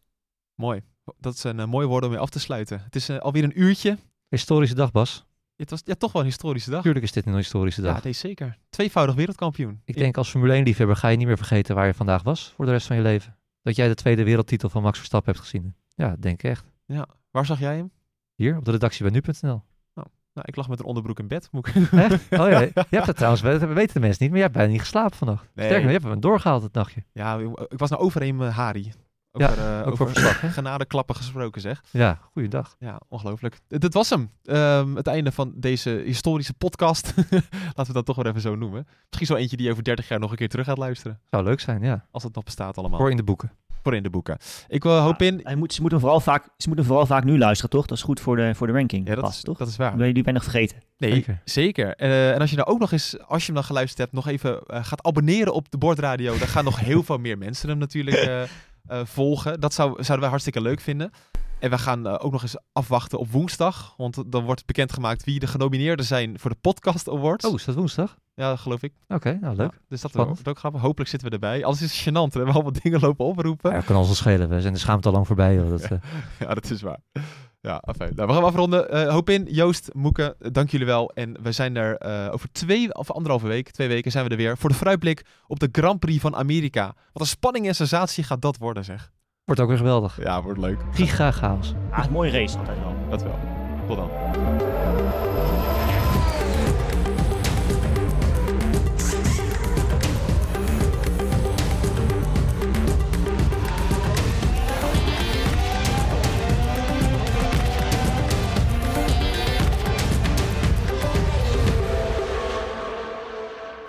Mooi. 0.55 0.82
Dat 1.18 1.34
is 1.34 1.44
een 1.44 1.61
eh, 1.61 1.66
mooi 1.66 1.86
woord 1.86 2.04
om 2.04 2.11
mee 2.11 2.18
af 2.18 2.30
te 2.30 2.40
sluiten. 2.40 2.80
Het 2.84 2.96
is 2.96 3.09
eh, 3.09 3.18
alweer 3.18 3.44
een 3.44 3.61
uurtje. 3.61 3.98
Historische 4.28 4.74
dag, 4.74 4.92
Bas. 4.92 5.26
Het 5.56 5.70
was 5.70 5.80
ja, 5.84 5.94
toch 5.94 6.12
wel 6.12 6.22
een 6.22 6.28
historische 6.28 6.70
dag. 6.70 6.78
Natuurlijk 6.78 7.04
is 7.04 7.12
dit 7.12 7.26
een 7.26 7.34
historische 7.34 7.80
dag. 7.80 7.96
Ja, 7.96 8.00
nee, 8.04 8.12
zeker. 8.12 8.59
Tweevoudig 8.70 9.14
wereldkampioen. 9.14 9.80
Ik 9.84 9.96
denk 9.96 10.16
als 10.16 10.30
Formule 10.30 10.62
1-liefhebber 10.62 10.96
ga 10.96 11.09
je 11.09 11.16
niet 11.16 11.26
meer 11.26 11.36
vergeten 11.36 11.74
waar 11.74 11.86
je 11.86 11.94
vandaag 11.94 12.22
was 12.22 12.52
voor 12.56 12.64
de 12.64 12.70
rest 12.70 12.86
van 12.86 12.96
je 12.96 13.02
leven. 13.02 13.36
Dat 13.62 13.76
jij 13.76 13.88
de 13.88 13.94
tweede 13.94 14.24
wereldtitel 14.24 14.68
van 14.68 14.82
Max 14.82 14.98
Verstappen 14.98 15.32
hebt 15.32 15.44
gezien. 15.44 15.74
Ja, 15.94 16.16
denk 16.18 16.42
ik 16.42 16.50
echt. 16.50 16.64
Waar 17.30 17.46
zag 17.46 17.59
jij 17.59 17.76
hem? 17.76 17.90
Hier, 18.34 18.56
op 18.56 18.64
de 18.64 18.70
redactie 18.70 19.11
bij 19.11 19.12
nu.nl. 19.12 19.62
Nou, 20.38 20.50
ik 20.50 20.56
lag 20.56 20.68
met 20.68 20.78
een 20.78 20.84
onderbroek 20.84 21.18
in 21.18 21.28
bed. 21.28 21.48
Moet 21.52 21.66
ik... 21.66 21.92
Echt? 21.92 22.12
Oh 22.30 22.48
ja, 22.48 22.61
je 22.90 22.96
hebt 22.96 23.06
het 23.06 23.16
trouwens, 23.16 23.42
dat 23.42 23.61
weten 23.61 23.94
de 23.94 24.00
mensen 24.00 24.22
niet, 24.22 24.28
maar 24.28 24.38
je 24.38 24.44
hebt 24.44 24.52
bijna 24.52 24.70
niet 24.70 24.80
geslapen 24.80 25.16
vannacht. 25.16 25.42
Nee. 25.42 25.66
Sterker 25.66 25.76
nog, 25.76 25.92
je 25.92 25.98
hebt 25.98 26.12
hem 26.12 26.20
doorgehaald 26.20 26.62
het 26.62 26.72
nachtje. 26.72 27.04
Ja, 27.12 27.38
ik 27.68 27.78
was 27.78 27.90
nou 27.90 28.02
overheen 28.02 28.40
uh, 28.40 28.56
Hari. 28.56 28.92
Ja, 29.33 29.49
Over, 29.51 29.59
eh, 29.64 29.79
ook 29.79 29.83
voor 29.85 29.93
over 29.93 30.09
verslag, 30.09 30.41
hè? 30.41 30.49
genadeklappen 30.49 31.14
gesproken 31.16 31.61
zeg. 31.61 31.83
Ja, 31.91 32.18
goeiedag. 32.33 32.76
Ja, 32.79 33.01
ongelooflijk. 33.09 33.55
D- 33.68 33.81
Dit 33.81 33.95
was 33.95 34.11
hem. 34.11 34.31
Ehm, 34.45 34.95
het 34.95 35.07
einde 35.07 35.33
van 35.33 35.53
deze 35.57 35.91
historische 35.91 36.55
podcast. 36.55 37.14
Laten 37.76 37.87
we 37.87 37.93
dat 37.93 38.07
toch 38.07 38.16
weer 38.16 38.26
even 38.26 38.41
zo 38.41 38.55
noemen. 38.57 38.87
Misschien 39.07 39.26
zo 39.26 39.35
eentje 39.35 39.57
die 39.57 39.66
je 39.66 39.72
over 39.72 39.85
30 39.85 40.09
jaar 40.09 40.18
nog 40.20 40.31
een 40.31 40.37
keer 40.37 40.49
terug 40.49 40.66
gaat 40.66 40.79
luisteren. 40.79 41.20
Zou 41.31 41.45
leuk 41.45 41.61
zijn, 41.61 41.83
ja. 41.83 42.05
Als 42.11 42.22
het 42.22 42.35
nog 42.35 42.45
bestaat 42.45 42.79
allemaal. 42.79 42.99
Voor 42.99 43.11
in 43.11 43.16
de 43.16 43.22
boeken. 43.22 43.53
Voor 43.83 43.95
in 43.95 44.03
de 44.03 44.11
boeken. 44.11 44.39
Ik 44.68 44.83
wil 44.83 44.99
hoop 44.99 45.22
in... 45.22 45.41
Hij 45.43 45.55
moet, 45.55 45.72
ze, 45.74 45.81
moeten 45.81 46.01
vooral 46.01 46.20
vaak, 46.20 46.49
ze 46.57 46.66
moeten 46.66 46.87
vooral 46.87 47.07
vaak 47.07 47.24
nu 47.24 47.39
luisteren, 47.39 47.70
toch? 47.70 47.87
Dat 47.87 47.97
is 47.97 48.03
goed 48.05 48.20
voor 48.20 48.37
de, 48.37 48.55
voor 48.55 48.66
de 48.66 48.72
ranking. 48.72 49.09
Ja, 49.09 49.14
dat, 49.14 49.24
Pas, 49.24 49.37
is, 49.37 49.43
toch? 49.43 49.59
dat 49.59 49.68
is 49.68 49.76
waar. 49.76 49.97
Ben 49.97 50.07
je, 50.07 50.12
die 50.14 50.33
nog 50.33 50.43
vergeten. 50.43 50.76
Nee, 50.99 51.12
zeker. 51.12 51.41
Zeker. 51.45 51.95
Eh, 51.97 52.33
en 52.33 52.39
als 52.41 52.51
je 52.51 52.57
nou 52.57 52.68
ook 52.68 52.79
nog 52.79 52.93
eens, 52.93 53.18
als 53.26 53.41
je 53.41 53.47
hem 53.47 53.55
dan 53.55 53.64
geluisterd 53.64 53.99
hebt, 53.99 54.12
nog 54.12 54.29
even 54.29 54.62
eh, 54.66 54.85
gaat 54.85 55.03
abonneren 55.07 55.53
op 55.53 55.70
de 55.70 55.79
Bordradio. 55.79 56.39
Dan 56.39 56.49
gaan 56.49 56.64
nog 56.64 56.81
heel 56.81 57.03
veel 57.03 57.18
meer 57.18 57.39
mensen 57.39 57.68
hem 57.68 57.79
natuurlijk 57.79 58.16
eh, 58.16 58.43
eh, 58.43 58.49
volgen. 58.89 59.61
Dat 59.61 59.74
zou, 59.74 59.91
zouden 59.91 60.20
wij 60.20 60.28
hartstikke 60.28 60.61
leuk 60.61 60.80
vinden. 60.80 61.11
En 61.59 61.70
we 61.70 61.78
gaan 61.78 62.07
eh, 62.07 62.14
ook 62.18 62.32
nog 62.32 62.43
eens 62.43 62.57
afwachten 62.72 63.18
op 63.18 63.30
woensdag. 63.30 63.95
Want 63.97 64.22
dan 64.26 64.45
wordt 64.45 64.66
bekendgemaakt 64.66 65.24
wie 65.24 65.39
de 65.39 65.47
genomineerden 65.47 66.05
zijn 66.07 66.39
voor 66.39 66.51
de 66.51 66.57
Podcast 66.61 67.09
Awards. 67.09 67.45
Oh, 67.45 67.55
is 67.55 67.64
dat 67.64 67.74
woensdag? 67.74 68.16
Ja, 68.34 68.57
geloof 68.57 68.82
ik. 68.82 68.93
Oké, 69.09 69.39
nou 69.41 69.57
leuk. 69.57 69.72
Ja, 69.72 69.78
dus 69.89 70.01
dat 70.01 70.12
wordt 70.12 70.49
ook 70.49 70.59
grappig. 70.59 70.80
Hopelijk 70.80 71.11
zitten 71.11 71.28
we 71.28 71.34
erbij. 71.34 71.64
Anders 71.64 71.82
is 71.82 72.03
gênant. 72.03 72.32
We 72.32 72.39
hebben 72.39 72.55
allemaal 72.55 72.72
dingen 72.82 73.01
lopen 73.01 73.24
oproepen. 73.24 73.70
Ja, 73.70 73.76
dat 73.76 73.84
kan 73.84 73.97
ons 73.97 74.07
wel 74.07 74.14
schelen. 74.16 74.49
We 74.49 74.61
zijn 74.61 74.72
de 74.72 74.78
schaamte 74.78 75.09
al 75.09 75.14
lang 75.14 75.26
voorbij. 75.26 75.55
Joh. 75.55 75.70
Dat, 75.70 75.82
eh, 75.82 75.99
Ja, 76.41 76.55
dat 76.55 76.70
is 76.70 76.82
waar. 76.82 77.01
Ja, 77.61 77.76
afijn. 77.80 78.12
Nou, 78.14 78.28
we 78.28 78.34
gaan 78.34 78.44
afronden. 78.44 78.90
Eh 78.90 79.09
hoop 79.11 79.30
in, 79.30 79.46
Joost, 79.50 79.90
Moeke, 79.94 80.36
dank 80.52 80.70
jullie 80.70 80.86
wel. 80.86 81.11
En 81.14 81.36
we 81.42 81.52
zijn 81.52 81.76
er 81.76 81.96
eh, 81.96 82.32
over 82.32 82.52
twee 82.52 82.94
of 82.94 83.11
anderhalve 83.11 83.46
week, 83.46 83.70
twee 83.70 83.88
weken 83.88 84.11
zijn 84.11 84.24
we 84.24 84.30
er 84.30 84.36
weer 84.36 84.59
voor 84.59 84.70
de 84.70 84.76
vooruitblik 84.76 85.24
op 85.46 85.59
de 85.59 85.68
Grand 85.72 86.00
Prix 86.00 86.20
van 86.20 86.36
Amerika. 86.36 86.94
Wat 87.12 87.22
een 87.22 87.26
spanning 87.28 87.66
en 87.66 87.74
sensatie 87.74 88.24
gaat 88.24 88.42
dat 88.42 88.56
worden, 88.56 88.84
zeg. 88.84 89.11
wordt 89.44 89.61
ook 89.61 89.68
weer 89.68 89.76
geweldig. 89.76 90.22
Ja, 90.22 90.42
wordt 90.42 90.59
leuk. 90.59 90.78
Giga 90.92 91.30
chaos. 91.30 91.74
Ah, 91.90 92.06
mooie 92.11 92.30
race 92.30 92.59
altijd 92.59 92.78
wel. 92.78 92.94
Dat 93.11 93.22
wel. 93.22 93.38
Tot 93.86 93.96
dan. 93.96 94.11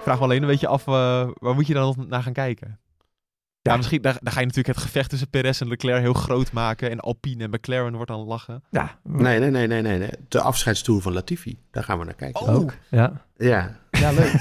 Vraag 0.10 0.22
me 0.22 0.28
alleen 0.28 0.42
een 0.42 0.48
beetje 0.48 0.68
af, 0.68 0.88
eh, 0.88 1.28
waar 1.34 1.54
moet 1.56 1.68
je 1.68 1.74
dan 1.74 1.84
nog 1.84 2.08
naar 2.08 2.24
gaan 2.24 2.34
kijken? 2.34 2.80
Ja, 3.62 3.76
misschien 3.76 4.02
daar, 4.02 4.18
daar 4.22 4.34
ga 4.34 4.40
je 4.40 4.46
natuurlijk 4.46 4.76
het 4.76 4.86
gevecht 4.86 5.10
tussen 5.10 5.30
Perez 5.30 5.62
en 5.62 5.68
Leclerc 5.68 6.02
heel 6.02 6.14
groot 6.14 6.52
maken. 6.52 6.90
En 6.90 7.00
Alpine 7.00 7.44
en 7.44 7.50
McLaren 7.50 7.94
wordt 7.94 8.08
dan 8.08 8.20
lachen. 8.20 8.64
Ja, 8.70 9.00
Nee, 9.04 9.40
nee, 9.40 9.50
nee, 9.50 9.68
nee, 9.68 9.82
nee. 9.82 9.98
nee. 9.98 10.10
De 10.28 10.42
afscheidstoer 10.42 11.02
van 11.02 11.14
Latifi. 11.14 11.58
Daar 11.72 11.84
gaan 11.84 12.00
we 12.00 12.06
naar 12.06 12.14
kijken. 12.14 12.42
Oh. 12.42 12.56
ook. 12.56 12.74
Ja. 12.90 13.26
Ja. 13.38 13.80
Ja, 13.92 14.12
leuk. 14.12 14.34